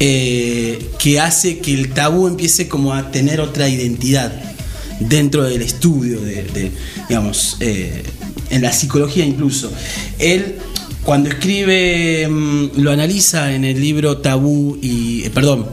eh, 0.00 0.90
que 0.98 1.18
hace 1.18 1.58
que 1.58 1.74
el 1.74 1.92
tabú 1.92 2.28
empiece 2.28 2.68
como 2.68 2.94
a 2.94 3.10
tener 3.10 3.40
otra 3.40 3.68
identidad 3.68 4.32
dentro 5.00 5.44
del 5.44 5.62
estudio, 5.62 6.20
de, 6.20 6.70
digamos, 7.08 7.56
eh, 7.60 8.02
en 8.50 8.62
la 8.62 8.72
psicología 8.72 9.24
incluso. 9.24 9.72
Él 10.18 10.56
cuando 11.04 11.30
escribe, 11.30 12.28
mm, 12.28 12.80
lo 12.80 12.92
analiza 12.92 13.54
en 13.54 13.64
el 13.64 13.80
libro 13.80 14.18
Tabú 14.18 14.78
y, 14.82 15.24
eh, 15.24 15.30
perdón, 15.30 15.66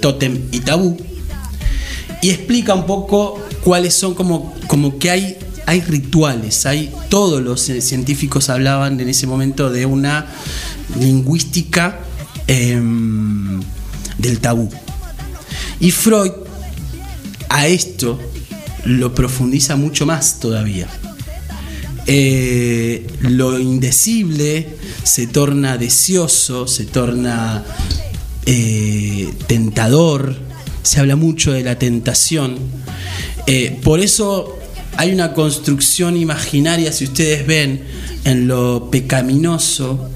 Tótem 0.00 0.38
y 0.52 0.60
Tabú, 0.60 0.96
y 2.20 2.30
explica 2.30 2.74
un 2.74 2.86
poco 2.86 3.40
cuáles 3.62 3.94
son 3.94 4.14
como, 4.14 4.54
como 4.66 4.98
que 4.98 5.10
hay, 5.10 5.36
hay 5.66 5.80
rituales, 5.80 6.66
hay 6.66 6.92
todos 7.08 7.42
los 7.42 7.68
eh, 7.68 7.80
científicos 7.80 8.50
hablaban 8.50 9.00
en 9.00 9.08
ese 9.08 9.26
momento 9.26 9.70
de 9.70 9.86
una 9.86 10.26
lingüística 10.98 12.00
em, 12.46 13.60
del 14.18 14.40
tabú. 14.40 14.68
Y 15.80 15.90
Freud 15.90 16.32
a 17.48 17.66
esto 17.66 18.18
lo 18.84 19.14
profundiza 19.14 19.76
mucho 19.76 20.06
más 20.06 20.40
todavía. 20.40 20.88
Eh, 22.06 23.06
lo 23.20 23.58
indecible 23.58 24.76
se 25.02 25.26
torna 25.26 25.78
deseoso, 25.78 26.66
se 26.66 26.84
torna 26.84 27.64
eh, 28.44 29.32
tentador, 29.46 30.36
se 30.82 31.00
habla 31.00 31.16
mucho 31.16 31.52
de 31.52 31.64
la 31.64 31.78
tentación. 31.78 32.58
Por 33.82 34.00
eso 34.00 34.63
hay 34.96 35.12
una 35.12 35.32
construcción 35.32 36.16
imaginaria, 36.16 36.92
si 36.92 37.04
ustedes 37.04 37.46
ven, 37.46 37.82
en 38.24 38.46
lo 38.48 38.90
pecaminoso 38.90 40.08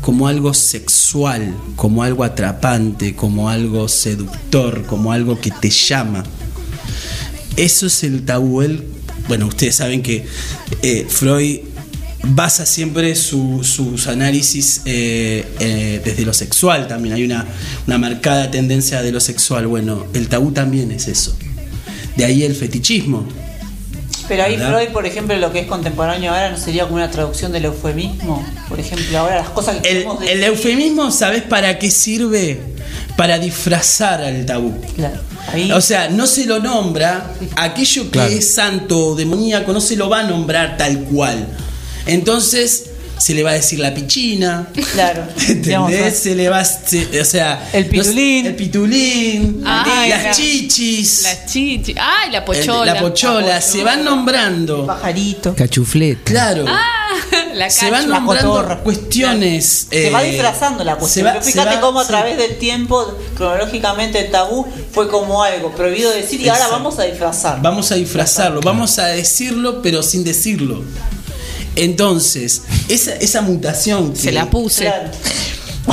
como 0.00 0.28
algo 0.28 0.54
sexual, 0.54 1.54
como 1.76 2.02
algo 2.02 2.24
atrapante, 2.24 3.14
como 3.14 3.48
algo 3.50 3.86
seductor, 3.88 4.84
como 4.86 5.12
algo 5.12 5.38
que 5.40 5.50
te 5.50 5.70
llama. 5.70 6.24
Eso 7.56 7.86
es 7.86 8.02
el 8.04 8.24
tabú. 8.24 8.62
Él, 8.62 8.84
bueno, 9.28 9.46
ustedes 9.46 9.76
saben 9.76 10.02
que 10.02 10.24
eh, 10.82 11.06
Freud 11.08 11.60
basa 12.22 12.64
siempre 12.66 13.14
su- 13.14 13.62
sus 13.62 14.06
análisis 14.06 14.82
eh, 14.86 15.44
eh, 15.60 16.00
desde 16.04 16.24
lo 16.24 16.32
sexual 16.32 16.88
también. 16.88 17.14
Hay 17.14 17.24
una 17.24 17.46
marcada 17.98 18.50
tendencia 18.50 19.02
de 19.02 19.12
lo 19.12 19.20
sexual. 19.20 19.66
Bueno, 19.66 20.06
el 20.14 20.28
tabú 20.28 20.52
también 20.52 20.90
es 20.92 21.08
eso. 21.08 21.36
De 22.16 22.24
ahí 22.24 22.42
el 22.42 22.54
fetichismo. 22.54 23.26
Pero 24.30 24.44
ahí 24.44 24.56
¿verdad? 24.56 24.76
Freud, 24.78 24.88
por 24.92 25.06
ejemplo, 25.06 25.36
lo 25.36 25.52
que 25.52 25.58
es 25.60 25.66
contemporáneo 25.66 26.30
ahora 26.32 26.50
no 26.50 26.56
sería 26.56 26.84
como 26.84 26.94
una 26.96 27.10
traducción 27.10 27.50
del 27.52 27.64
eufemismo. 27.66 28.46
Por 28.68 28.78
ejemplo, 28.78 29.18
ahora 29.18 29.34
las 29.36 29.50
cosas 29.50 29.78
que 29.82 29.90
El, 29.90 30.06
el 30.28 30.44
eufemismo, 30.44 31.10
¿sabes 31.10 31.42
para 31.42 31.78
qué 31.78 31.90
sirve? 31.90 32.60
Para 33.16 33.38
disfrazar 33.38 34.22
al 34.22 34.46
tabú. 34.46 34.72
Ahí- 35.52 35.72
O 35.72 35.80
sea, 35.80 36.08
no 36.08 36.26
se 36.28 36.46
lo 36.46 36.60
nombra, 36.60 37.32
aquello 37.56 38.04
que 38.04 38.10
Claro. 38.10 38.30
es 38.32 38.54
santo 38.54 39.06
o 39.08 39.14
demoníaco 39.16 39.72
no 39.72 39.80
se 39.80 39.96
lo 39.96 40.08
va 40.08 40.20
a 40.20 40.22
nombrar 40.22 40.76
tal 40.76 41.00
cual. 41.04 41.46
Entonces 42.06 42.89
se 43.20 43.34
le 43.34 43.42
va 43.42 43.50
a 43.50 43.54
decir 43.54 43.78
la 43.78 43.92
pichina. 43.94 44.66
Claro. 44.92 45.24
Digamos, 45.48 45.90
¿Entendés? 45.92 46.18
Se 46.18 46.34
le 46.34 46.48
va 46.48 46.60
a. 46.60 46.64
se- 46.64 47.20
o 47.20 47.24
sea. 47.24 47.68
El 47.72 47.86
pitulín. 47.86 48.46
el 48.46 48.56
pitulín. 48.56 49.62
Ay, 49.66 50.08
las 50.10 50.24
la- 50.24 50.30
chichis. 50.32 51.22
La 51.22 51.46
chichi. 51.46 51.94
Ay, 52.00 52.30
la 52.32 52.38
el- 52.38 52.44
pochola. 52.44 52.94
la 52.94 53.00
pochola. 53.00 53.60
Se 53.60 53.84
van 53.84 54.02
nombrando. 54.04 54.86
Pajarito. 54.86 55.54
Cachufleta. 55.54 56.22
Claro. 56.24 56.64
Ah, 56.66 57.10
la 57.54 57.68
se 57.70 57.90
van 57.90 58.08
nombrando 58.08 58.80
cuestiones. 58.82 59.86
Se 59.90 60.08
eh, 60.08 60.10
va 60.10 60.22
disfrazando 60.22 60.82
la 60.84 60.96
cuestión. 60.96 61.26
va- 61.26 61.32
Pero 61.34 61.44
se 61.44 61.52
fíjate 61.52 61.74
va- 61.76 61.80
cómo 61.80 62.00
a 62.00 62.04
sí. 62.04 62.08
través 62.08 62.38
del 62.38 62.56
tiempo, 62.58 63.18
cronológicamente, 63.36 64.20
el 64.26 64.30
tabú 64.30 64.66
fue 64.92 65.08
como 65.08 65.42
algo 65.42 65.72
prohibido 65.74 66.10
decir 66.10 66.40
y 66.40 66.48
ahora 66.48 66.68
vamos 66.68 66.98
a 66.98 67.02
disfrazar. 67.04 67.60
Vamos 67.60 67.92
a 67.92 67.96
disfrazarlo, 67.96 68.60
vamos 68.62 68.98
a 68.98 69.06
decirlo, 69.08 69.82
pero 69.82 70.02
sin 70.02 70.24
decirlo. 70.24 70.82
Entonces, 71.76 72.62
esa, 72.88 73.14
esa 73.16 73.42
mutación. 73.42 74.14
Se 74.16 74.32
la 74.32 74.50
puse. 74.50 74.90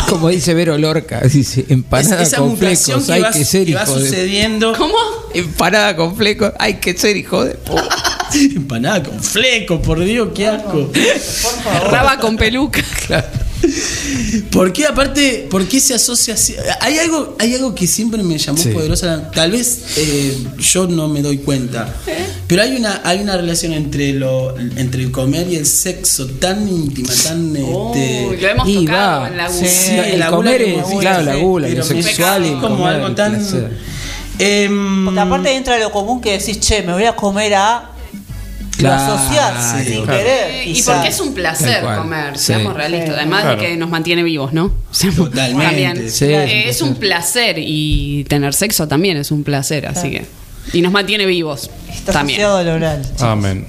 Como 0.09 0.29
dice 0.29 0.53
Vero 0.53 0.77
Lorca, 0.77 1.21
dice 1.21 1.65
empanada 1.69 2.21
esa 2.21 2.37
con 2.37 2.49
mutación 2.49 3.01
flecos, 3.01 3.05
que 3.07 3.13
hay 3.13 3.21
va, 3.21 3.31
que 3.31 3.45
ser 3.45 3.65
que 3.65 3.73
va 3.73 3.83
hijo 3.83 3.95
de 3.95 4.09
sucediendo. 4.09 4.73
¿Cómo? 4.77 4.95
Empanada 5.33 5.95
con 5.95 6.15
flecos, 6.15 6.51
hay 6.59 6.75
que 6.75 6.97
ser 6.97 7.15
hijo 7.17 7.45
de 7.45 7.55
puta. 7.55 7.87
Empanada 8.33 9.03
con 9.03 9.23
fleco, 9.23 9.81
por 9.81 10.03
Dios, 10.03 10.29
qué 10.35 10.47
asco. 10.47 10.91
Raba 11.89 12.19
con 12.19 12.35
peluca. 12.35 12.83
¿Por 14.51 14.71
qué 14.73 14.85
aparte, 14.85 15.47
por 15.49 15.65
qué 15.67 15.79
se 15.79 15.93
asocia 15.93 16.33
así? 16.35 16.55
Hay 16.81 16.97
algo, 16.99 17.35
hay 17.39 17.55
algo 17.55 17.73
que 17.75 17.87
siempre 17.87 18.21
me 18.23 18.37
llamó 18.37 18.57
Sí. 18.57 18.69
poderosa, 18.69 19.29
tal 19.31 19.51
vez 19.51 19.79
eh, 19.97 20.37
yo 20.59 20.87
no 20.87 21.07
me 21.07 21.21
doy 21.21 21.39
cuenta, 21.39 21.93
pero 22.47 22.61
hay 22.61 22.75
una, 22.77 23.01
hay 23.03 23.19
una 23.19 23.35
relación 23.37 23.73
entre 23.73 24.13
lo, 24.13 24.57
entre 24.57 25.03
el 25.03 25.11
comer 25.11 25.47
y 25.49 25.55
el 25.55 25.65
sexo 25.65 26.27
tan 26.27 26.67
íntima, 26.67 27.13
tan 27.23 27.55
este, 27.55 28.27
Uy, 28.29 28.37
lo 28.37 28.47
hemos 28.47 28.67
Y 28.69 28.85
tocado 28.85 29.21
va, 29.21 29.27
en 29.29 29.37
la 29.37 29.49
Sí, 29.49 29.65
gula. 29.91 30.07
el 30.09 30.19
la 30.19 30.29
comer 30.29 30.61
gula 30.63 30.75
es, 30.77 30.83
como 30.83 30.99
claro, 30.99 31.23
la 31.23 31.33
sí, 31.35 31.41
gula, 31.41 31.67
lo 31.69 31.83
sexual 31.83 32.45
y 32.45 32.47
el 32.49 32.59
como 32.59 32.77
comer, 32.77 32.93
algo 32.95 33.07
el 33.07 33.15
tan 33.15 33.35
em, 34.39 35.05
Porque 35.05 35.19
aparte 35.19 35.55
entra 35.55 35.77
lo 35.79 35.91
común 35.91 36.21
que 36.21 36.37
decís, 36.37 36.59
che, 36.59 36.83
me 36.83 36.93
voy 36.93 37.05
a 37.05 37.15
comer 37.15 37.53
a. 37.55 37.91
Claro, 38.77 39.13
lo 39.15 39.83
sin 39.83 40.03
claro. 40.03 40.19
querer. 40.19 40.67
Y 40.67 40.73
quizá. 40.73 40.93
porque 40.93 41.09
es 41.09 41.19
un 41.19 41.33
placer 41.33 41.83
comer, 41.83 42.37
Sí. 42.37 42.45
seamos 42.45 42.73
realistas. 42.75 43.15
Además 43.17 43.41
Claro. 43.41 43.61
de 43.61 43.67
que 43.67 43.77
nos 43.77 43.89
mantiene 43.89 44.23
vivos, 44.23 44.53
¿no? 44.53 44.71
Seamos- 44.91 45.29
Totalmente. 45.29 45.65
También. 45.65 46.11
Sí, 46.11 46.25
Eh, 46.25 46.69
es 46.69 46.75
es 46.77 46.81
un 46.81 46.95
placer 46.95 47.55
y 47.59 48.23
tener 48.25 48.53
sexo 48.53 48.87
también 48.87 49.17
es 49.17 49.31
un 49.31 49.43
placer, 49.43 49.87
así 49.87 50.11
que. 50.11 50.25
Y 50.73 50.81
nos 50.81 50.91
mantiene 50.91 51.25
vivos. 51.25 51.69
Está 51.89 52.11
también. 52.11 52.41
asociado 52.41 52.57
al 52.57 52.67
oral. 52.77 53.01
Amén. 53.21 53.65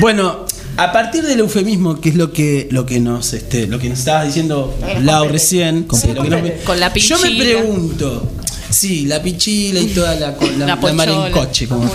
Bueno, 0.00 0.44
a 0.76 0.92
partir 0.92 1.24
del 1.24 1.40
eufemismo, 1.40 2.00
que 2.00 2.10
es 2.10 2.14
lo 2.14 2.32
que 2.32 2.68
lo 2.70 2.86
que 2.86 3.00
nos 3.00 3.32
este, 3.32 3.66
lo 3.66 3.78
que 3.78 3.88
nos 3.88 3.98
estabas 4.00 4.26
diciendo 4.26 4.76
Lau 5.02 5.28
recién, 5.28 5.86
sí, 5.92 6.12
lo 6.14 6.22
que 6.22 6.30
nos- 6.30 6.50
Con 6.64 6.78
la 6.78 6.92
yo 6.94 7.18
me 7.18 7.30
pregunto, 7.36 8.30
sí, 8.70 9.06
la 9.06 9.22
pichila 9.22 9.80
y 9.80 9.86
toda 9.88 10.14
la 10.14 10.30
la, 10.30 10.36
La 10.58 10.66
la, 10.66 10.80
pochola. 10.80 10.94
marincoche, 11.06 11.66
como 11.68 11.90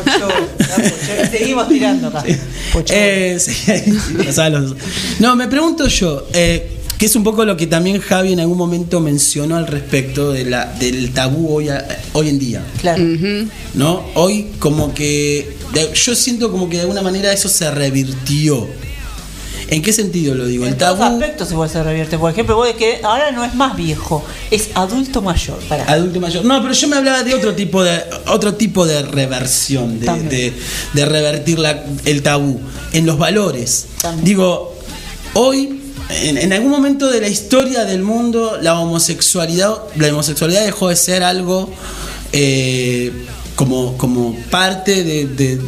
Seguimos 1.32 1.68
tirando 1.70 2.08
acá. 2.08 2.24
Eh, 2.90 3.38
sí, 3.40 3.54
no, 5.20 5.36
me 5.36 5.48
pregunto 5.48 5.88
yo, 5.88 6.28
eh, 6.34 6.70
que 6.98 7.06
es 7.08 7.16
un 7.16 7.24
poco 7.24 7.44
lo 7.46 7.58
que 7.58 7.68
también 7.68 8.00
Javi 8.00 8.34
en 8.34 8.40
algún 8.40 8.58
momento 8.58 9.00
mencionó 9.00 9.58
al 9.58 9.68
respecto 9.68 10.32
de 10.32 10.46
la, 10.46 10.66
del 10.80 11.12
tabú 11.12 11.54
hoy, 11.56 11.70
a- 11.70 11.86
hoy 12.14 12.30
en 12.30 12.40
día. 12.40 12.64
Claro. 12.82 13.04
¿No? 13.74 14.04
Hoy 14.16 14.48
como 14.60 14.94
que 14.94 15.56
de- 15.74 15.92
yo 15.94 16.16
siento 16.16 16.52
como 16.52 16.70
que 16.70 16.76
de 16.78 16.82
alguna 16.84 17.02
manera 17.02 17.32
eso 17.34 17.50
se 17.50 17.70
revirtió. 17.72 18.68
¿En 19.70 19.82
qué 19.82 19.94
sentido 19.94 20.36
lo 20.36 20.46
digo? 20.46 20.66
El 20.66 20.74
En 20.74 20.78
todos 20.78 21.00
tabú 21.00 21.14
aspectos 21.16 21.52
igual 21.52 21.70
se 21.70 21.82
revierte. 21.84 22.18
Por 22.18 22.32
ejemplo, 22.32 22.56
vos 22.56 22.68
de 22.68 22.76
que 22.76 23.00
ahora 23.04 23.32
no 23.32 23.44
es 23.46 23.56
más 23.56 23.76
viejo, 23.76 24.24
es 24.52 24.70
adulto 24.76 25.22
mayor. 25.22 25.60
Adulto 25.88 26.20
mayor. 26.20 26.46
No, 26.46 26.62
pero 26.62 26.74
yo 26.74 26.88
me 26.88 26.98
hablaba 26.98 27.24
de 27.24 27.34
otro 27.34 27.54
tipo 27.56 27.84
de 27.84 28.02
otro 28.28 28.54
tipo 28.56 28.86
de 28.86 29.02
reversión, 29.04 30.00
de, 30.00 30.08
de- 30.24 30.54
de 30.94 31.06
revertir 31.06 31.60
la- 31.60 31.84
el 32.06 32.22
tabú 32.22 32.60
en 32.92 33.06
los 33.06 33.18
valores. 33.18 33.88
También. 34.02 34.26
Digo, 34.26 34.76
hoy 35.34 35.80
en, 36.10 36.38
en 36.38 36.54
algún 36.54 36.70
momento 36.72 37.10
de 37.10 37.22
la 37.22 37.28
historia 37.30 37.86
del 37.86 38.02
mundo 38.04 38.58
la 38.62 38.78
homosexualidad 38.80 39.78
la 39.96 40.10
homosexualidad 40.10 40.66
dejó 40.66 40.90
de 40.90 40.96
ser 40.98 41.24
algo 41.24 41.70
eh, 42.34 43.12
como, 43.56 43.98
como 43.98 44.36
parte 44.50 45.04
de, 45.04 45.26
de- 45.28 45.62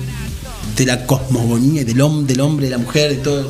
de 0.76 0.86
la 0.86 1.06
cosmogonía 1.06 1.84
del, 1.86 1.98
hom- 2.00 2.26
del 2.26 2.42
hombre, 2.42 2.66
de 2.66 2.72
la 2.72 2.78
mujer, 2.78 3.12
de 3.12 3.18
todo. 3.18 3.50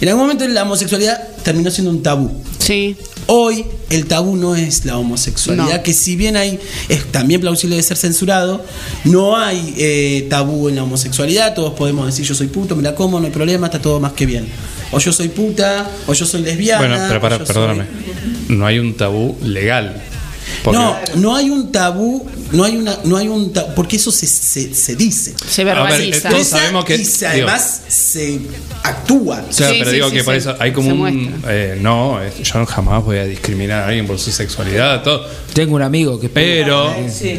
En 0.00 0.08
algún 0.08 0.22
momento 0.24 0.46
la 0.48 0.62
homosexualidad 0.62 1.28
terminó 1.44 1.70
siendo 1.70 1.90
un 1.90 2.02
tabú. 2.02 2.30
Sí. 2.58 2.96
Hoy 3.26 3.64
el 3.90 4.06
tabú 4.06 4.34
no 4.36 4.56
es 4.56 4.84
la 4.84 4.98
homosexualidad, 4.98 5.76
No. 5.76 5.82
que 5.84 5.92
si 5.94 6.16
bien 6.16 6.36
hay 6.36 6.58
es 6.88 7.04
también 7.12 7.40
plausible 7.40 7.76
de 7.76 7.82
ser 7.84 7.96
censurado, 7.96 8.64
no 9.04 9.36
hay 9.38 9.74
eh, 9.78 10.26
tabú 10.28 10.68
en 10.68 10.74
la 10.76 10.82
homosexualidad, 10.82 11.54
todos 11.54 11.74
podemos 11.74 12.06
decir 12.06 12.24
yo 12.24 12.34
soy 12.34 12.48
puto, 12.48 12.74
me 12.74 12.82
la 12.82 12.96
como, 12.96 13.20
no 13.20 13.26
hay 13.26 13.32
problema, 13.32 13.66
está 13.68 13.80
todo 13.80 14.00
más 14.00 14.12
que 14.12 14.26
bien. 14.26 14.46
O 14.90 14.98
yo 14.98 15.12
soy 15.12 15.28
puta, 15.28 15.88
o 16.08 16.12
yo 16.14 16.26
soy 16.26 16.42
lesbiana. 16.42 16.78
Bueno, 16.86 17.04
pero 17.08 17.20
para, 17.20 17.38
perdóname. 17.44 17.84
No 18.48 18.66
hay 18.66 18.78
un 18.80 18.94
tabú 18.94 19.36
legal. 19.42 20.02
Porque- 20.64 20.78
No, 20.78 20.96
no 21.14 21.36
hay 21.36 21.48
un 21.48 21.70
tabú, 21.70 22.26
no 22.52 22.64
hay 22.64 22.76
una, 22.76 22.98
no 23.04 23.16
hay 23.16 23.28
un 23.28 23.52
porque 23.74 23.96
eso 23.96 24.12
se, 24.12 24.26
se, 24.26 24.74
se 24.74 24.94
dice. 24.96 25.34
Se 25.48 25.62
A 25.62 25.64
ver, 25.64 25.74
verbaliza. 25.76 26.28
todos 26.28 26.46
sabemos 26.46 26.84
que- 26.84 26.96
y 26.96 27.04
se- 27.04 27.26
digo- 27.30 27.48
además 27.48 27.80
se 27.88 28.40
actúa. 28.82 29.44
O 29.48 29.52
sea, 29.52 29.68
Sí, 29.70 29.76
pero 29.78 29.90
sí, 29.90 29.96
digo 29.96 30.08
sí, 30.10 30.16
que 30.16 30.24
por 30.24 30.34
eso 30.34 30.54
hay 30.58 30.70
Se 30.70 30.74
como 30.74 30.90
un. 31.04 31.42
eh, 31.48 31.78
no, 31.80 32.22
eh, 32.22 32.32
yo 32.42 32.66
jamás 32.66 33.04
voy 33.04 33.18
a 33.18 33.24
discriminar 33.24 33.82
a 33.82 33.86
alguien 33.88 34.06
por 34.06 34.18
su 34.18 34.30
sexualidad, 34.30 35.02
todo. 35.02 35.26
Tengo 35.54 35.74
un 35.76 35.82
amigo 35.82 36.18
que 36.20 36.28
Pero 36.28 36.94
Sí. 37.10 37.38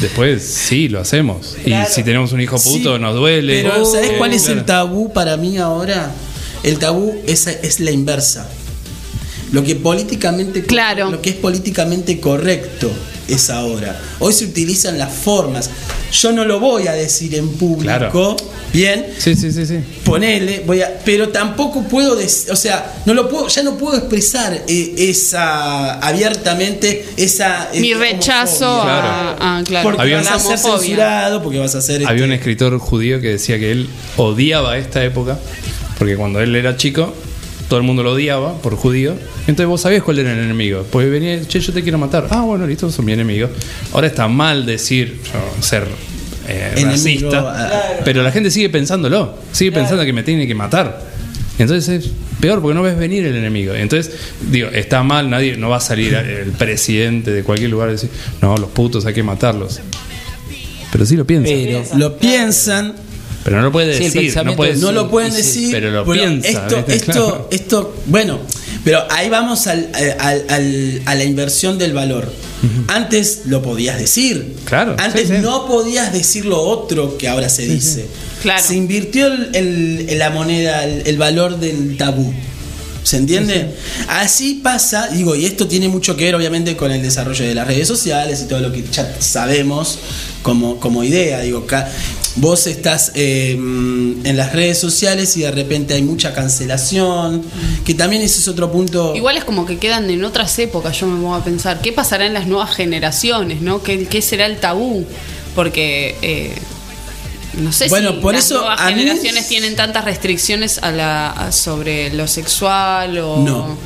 después 0.00 0.42
sí 0.42 0.88
lo 0.88 1.00
hacemos. 1.00 1.56
Claro. 1.64 1.88
Y 1.90 1.92
si 1.94 2.02
tenemos 2.02 2.32
un 2.32 2.40
hijo 2.40 2.56
puto, 2.58 2.96
Sí, 2.96 3.02
nos 3.02 3.14
duele. 3.14 3.62
Pero 3.62 3.84
¿sabes 3.84 4.10
Eh, 4.10 4.14
cuál 4.18 4.32
es 4.32 4.42
claro. 4.44 4.60
el 4.60 4.66
tabú 4.66 5.12
para 5.12 5.36
mí 5.36 5.58
ahora? 5.58 6.10
El 6.62 6.78
tabú 6.78 7.14
es, 7.26 7.46
es 7.46 7.80
la 7.80 7.90
inversa. 7.90 8.48
Lo 9.56 9.64
que 9.64 9.74
políticamente 9.74 10.62
Claro. 10.64 11.10
lo 11.10 11.22
que 11.22 11.30
es 11.30 11.36
políticamente 11.36 12.20
correcto 12.20 12.90
es 13.26 13.48
ahora. 13.48 13.98
Hoy 14.18 14.34
se 14.34 14.44
utilizan 14.44 14.98
las 14.98 15.10
formas. 15.14 15.70
Yo 16.12 16.30
no 16.32 16.44
lo 16.44 16.60
voy 16.60 16.88
a 16.88 16.92
decir 16.92 17.34
en 17.34 17.48
público, 17.54 17.82
Claro. 17.82 18.36
bien, 18.70 19.06
Sí, 19.16 19.34
sí, 19.34 19.50
sí, 19.50 19.64
sí. 19.64 19.78
ponele, 20.04 20.62
voy 20.66 20.82
a, 20.82 20.98
pero 21.06 21.30
tampoco 21.30 21.84
puedo 21.84 22.14
decir, 22.16 22.52
o 22.52 22.56
sea, 22.56 23.00
no 23.06 23.14
lo 23.14 23.30
puedo, 23.30 23.48
ya 23.48 23.62
no 23.62 23.78
puedo 23.78 23.96
expresar 23.96 24.62
eh, 24.68 24.94
esa 24.98 25.94
abiertamente 26.06 27.06
esa 27.16 27.70
eh, 27.72 27.80
Mi 27.80 27.94
rechazo 27.94 28.70
homofobia. 28.70 29.00
a, 29.40 29.58
a- 29.58 29.64
claro, 29.64 29.84
porque 29.84 30.02
Había 30.02 30.18
vas 30.18 30.30
a 30.32 30.38
ser 30.38 30.58
censurado, 30.58 31.42
porque 31.42 31.58
vas 31.58 31.74
a 31.74 31.80
ser 31.80 32.06
Había 32.06 32.24
un 32.26 32.32
este, 32.32 32.50
escritor 32.50 32.78
judío 32.78 33.22
que 33.22 33.28
decía 33.28 33.58
que 33.58 33.72
él 33.72 33.88
odiaba 34.18 34.76
esta 34.76 35.02
época, 35.02 35.38
porque 35.98 36.14
cuando 36.16 36.40
él 36.40 36.54
era 36.54 36.76
chico, 36.76 37.14
todo 37.68 37.78
el 37.78 37.84
mundo 37.84 38.02
lo 38.02 38.12
odiaba 38.12 38.54
por 38.60 38.76
judío. 38.76 39.14
Entonces 39.40 39.66
vos 39.66 39.80
sabías 39.80 40.02
cuál 40.02 40.18
era 40.18 40.32
el 40.32 40.38
enemigo. 40.38 40.86
Porque 40.90 41.08
venía, 41.08 41.46
che, 41.46 41.60
yo 41.60 41.72
te 41.72 41.82
quiero 41.82 41.98
matar. 41.98 42.28
Ah, 42.30 42.42
bueno, 42.42 42.66
listo, 42.66 42.90
son 42.90 43.04
mi 43.04 43.12
enemigo. 43.12 43.48
Ahora 43.92 44.06
está 44.06 44.28
mal 44.28 44.66
decir, 44.66 45.20
yo, 45.24 45.62
ser 45.62 45.86
eh, 46.48 46.72
Enemigo, 46.76 47.30
racista, 47.30 47.38
ah. 47.40 48.00
pero 48.04 48.22
la 48.22 48.30
gente 48.30 48.50
sigue 48.50 48.68
pensándolo, 48.68 49.34
sigue 49.50 49.72
pensando 49.72 50.04
que 50.04 50.12
me 50.12 50.22
tiene 50.22 50.46
que 50.46 50.54
matar. 50.54 51.04
Entonces 51.58 52.04
es 52.04 52.10
peor 52.40 52.60
porque 52.60 52.74
no 52.74 52.82
ves 52.82 52.96
venir 52.96 53.26
el 53.26 53.34
enemigo. 53.34 53.74
Entonces, 53.74 54.14
digo, 54.50 54.68
está 54.68 55.02
mal, 55.02 55.28
nadie, 55.28 55.56
no 55.56 55.70
va 55.70 55.78
a 55.78 55.80
salir 55.80 56.14
el 56.14 56.52
presidente 56.52 57.32
de 57.32 57.42
cualquier 57.42 57.70
lugar 57.70 57.88
y 57.88 57.92
decir, 57.92 58.10
no, 58.42 58.56
los 58.56 58.70
putos 58.70 59.06
hay 59.06 59.14
que 59.14 59.22
matarlos. 59.22 59.80
Pero 60.92 61.04
sí 61.04 61.16
lo 61.16 61.26
piensan. 61.26 61.52
pero 61.52 61.98
lo 61.98 62.16
piensan 62.18 62.94
Pero 63.46 63.58
no 63.58 63.62
lo 63.62 63.72
puede 63.72 63.96
Sí, 63.96 64.04
decir. 64.10 64.36
no, 64.44 64.56
puede 64.56 64.74
lo 64.76 65.08
pueden 65.08 65.30
sí, 65.30 65.36
decir, 65.38 65.68
pero 65.70 65.90
lo 65.92 66.04
bueno, 66.04 66.22
piensa, 66.42 66.48
Esto, 66.66 66.84
esto, 66.88 67.04
Claro. 67.12 67.48
esto, 67.52 67.96
bueno, 68.06 68.40
pero 68.84 69.04
ahí 69.08 69.28
vamos 69.28 69.68
al- 69.68 69.88
al- 70.18 70.44
al- 70.48 71.02
a 71.04 71.14
la 71.14 71.22
inversión 71.24 71.78
del 71.78 71.92
valor. 71.92 72.30
Antes 72.88 73.42
lo 73.46 73.62
podías 73.62 73.98
decir. 74.00 74.56
Claro, 74.64 74.96
Antes 74.98 75.28
sí, 75.28 75.36
sí. 75.36 75.42
no 75.42 75.66
podías 75.68 76.12
decir 76.12 76.44
lo 76.46 76.60
otro 76.60 77.16
que 77.16 77.28
ahora 77.28 77.48
se 77.48 77.62
dice. 77.68 78.06
Claro. 78.42 78.60
Se 78.66 78.74
invirtió 78.74 79.28
el, 79.28 80.18
la 80.18 80.30
moneda, 80.30 80.82
el, 80.84 81.02
el 81.06 81.16
valor 81.16 81.60
del 81.60 81.96
tabú. 81.96 82.34
¿Se 83.04 83.18
entiende? 83.18 83.70
Así 84.08 84.54
pasa, 84.64 85.06
digo, 85.12 85.36
y 85.36 85.46
esto 85.46 85.68
tiene 85.68 85.86
mucho 85.88 86.16
que 86.16 86.24
ver 86.24 86.34
obviamente 86.34 86.76
con 86.76 86.90
el 86.90 87.00
desarrollo 87.00 87.44
de 87.44 87.54
las 87.54 87.64
redes 87.68 87.86
sociales 87.86 88.40
y 88.42 88.48
todo 88.48 88.58
lo 88.58 88.72
que 88.72 88.82
ya 88.90 89.14
sabemos 89.20 90.00
como, 90.42 90.80
como 90.80 91.04
idea. 91.04 91.38
Digo, 91.42 91.64
vos 92.36 92.66
estás 92.66 93.12
eh, 93.14 93.52
en 93.52 94.36
las 94.36 94.52
redes 94.52 94.78
sociales 94.78 95.36
y 95.36 95.40
de 95.42 95.50
repente 95.50 95.94
hay 95.94 96.02
mucha 96.02 96.34
cancelación, 96.34 97.42
que 97.84 97.94
también 97.94 98.22
ese 98.22 98.40
es 98.40 98.48
otro 98.48 98.70
punto. 98.70 99.14
Igual 99.16 99.36
es 99.36 99.44
como 99.44 99.64
que 99.66 99.78
quedan 99.78 100.08
en 100.10 100.22
otras 100.24 100.58
épocas, 100.58 100.98
yo 101.00 101.06
me 101.06 101.20
pongo 101.20 101.34
a 101.34 101.44
pensar, 101.44 101.80
¿qué 101.80 101.92
pasará 101.92 102.26
en 102.26 102.34
las 102.34 102.46
nuevas 102.46 102.74
generaciones, 102.74 103.60
no? 103.62 103.82
¿Qué, 103.82 104.06
qué 104.06 104.20
será 104.22 104.46
el 104.46 104.58
tabú? 104.58 105.04
Porque 105.54 106.14
eh, 106.20 106.54
no 107.54 107.72
sé 107.72 107.88
Bueno, 107.88 108.12
si 108.12 108.16
por 108.20 108.34
las 108.34 108.44
eso 108.44 108.56
nuevas 108.58 108.80
generaciones 108.82 109.48
tienen 109.48 109.74
tantas 109.76 110.04
restricciones 110.04 110.78
a 110.78 110.92
la, 110.92 111.30
a- 111.30 111.52
sobre 111.52 112.12
lo 112.12 112.26
sexual 112.26 113.18
o... 113.18 113.38
No. 113.38 113.78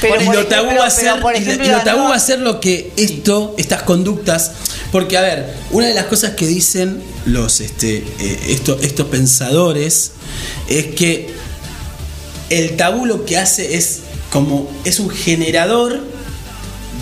Pero, 0.00 0.24
por 0.24 0.34
lo 0.34 0.46
tabú 0.46 0.62
ejemplo, 0.70 0.80
va 0.82 0.86
a 0.86 0.90
ser, 0.90 1.04
lo- 1.20 1.30
ejemplo, 1.30 1.64
y 1.64 1.68
lo 1.68 1.76
la 1.76 1.84
tabú 1.84 2.02
va 2.08 2.14
a 2.14 2.20
ser 2.20 2.38
lo 2.40 2.60
que 2.60 2.92
esto, 2.96 3.54
estas 3.58 3.82
conductas, 3.82 4.52
porque 4.92 5.16
a 5.18 5.20
ver, 5.20 5.54
una 5.70 5.86
de 5.86 5.94
las 5.94 6.06
cosas 6.06 6.32
que 6.32 6.46
dicen 6.46 7.02
los 7.26 7.60
este, 7.60 7.98
eh, 8.18 8.40
esto- 8.48 8.78
estos 8.80 9.06
pensadores 9.08 10.12
es 10.68 10.86
que 10.94 11.30
el 12.50 12.76
tabú 12.76 13.06
lo 13.06 13.24
que 13.24 13.38
hace 13.38 13.76
es 13.76 14.00
como 14.32 14.70
es 14.84 14.98
un 15.00 15.10
generador 15.10 16.00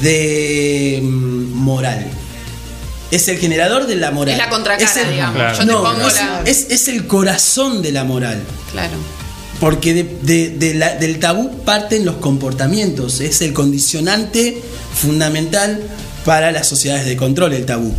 de 0.03 1.01
mm, 1.03 1.53
moral. 1.55 2.07
Es 3.11 3.29
el 3.29 3.39
generador 3.39 3.87
de 3.87 3.97
la 3.97 4.11
moral. 4.11 4.33
Es 4.35 4.39
la 4.39 4.51
contracara, 4.51 4.91
Es 4.91 4.97
el- 4.99 5.11
digamos. 5.12 5.37
Claro. 5.37 5.55
Yo 5.55 5.61
te 5.61 5.66
no, 5.66 5.83
pongo 5.83 5.99
no, 6.01 6.09
es, 6.09 6.15
la... 6.15 6.43
es- 6.45 6.66
es 6.70 6.89
el 6.89 7.07
corazón 7.07 7.81
de 7.83 7.93
la 7.93 8.05
moral. 8.05 8.43
Claro. 8.73 8.97
Porque 9.61 9.93
de- 9.95 10.17
de- 10.23 10.51
de 10.51 10.75
la- 10.75 10.95
del 10.97 11.19
tabú 11.19 11.51
parten 11.65 12.05
los 12.05 12.17
comportamientos, 12.17 13.21
es 13.21 13.41
el 13.43 13.53
condicionante 13.53 14.61
fundamental 14.95 15.83
para 16.25 16.53
las 16.53 16.67
sociedades 16.69 17.07
de 17.07 17.17
control, 17.17 17.55
el 17.55 17.65
tabú. 17.67 17.93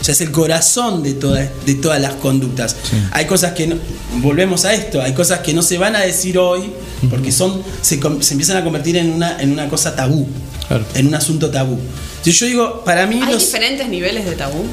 O 0.00 0.04
sea, 0.04 0.12
es 0.12 0.20
el 0.20 0.32
corazón 0.32 1.02
de, 1.02 1.14
todas 1.14 1.48
de 1.64 1.74
todas 1.76 2.00
las 2.00 2.14
conductas. 2.14 2.74
Hay 3.12 3.26
cosas 3.26 3.52
que 3.52 3.68
no, 3.68 3.76
volvemos 4.16 4.64
a 4.64 4.74
esto, 4.74 5.00
hay 5.00 5.12
cosas 5.14 5.40
que 5.40 5.52
no 5.54 5.62
se 5.62 5.78
van 5.78 5.94
a 5.96 6.00
decir 6.00 6.38
hoy 6.38 6.72
porque 7.08 7.30
son 7.32 7.62
se, 7.80 8.00
com- 8.00 8.20
se 8.20 8.34
empiezan 8.34 8.56
a 8.56 8.64
convertir 8.64 8.96
en 8.96 9.10
una, 9.12 9.40
en 9.40 9.52
una 9.52 9.68
cosa 9.68 9.94
tabú, 9.94 10.26
Claro. 10.66 10.84
en 10.94 11.06
un 11.06 11.14
asunto 11.14 11.50
tabú. 11.50 11.78
Si 12.22 12.32
yo 12.32 12.46
digo, 12.46 12.82
para 12.84 13.06
mí 13.06 13.20
¿Hay 13.22 13.32
los- 13.32 13.44
diferentes 13.46 13.88
niveles 13.88 14.24
de 14.24 14.32
tabú? 14.32 14.64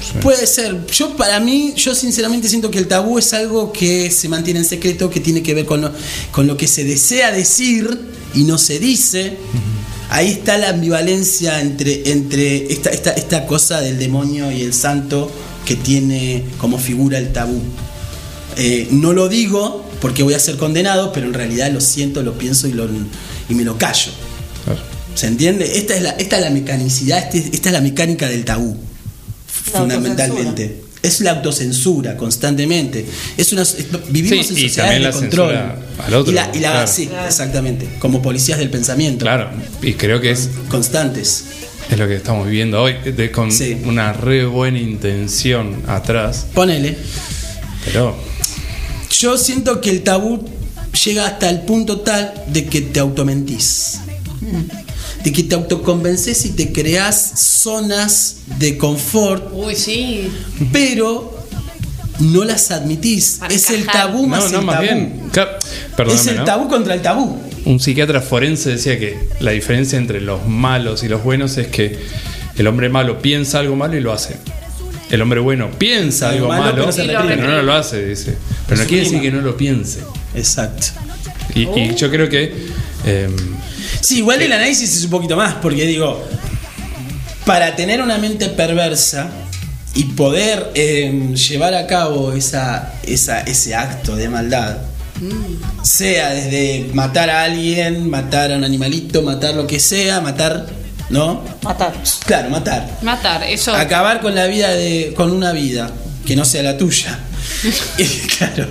Sí. 0.00 0.18
Puede 0.22 0.46
ser. 0.46 0.86
Yo 0.86 1.16
para 1.16 1.40
mí, 1.40 1.74
yo 1.76 1.94
sinceramente 1.94 2.48
siento 2.48 2.70
que 2.70 2.78
el 2.78 2.88
tabú 2.88 3.18
es 3.18 3.32
algo 3.34 3.72
que 3.72 4.10
se 4.10 4.28
mantiene 4.28 4.60
en 4.60 4.64
secreto, 4.64 5.10
que 5.10 5.20
tiene 5.20 5.42
que 5.42 5.52
ver 5.54 5.66
con 5.66 5.82
lo, 5.82 5.92
con 6.32 6.46
lo 6.46 6.56
que 6.56 6.66
se 6.66 6.84
desea 6.84 7.30
decir 7.30 8.00
y 8.34 8.44
no 8.44 8.56
se 8.58 8.78
dice. 8.78 9.36
Ahí 10.08 10.28
está 10.32 10.58
la 10.58 10.70
ambivalencia 10.70 11.60
entre, 11.60 12.10
entre 12.10 12.72
esta, 12.72 12.90
esta, 12.90 13.12
esta 13.12 13.46
cosa 13.46 13.80
del 13.80 13.98
demonio 13.98 14.50
y 14.50 14.62
el 14.62 14.72
santo 14.72 15.30
que 15.64 15.76
tiene 15.76 16.44
como 16.58 16.78
figura 16.78 17.18
el 17.18 17.32
tabú. 17.32 17.60
Eh, 18.56 18.88
no 18.90 19.12
lo 19.12 19.28
digo 19.28 19.84
porque 20.00 20.22
voy 20.22 20.34
a 20.34 20.40
ser 20.40 20.56
condenado, 20.56 21.12
pero 21.12 21.26
en 21.26 21.34
realidad 21.34 21.70
lo 21.70 21.80
siento, 21.80 22.22
lo 22.22 22.36
pienso 22.38 22.66
y, 22.66 22.72
lo, 22.72 22.88
y 23.48 23.54
me 23.54 23.62
lo 23.64 23.76
callo. 23.78 24.10
Claro. 24.64 24.80
¿Se 25.14 25.26
entiende? 25.26 25.78
Esta 25.78 25.94
es 25.94 26.02
la, 26.02 26.10
esta 26.10 26.38
es 26.38 26.42
la 26.42 26.50
mecanicidad, 26.50 27.18
este- 27.18 27.54
esta 27.54 27.68
es 27.68 27.72
la 27.72 27.80
mecánica 27.80 28.26
del 28.28 28.44
tabú 28.44 28.76
fundamentalmente. 29.64 30.82
Es 31.02 31.20
la 31.22 31.30
autocensura 31.30 32.14
constantemente. 32.16 33.06
Es 33.38 33.52
una, 33.52 33.62
es- 33.62 33.76
vivimos 34.10 34.46
Sí, 34.46 34.52
en 34.52 34.58
y 34.58 34.68
sociedades 34.68 34.94
de 34.94 35.00
la 35.00 35.12
control. 35.12 35.54
al 36.06 36.14
otro, 36.14 36.30
Y 36.30 36.34
la, 36.34 36.50
y 36.54 36.58
la- 36.60 36.70
claro. 36.72 36.86
sí, 36.92 37.08
exactamente. 37.26 37.88
Como 37.98 38.20
policías 38.20 38.58
del 38.58 38.68
pensamiento. 38.70 39.24
Claro, 39.24 39.48
y 39.82 39.94
creo 39.94 40.20
que 40.20 40.30
es, 40.32 40.50
Constantes. 40.68 41.44
es 41.90 41.98
lo 41.98 42.06
que 42.06 42.16
estamos 42.16 42.46
viviendo 42.46 42.82
hoy, 42.82 42.94
de- 43.16 43.30
con 43.30 43.50
Sí. 43.50 43.78
una 43.86 44.12
re 44.12 44.44
buena 44.44 44.78
intención 44.78 45.82
atrás, 45.88 46.46
Ponele. 46.54 46.96
pero 47.84 48.14
Yo 49.18 49.36
siento 49.38 49.80
que 49.80 49.90
el 49.90 50.02
tabú 50.02 50.44
llega 51.04 51.26
hasta 51.26 51.48
el 51.50 51.62
punto 51.62 52.00
tal 52.00 52.32
de 52.46 52.66
que 52.66 52.80
te 52.82 53.00
automentís. 53.00 53.98
De 55.24 55.32
que 55.32 55.42
te 55.42 55.54
autoconvences 55.54 56.44
y 56.46 56.50
te 56.50 56.72
creas 56.72 57.32
zonas 57.36 58.36
de 58.58 58.78
confort, 58.78 59.50
Uy, 59.52 59.74
sí. 59.76 60.30
pero 60.72 61.38
no 62.20 62.44
las 62.44 62.70
admitís. 62.70 63.36
Para 63.40 63.54
es 63.54 63.68
el 63.70 63.86
tabú 63.86 64.26
más 64.26 64.44
no, 64.44 64.50
no, 64.50 64.58
el 64.60 64.64
más 64.66 64.74
tabú. 64.76 64.86
bien, 64.86 65.22
claro, 65.32 66.12
es 66.12 66.26
el 66.26 66.36
¿no? 66.36 66.44
tabú 66.44 66.68
contra 66.68 66.94
el 66.94 67.02
tabú. 67.02 67.38
Un 67.64 67.80
psiquiatra 67.80 68.20
forense 68.22 68.70
decía 68.70 68.98
que 68.98 69.18
la 69.40 69.50
diferencia 69.50 69.98
entre 69.98 70.20
los 70.20 70.46
malos 70.46 71.02
y 71.02 71.08
los 71.08 71.22
buenos 71.22 71.58
es 71.58 71.66
que 71.68 71.98
el 72.56 72.66
hombre 72.66 72.88
malo 72.88 73.20
piensa 73.20 73.58
algo 73.58 73.76
malo 73.76 73.96
y 73.96 74.00
lo 74.00 74.12
hace. 74.12 74.36
El 75.10 75.22
hombre 75.22 75.40
bueno 75.40 75.70
piensa 75.76 76.30
Algo 76.30 76.52
algo 76.52 76.64
malo, 76.64 76.86
malo, 76.86 77.24
pero 77.26 77.48
no 77.48 77.62
lo 77.62 77.74
hace, 77.74 78.06
dice. 78.06 78.36
Pero 78.68 78.80
no 78.82 78.86
quiere 78.86 79.04
decir 79.04 79.20
que 79.20 79.30
no 79.30 79.40
lo 79.40 79.56
piense. 79.56 80.00
Exacto. 80.34 80.86
Y, 81.54 81.62
y 81.62 81.94
yo 81.96 82.10
creo 82.10 82.28
que 82.28 82.54
em, 83.04 83.34
Sí, 84.00 84.18
igual 84.18 84.40
el 84.42 84.52
análisis 84.52 84.96
es 84.96 85.04
un 85.04 85.10
poquito 85.10 85.36
más, 85.36 85.54
porque 85.54 85.84
digo, 85.86 86.22
para 87.44 87.76
tener 87.76 88.00
una 88.02 88.18
mente 88.18 88.48
perversa 88.48 89.28
y 89.94 90.04
poder 90.04 90.70
eh, 90.74 91.34
llevar 91.34 91.74
a 91.74 91.86
cabo 91.86 92.32
esa, 92.32 92.92
esa- 93.02 93.40
ese 93.40 93.74
acto 93.74 94.16
de 94.16 94.28
maldad, 94.28 94.78
sea 95.82 96.30
desde 96.30 96.90
matar 96.94 97.28
a 97.28 97.42
alguien, 97.44 98.08
matar 98.08 98.52
a 98.52 98.56
un 98.56 98.64
animalito, 98.64 99.20
matar 99.22 99.54
lo 99.54 99.66
que 99.66 99.78
sea, 99.78 100.20
matar, 100.22 100.66
¿no? 101.10 101.42
Matar. 101.62 101.92
Claro, 102.24 102.48
matar. 102.50 102.88
Matar, 103.02 103.42
eso. 103.44 103.74
Acabar 103.74 104.20
con 104.22 104.34
la 104.34 104.46
vida 104.46 104.70
de. 104.70 105.12
con 105.14 105.30
una 105.30 105.52
vida 105.52 105.90
que 106.24 106.36
no 106.36 106.44
sea 106.46 106.62
la 106.62 106.78
tuya. 106.78 107.18
Y, 107.98 108.04
claro. 108.28 108.66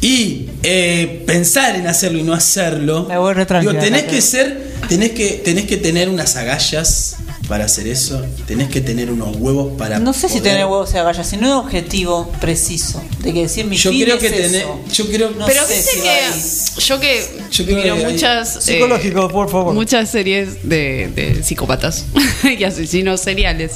Y 0.00 0.46
eh, 0.62 1.22
pensar 1.26 1.76
en 1.76 1.86
hacerlo 1.86 2.18
y 2.18 2.22
no 2.22 2.32
hacerlo. 2.34 3.06
Me 3.08 3.18
voy 3.18 3.34
Digo, 3.34 3.74
tenés 3.74 4.04
que 4.04 4.20
ser. 4.20 4.74
Tenés 4.88 5.12
que, 5.12 5.40
tenés 5.44 5.66
que 5.66 5.76
tener 5.76 6.08
unas 6.08 6.36
agallas 6.36 7.16
para 7.48 7.64
hacer 7.64 7.86
eso. 7.88 8.24
Tenés 8.46 8.68
que 8.68 8.80
tener 8.80 9.10
unos 9.10 9.36
huevos 9.36 9.72
para. 9.78 9.98
No 9.98 10.12
sé 10.12 10.28
si 10.28 10.40
tener 10.40 10.64
huevos 10.66 10.92
y 10.94 10.98
agallas, 10.98 11.28
sino 11.28 11.46
un 11.46 11.64
objetivo 11.66 12.30
preciso. 12.40 13.02
De 13.20 13.32
que 13.32 13.42
decir 13.42 13.64
mi 13.66 13.76
Yo 13.76 13.90
fin 13.90 14.02
creo 14.04 14.16
es 14.16 14.22
que 14.22 14.30
tener. 14.30 14.54
eso. 14.62 14.80
Yo 14.92 15.06
creo 15.08 15.30
No 15.30 15.46
Pero 15.46 15.64
sé 15.66 15.74
viste 15.76 15.90
si 15.92 16.00
que 16.00 16.82
yo 16.82 17.00
que 17.00 17.28
Yo 17.50 17.64
miro 17.64 17.82
que 17.96 18.04
muchas 18.04 18.56
eh, 18.56 18.60
Psicológico, 18.60 19.28
por 19.28 19.50
favor. 19.50 19.74
muchas 19.74 20.10
series 20.10 20.68
de, 20.68 21.10
de 21.14 21.42
psicópatas 21.42 22.04
y 22.58 22.62
asesinos 22.64 23.20
seriales 23.20 23.72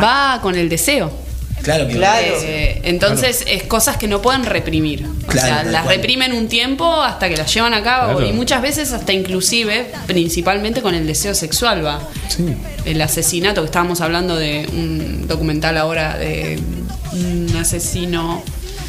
va 0.00 0.40
con 0.42 0.54
el 0.54 0.68
deseo. 0.68 1.12
Claro 1.62 1.86
que 1.86 1.94
Claro. 1.94 2.26
Eh, 2.42 2.80
entonces 2.84 3.44
es 3.46 3.62
cosas 3.64 3.96
que 3.96 4.08
no 4.08 4.20
pueden 4.20 4.44
reprimir. 4.44 5.06
O 5.06 5.26
Claro, 5.26 5.46
sea, 5.48 5.62
las 5.64 5.82
cual. 5.84 5.96
reprimen 5.96 6.32
un 6.32 6.48
tiempo 6.48 6.90
hasta 7.02 7.28
que 7.28 7.36
las 7.36 7.52
llevan 7.54 7.72
a 7.74 7.82
cabo 7.82 8.18
Claro. 8.18 8.28
y 8.28 8.32
muchas 8.32 8.60
veces 8.62 8.92
hasta 8.92 9.12
inclusive, 9.12 9.86
principalmente 10.06 10.82
con 10.82 10.94
el 10.94 11.06
deseo 11.06 11.34
sexual 11.34 11.84
va. 11.84 12.00
sí. 12.28 12.44
El 12.84 13.00
asesinato 13.00 13.60
que 13.62 13.66
estábamos 13.66 14.00
hablando 14.00 14.34
de 14.36 14.66
un 14.72 15.28
documental 15.28 15.78
ahora 15.78 16.18
de 16.18 16.58
un 17.12 17.56
asesino 17.56 18.42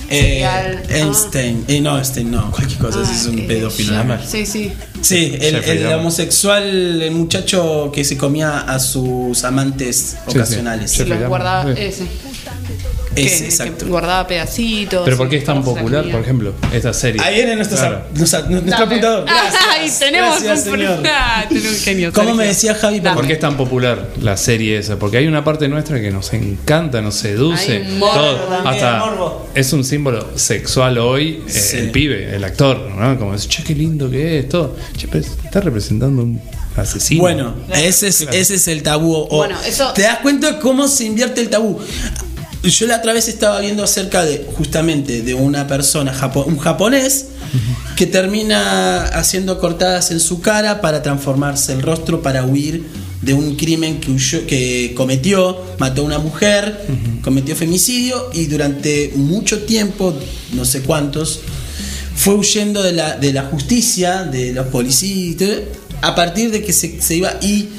Eh. 0.10 0.44
Ah. 0.46 0.62
Einstein. 0.90 1.64
Eh, 1.68 1.80
no, 1.82 1.98
Einstein 1.98 2.30
no. 2.30 2.52
Cualquier 2.52 2.78
cosa. 2.80 3.02
ese 3.04 3.14
es 3.14 3.26
un 3.26 3.40
eh, 3.40 3.46
pedófilo. 3.48 3.94
Dahmer. 3.94 4.20
Sí, 4.28 4.46
sí. 4.46 4.72
Sí, 5.02 5.38
el, 5.42 5.86
homosexual, 5.94 7.02
el 7.02 7.12
muchacho 7.12 7.92
que 7.94 8.04
se 8.04 8.18
comía 8.18 8.60
a 8.60 8.80
sus 8.80 9.44
amantes 9.44 10.16
sí. 10.28 10.36
ocasionales. 10.38 10.92
Sí, 10.92 10.98
Jeffrey 10.98 11.20
los 11.20 11.30
guardaba, 11.30 11.74
sí. 11.74 11.82
ese. 11.82 12.04
Que, 13.16 13.26
exacto. 13.46 13.86
que 13.86 13.92
guardaba 13.92 14.28
pedacitos. 14.28 15.04
Pero 15.06 15.18
¿por 15.18 15.30
qué 15.30 15.38
es 15.38 15.44
tan 15.46 15.64
popular, 15.64 16.04
por 16.10 16.22
ejemplo, 16.22 16.54
esta 16.74 16.94
serie? 16.94 17.22
Ahí 17.22 17.36
viene 17.36 17.56
nuestro, 17.56 17.78
Claro. 17.78 18.02
nuestra- 18.16 18.42
nuestro 18.42 18.72
Dame. 18.72 18.84
apuntador. 18.86 19.26
Gracias. 19.26 19.64
Ay, 19.70 19.92
tenemos 20.00 20.44
Gracias, 20.44 20.68
un 20.68 20.74
señor. 20.80 21.04
Ah, 21.06 21.46
tenés 21.50 21.66
un 21.66 21.78
genio. 21.78 22.12
¿Cómo 22.14 22.26
Sergio. 22.28 22.36
me 22.42 22.48
decía 22.48 22.76
Javi? 22.76 23.00
Dame. 23.00 23.16
¿Por 23.18 23.28
qué 23.28 23.34
es 23.34 23.40
tan 23.40 23.58
popular 23.58 24.10
la 24.22 24.38
serie 24.38 24.78
esa? 24.78 24.98
Porque 24.98 25.18
hay 25.18 25.28
una 25.28 25.44
parte 25.44 25.68
nuestra 25.68 26.00
que 26.02 26.12
nos 26.12 26.34
encanta, 26.34 27.02
nos 27.02 27.16
seduce. 27.16 27.82
Un 27.82 28.00
morbo 28.00 28.14
todo, 28.16 28.38
también, 28.48 28.68
hasta 28.86 29.00
morbo. 29.06 29.48
es 29.54 29.74
un 29.74 29.84
símbolo 29.84 30.28
sexual 30.36 30.98
hoy, 30.98 31.44
eh, 31.48 31.52
Sí. 31.52 31.78
el 31.78 31.92
pibe, 31.92 32.36
el 32.36 32.44
actor, 32.44 32.78
¿no? 32.92 33.18
Como 33.20 33.34
dice, 33.34 33.48
che, 33.48 33.64
qué 33.64 33.76
lindo 33.76 34.10
que 34.10 34.40
es, 34.40 34.50
todo. 34.50 34.76
Che, 34.98 35.08
pero 35.08 35.24
está 35.24 35.60
representando 35.62 36.24
un 36.24 36.42
asesino. 36.76 37.22
Bueno, 37.22 37.54
ese 37.74 38.08
es, 38.08 38.22
ese 38.22 38.56
es 38.56 38.68
el 38.68 38.82
tabú. 38.82 39.14
O- 39.14 39.28
Bueno, 39.38 39.56
eso- 39.66 39.94
¿Te 39.94 40.02
das 40.04 40.20
cuenta 40.20 40.60
cómo 40.60 40.88
se 40.88 41.06
invierte 41.06 41.42
el 41.42 41.50
tabú? 41.50 41.80
Yo 42.64 42.88
la 42.88 42.98
otra 42.98 43.12
vez 43.14 43.28
estaba 43.28 43.60
viendo 43.60 43.84
acerca 43.84 44.24
de 44.24 44.46
justamente 44.56 45.22
de 45.22 45.34
una 45.34 45.68
persona, 45.68 46.14
japo- 46.14 46.46
un 46.46 46.58
japonés, 46.58 47.26
que 47.98 48.08
termina 48.08 49.04
haciendo 49.04 49.60
cortadas 49.60 50.12
en 50.12 50.20
su 50.20 50.40
cara 50.42 50.80
para 50.82 51.02
transformarse 51.04 51.74
el 51.74 51.82
rostro, 51.82 52.22
para 52.22 52.46
huir 52.46 52.84
de 53.22 53.34
un 53.34 53.56
crimen 53.58 54.00
que, 54.00 54.12
huyó- 54.12 54.46
que 54.46 54.94
cometió, 54.96 55.62
mató 55.78 56.02
a 56.02 56.06
una 56.06 56.20
mujer, 56.20 56.86
cometió 57.22 57.56
femicidio 57.56 58.30
y 58.34 58.46
durante 58.46 59.12
mucho 59.16 59.64
tiempo, 59.64 60.14
no 60.54 60.64
sé 60.66 60.82
cuántos, 60.82 61.42
fue 62.16 62.36
huyendo 62.36 62.82
de 62.82 62.94
la, 62.94 63.18
de 63.18 63.34
la 63.34 63.44
justicia, 63.44 64.24
de 64.24 64.54
los 64.54 64.68
policías, 64.68 65.38
a 66.04 66.16
partir 66.16 66.52
de 66.52 66.64
que 66.64 66.74
se, 66.74 67.02
se 67.02 67.16
iba 67.16 67.34
y 67.42 67.70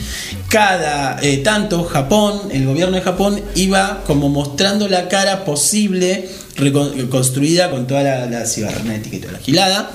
cada 0.49 1.21
eh, 1.23 1.39
tanto 1.39 1.85
Japón, 1.85 2.41
el 2.51 2.67
gobierno 2.67 2.97
de 2.97 3.03
Japón 3.03 3.41
iba 3.55 4.03
como 4.07 4.29
mostrando 4.29 4.89
la 4.89 5.09
cara 5.09 5.45
posible 5.45 6.29
recon- 6.57 7.09
construida 7.09 7.71
con 7.71 7.87
toda 7.87 8.03
la, 8.03 8.27
la 8.27 8.47
cibernética 8.47 9.17
y 9.17 9.19
toda 9.21 9.33
la 9.35 9.39
gilada. 9.41 9.91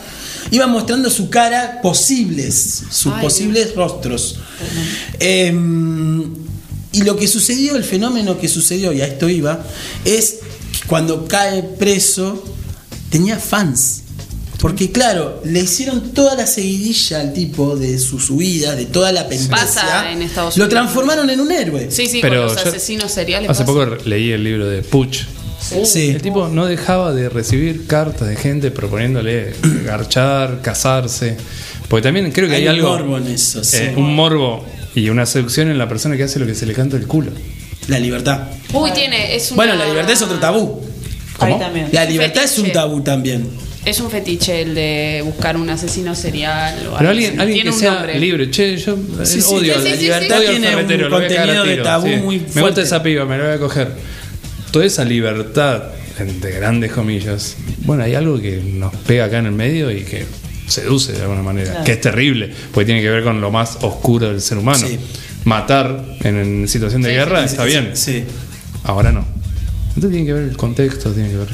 Iba 0.52 0.68
mostrando 0.68 1.10
su 1.10 1.30
cara 1.30 1.80
posibles, 1.82 2.84
sus 2.90 3.14
Ay, 3.14 3.22
posibles 3.22 3.76
rostros. 3.76 4.38
Em, 5.20 6.24
y 6.92 7.04
lo 7.04 7.16
que 7.18 7.28
sucedió, 7.28 7.76
el 7.76 7.84
fenómeno 7.84 8.38
que 8.40 8.48
sucedió, 8.48 8.92
y 8.94 9.02
a 9.02 9.06
esto 9.06 9.30
iba, 9.30 9.64
es 10.06 10.38
que 10.72 10.88
cuando 10.88 11.28
cae 11.28 11.62
preso, 11.64 12.44
tenía 13.12 13.38
fans. 13.38 14.04
Porque 14.60 14.92
claro, 14.92 15.42
le 15.46 15.62
hicieron 15.62 16.12
toda 16.12 16.36
la 16.36 16.46
seguidilla 16.46 17.22
al 17.22 17.32
tipo 17.34 17.78
de 17.78 17.98
sus 17.98 18.30
huidas, 18.30 18.76
de 18.76 18.86
toda 18.86 19.12
la. 19.14 19.28
Pasa 19.50 20.12
en 20.12 20.22
Estados 20.22 20.58
Lo 20.58 20.66
Unidos. 20.66 20.70
transformaron 20.82 21.30
en 21.30 21.40
un 21.40 21.52
héroe. 21.52 21.90
Sí, 21.90 22.08
sí, 22.08 22.20
Pero 22.22 22.46
con 22.48 22.56
los 22.56 22.64
yo- 22.64 22.70
asesinos 22.70 23.12
seriales. 23.12 23.50
Hace 23.50 23.64
pasa. 23.64 23.74
poco 23.74 23.98
leí 24.06 24.32
el 24.32 24.44
libro 24.44 24.68
de 24.68 24.82
Puch. 24.82 25.22
Sí. 25.86 26.10
El 26.10 26.22
tipo 26.22 26.48
no 26.48 26.66
dejaba 26.66 27.14
de 27.14 27.30
recibir 27.30 27.86
cartas 27.88 28.28
de 28.28 28.36
gente 28.36 28.72
proponiéndole 28.72 29.54
garchar, 29.86 30.62
casarse. 30.62 31.38
Porque 31.88 32.04
también 32.04 32.32
creo 32.32 32.48
que 32.50 32.56
hay, 32.56 32.64
Hay 32.68 32.80
un 32.80 32.86
algo. 32.86 32.90
morbo 32.98 33.18
en 33.18 33.28
eso, 33.28 33.64
sí. 33.64 33.78
eh, 33.78 33.94
un 33.96 34.14
morbo 34.16 34.66
y 34.96 35.10
una 35.10 35.26
seducción 35.26 35.70
en 35.70 35.78
la 35.78 35.88
persona 35.88 36.18
que 36.18 36.24
hace 36.24 36.40
lo 36.40 36.46
que 36.46 36.56
se 36.56 36.66
le 36.66 36.74
canta 36.74 36.98
el 36.98 37.08
culo. 37.08 37.32
La 37.88 37.98
libertad. 38.00 38.42
Uy, 38.74 38.92
tiene. 38.92 39.36
Es 39.36 39.52
una- 39.52 39.56
Bueno, 39.58 39.76
la 39.76 39.86
libertad 39.86 40.12
es 40.14 40.22
otro 40.22 40.38
tabú. 40.38 40.82
Ahí 41.40 41.58
también. 41.58 41.88
La 41.92 42.06
libertad 42.06 42.44
es 42.44 42.58
un 42.60 42.72
tabú 42.72 43.02
también. 43.02 43.48
Es 43.86 44.00
un 44.02 44.12
fetiche 44.12 44.62
el 44.64 44.76
de 44.76 45.22
buscar 45.24 45.56
un 45.56 45.70
asesino 45.70 46.14
serial 46.14 46.76
o 46.80 46.98
Pero 46.98 46.98
algo 46.98 47.10
alguien, 47.12 47.40
alguien 47.40 47.64
que 47.64 47.70
un 47.72 47.80
sea 47.80 47.94
nombre. 47.94 48.20
libre. 48.20 48.52
Che, 48.52 48.78
yo 48.78 48.94
eh, 48.96 49.26
Sí, 49.26 49.42
sí, 49.42 49.48
odio 49.54 49.82
sí, 49.82 49.90
la 49.90 49.96
libertad. 49.96 50.36
sí. 50.40 50.46
Odio 50.48 50.50
Tiene 50.52 50.68
un 50.68 50.74
ferretero, 50.76 51.10
contenido 51.10 51.64
de 51.64 51.78
tabú 51.78 52.08
sí. 52.08 52.16
muy 52.18 52.40
Me 52.40 52.46
fuerte. 52.46 52.62
gusta 52.62 52.82
esa 52.82 53.04
piba, 53.04 53.26
me 53.26 53.38
la 53.38 53.46
voy 53.46 53.54
a 53.54 53.60
coger. 53.60 53.92
Toda 54.72 54.86
esa 54.86 55.06
libertad, 55.06 55.84
entre 56.20 56.52
grandes 56.52 56.92
comillas. 56.92 57.56
Bueno, 57.86 58.04
hay 58.04 58.16
algo 58.16 58.40
que 58.40 58.58
nos 58.62 58.94
pega 58.96 59.26
acá 59.26 59.40
en 59.40 59.46
el 59.48 59.54
medio 59.54 59.90
y 59.92 60.02
que 60.04 60.26
seduce 60.68 61.14
de 61.14 61.22
alguna 61.22 61.42
manera. 61.42 61.70
Claro. 61.72 61.86
Que 61.86 61.92
es 61.94 62.02
terrible, 62.02 62.52
porque 62.74 62.86
tiene 62.86 63.02
que 63.02 63.10
ver 63.10 63.24
con 63.24 63.40
lo 63.42 63.50
más 63.50 63.78
oscuro 63.82 64.28
del 64.30 64.42
ser 64.42 64.58
humano. 64.58 64.86
Sí. 64.88 65.00
Matar 65.46 66.04
en, 66.22 66.36
en 66.36 66.68
situación 66.68 67.02
de 67.02 67.14
guerra 67.14 67.46
está 67.46 67.64
bien. 67.64 67.92
Sí. 67.94 68.24
Ahora 68.84 69.12
no. 69.14 69.26
Entonces 69.96 70.12
tiene 70.12 70.26
que 70.26 70.34
ver 70.34 70.44
el 70.50 70.58
contexto, 70.58 71.12
tiene 71.12 71.30
que 71.30 71.38
ver. 71.38 71.48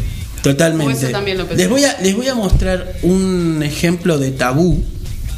O 0.46 0.50
Totalmente. 0.52 0.94
eso 0.94 1.10
también 1.10 1.38
lo 1.40 1.48
pensé. 1.48 1.64
les, 1.64 1.70
voy 1.70 1.84
a, 1.84 1.98
les 2.02 2.16
voy 2.16 2.28
a 2.28 2.36
mostrar 2.36 2.98
un 3.02 3.62
ejemplo 3.64 4.20
de 4.20 4.30
tabú, 4.32 4.84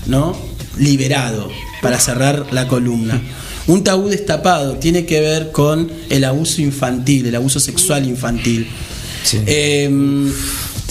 ¿no? 0.06 0.38
Liberado, 0.78 1.50
para 1.82 2.00
cerrar 2.00 2.48
la 2.52 2.68
columna. 2.68 3.22
Un 3.68 3.84
tabú 3.84 4.10
destapado 4.10 4.76
tiene 4.78 5.06
que 5.06 5.20
ver 5.22 5.52
con 5.52 5.90
el 6.10 6.24
abuso 6.26 6.62
infantil, 6.62 7.26
el 7.26 7.36
abuso 7.36 7.60
sexual 7.60 8.06
infantil. 8.08 8.68
Eh, 9.46 9.90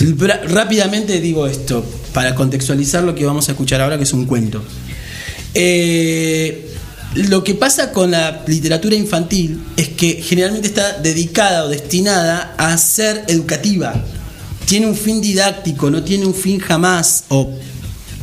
bra- 0.01 0.43
rápidamente 0.45 1.21
digo 1.21 1.47
esto, 1.47 1.85
para 2.13 2.35
contextualizar 2.35 3.03
lo 3.05 3.15
que 3.15 3.25
vamos 3.27 3.49
a 3.49 3.53
escuchar 3.53 3.81
ahora, 3.83 3.97
que 3.99 4.05
es 4.05 4.13
un 4.13 4.25
cuento. 4.27 4.63
Eh, 5.55 6.66
lo 7.15 7.45
que 7.45 7.55
pasa 7.55 7.93
con 7.93 8.11
la 8.11 8.45
literatura 8.47 8.95
infantil 8.95 9.63
es 9.77 9.89
que 9.89 10.23
generalmente 10.23 10.69
está 10.69 10.99
dedicada 10.99 11.65
o 11.65 11.69
destinada 11.69 12.55
a 12.59 12.77
ser 12.77 13.25
educativa. 13.29 13.95
Tiene 14.67 14.87
un 14.87 14.97
fin 14.97 15.21
didáctico, 15.21 15.91
no 15.91 16.03
tiene 16.03 16.27
un 16.27 16.35
fin 16.35 16.59
jamás, 16.59 17.25
o 17.29 17.51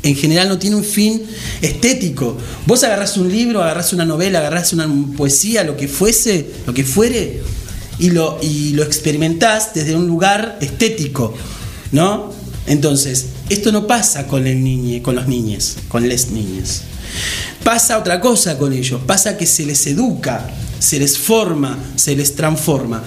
en 0.03 0.15
general 0.15 0.49
no 0.49 0.59
tiene 0.59 0.75
un 0.75 0.83
fin 0.83 1.23
estético. 1.61 2.37
Vos 2.67 2.83
agarrás 2.83 3.17
un 3.17 3.31
libro, 3.31 3.63
agarrás 3.63 3.93
una 3.93 4.05
novela, 4.05 4.39
agarrás 4.39 4.73
una 4.73 4.87
poesía, 5.15 5.63
lo 5.63 5.77
que 5.77 5.87
fuese, 5.87 6.47
lo 6.67 6.73
que 6.73 6.83
fuere, 6.83 7.41
y 7.99 8.09
lo, 8.09 8.37
y 8.41 8.71
lo 8.73 8.83
experimentás 8.83 9.73
desde 9.73 9.95
un 9.95 10.07
lugar 10.07 10.57
estético, 10.61 11.33
¿no? 11.91 12.31
Entonces, 12.67 13.27
esto 13.49 13.71
no 13.71 13.87
pasa 13.87 14.27
con 14.27 14.47
el 14.47 14.63
niñe, 14.63 15.01
con 15.01 15.15
los 15.15 15.27
niños, 15.27 15.77
con 15.87 16.07
les 16.07 16.31
niñas. 16.31 16.83
Pasa 17.63 17.97
otra 17.97 18.19
cosa 18.19 18.57
con 18.57 18.73
ellos, 18.73 19.01
pasa 19.05 19.37
que 19.37 19.45
se 19.45 19.65
les 19.65 19.85
educa, 19.87 20.49
se 20.79 20.99
les 20.99 21.17
forma, 21.17 21.77
se 21.95 22.15
les 22.15 22.35
transforma. 22.35 23.03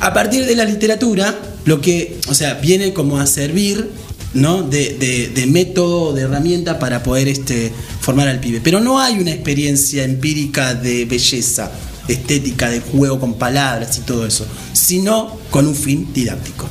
A 0.00 0.12
partir 0.14 0.46
de 0.46 0.54
la 0.54 0.64
literatura, 0.64 1.34
lo 1.64 1.80
que, 1.80 2.18
o 2.28 2.34
sea, 2.34 2.54
viene 2.54 2.92
como 2.92 3.18
a 3.18 3.26
servir, 3.26 3.90
¿no? 4.34 4.62
De, 4.62 4.96
de- 4.98 5.28
de 5.34 5.46
método, 5.46 6.12
de 6.12 6.22
herramienta 6.22 6.78
para 6.78 7.02
poder 7.02 7.26
este, 7.28 7.72
formar 8.00 8.28
al 8.28 8.38
pibe. 8.40 8.60
Pero 8.62 8.80
no 8.80 9.00
hay 9.00 9.18
una 9.18 9.32
experiencia 9.32 10.04
empírica 10.04 10.74
de 10.74 11.04
belleza, 11.06 11.70
estética, 12.06 12.70
de 12.70 12.80
juego 12.80 13.18
con 13.18 13.34
palabras 13.34 13.96
y 13.98 14.02
todo 14.02 14.26
eso, 14.26 14.46
sino 14.72 15.36
con 15.50 15.66
un 15.66 15.74
fin 15.74 16.12
didáctico. 16.12 16.68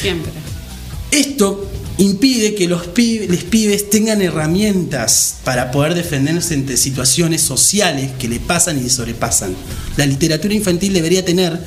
Siempre. 0.00 0.32
Esto 1.10 1.68
impide 1.98 2.54
que 2.54 2.68
los 2.68 2.86
pibes, 2.86 3.28
les 3.28 3.44
pibes 3.44 3.90
tengan 3.90 4.22
herramientas 4.22 5.36
para 5.44 5.70
poder 5.70 5.94
defenderse 5.94 6.54
ante 6.54 6.76
situaciones 6.76 7.42
sociales 7.42 8.12
que 8.18 8.28
le 8.28 8.40
pasan 8.40 8.78
y 8.78 8.82
le 8.82 8.90
sobrepasan. 8.90 9.54
La 9.96 10.06
literatura 10.06 10.54
infantil 10.54 10.92
debería 10.92 11.24
tener 11.24 11.58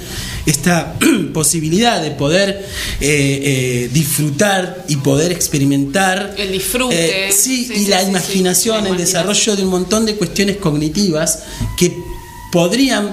esta 0.46 0.96
posibilidad 1.34 2.02
de 2.02 2.12
poder 2.12 2.66
eh, 3.00 3.42
eh, 3.44 3.90
disfrutar 3.94 4.86
y 4.88 4.96
poder 4.98 5.32
experimentar. 5.32 6.34
El 6.38 6.52
disfrute. 6.52 7.28
Eh, 7.28 7.32
sí, 7.32 7.52
Sí, 7.52 7.74
y 7.74 7.86
sí, 7.86 7.88
la 7.88 8.02
sí, 8.02 8.10
imaginación, 8.10 8.84
La 8.86 8.90
el 8.92 8.98
desarrollo 8.98 9.56
de 9.58 9.64
un 9.64 9.70
montón 9.70 10.06
de 10.06 10.16
cuestiones 10.16 10.58
cognitivas 10.58 11.44
que 11.78 11.94
podrían 12.52 13.12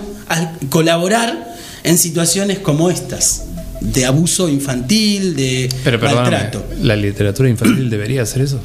colaborar 0.68 1.56
en 1.82 1.98
situaciones 1.98 2.58
como 2.60 2.90
estas, 2.90 3.44
de 3.80 4.04
abuso 4.04 4.48
infantil, 4.48 5.36
de 5.36 5.68
Pero 5.84 5.98
maltrato. 5.98 6.64
¿la 6.82 6.96
literatura 6.96 7.48
infantil 7.48 7.90
debería 7.90 8.22
hacer 8.22 8.42
eso? 8.42 8.60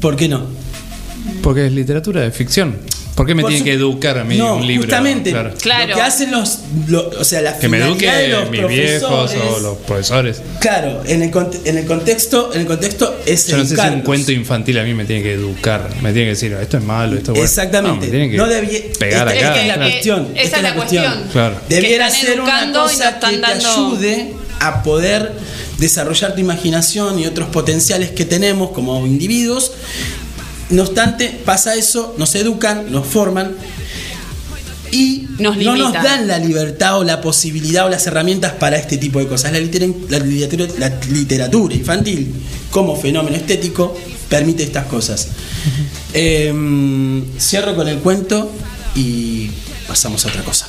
¿Por 0.00 0.16
qué 0.16 0.28
no? 0.28 0.46
Porque 1.42 1.66
es 1.66 1.72
literatura 1.72 2.22
de 2.22 2.30
ficción. 2.30 2.76
¿Por 3.14 3.26
qué 3.26 3.34
me 3.34 3.42
Por 3.42 3.50
tiene 3.50 3.58
su- 3.60 3.64
que 3.66 3.72
educar 3.74 4.18
a 4.18 4.24
mí 4.24 4.38
no, 4.38 4.56
un 4.56 4.66
libro? 4.66 4.84
justamente 4.84 5.30
Claro. 5.60 5.88
lo 5.88 5.94
que 5.94 6.00
hacen 6.00 6.30
los, 6.30 6.60
lo- 6.88 7.10
o 7.10 7.24
sea, 7.24 7.42
la 7.42 7.58
Que 7.58 7.68
me 7.68 7.76
finalidad 7.78 8.16
de 8.16 8.24
eduque 8.26 8.40
los 8.40 8.50
mis 8.50 8.66
viejos 8.68 9.32
o 9.54 9.60
los 9.60 9.78
profesores. 9.78 10.40
Claro, 10.60 11.02
en 11.06 11.22
el, 11.22 11.30
en 11.64 11.78
el 11.78 11.86
contexto, 11.86 12.50
en 12.54 12.62
el 12.62 12.66
contexto 12.66 13.14
es 13.26 13.46
Yo 13.48 13.58
no 13.58 13.64
sé 13.66 13.76
si 13.76 13.82
un 13.82 14.00
cuento 14.00 14.32
infantil 14.32 14.78
a 14.78 14.82
mí 14.84 14.94
me 14.94 15.04
tiene 15.04 15.22
que 15.22 15.34
educar. 15.34 15.88
Me 16.02 16.12
tiene 16.12 16.26
que 16.26 16.30
decir, 16.30 16.52
esto 16.54 16.78
es 16.78 16.84
malo, 16.84 17.12
esto 17.16 17.32
es 17.32 17.38
bueno. 17.38 17.44
Exactamente. 17.44 18.06
No, 18.06 18.12
me 18.12 18.30
que 18.30 18.36
No 18.36 18.98
pegar 18.98 19.28
esta- 19.28 19.48
acá. 19.50 19.60
es 19.60 19.66
la 19.68 19.74
claro. 19.74 19.90
cuestión. 19.90 20.28
Esa 20.34 20.42
esta 20.42 20.56
es 20.56 20.62
la 20.62 20.74
cuestión. 20.74 21.22
Claro. 21.32 21.56
Debiera 21.68 22.10
ser 22.10 22.40
una 22.40 22.72
cosa 22.72 23.18
que 23.20 23.36
te 23.36 23.46
ayude 23.46 24.32
a 24.60 24.82
poder 24.82 25.32
desarrollar 25.78 26.34
tu 26.34 26.40
imaginación 26.40 27.18
y 27.18 27.26
otros 27.26 27.48
potenciales 27.48 28.10
que 28.12 28.24
tenemos 28.24 28.70
como 28.70 29.04
individuos. 29.06 29.72
No 30.72 30.82
obstante, 30.82 31.40
pasa 31.44 31.74
eso, 31.74 32.14
nos 32.18 32.34
educan, 32.34 32.90
nos 32.90 33.06
forman 33.06 33.52
y 34.90 35.26
Nos 35.38 35.56
no 35.56 35.76
nos 35.76 35.92
dan 36.04 36.26
la 36.28 36.38
libertad 36.38 36.98
o 36.98 37.04
la 37.04 37.20
posibilidad 37.20 37.86
o 37.86 37.88
las 37.88 38.06
herramientas 38.06 38.52
para 38.52 38.76
este 38.76 38.98
tipo 38.98 39.18
de 39.18 39.26
cosas. 39.26 39.52
La, 39.52 39.58
litera- 39.58 39.86
la 40.08 40.18
literatura, 40.18 40.72
la 40.78 41.00
literatura 41.10 41.74
infantil 41.74 42.32
como 42.70 42.96
fenómeno 42.96 43.36
estético 43.36 43.96
permite 44.28 44.62
estas 44.62 44.86
cosas. 44.86 45.28
Em, 46.14 47.22
cierro 47.38 47.74
con 47.76 47.88
el 47.88 47.98
cuento 47.98 48.50
y 48.94 49.48
pasamos 49.88 50.24
a 50.26 50.28
otra 50.28 50.42
cosa. 50.42 50.68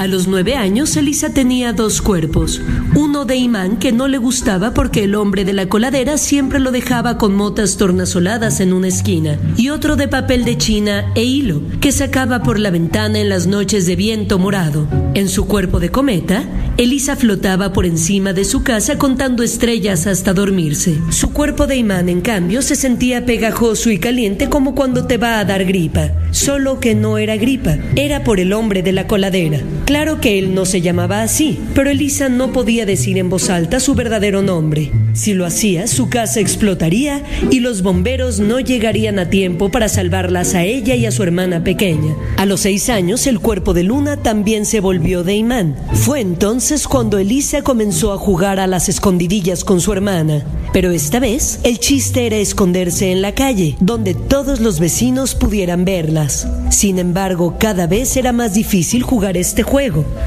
A 0.00 0.06
los 0.06 0.26
nueve 0.28 0.54
años, 0.54 0.96
Elisa 0.96 1.34
tenía 1.34 1.74
dos 1.74 2.00
cuerpos. 2.00 2.62
Uno 2.94 3.26
de 3.26 3.36
imán 3.36 3.76
que 3.76 3.92
no 3.92 4.08
le 4.08 4.16
gustaba 4.16 4.72
porque 4.72 5.04
el 5.04 5.14
hombre 5.14 5.44
de 5.44 5.52
la 5.52 5.68
coladera 5.68 6.16
siempre 6.16 6.58
lo 6.58 6.70
dejaba 6.70 7.18
con 7.18 7.34
motas 7.34 7.76
tornasoladas 7.76 8.60
en 8.60 8.72
una 8.72 8.88
esquina. 8.88 9.38
Y 9.58 9.68
otro 9.68 9.96
de 9.96 10.08
papel 10.08 10.46
de 10.46 10.56
china 10.56 11.12
e 11.14 11.24
hilo 11.24 11.60
que 11.82 11.92
sacaba 11.92 12.42
por 12.42 12.58
la 12.58 12.70
ventana 12.70 13.18
en 13.18 13.28
las 13.28 13.46
noches 13.46 13.84
de 13.84 13.94
viento 13.94 14.38
morado. 14.38 14.88
En 15.12 15.28
su 15.28 15.46
cuerpo 15.46 15.80
de 15.80 15.90
cometa, 15.90 16.44
Elisa 16.78 17.14
flotaba 17.14 17.74
por 17.74 17.84
encima 17.84 18.32
de 18.32 18.46
su 18.46 18.62
casa 18.62 18.96
contando 18.96 19.42
estrellas 19.42 20.06
hasta 20.06 20.32
dormirse. 20.32 20.98
Su 21.10 21.30
cuerpo 21.34 21.66
de 21.66 21.76
imán, 21.76 22.08
en 22.08 22.22
cambio, 22.22 22.62
se 22.62 22.74
sentía 22.74 23.26
pegajoso 23.26 23.90
y 23.90 23.98
caliente 23.98 24.48
como 24.48 24.74
cuando 24.74 25.06
te 25.06 25.18
va 25.18 25.40
a 25.40 25.44
dar 25.44 25.66
gripa. 25.66 26.12
Solo 26.30 26.80
que 26.80 26.94
no 26.94 27.18
era 27.18 27.36
gripa, 27.36 27.76
era 27.96 28.24
por 28.24 28.40
el 28.40 28.54
hombre 28.54 28.82
de 28.82 28.92
la 28.92 29.06
coladera. 29.06 29.60
Claro 29.90 30.20
que 30.20 30.38
él 30.38 30.54
no 30.54 30.66
se 30.66 30.82
llamaba 30.82 31.20
así, 31.20 31.58
pero 31.74 31.90
Elisa 31.90 32.28
no 32.28 32.52
podía 32.52 32.86
decir 32.86 33.18
en 33.18 33.28
voz 33.28 33.50
alta 33.50 33.80
su 33.80 33.96
verdadero 33.96 34.40
nombre. 34.40 34.92
Si 35.14 35.34
lo 35.34 35.44
hacía, 35.44 35.88
su 35.88 36.08
casa 36.08 36.38
explotaría 36.38 37.24
y 37.50 37.58
los 37.58 37.82
bomberos 37.82 38.38
no 38.38 38.60
llegarían 38.60 39.18
a 39.18 39.30
tiempo 39.30 39.68
para 39.72 39.88
salvarlas 39.88 40.54
a 40.54 40.62
ella 40.62 40.94
y 40.94 41.06
a 41.06 41.10
su 41.10 41.24
hermana 41.24 41.64
pequeña. 41.64 42.14
A 42.36 42.46
los 42.46 42.60
seis 42.60 42.88
años, 42.88 43.26
el 43.26 43.40
cuerpo 43.40 43.74
de 43.74 43.82
Luna 43.82 44.16
también 44.16 44.64
se 44.64 44.78
volvió 44.78 45.24
de 45.24 45.34
imán. 45.34 45.74
Fue 45.92 46.20
entonces 46.20 46.86
cuando 46.86 47.18
Elisa 47.18 47.62
comenzó 47.62 48.12
a 48.12 48.16
jugar 48.16 48.60
a 48.60 48.68
las 48.68 48.88
escondidillas 48.88 49.64
con 49.64 49.80
su 49.80 49.92
hermana. 49.92 50.44
Pero 50.72 50.92
esta 50.92 51.18
vez, 51.18 51.58
el 51.64 51.80
chiste 51.80 52.26
era 52.26 52.36
esconderse 52.36 53.10
en 53.10 53.22
la 53.22 53.34
calle, 53.34 53.74
donde 53.80 54.14
todos 54.14 54.60
los 54.60 54.78
vecinos 54.78 55.34
pudieran 55.34 55.84
verlas. 55.84 56.46
Sin 56.70 57.00
embargo, 57.00 57.56
cada 57.58 57.88
vez 57.88 58.16
era 58.16 58.30
más 58.30 58.54
difícil 58.54 59.02
jugar 59.02 59.36
este 59.36 59.64
juego. 59.64 59.79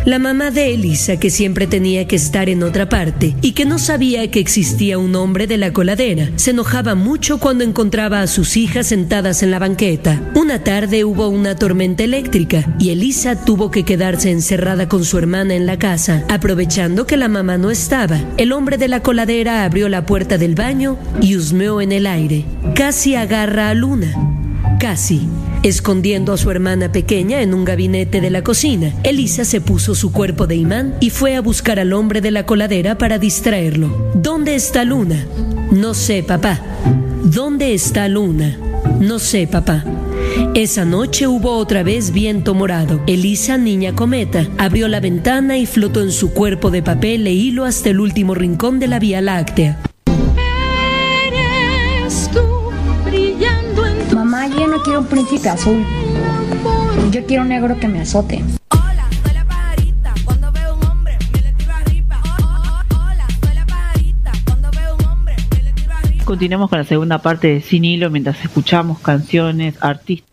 La 0.05 0.17
mamá 0.17 0.49
de 0.49 0.73
Elisa, 0.73 1.17
que 1.17 1.29
siempre 1.29 1.67
tenía 1.67 2.07
que 2.07 2.15
estar 2.15 2.49
en 2.49 2.63
otra 2.63 2.89
parte 2.89 3.35
y 3.41 3.51
que 3.51 3.65
no 3.65 3.77
sabía 3.77 4.31
que 4.31 4.39
existía 4.39 4.97
un 4.97 5.15
hombre 5.15 5.45
de 5.45 5.59
la 5.59 5.71
coladera, 5.71 6.31
se 6.37 6.51
enojaba 6.51 6.95
mucho 6.95 7.37
cuando 7.37 7.63
encontraba 7.63 8.21
a 8.21 8.27
sus 8.27 8.57
hijas 8.57 8.87
sentadas 8.87 9.43
en 9.43 9.51
la 9.51 9.59
banqueta. 9.59 10.31
Una 10.33 10.63
tarde 10.63 11.03
hubo 11.03 11.27
una 11.27 11.55
tormenta 11.55 12.03
eléctrica 12.03 12.75
y 12.79 12.89
Elisa 12.89 13.45
tuvo 13.45 13.69
que 13.69 13.83
quedarse 13.83 14.31
encerrada 14.31 14.89
con 14.89 15.05
su 15.05 15.19
hermana 15.19 15.53
en 15.53 15.67
la 15.67 15.77
casa, 15.77 16.25
aprovechando 16.29 17.05
que 17.05 17.17
la 17.17 17.27
mamá 17.27 17.59
no 17.59 17.69
estaba. 17.69 18.19
El 18.37 18.53
hombre 18.53 18.79
de 18.79 18.87
la 18.87 19.03
coladera 19.03 19.65
abrió 19.65 19.87
la 19.87 20.07
puerta 20.07 20.39
del 20.39 20.55
baño 20.55 20.97
y 21.21 21.35
husmeó 21.35 21.79
en 21.79 21.91
el 21.91 22.07
aire. 22.07 22.43
Casi 22.73 23.13
agarra 23.13 23.69
a 23.69 23.75
Luna. 23.75 24.42
Casi. 24.79 25.27
Escondiendo 25.63 26.33
a 26.33 26.37
su 26.37 26.51
hermana 26.51 26.91
pequeña 26.91 27.41
en 27.41 27.53
un 27.53 27.65
gabinete 27.65 28.21
de 28.21 28.29
la 28.29 28.43
cocina, 28.43 28.93
Elisa 29.03 29.45
se 29.45 29.61
puso 29.61 29.95
su 29.95 30.11
cuerpo 30.11 30.47
de 30.47 30.55
imán 30.55 30.95
y 30.99 31.09
fue 31.09 31.35
a 31.35 31.41
buscar 31.41 31.79
al 31.79 31.93
hombre 31.93 32.21
de 32.21 32.31
la 32.31 32.45
coladera 32.45 32.97
para 32.97 33.17
distraerlo. 33.17 34.11
¿Dónde 34.13 34.55
está 34.55 34.83
Luna? 34.83 35.25
No 35.71 35.93
sé, 35.93 36.23
papá. 36.23 36.59
¿Dónde 37.23 37.73
está 37.73 38.07
Luna? 38.07 38.57
No 38.99 39.19
sé, 39.19 39.47
papá. 39.47 39.83
Esa 40.55 40.85
noche 40.85 41.27
hubo 41.27 41.57
otra 41.57 41.83
vez 41.83 42.11
viento 42.11 42.53
morado. 42.53 43.01
Elisa, 43.07 43.57
niña 43.57 43.95
cometa, 43.95 44.47
abrió 44.57 44.87
la 44.87 44.99
ventana 44.99 45.57
y 45.57 45.65
flotó 45.65 46.01
en 46.01 46.11
su 46.11 46.31
cuerpo 46.31 46.71
de 46.71 46.83
papel 46.83 47.25
e 47.27 47.33
hilo 47.33 47.65
hasta 47.65 47.89
el 47.89 47.99
último 47.99 48.35
rincón 48.35 48.79
de 48.79 48.87
la 48.87 48.99
Vía 48.99 49.21
Láctea. 49.21 49.79
Quiero 54.83 54.99
un 54.99 55.07
príncipe 55.07 55.49
azul. 55.49 55.83
Yo 57.11 57.25
quiero 57.25 57.43
un 57.43 57.49
negro 57.49 57.79
que 57.79 57.87
me 57.87 58.01
azote. 58.01 58.43
Continuamos 66.25 66.69
con 66.69 66.79
la 66.79 66.85
segunda 66.85 67.19
parte 67.19 67.47
de 67.47 67.61
Sin 67.61 67.85
Hilo 67.85 68.09
mientras 68.09 68.43
escuchamos 68.43 68.99
canciones, 68.99 69.75
artistas. 69.81 70.32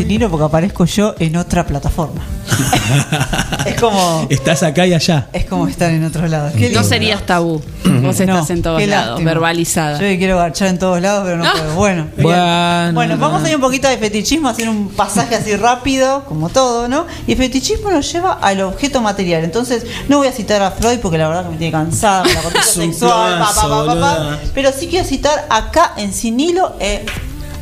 Sin 0.00 0.10
Hilo 0.10 0.30
porque 0.30 0.44
aparezco 0.46 0.84
yo 0.86 1.14
en 1.18 1.36
otra 1.36 1.66
plataforma. 1.66 2.22
es 3.66 3.80
como 3.80 4.26
Estás 4.30 4.62
acá 4.62 4.86
y 4.86 4.94
allá. 4.94 5.28
es 5.32 5.44
como 5.44 5.66
estar 5.68 5.90
en 5.90 6.04
otros 6.04 6.30
lados. 6.30 6.52
Qué 6.56 6.70
No 6.70 6.82
serías 6.82 7.24
tabú. 7.26 7.60
Vos 7.84 7.92
No, 7.92 8.10
estás 8.10 8.50
en 8.50 8.62
todos 8.62 8.82
lados, 8.86 9.22
verbalizada. 9.22 9.98
Yo 10.00 10.18
quiero 10.18 10.36
garchar 10.38 10.68
en 10.68 10.78
todos 10.78 11.00
lados, 11.02 11.24
pero 11.24 11.36
no 11.36 11.44
Ah. 11.44 11.52
puedo. 11.54 11.74
Bueno. 11.74 12.06
Bueno. 12.20 12.92
bueno, 12.94 13.16
vamos 13.18 13.42
a 13.44 13.48
ir 13.50 13.56
un 13.56 13.60
poquito 13.60 13.88
de 13.88 13.98
fetichismo, 13.98 14.48
hacer 14.48 14.68
un 14.68 14.88
pasaje 14.88 15.34
así 15.34 15.54
rápido, 15.56 16.24
como 16.26 16.48
todo, 16.48 16.88
¿no? 16.88 17.06
Y 17.26 17.32
el 17.32 17.38
fetichismo 17.38 17.90
nos 17.90 18.10
lleva 18.10 18.32
al 18.34 18.60
objeto 18.62 19.00
material. 19.00 19.44
Entonces, 19.44 19.84
no 20.08 20.18
voy 20.18 20.28
a 20.28 20.32
citar 20.32 20.62
a 20.62 20.70
Freud 20.70 20.98
porque 21.00 21.18
la 21.18 21.28
verdad 21.28 21.44
que 21.44 21.50
me 21.50 21.56
tiene 21.58 21.72
cansada 21.72 22.22
con 22.42 22.54
la 22.54 22.62
sexual, 22.62 23.38
pa, 23.38 23.52
pa, 23.54 23.86
pa, 23.86 24.00
pa, 24.00 24.38
pero 24.54 24.70
sí 24.72 24.86
quiero 24.86 25.06
citar 25.06 25.46
acá 25.50 25.92
en 25.96 26.12
Sin 26.14 26.38
Hilo, 26.40 26.74
eh, 26.80 27.04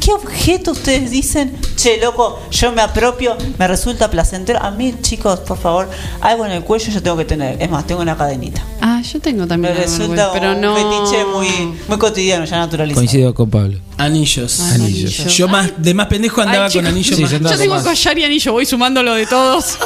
¿Qué 0.00 0.12
objeto 0.14 0.70
ustedes 0.70 1.10
dicen? 1.10 1.54
Che, 1.80 2.00
loco, 2.02 2.40
yo 2.50 2.72
me 2.72 2.82
apropio, 2.82 3.36
me 3.56 3.68
resulta 3.68 4.10
placentero. 4.10 4.60
A 4.60 4.72
mí, 4.72 4.94
chicos, 5.00 5.38
por 5.38 5.56
favor, 5.56 5.88
algo 6.20 6.44
en 6.44 6.50
el 6.50 6.64
cuello 6.64 6.90
yo 6.92 7.00
tengo 7.00 7.16
que 7.16 7.24
tener. 7.24 7.62
Es 7.62 7.70
más, 7.70 7.86
tengo 7.86 8.00
una 8.02 8.16
cadenita. 8.16 8.60
Ah, 8.80 9.00
yo 9.00 9.20
tengo 9.20 9.42
Me 9.42 9.46
también. 9.46 9.74
el 9.76 9.82
resulta 9.84 10.32
pero 10.32 10.54
un 10.54 10.60
no. 10.60 10.74
fetiche 10.74 11.24
muy, 11.24 11.48
muy 11.86 11.96
cotidiano, 11.98 12.44
ya 12.46 12.56
naturalizado. 12.58 12.98
Coincido 13.00 13.32
con 13.32 13.48
Pablo. 13.48 13.78
Anillos. 13.96 14.58
Anillos. 14.58 15.36
Yo 15.36 15.46
más, 15.46 15.70
de 15.78 15.94
más 15.94 16.08
pendejo 16.08 16.40
andaba 16.40 16.66
Ay, 16.66 16.72
con 16.72 16.84
anillos 16.86 17.14
Sí, 17.16 17.22
más. 17.22 17.30
yo 17.30 17.56
tengo 17.56 17.80
collar 17.80 18.18
y 18.18 18.24
anillo, 18.24 18.52
voy 18.52 18.66
sumando 18.66 19.00
lo 19.04 19.14
de 19.14 19.26
todos. 19.26 19.78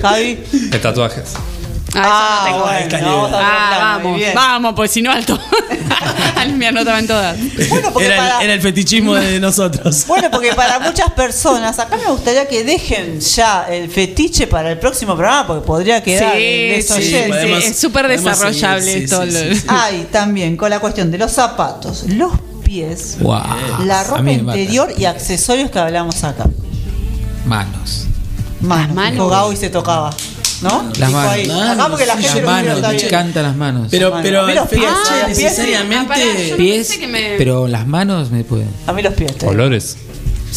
Javi. 0.00 0.38
De 0.70 0.78
tatuajes. 0.78 1.34
Ah, 1.94 2.44
eso 2.48 2.56
no 2.58 2.64
tengo. 2.64 2.66
bueno, 2.66 2.78
Está 2.78 3.00
vamos 3.04 3.32
a 3.32 3.38
Ah, 3.38 3.94
muy 3.98 4.02
vamos, 4.04 4.16
bien. 4.18 4.32
vamos, 4.34 4.72
pues 4.74 4.90
si 4.90 5.02
no 5.02 5.12
alto. 5.12 5.38
Me 6.56 6.66
anotaban 6.66 7.06
todas. 7.06 7.36
Bueno, 7.68 7.90
porque 7.92 8.06
Era, 8.06 8.16
para- 8.16 8.36
el, 8.38 8.44
era 8.44 8.54
el 8.54 8.60
fetichismo 8.60 9.14
de 9.14 9.38
nosotros. 9.38 10.04
Bueno, 10.08 10.28
porque 10.30 10.52
para 10.54 10.80
muchas 10.80 11.10
personas, 11.12 11.78
acá 11.78 11.96
me 11.96 12.10
gustaría 12.10 12.46
que 12.48 12.64
dejen 12.64 13.20
ya 13.20 13.66
el 13.70 13.88
fetiche 13.90 14.46
para 14.46 14.72
el 14.72 14.78
próximo 14.78 15.14
programa, 15.14 15.46
porque 15.46 15.66
podría 15.66 16.02
quedar 16.02 16.34
Sí, 16.34 16.82
sí, 16.82 17.14
podemos- 17.28 17.64
es 17.64 17.78
súper 17.78 18.08
desarrollable 18.08 18.82
sí, 18.92 19.04
esto. 19.04 19.22
sí, 19.24 19.30
lo- 19.30 19.38
sí, 19.40 19.54
sí. 19.56 19.66
Hay 19.68 20.08
también 20.10 20.56
con 20.56 20.70
la 20.70 20.80
cuestión 20.80 21.10
de 21.10 21.18
los 21.18 21.30
zapatos, 21.32 22.04
los 22.08 22.32
pies, 22.64 23.18
Wow. 23.20 23.40
la 23.84 24.02
ropa 24.04 24.30
interior 24.30 24.92
y 24.96 25.04
accesorios 25.04 25.70
que 25.70 25.78
hablamos 25.78 26.24
acá. 26.24 26.46
Manos. 27.46 28.06
Manos, 28.60 28.94
manos. 28.94 29.12
dijo 29.12 29.28
Gao 29.28 29.52
y 29.52 29.56
se 29.56 29.68
tocaba. 29.70 30.10
¿No? 30.62 30.84
Las 30.84 30.94
Dijo 31.08 31.10
manos. 31.12 31.32
ahí. 31.32 31.50
Acá 31.50 31.88
porque 31.88 32.06
la 32.06 32.12
gente 32.16 32.28
Las 32.28 32.40
no 32.42 32.46
manos, 32.50 32.76
está 32.76 32.88
me 32.88 32.94
bien. 32.94 33.06
encantan 33.06 33.42
las 33.42 33.56
manos. 33.56 33.88
Pero, 33.90 34.12
pero 34.22 34.40
a 34.42 34.46
mí 34.46 34.52
el 34.52 34.56
los 34.58 34.68
pies, 34.68 34.80
fetiche 34.82 34.94
ah, 35.10 35.24
pies, 35.26 35.38
necesariamente. 35.38 35.96
Ah, 36.04 36.08
pará, 36.08 36.20
yo 36.24 36.50
no 36.50 36.56
pies, 36.56 36.86
pensé 36.88 37.00
que 37.00 37.06
me- 37.08 37.34
pero 37.38 37.66
las 37.68 37.86
manos 37.86 38.30
me 38.30 38.44
pueden. 38.44 38.68
A 38.86 38.92
mí 38.92 39.02
los 39.02 39.14
pies. 39.14 39.36
te- 39.36 39.46
Olores. 39.46 39.96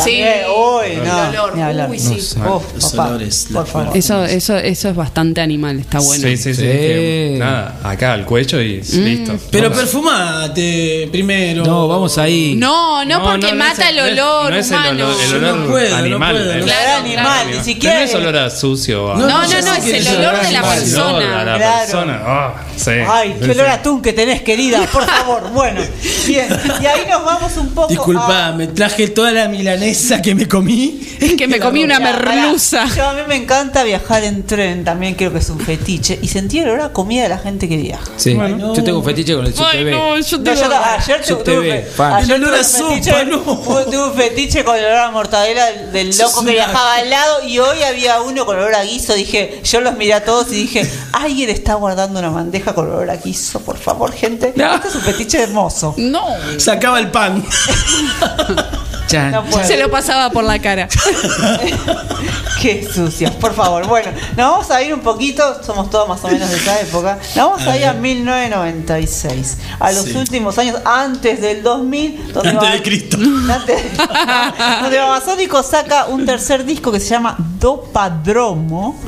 Uy, 0.03 0.91
el 0.91 1.03
no, 1.05 1.29
olor, 1.29 1.55
ni 1.55 1.61
hablar. 1.61 1.89
uy, 1.89 1.99
sí. 1.99 2.19
No. 2.37 2.57
Uf, 2.57 2.63
Los 2.75 2.91
papá, 2.91 3.09
olores, 3.09 3.47
por 3.51 3.65
favor. 3.67 3.95
Eso, 3.97 4.23
eso, 4.25 4.57
eso 4.57 4.89
es 4.89 4.95
bastante 4.95 5.41
animal, 5.41 5.79
está 5.79 5.99
bueno. 5.99 6.27
Sí, 6.27 6.37
sí, 6.37 6.53
sí. 6.53 6.61
Sí. 6.61 6.67
que, 6.67 7.35
nada, 7.39 7.79
acá 7.83 8.13
al 8.13 8.25
cuello 8.25 8.61
y 8.61 8.81
listo. 8.81 9.37
Pero 9.51 9.69
Vamos. 9.69 9.83
perfumate 9.83 11.07
primero. 11.11 11.63
No, 11.63 11.87
vamos 11.87 12.17
ahí. 12.17 12.55
No, 12.55 13.03
no, 13.05 13.23
porque 13.23 13.51
no 13.51 13.55
mata 13.57 13.83
es 13.83 13.89
el 13.89 13.95
no 13.97 14.05
es- 14.05 14.11
olor 14.13 14.51
no 14.51 14.57
es 14.57 14.67
el 14.71 14.73
humano. 14.77 14.89
olor, 15.05 15.21
el 15.21 15.29
Yo 15.29 15.37
olor 15.37 15.55
no 15.57 15.67
puedo, 15.67 15.89
no 15.89 15.95
animal. 15.97 16.35
puedo. 16.35 16.51
el- 16.53 16.63
Claro, 16.65 17.03
animal, 17.05 17.47
ni 17.51 17.63
siquiera 17.63 17.95
no 17.99 18.01
es 18.05 18.13
el- 18.13 18.21
olor 18.21 18.37
a 18.37 18.49
sucio. 18.49 19.11
a- 19.13 19.17
No, 19.17 19.27
No, 19.27 19.41
no, 19.41 19.47
no, 19.47 19.73
es 19.75 19.85
el 19.85 20.07
olor 20.17 20.41
de 20.41 20.51
la 20.51 20.59
animal. 20.59 20.83
El 20.83 20.95
olor 20.95 21.23
a 21.23 21.23
persona. 21.25 21.43
la 21.45 21.55
Claro. 21.57 21.79
persona. 21.85 22.21
Ah, 22.25 22.53
sí. 22.75 22.91
Ay, 23.07 23.35
qué 23.39 23.45
Sí. 23.45 23.51
olor 23.51 23.65
a 23.67 23.73
atún 23.73 24.01
que 24.01 24.13
tenés, 24.13 24.41
querida, 24.41 24.85
por 24.91 25.05
favor. 25.05 25.49
Bueno, 25.51 25.81
bien. 26.27 26.47
Y 26.81 26.85
ahí 26.85 27.01
nos 27.09 27.23
vamos 27.23 27.55
un 27.57 27.69
poco 27.73 27.87
Disculpa, 27.89 28.47
a... 28.47 28.51
me 28.53 28.67
traje 28.67 29.07
toda 29.09 29.31
la 29.31 29.47
milanesa 29.85 30.21
que 30.21 30.35
me 30.35 30.47
comí. 30.47 31.01
Que 31.37 31.47
me 31.47 31.59
comí 31.59 31.83
una 31.83 31.99
merluza. 31.99 32.85
Yo 32.95 33.07
a 33.09 33.13
mí 33.13 33.21
me 33.27 33.35
encanta 33.35 33.83
viajar 33.83 34.23
en 34.23 34.43
tren, 34.43 34.83
también 34.83 35.15
creo 35.15 35.31
que 35.31 35.39
es 35.39 35.49
un 35.49 35.59
fetiche. 35.59 36.19
Y 36.21 36.27
sentir 36.27 36.63
el 36.63 36.69
olor 36.69 36.81
a 36.81 36.89
comida 36.93 37.23
de 37.23 37.29
la 37.29 37.37
gente 37.37 37.67
que 37.69 37.77
viaja. 37.77 38.05
Sí. 38.17 38.33
Bueno. 38.33 38.73
Yo 38.75 38.83
tengo 38.83 38.99
un 38.99 39.05
fetiche 39.05 39.35
con 39.35 39.45
el 39.45 39.53
Ay, 39.57 39.79
SubTV. 39.79 39.91
no, 39.91 40.17
yo 40.19 40.37
No, 40.37 40.43
tengo. 40.43 40.61
yo 40.61 40.69
ta- 40.69 40.93
ayer 40.95 41.21
tuve, 41.43 41.81
fan. 41.83 42.13
ayer 42.13 42.41
tuve 42.43 42.63
sopa, 42.63 43.23
no. 43.25 43.41
tuve- 43.43 43.85
tuve 43.91 44.03
un 44.09 44.13
fetiche 44.13 44.63
con 44.63 44.75
el 44.75 44.85
olor 44.85 44.97
a 44.99 45.11
mortadela 45.11 45.71
del, 45.91 46.15
loco 46.17 46.43
que 46.45 46.51
viajaba 46.51 46.95
al 46.95 47.09
lado 47.09 47.43
y 47.47 47.59
hoy 47.59 47.83
había 47.83 48.21
uno 48.21 48.45
con 48.45 48.57
olor 48.57 48.75
a 48.75 48.83
guiso. 48.83 49.13
Dije, 49.13 49.61
yo 49.63 49.81
los 49.81 49.95
miré 49.97 50.13
a 50.13 50.23
todos 50.25 50.51
y 50.51 50.55
dije, 50.55 50.89
alguien 51.13 51.49
está 51.49 51.75
guardando 51.75 52.19
una 52.19 52.29
bandeja 52.29 52.73
con 52.73 52.87
olor 52.89 53.09
a 53.09 53.17
guiso, 53.17 53.59
por 53.61 53.77
favor, 53.77 54.11
gente. 54.13 54.53
Este 54.55 54.87
es 54.87 54.95
un 54.95 55.01
fetiche 55.01 55.41
hermoso. 55.41 55.93
No. 55.97 56.25
Sacaba 56.57 56.99
el 56.99 57.09
pan. 57.11 57.43
Chan, 59.07 59.31
No 59.31 59.43
puedo. 59.45 59.65
Se 59.65 59.77
lo 59.77 59.89
pasaba 59.91 60.29
por 60.31 60.43
la 60.43 60.59
cara. 60.59 60.87
Qué 62.61 62.87
sucios, 62.91 63.31
por 63.31 63.53
favor. 63.53 63.85
Bueno, 63.87 64.11
nos 64.35 64.51
vamos 64.51 64.71
a 64.71 64.81
ir 64.81 64.93
un 64.93 65.01
poquito, 65.01 65.61
somos 65.63 65.89
todos 65.89 66.07
más 66.09 66.23
o 66.23 66.27
menos 66.29 66.49
de 66.49 66.55
esa 66.57 66.79
época. 66.81 67.19
Nos 67.35 67.35
vamos 67.35 67.67
a, 67.67 67.77
ir 67.77 67.85
a 67.85 67.93
1996, 67.93 69.57
a 69.79 69.91
los 69.91 70.05
Sí. 70.05 70.17
últimos 70.17 70.57
años 70.57 70.77
antes 70.85 71.41
del 71.41 71.61
2000, 71.61 72.33
donde, 72.33 72.49
Antes 72.49 72.71
de 72.71 72.81
Cristo. 72.81 73.17
antes- 73.51 73.83
donde 74.81 74.97
Babasónico 74.97 75.61
saca 75.63 76.05
un 76.05 76.25
tercer 76.25 76.65
disco 76.65 76.91
que 76.91 76.99
se 76.99 77.09
llama 77.09 77.35
Dopadromo. 77.59 78.99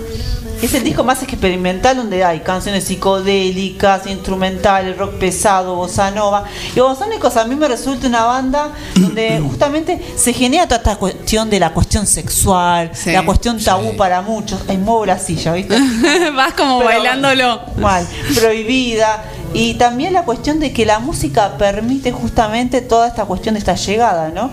Es 0.62 0.74
el 0.74 0.84
disco 0.84 1.04
más 1.04 1.22
experimental 1.22 1.98
donde 1.98 2.24
hay 2.24 2.40
canciones 2.40 2.86
psicodélicas, 2.86 4.08
instrumentales, 4.08 4.98
rock 4.98 5.14
pesado, 5.20 5.76
bossa 5.76 6.10
nova. 6.10 6.46
Y 6.76 6.80
Babasónicos 6.80 7.38
a 7.38 7.46
mí 7.46 7.56
me 7.56 7.68
resulta 7.68 8.08
una 8.08 8.26
banda 8.26 8.72
donde 8.96 9.40
justamente 9.48 10.02
se 10.16 10.34
genera 10.34 10.66
toda 10.66 10.78
esta 10.78 10.96
cuestión 10.96 11.50
de 11.52 11.60
la 11.60 11.74
cuestión 11.74 12.08
sexual, 12.08 12.90
Sí. 12.94 13.12
la 13.12 13.24
cuestión 13.24 13.64
tabú 13.64 13.96
para 13.96 14.22
muchos. 14.22 14.62
Ay, 14.68 14.78
muevo 14.78 15.06
la 15.06 15.20
silla, 15.20 15.54
¿viste? 15.54 15.78
Vas 16.36 16.54
como 16.54 16.80
Pero- 16.80 16.90
bailándolo. 16.90 17.62
Mal, 17.78 18.08
prohibida. 18.36 19.26
Y 19.54 19.76
también 19.76 20.12
la 20.14 20.24
cuestión 20.24 20.60
de 20.60 20.74
que 20.74 20.86
la 20.86 21.00
música 21.00 21.56
permite 21.58 22.12
justamente 22.12 22.82
toda 22.82 23.08
esta 23.08 23.26
cuestión 23.26 23.54
de 23.54 23.60
esta 23.60 23.76
llegada, 23.76 24.30
¿no? 24.30 24.50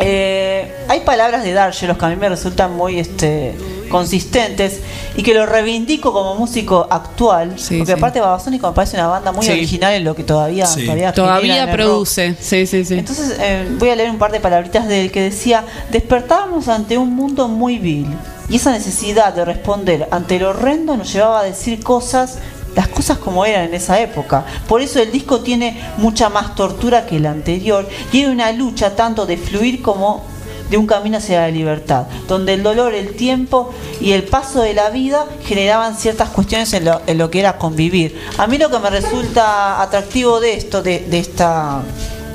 Eh, 0.00 0.72
hay 0.88 1.00
palabras 1.00 1.42
de 1.42 1.52
Dargelos 1.52 1.98
que 1.98 2.04
a 2.04 2.08
mí 2.08 2.16
me 2.16 2.28
resultan 2.28 2.74
muy 2.76 3.00
este, 3.00 3.56
consistentes 3.88 4.80
y 5.16 5.22
que 5.22 5.34
lo 5.34 5.46
reivindico 5.46 6.12
como 6.12 6.34
músico 6.34 6.86
actual, 6.90 7.50
porque 7.50 7.86
sí. 7.86 7.92
aparte 7.92 8.20
Babasónico 8.20 8.68
me 8.68 8.74
parece 8.74 8.96
una 8.96 9.08
banda 9.08 9.32
muy 9.32 9.44
Sí. 9.44 9.52
original 9.52 9.94
en 9.94 10.04
lo 10.04 10.14
que 10.14 10.24
todavía, 10.24 10.66
Sí. 10.66 10.84
todavía, 10.84 11.12
Todavía 11.12 11.70
produce, 11.72 12.36
sí, 12.40 12.66
sí, 12.66 12.84
sí. 12.84 12.94
Entonces 12.94 13.36
eh, 13.40 13.68
voy 13.78 13.90
a 13.90 13.96
leer 13.96 14.10
un 14.10 14.18
par 14.18 14.30
de 14.32 14.40
palabritas 14.40 14.86
de 14.88 15.02
él 15.02 15.10
que 15.10 15.22
decía, 15.22 15.64
despertábamos 15.90 16.68
ante 16.68 16.98
un 16.98 17.14
mundo 17.14 17.48
muy 17.48 17.78
vil 17.78 18.06
y 18.48 18.56
esa 18.56 18.70
necesidad 18.72 19.34
de 19.34 19.44
responder 19.44 20.08
ante 20.10 20.38
lo 20.38 20.50
horrendo 20.50 20.96
nos 20.96 21.12
llevaba 21.12 21.40
a 21.40 21.44
decir 21.44 21.82
cosas 21.82 22.38
las 22.76 22.86
cosas 22.88 23.18
como 23.18 23.44
eran 23.44 23.64
en 23.64 23.74
esa 23.74 23.98
época. 24.00 24.44
Por 24.68 24.80
eso 24.82 25.00
el 25.02 25.10
disco 25.10 25.40
tiene 25.40 25.80
mucha 25.96 26.28
más 26.28 26.54
tortura 26.54 27.06
que 27.06 27.16
el 27.16 27.26
anterior 27.26 27.88
y 28.12 28.18
hay 28.18 28.26
una 28.26 28.52
lucha 28.52 28.94
tanto 28.94 29.26
de 29.26 29.36
fluir 29.36 29.82
como 29.82 30.24
de 30.70 30.76
un 30.76 30.86
camino 30.86 31.18
hacia 31.18 31.40
la 31.40 31.48
libertad, 31.48 32.06
donde 32.26 32.54
el 32.54 32.62
dolor, 32.62 32.94
el 32.94 33.14
tiempo 33.14 33.72
y 34.00 34.12
el 34.12 34.24
paso 34.24 34.60
de 34.60 34.74
la 34.74 34.90
vida 34.90 35.26
generaban 35.44 35.96
ciertas 35.96 36.28
cuestiones 36.30 36.72
en 36.72 36.84
lo, 36.84 37.00
en 37.06 37.18
lo 37.18 37.30
que 37.30 37.40
era 37.40 37.58
convivir. 37.58 38.20
A 38.36 38.46
mí 38.46 38.58
lo 38.58 38.70
que 38.70 38.78
me 38.78 38.90
resulta 38.90 39.80
atractivo 39.82 40.40
de 40.40 40.54
esto, 40.54 40.82
de, 40.82 41.00
de 41.00 41.18
esta 41.18 41.82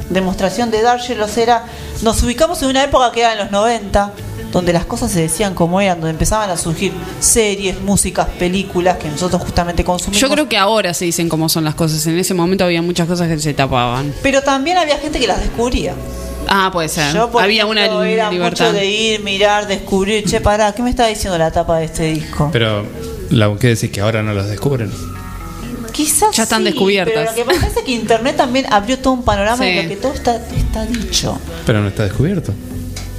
demostración 0.09 0.71
de 0.71 0.81
Dargelos 0.81 1.37
era, 1.37 1.65
nos 2.01 2.21
ubicamos 2.23 2.61
en 2.63 2.69
una 2.69 2.83
época 2.83 3.11
que 3.11 3.21
era 3.21 3.33
en 3.33 3.39
los 3.39 3.51
90, 3.51 4.13
donde 4.51 4.71
las 4.71 4.85
cosas 4.85 5.11
se 5.11 5.21
decían 5.21 5.55
como 5.55 5.81
eran, 5.81 5.99
donde 5.99 6.11
empezaban 6.11 6.49
a 6.49 6.57
surgir 6.57 6.93
series, 7.19 7.81
músicas, 7.81 8.27
películas 8.37 8.97
que 8.97 9.09
nosotros 9.09 9.41
justamente 9.41 9.83
consumimos. 9.83 10.21
Yo 10.21 10.29
creo 10.29 10.47
que 10.47 10.57
ahora 10.57 10.93
se 10.93 11.05
dicen 11.05 11.27
cómo 11.27 11.49
son 11.49 11.63
las 11.63 11.73
cosas. 11.73 12.05
En 12.05 12.19
ese 12.19 12.35
momento 12.35 12.63
había 12.63 12.81
muchas 12.81 13.07
cosas 13.07 13.27
que 13.27 13.39
se 13.39 13.53
tapaban. 13.53 14.13
Pero 14.21 14.43
también 14.43 14.77
había 14.77 14.97
gente 14.99 15.19
que 15.19 15.27
las 15.27 15.39
descubría. 15.39 15.95
Ah, 16.47 16.69
puede 16.71 16.89
ser. 16.89 17.13
Yo, 17.13 17.29
por 17.31 17.41
había 17.43 17.63
ejemplo, 17.63 17.97
una 17.99 18.07
era 18.09 18.29
libertad. 18.31 18.65
mucho 18.67 18.73
de 18.73 18.85
ir, 18.85 19.21
mirar, 19.23 19.67
descubrir, 19.67 20.23
che, 20.25 20.41
pará, 20.41 20.73
¿qué 20.73 20.81
me 20.81 20.89
está 20.89 21.07
diciendo 21.07 21.37
la 21.37 21.51
tapa 21.51 21.77
de 21.79 21.85
este 21.85 22.03
disco? 22.13 22.49
Pero, 22.51 22.85
la, 23.29 23.53
¿qué 23.59 23.69
decís? 23.69 23.89
¿Que 23.91 24.01
ahora 24.01 24.21
no 24.23 24.33
los 24.33 24.47
descubren? 24.47 24.91
Quizás 25.91 26.35
Ya 26.35 26.43
están 26.43 26.59
sí, 26.63 26.71
descubiertas. 26.71 27.13
Pero 27.13 27.29
lo 27.29 27.35
que 27.35 27.45
pasa 27.45 27.67
es 27.79 27.85
que 27.85 27.91
Internet 27.91 28.35
también 28.35 28.65
abrió 28.71 28.97
todo 28.99 29.13
un 29.13 29.23
panorama 29.23 29.63
Sí. 29.63 29.69
en 29.69 29.83
lo 29.83 29.89
que 29.89 29.95
todo 29.97 30.13
está, 30.13 30.35
está 30.37 30.85
dicho. 30.87 31.39
Pero 31.65 31.81
no 31.81 31.87
está 31.89 32.03
descubierto. 32.03 32.51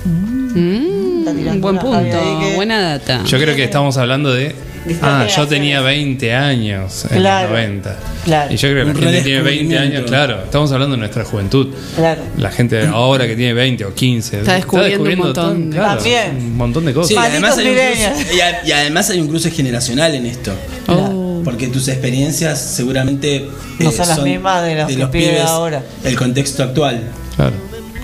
Mm, 0.05 1.61
buen 1.61 1.79
punto, 1.79 2.19
buena 2.55 2.81
data. 2.81 3.23
Yo 3.25 3.39
creo 3.39 3.55
que 3.57 3.65
estamos 3.65 3.97
hablando 3.97 4.33
de. 4.33 4.55
Ah, 5.03 5.27
yo 5.35 5.47
tenía 5.49 5.81
20 5.81 6.35
años 6.35 7.07
en 7.11 7.19
Claro, 7.21 7.49
los 7.49 7.59
90. 7.59 7.97
claro. 8.25 8.53
Y 8.53 8.57
yo 8.57 8.69
creo 8.71 8.87
que 8.87 8.93
la 8.93 9.01
gente 9.01 9.23
tiene 9.23 9.41
20 9.43 9.79
años, 9.79 10.05
claro. 10.07 10.43
Estamos 10.45 10.73
hablando 10.73 10.95
de 10.97 10.99
nuestra 11.01 11.25
juventud. 11.25 11.69
Claro. 11.97 12.21
La 12.37 12.51
gente 12.51 12.77
de 12.77 12.87
ahora 12.89 13.27
que 13.27 13.35
tiene 13.37 13.55
20 13.55 13.85
o 13.87 13.95
15 13.95 14.41
Está 14.41 14.55
descubriendo 14.55 15.03
un 15.05 15.19
montón. 15.19 15.71
todo- 15.71 15.71
claro, 15.81 15.95
También. 15.97 16.37
un 16.37 16.57
montón 16.57 16.85
de 16.85 16.93
cosas. 16.95 17.09
Sí, 17.09 17.17
además 17.17 17.57
hay 17.57 17.69
un 17.69 17.75
cruce, 17.75 18.35
y, 18.37 18.41
a- 18.41 18.67
y 18.67 18.73
además 18.73 19.11
hay 19.11 19.21
un 19.21 19.29
cruce 19.29 19.51
generacional 19.51 20.15
en 20.15 20.27
esto. 20.27 20.53
Oh. 20.89 21.41
Porque 21.45 21.69
tus 21.69 21.89
experiencias 21.89 22.59
seguramente 22.61 23.37
eh, 23.37 23.49
No 23.81 23.91
son 23.93 24.09
las 24.09 24.23
mismas 24.23 24.65
de 24.65 24.75
los 24.77 24.87
que 24.93 25.07
pide 25.09 25.41
ahora. 25.43 25.83
El 26.03 26.17
contexto 26.17 26.63
actual. 26.63 27.03
Claro. 27.37 27.53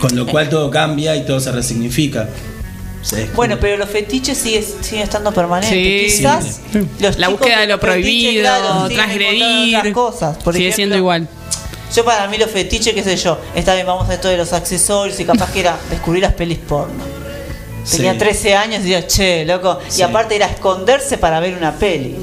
Con 0.01 0.17
lo 0.17 0.27
cual 0.27 0.49
todo 0.49 0.71
cambia 0.71 1.15
y 1.17 1.27
todo 1.27 1.41
se 1.41 1.53
resignifica. 1.53 2.29
Bueno, 3.35 3.57
pero 3.61 3.77
los 3.79 3.89
fetiches 3.89 4.37
sigue- 4.39 4.63
siguen 4.83 5.03
estando 5.05 5.33
permanentes. 5.33 6.13
Sí. 6.13 6.19
Quizás 6.19 6.61
Sí. 6.73 6.87
los 7.01 7.19
La 7.19 7.29
búsqueda 7.29 7.61
de 7.61 7.67
lo 7.67 7.81
prohibido, 7.81 8.43
claro, 8.43 8.89
transgredir. 8.89 9.77
otras 9.79 9.95
cosas. 9.95 10.37
Por 10.39 10.55
Sigue 10.55 10.67
ejemplo, 10.69 10.77
siendo 10.77 10.97
igual. 10.97 11.29
Yo 11.95 12.05
para 12.05 12.29
mí 12.29 12.37
los 12.39 12.51
fetiches, 12.51 12.95
qué 12.95 13.03
sé 13.03 13.17
yo, 13.17 13.39
está 13.55 13.75
bien, 13.75 13.87
vamos 13.87 14.09
a 14.09 14.15
esto 14.15 14.29
de 14.29 14.37
los 14.37 14.53
accesorios 14.53 15.19
y 15.19 15.25
capaz 15.25 15.51
que 15.53 15.61
era 15.61 15.77
descubrir 15.91 16.23
las 16.23 16.35
pelis 16.35 16.59
porno. 16.59 17.03
Tenía 17.91 18.13
Sí. 18.13 18.19
13 18.19 18.55
años 18.55 18.81
y 18.81 18.91
decía, 18.91 19.07
che, 19.07 19.45
loco. 19.47 19.79
Sí. 19.89 20.01
Y 20.01 20.03
aparte 20.03 20.37
era 20.37 20.47
esconderse 20.47 21.17
para 21.19 21.41
ver 21.41 21.55
una 21.57 21.73
peli. 21.75 22.17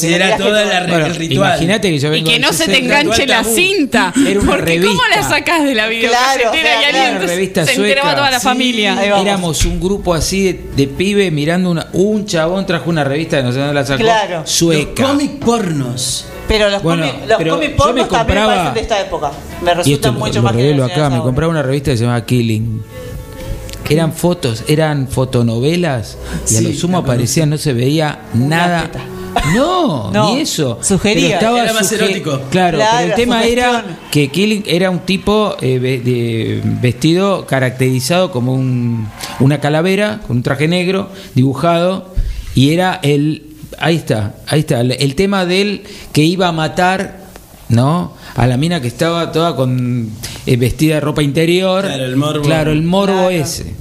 Que 0.00 0.18
toda 0.18 0.36
todo- 0.38 0.50
la- 0.52 0.86
Bueno, 0.86 1.06
el 1.06 1.14
ritual. 1.16 1.48
Imagínate 1.50 1.90
que 1.90 1.98
yo 1.98 2.08
Y 2.08 2.10
vengo 2.10 2.26
que 2.26 2.32
del 2.34 2.42
no 2.42 2.52
se 2.52 2.64
te 2.66 2.72
60, 2.74 3.00
enganche 3.00 3.26
la 3.26 3.42
tabú. 3.42 3.54
cinta. 3.54 4.12
Era 4.26 4.40
una 4.40 4.50
Porque 4.50 4.80
¿cómo 4.80 4.92
revista. 5.02 5.16
la 5.16 5.28
sacás 5.28 5.62
de 5.64 5.74
la 5.74 5.82
Claro, 5.84 5.90
videocasetera 5.90 6.50
o 6.50 6.52
sea, 6.52 6.60
y 6.60 6.62
claro, 6.62 6.86
alguien 6.86 7.10
Una 7.16 7.20
te- 7.20 7.26
revista 7.26 7.64
se 7.66 7.74
enteraba 7.74 8.02
sueca. 8.08 8.16
toda 8.16 8.30
la 8.30 8.40
Sí, 8.40 8.44
familia? 8.44 9.04
Éramos 9.20 9.64
un 9.64 9.80
grupo 9.80 10.14
así 10.14 10.42
de, 10.44 10.60
de 10.76 10.86
pibe 10.88 11.30
mirando 11.30 11.70
una, 11.70 11.86
un 11.92 12.26
chabón 12.26 12.66
trajo 12.66 12.90
una 12.90 13.04
revista 13.04 13.38
que 13.38 13.42
no 13.44 13.52
sé 13.52 13.58
dónde 13.58 13.74
la 13.74 13.84
sacó 13.86 14.02
Claro. 14.02 14.40
Los 14.40 14.50
sueca. 14.50 15.04
cómic 15.04 15.38
pornos. 15.38 16.26
Pero 16.46 16.68
los 16.68 16.82
Bueno, 16.82 17.06
cómics 17.06 17.28
los 17.28 17.38
pero 17.38 17.54
cómics 17.54 17.70
yo 17.70 17.76
pornos 17.76 18.08
también 18.08 18.08
compraba- 18.38 18.54
parecen 18.54 18.74
de 18.74 18.80
esta 18.80 19.00
época. 19.00 19.30
Me 19.62 19.70
y 19.70 19.74
resultan 19.74 20.12
lo, 20.14 20.18
mucho 20.20 20.34
lo 20.34 20.42
más 20.42 20.52
revelo 20.52 20.72
generacionales 20.74 21.06
acá, 21.12 21.16
me 21.16 21.22
compraba 21.22 21.50
una 21.50 21.62
revista 21.62 21.90
que 21.90 21.96
se 21.96 22.04
llamaba 22.04 22.26
Killing. 22.26 22.82
Eran 23.88 24.12
fotos, 24.14 24.64
eran 24.66 25.08
fotonovelas 25.08 26.16
y 26.50 26.56
a 26.56 26.58
Sí, 26.58 26.64
lo 26.72 26.72
sumo 26.78 26.98
la 26.98 27.04
aparecía, 27.04 27.44
no 27.46 27.58
se 27.58 27.72
veía 27.74 28.18
nada. 28.34 28.82
teta. 28.82 29.00
No, 29.54 30.10
No, 30.12 30.34
ni 30.34 30.40
eso. 30.42 30.78
sugería. 30.82 31.38
Pero 31.38 31.56
estaba 31.56 31.62
Era 31.64 31.72
más 31.72 31.92
suge- 31.92 31.96
erótico. 32.04 32.40
Claro, 32.50 32.78
Claro, 32.78 32.96
pero 32.98 33.08
el 33.10 33.14
tema 33.14 33.38
sugestión. 33.42 33.66
era 33.68 33.84
que 34.10 34.28
Killing 34.30 34.64
era 34.66 34.90
un 34.90 35.00
tipo 35.00 35.56
eh, 35.60 35.78
ve- 35.78 36.00
de- 36.00 36.60
vestido, 36.80 37.46
caracterizado 37.46 38.30
como 38.30 38.54
un, 38.54 39.08
una 39.40 39.60
calavera, 39.60 40.20
con 40.26 40.38
un 40.38 40.42
traje 40.42 40.68
negro, 40.68 41.10
dibujado, 41.34 42.14
y 42.54 42.72
era 42.72 43.00
el. 43.02 43.42
Ahí 43.78 43.96
está, 43.96 44.34
ahí 44.46 44.60
está. 44.60 44.80
El, 44.80 44.92
el 44.92 45.14
tema 45.14 45.44
de 45.46 45.60
él 45.62 45.82
que 46.12 46.22
iba 46.22 46.48
a 46.48 46.52
matar, 46.52 47.24
¿no? 47.68 48.12
A 48.36 48.46
la 48.46 48.56
mina 48.56 48.80
que 48.80 48.88
estaba 48.88 49.30
toda 49.32 49.56
con 49.56 50.10
eh, 50.46 50.56
vestida 50.56 50.94
de 50.96 51.00
ropa 51.00 51.22
interior. 51.22 51.84
Claro, 51.84 52.04
el 52.04 52.16
morbo. 52.16 52.42
Claro, 52.42 52.72
el 52.72 52.82
morbo 52.82 53.14
Claro. 53.14 53.30
ese. 53.30 53.74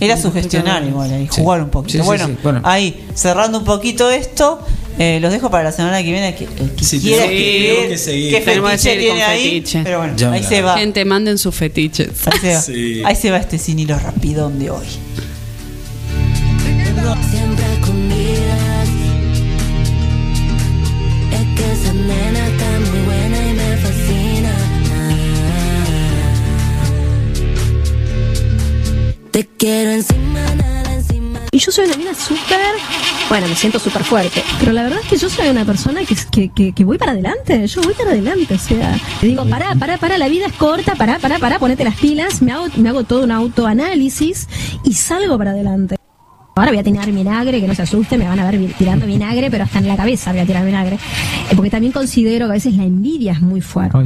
Era 0.00 0.16
sugestionar 0.16 0.84
igual 0.84 1.12
ahí, 1.12 1.28
Sí. 1.30 1.40
jugar 1.42 1.62
un 1.62 1.70
poquito. 1.70 1.92
Sí, 1.92 1.98
sí, 1.98 2.04
bueno, 2.06 2.26
sí, 2.26 2.36
bueno. 2.42 2.60
ahí, 2.64 3.06
cerrando 3.14 3.58
un 3.58 3.64
poquito 3.64 4.08
esto, 4.10 4.60
eh, 4.98 5.18
los 5.20 5.32
dejo 5.32 5.50
para 5.50 5.64
la 5.64 5.72
semana 5.72 6.02
que 6.02 6.10
viene. 6.12 6.34
Que, 6.34 6.46
que 6.46 6.84
Sí, 6.84 7.00
quiera 7.00 7.24
tenemos 7.24 7.28
que- 7.28 7.36
escribir 7.48 7.68
tenemos 7.68 7.88
que 7.90 7.98
seguir. 7.98 8.34
qué 8.34 8.40
fetiche 8.42 8.96
tiene 8.96 9.22
ahí. 9.24 9.44
fetiche. 9.44 9.80
Pero 9.84 9.98
bueno, 9.98 10.14
Ya 10.16 10.32
ahí 10.32 10.42
la- 10.42 10.48
se 10.48 10.62
va. 10.62 10.78
Gente, 10.78 11.04
manden 11.04 11.38
sus 11.38 11.54
fetiches. 11.54 12.10
Ahí 12.26 12.38
se 12.40 12.54
va, 12.54 12.60
Sí. 12.62 13.02
ahí 13.04 13.16
se 13.16 13.30
va 13.30 13.36
este 13.38 13.58
sin 13.58 13.78
hilo 13.78 13.98
rapidón 13.98 14.58
de 14.58 14.70
hoy. 14.70 14.86
Te 29.38 29.46
quiero 29.46 29.92
encima, 29.92 30.40
nada 30.56 30.94
encima. 30.94 31.38
Y 31.52 31.58
yo 31.58 31.70
soy 31.70 31.84
una 31.84 31.96
mina 31.96 32.12
súper, 32.12 32.58
bueno, 33.28 33.46
me 33.46 33.54
siento 33.54 33.78
súper 33.78 34.02
fuerte, 34.02 34.42
pero 34.58 34.72
la 34.72 34.82
verdad 34.82 34.98
es 35.00 35.08
que 35.08 35.16
yo 35.16 35.30
soy 35.30 35.46
una 35.46 35.64
persona 35.64 36.00
que, 36.04 36.16
que, 36.32 36.48
que, 36.52 36.72
que 36.72 36.84
voy 36.84 36.98
para 36.98 37.12
adelante, 37.12 37.64
yo 37.68 37.80
voy 37.82 37.94
para 37.94 38.10
adelante, 38.10 38.54
o 38.54 38.58
sea, 38.58 38.98
te 39.20 39.28
digo, 39.28 39.48
pará, 39.48 39.76
pará, 39.76 39.96
pará, 39.96 40.18
la 40.18 40.26
vida 40.26 40.46
es 40.46 40.54
corta, 40.54 40.96
pará, 40.96 41.20
pará, 41.20 41.38
pará, 41.38 41.60
ponete 41.60 41.84
las 41.84 41.94
pilas, 41.94 42.42
me 42.42 42.50
hago, 42.50 42.66
me 42.78 42.88
hago 42.88 43.04
todo 43.04 43.22
un 43.22 43.30
autoanálisis 43.30 44.48
y 44.82 44.94
salgo 44.94 45.38
para 45.38 45.52
adelante. 45.52 45.97
Ahora 46.58 46.72
voy 46.72 46.80
a 46.80 46.82
tirar 46.82 47.10
vinagre, 47.12 47.60
que 47.60 47.68
no 47.68 47.74
se 47.74 47.82
asuste, 47.82 48.18
me 48.18 48.26
van 48.26 48.40
a 48.40 48.50
ver 48.50 48.72
tirando 48.76 49.06
vinagre, 49.06 49.50
pero 49.50 49.64
hasta 49.64 49.78
en 49.78 49.86
la 49.88 49.96
cabeza 49.96 50.32
voy 50.32 50.40
a 50.40 50.46
tirar 50.46 50.64
vinagre. 50.64 50.96
Eh, 50.96 51.54
Porque 51.54 51.70
también 51.70 51.92
considero 51.92 52.46
que 52.46 52.50
a 52.50 52.54
veces 52.54 52.74
la 52.74 52.84
envidia 52.84 53.32
es 53.32 53.40
muy 53.40 53.60
fuerte. 53.60 53.96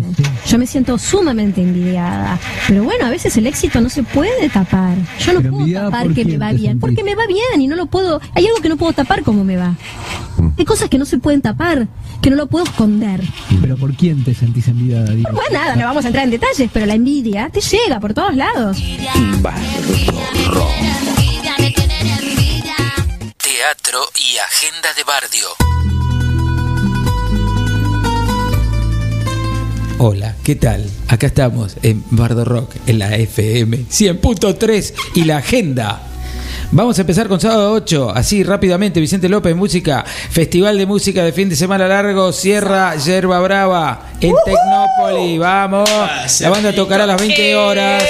Yo 0.46 0.58
me 0.58 0.66
siento 0.66 0.98
sumamente 0.98 1.62
envidiada. 1.62 2.38
Pero 2.68 2.84
bueno, 2.84 3.06
a 3.06 3.10
veces 3.10 3.36
el 3.36 3.46
éxito 3.46 3.80
no 3.80 3.88
se 3.88 4.02
puede 4.02 4.50
tapar. 4.50 4.96
Yo 5.18 5.32
no 5.40 5.50
puedo 5.50 5.72
tapar 5.72 6.12
que 6.12 6.24
me 6.24 6.36
va 6.36 6.52
bien. 6.52 6.78
Porque 6.78 7.02
me 7.02 7.14
va 7.14 7.26
bien 7.26 7.60
y 7.60 7.66
no 7.66 7.76
lo 7.76 7.86
puedo. 7.86 8.20
Hay 8.34 8.46
algo 8.46 8.60
que 8.60 8.68
no 8.68 8.76
puedo 8.76 8.92
tapar 8.92 9.22
como 9.22 9.44
me 9.44 9.56
va. 9.56 9.74
Hay 10.58 10.64
cosas 10.64 10.88
que 10.88 10.98
no 10.98 11.04
se 11.04 11.18
pueden 11.18 11.40
tapar, 11.40 11.88
que 12.20 12.30
no 12.30 12.36
lo 12.36 12.46
puedo 12.48 12.64
esconder. 12.64 13.22
¿Pero 13.60 13.76
por 13.76 13.94
quién 13.94 14.24
te 14.24 14.34
sentís 14.34 14.68
envidiada, 14.68 15.10
Diego? 15.12 15.30
Pues 15.32 15.50
nada, 15.52 15.76
no 15.76 15.84
vamos 15.84 16.04
a 16.04 16.08
entrar 16.08 16.24
en 16.24 16.30
detalles, 16.30 16.68
pero 16.72 16.86
la 16.86 16.94
envidia 16.94 17.48
te 17.50 17.60
llega 17.60 18.00
por 18.00 18.12
todos 18.12 18.34
lados. 18.34 18.76
Teatro 23.54 24.00
y 24.14 24.38
agenda 24.38 24.88
de 24.94 25.04
barrio. 25.04 25.48
Hola, 29.98 30.34
¿qué 30.42 30.56
tal? 30.56 30.88
Acá 31.08 31.26
estamos 31.26 31.76
en 31.82 32.02
Bardo 32.08 32.46
Rock, 32.46 32.76
en 32.86 32.98
la 32.98 33.14
FM 33.14 33.76
100.3 33.90 34.94
y 35.16 35.24
la 35.24 35.36
agenda. 35.36 36.00
Vamos 36.70 36.96
a 36.96 37.02
empezar 37.02 37.28
con 37.28 37.42
sábado 37.42 37.74
8, 37.74 38.12
así 38.14 38.42
rápidamente, 38.42 39.00
Vicente 39.00 39.28
López, 39.28 39.54
música, 39.54 40.02
Festival 40.30 40.78
de 40.78 40.86
Música 40.86 41.22
de 41.22 41.34
fin 41.34 41.50
de 41.50 41.56
semana 41.56 41.86
largo, 41.86 42.32
Sierra 42.32 42.96
Yerba 42.96 43.38
Brava, 43.40 44.12
en 44.22 44.34
Tecnópolis, 44.46 45.38
vamos, 45.38 45.90
la 46.40 46.48
banda 46.48 46.74
tocará 46.74 47.04
a 47.04 47.08
las 47.08 47.20
20 47.20 47.56
horas. 47.56 48.02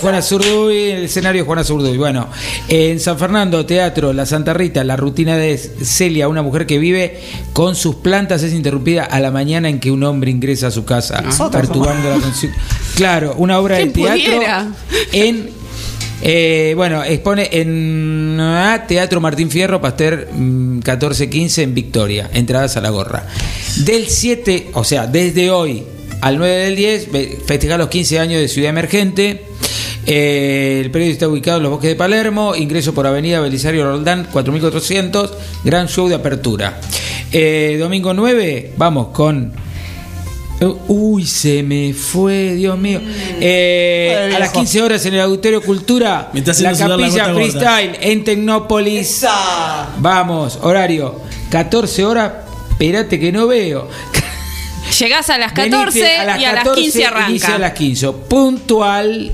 Juana 0.00 0.22
Zurduy, 0.22 0.90
el 0.90 1.04
escenario 1.04 1.44
Juana 1.44 1.64
Zurduy. 1.64 1.96
Bueno, 1.96 2.28
en 2.68 2.98
San 3.00 3.18
Fernando, 3.18 3.64
teatro, 3.66 4.12
La 4.12 4.26
Santa 4.26 4.54
Rita, 4.54 4.82
la 4.84 4.96
rutina 4.96 5.36
de 5.36 5.56
Celia, 5.58 6.28
una 6.28 6.42
mujer 6.42 6.66
que 6.66 6.78
vive 6.78 7.18
con 7.52 7.74
sus 7.74 7.96
plantas, 7.96 8.42
es 8.42 8.52
interrumpida 8.52 9.04
a 9.04 9.20
la 9.20 9.30
mañana 9.30 9.68
en 9.68 9.80
que 9.80 9.90
un 9.90 10.02
hombre 10.04 10.30
ingresa 10.30 10.68
a 10.68 10.70
su 10.70 10.84
casa, 10.84 11.22
perturbando 11.50 12.08
la 12.10 12.16
conci- 12.16 12.52
Claro, 12.96 13.34
una 13.38 13.58
obra 13.58 13.76
de 13.76 13.90
¿Quién 13.92 14.06
teatro 14.06 14.34
pudiera? 14.36 14.66
en. 15.12 15.50
eh, 16.22 16.72
bueno, 16.76 17.02
expone 17.04 17.48
en 17.52 18.38
ah, 18.40 18.84
Teatro 18.86 19.20
Martín 19.20 19.50
Fierro, 19.50 19.80
Pasteur 19.80 20.28
mm, 20.32 20.74
1415 20.76 21.62
en 21.62 21.74
Victoria, 21.74 22.30
entradas 22.32 22.76
a 22.76 22.80
la 22.80 22.90
gorra. 22.90 23.26
Del 23.78 24.06
7, 24.08 24.70
o 24.74 24.84
sea, 24.84 25.06
desde 25.06 25.50
hoy 25.50 25.82
al 26.22 26.38
9 26.38 26.54
del 26.64 26.76
10, 26.76 27.12
ve- 27.12 27.38
festejar 27.44 27.78
los 27.78 27.88
15 27.90 28.18
años 28.18 28.40
de 28.40 28.48
Ciudad 28.48 28.70
Emergente. 28.70 29.44
Eh, 30.06 30.80
el 30.84 30.90
predio 30.90 31.12
está 31.12 31.28
ubicado 31.28 31.58
en 31.58 31.62
los 31.64 31.70
bosques 31.72 31.90
de 31.90 31.96
Palermo, 31.96 32.56
ingreso 32.56 32.94
por 32.94 33.06
Avenida 33.06 33.40
Belisario 33.40 33.84
Roldán, 33.84 34.26
4400, 34.32 35.32
gran 35.64 35.88
show 35.88 36.08
de 36.08 36.14
apertura. 36.16 36.80
Eh, 37.30 37.76
domingo 37.78 38.14
9, 38.14 38.72
vamos 38.76 39.08
con 39.08 39.52
Uy, 40.86 41.26
se 41.26 41.64
me 41.64 41.92
fue, 41.92 42.54
Dios 42.54 42.78
mío. 42.78 43.00
Eh, 43.40 44.14
Ay, 44.16 44.24
a 44.34 44.38
las 44.38 44.52
viejo. 44.52 44.52
15 44.60 44.82
horas 44.82 45.04
en 45.06 45.14
el 45.14 45.20
Auditorio 45.20 45.60
Cultura, 45.60 46.30
la 46.62 46.70
capilla 47.10 47.24
freestyle 47.50 47.96
en 48.00 48.22
Tecnópolis. 48.24 49.08
Vamos, 49.98 50.58
horario, 50.62 51.20
14 51.50 52.04
horas, 52.04 52.32
espérate 52.70 53.18
que 53.18 53.32
no 53.32 53.48
veo. 53.48 53.88
Llegás 54.98 55.30
a 55.30 55.38
las 55.38 55.54
Venite 55.54 55.76
14 55.76 56.00
y 56.40 56.44
a 56.44 56.52
las 56.52 56.64
15 56.68 56.80
inicia 56.80 57.08
arranca. 57.08 57.54
a 57.54 57.58
las 57.58 57.72
15. 57.72 58.12
Puntual, 58.28 59.32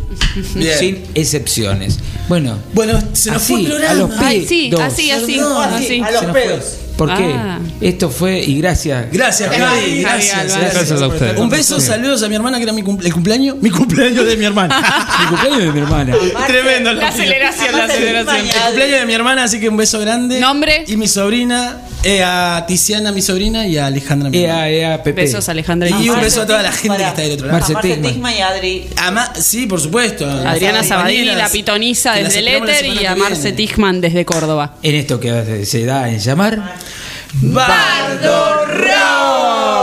Bien. 0.55 0.79
sin 0.79 1.05
excepciones. 1.15 1.99
Bueno, 2.29 2.59
Bueno, 2.75 2.99
se 3.13 3.31
nos 3.31 3.43
así, 3.43 3.53
fue 3.55 3.61
el 3.63 3.67
programa. 3.69 3.91
a 3.91 3.95
los 3.95 4.11
Ay, 4.21 4.37
pies. 4.39 4.49
sí, 4.49 4.71
dos. 4.71 4.81
así, 4.81 5.11
así, 5.11 5.37
Perdón, 5.37 5.75
así. 5.75 6.01
A 6.01 6.11
los 6.11 6.25
pedos. 6.27 6.65
¿Por 6.99 7.15
qué? 7.17 7.33
Ah. 7.35 7.61
Esto 7.81 8.11
fue, 8.11 8.41
y 8.41 8.59
gracias. 8.61 9.07
Gracias, 9.13 9.49
Javi, 9.57 10.03
Gracias, 10.03 10.35
gracias. 10.49 10.75
Gracias 10.75 11.01
a 11.01 11.07
ustedes. 11.07 11.39
Un 11.39 11.49
beso, 11.49 11.81
saludos 11.81 12.25
a 12.25 12.29
mi 12.29 12.35
hermana 12.35 12.57
que 12.59 12.65
era 12.65 12.73
mi 12.73 12.83
cumple- 12.83 13.07
el 13.07 13.13
cumpleaños. 13.15 13.57
Mi 13.61 13.71
cumpleaños 13.71 14.27
de 14.27 14.37
mi 14.37 14.45
hermana. 14.45 15.07
Mi 15.21 15.27
cumpleaños 15.29 15.61
de 15.63 15.73
mi 15.73 15.79
hermana. 15.81 16.17
Tremendo. 16.49 16.93
La 16.95 17.09
aceleración, 17.09 17.73
la 17.79 17.85
aceleración. 17.85 18.37
El 18.47 18.53
cumpleaños 18.67 19.01
de 19.01 19.07
mi 19.07 19.13
hermana, 19.15 19.45
así 19.45 19.61
que 19.61 19.69
un 19.69 19.77
beso 19.77 20.01
grande. 20.01 20.41
¿Nombre? 20.41 20.85
Y 20.89 20.97
mi 20.97 21.07
sobrina, 21.07 21.77
eh, 22.03 22.25
a 22.25 22.65
Tiziana, 22.67 23.13
mi 23.13 23.23
sobrina, 23.23 23.65
y 23.69 23.79
a 23.79 23.87
Alejandra, 23.87 24.29
mi 24.31 24.43
hermana. 24.43 24.69
Ea, 24.69 24.91
ea, 24.95 25.03
Pepe. 25.05 25.23
Besos, 25.23 25.49
Alejandra. 25.49 25.89
Y 25.91 25.93
un 25.93 26.09
Marce. 26.09 26.25
beso 26.25 26.43
a 26.43 26.47
toda 26.47 26.63
la 26.65 26.73
gente 26.73 26.97
que 26.99 27.05
está 27.05 27.23
del 27.23 27.33
otro 27.33 27.47
lado. 27.47 27.59
Marce 27.61 27.73
A 27.73 27.75
Marce 27.75 27.89
Tigman. 27.95 28.13
Tigman 28.13 28.35
y 28.35 28.41
Adri. 28.41 28.89
Ama- 28.97 29.33
sí, 29.39 29.67
por 29.67 29.81
supuesto. 29.81 30.27
a 30.29 30.51
Adriana 30.51 30.83
Sabadini, 30.83 31.27
la 31.37 31.49
pitoniza 31.49 32.15
desde 32.15 32.41
el 32.41 32.49
éter 32.49 32.87
y 32.87 33.07
a 33.07 33.15
Marce. 33.15 33.53
Tichman 33.53 34.01
desde 34.01 34.25
Córdoba. 34.25 34.75
En 34.83 34.97
esto 34.97 35.21
que 35.21 35.65
se 35.65 35.85
da 35.85 36.09
en 36.09 36.19
llamar. 36.19 36.88
Bardo 37.35 38.65
Rock. 38.67 39.78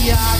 Incendiaron. 0.00 0.39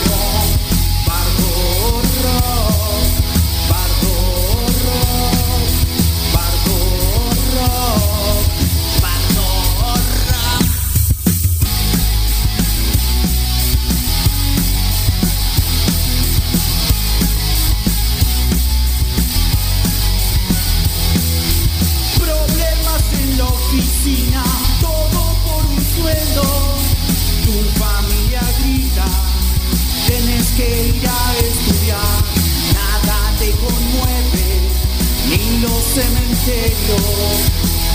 serio, 36.45 36.95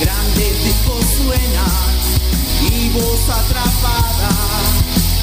grandes 0.01 0.65
discos 0.65 1.05
suenan 1.17 1.97
y 2.71 2.89
voz 2.91 3.29
atrapada, 3.29 4.29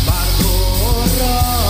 bardo. 0.05 1.62